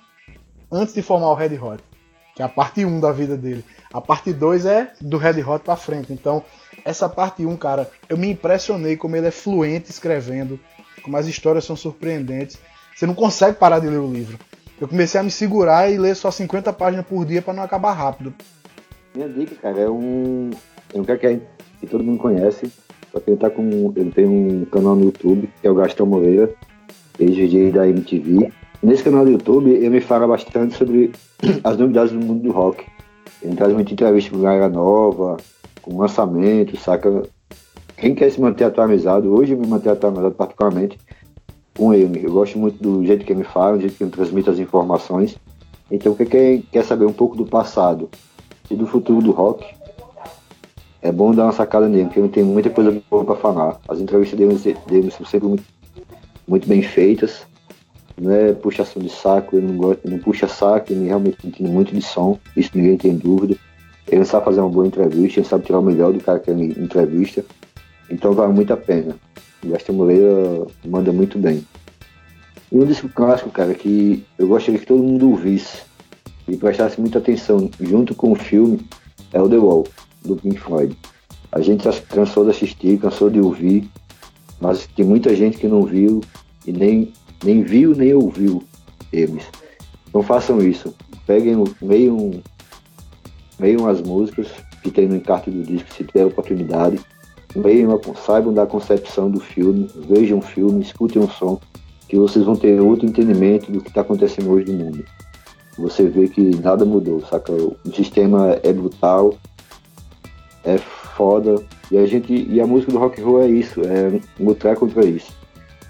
antes 0.70 0.94
de 0.94 1.02
formar 1.02 1.28
o 1.28 1.34
Red 1.34 1.58
Hot, 1.58 1.82
que 2.34 2.42
é 2.42 2.44
a 2.44 2.48
parte 2.48 2.84
1 2.84 3.00
da 3.00 3.12
vida 3.12 3.36
dele. 3.36 3.64
A 3.92 4.00
parte 4.00 4.32
2 4.32 4.66
é 4.66 4.92
do 5.00 5.16
Red 5.16 5.42
Hot 5.42 5.64
para 5.64 5.76
frente. 5.76 6.12
Então, 6.12 6.44
essa 6.84 7.08
parte 7.08 7.44
1, 7.44 7.56
cara, 7.56 7.90
eu 8.08 8.16
me 8.16 8.30
impressionei 8.30 8.96
como 8.96 9.16
ele 9.16 9.26
é 9.26 9.30
fluente 9.30 9.90
escrevendo, 9.90 10.58
como 11.02 11.16
as 11.16 11.26
histórias 11.26 11.64
são 11.64 11.76
surpreendentes. 11.76 12.58
Você 12.94 13.06
não 13.06 13.14
consegue 13.14 13.56
parar 13.56 13.78
de 13.78 13.88
ler 13.88 13.98
o 13.98 14.12
livro. 14.12 14.38
Eu 14.80 14.88
comecei 14.88 15.20
a 15.20 15.22
me 15.22 15.30
segurar 15.30 15.90
e 15.90 15.98
ler 15.98 16.16
só 16.16 16.30
50 16.30 16.72
páginas 16.72 17.04
por 17.04 17.24
dia 17.24 17.42
para 17.42 17.52
não 17.52 17.62
acabar 17.62 17.92
rápido. 17.92 18.32
Minha 19.14 19.28
dica, 19.28 19.54
cara, 19.56 19.80
é 19.80 19.90
um, 19.90 20.50
é 20.94 20.98
um 20.98 21.04
cara 21.04 21.18
que, 21.18 21.40
que 21.80 21.86
todo 21.86 22.04
mundo 22.04 22.18
conhece, 22.18 22.72
só 23.12 23.20
que 23.20 23.30
ele, 23.30 23.36
tá 23.36 23.50
com, 23.50 23.92
ele 23.96 24.10
tem 24.12 24.26
um 24.26 24.64
canal 24.64 24.94
no 24.94 25.04
YouTube, 25.04 25.50
que 25.60 25.66
é 25.66 25.70
o 25.70 25.74
Gastão 25.74 26.06
Moreira, 26.06 26.54
ex-DJ 27.18 27.72
da 27.72 27.88
MTV. 27.88 28.52
Nesse 28.82 29.04
canal 29.04 29.26
do 29.26 29.30
YouTube, 29.30 29.70
ele 29.70 29.90
me 29.90 30.00
fala 30.00 30.26
bastante 30.26 30.74
sobre 30.74 31.12
as 31.62 31.76
novidades 31.76 32.12
do 32.12 32.18
mundo 32.18 32.42
do 32.42 32.50
rock. 32.50 32.86
Ele 33.42 33.54
traz 33.54 33.74
muita 33.74 33.92
entrevista 33.92 34.30
com 34.30 34.40
galera 34.40 34.70
nova, 34.70 35.36
com 35.82 35.98
lançamento, 35.98 36.78
saca? 36.78 37.22
Quem 37.98 38.14
quer 38.14 38.30
se 38.30 38.40
manter 38.40 38.64
atualizado, 38.64 39.34
hoje 39.34 39.52
eu 39.52 39.58
me 39.58 39.66
manter 39.66 39.90
atualizado 39.90 40.34
particularmente 40.34 40.98
com 41.76 41.92
ele. 41.92 42.24
Eu 42.24 42.32
gosto 42.32 42.58
muito 42.58 42.82
do 42.82 43.04
jeito 43.04 43.24
que 43.26 43.32
ele 43.32 43.40
me 43.40 43.44
fala, 43.44 43.76
do 43.76 43.82
jeito 43.82 43.96
que 43.96 44.04
ele 44.04 44.10
transmite 44.10 44.48
as 44.48 44.58
informações. 44.58 45.36
Então, 45.90 46.14
quem 46.14 46.62
quer 46.62 46.84
saber 46.84 47.04
um 47.04 47.12
pouco 47.12 47.36
do 47.36 47.44
passado 47.44 48.08
e 48.70 48.74
do 48.74 48.86
futuro 48.86 49.20
do 49.20 49.30
rock, 49.30 49.66
é 51.02 51.12
bom 51.12 51.34
dar 51.34 51.44
uma 51.44 51.52
sacada 51.52 51.86
nele, 51.86 52.04
porque 52.04 52.20
ele 52.20 52.28
tem 52.28 52.44
muita 52.44 52.70
coisa 52.70 53.02
boa 53.10 53.24
para 53.26 53.36
falar. 53.36 53.78
As 53.86 54.00
entrevistas 54.00 54.38
dele, 54.38 54.78
dele 54.86 55.10
são 55.10 55.26
sempre 55.26 55.48
muito, 55.48 55.64
muito 56.48 56.66
bem 56.66 56.82
feitas 56.82 57.49
não 58.18 58.32
é 58.32 58.52
puxação 58.52 59.02
de 59.02 59.10
saco, 59.10 59.56
ele 59.56 59.66
não 59.66 59.76
gosta, 59.76 60.08
não 60.08 60.18
puxa 60.18 60.48
saco, 60.48 60.92
ele 60.92 61.06
realmente 61.06 61.46
entende 61.46 61.70
muito 61.70 61.94
de 61.94 62.02
som, 62.02 62.38
isso 62.56 62.70
ninguém 62.74 62.96
tem 62.96 63.16
dúvida. 63.16 63.56
Ele 64.08 64.24
sabe 64.24 64.44
fazer 64.44 64.60
uma 64.60 64.68
boa 64.70 64.86
entrevista, 64.86 65.40
ele 65.40 65.48
sabe 65.48 65.64
tirar 65.64 65.78
o 65.78 65.82
melhor 65.82 66.12
do 66.12 66.20
cara 66.20 66.38
que 66.38 66.50
ele 66.50 66.74
entrevista, 66.82 67.44
então 68.10 68.32
vale 68.32 68.52
muito 68.52 68.72
a 68.72 68.76
pena. 68.76 69.16
O 69.62 69.68
Gaston 69.68 69.92
Moreira 69.92 70.66
manda 70.84 71.12
muito 71.12 71.38
bem. 71.38 71.64
E 72.72 72.76
um 72.76 72.84
disco 72.84 73.08
clássico, 73.08 73.50
cara, 73.50 73.74
que 73.74 74.24
eu 74.38 74.48
gostaria 74.48 74.80
que 74.80 74.86
todo 74.86 75.02
mundo 75.02 75.28
ouvisse 75.28 75.82
e 76.48 76.56
prestasse 76.56 77.00
muita 77.00 77.18
atenção 77.18 77.70
junto 77.80 78.14
com 78.14 78.32
o 78.32 78.34
filme 78.34 78.80
é 79.32 79.40
o 79.40 79.48
The 79.48 79.56
Wall, 79.56 79.86
do 80.24 80.36
Pink 80.36 80.58
Floyd. 80.58 80.96
A 81.52 81.60
gente 81.60 81.84
cansou 82.08 82.44
de 82.44 82.50
assistir, 82.50 82.98
cansou 82.98 83.28
de 83.28 83.40
ouvir, 83.40 83.88
mas 84.60 84.86
tem 84.86 85.04
muita 85.04 85.34
gente 85.34 85.58
que 85.58 85.66
não 85.66 85.82
viu 85.82 86.20
e 86.66 86.72
nem 86.72 87.12
nem 87.44 87.62
viu 87.62 87.94
nem 87.94 88.14
ouviu 88.14 88.62
eles. 89.12 89.44
Não 90.12 90.22
façam 90.22 90.60
isso. 90.60 90.94
Peguem, 91.26 91.62
leiam, 91.80 92.42
leiam 93.58 93.88
as 93.88 94.00
músicas 94.00 94.48
que 94.82 94.90
tem 94.90 95.06
no 95.06 95.16
encarte 95.16 95.50
do 95.50 95.62
disco, 95.62 95.92
se 95.92 96.04
tiver 96.04 96.24
oportunidade. 96.24 97.00
Leiam, 97.54 98.00
saibam 98.24 98.52
da 98.52 98.66
concepção 98.66 99.30
do 99.30 99.40
filme, 99.40 99.88
vejam 100.08 100.38
o 100.38 100.42
filme, 100.42 100.82
escutem 100.82 101.22
o 101.22 101.28
som, 101.28 101.60
que 102.08 102.16
vocês 102.16 102.44
vão 102.44 102.56
ter 102.56 102.80
outro 102.80 103.06
entendimento 103.06 103.70
do 103.70 103.80
que 103.80 103.88
está 103.88 104.00
acontecendo 104.00 104.50
hoje 104.50 104.72
no 104.72 104.84
mundo. 104.84 105.04
Você 105.78 106.08
vê 106.08 106.28
que 106.28 106.42
nada 106.56 106.84
mudou, 106.84 107.20
saca? 107.26 107.52
O 107.52 107.76
sistema 107.94 108.58
é 108.62 108.72
brutal, 108.72 109.34
é 110.64 110.78
foda, 110.78 111.62
e 111.90 111.98
a 111.98 112.06
gente 112.06 112.32
e 112.32 112.60
a 112.60 112.66
música 112.66 112.92
do 112.92 112.98
rock 112.98 113.20
and 113.20 113.24
roll 113.24 113.42
é 113.42 113.48
isso, 113.48 113.80
é 113.80 114.20
lutar 114.38 114.76
contra 114.76 115.04
isso. 115.04 115.32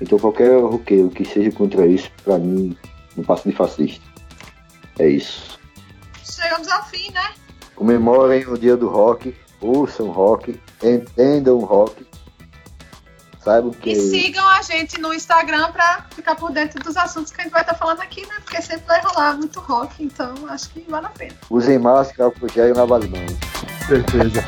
Então 0.01 0.19
qualquer 0.19 0.61
roqueiro 0.61 1.11
que 1.11 1.25
seja 1.25 1.53
contra 1.53 1.87
isso, 1.87 2.11
para 2.25 2.39
mim, 2.39 2.77
não 3.17 3.25
passa 3.25 3.49
de 3.49 3.55
fascista. 3.55 4.05
É 4.99 5.09
isso. 5.09 5.59
Chegamos 6.25 6.69
ao 6.69 6.85
fim, 6.87 7.11
né? 7.13 7.35
Comemorem 7.75 8.47
o 8.47 8.59
dia 8.59 8.77
do 8.77 8.89
rock, 8.89 9.35
ouçam 9.61 10.09
rock, 10.09 10.59
entendam 10.83 11.59
rock. 11.59 12.07
Saibam 13.43 13.71
que. 13.71 13.93
E 13.93 13.97
sigam 13.97 14.47
a 14.47 14.61
gente 14.63 15.01
no 15.01 15.15
Instagram 15.15 15.73
pra 15.73 16.07
ficar 16.15 16.35
por 16.35 16.53
dentro 16.53 16.83
dos 16.83 16.97
assuntos 16.97 17.33
que 17.33 17.41
a 17.41 17.45
gente 17.45 17.53
vai 17.53 17.63
estar 17.63 17.75
falando 17.75 18.01
aqui, 18.01 18.27
né? 18.27 18.35
Porque 18.45 18.61
sempre 18.61 18.87
vai 18.87 19.01
rolar 19.01 19.37
muito 19.37 19.59
rock, 19.61 20.03
então 20.05 20.35
acho 20.49 20.69
que 20.71 20.85
vale 20.89 21.07
a 21.07 21.11
pena. 21.11 21.35
Usem 21.49 21.79
máscara, 21.79 22.25
álcool 22.25 22.49
gel 22.49 22.69
e 22.69 22.73
lavar 22.73 23.01
as 23.01 23.09
mãos. 23.09 23.33
Certeza. 23.87 24.45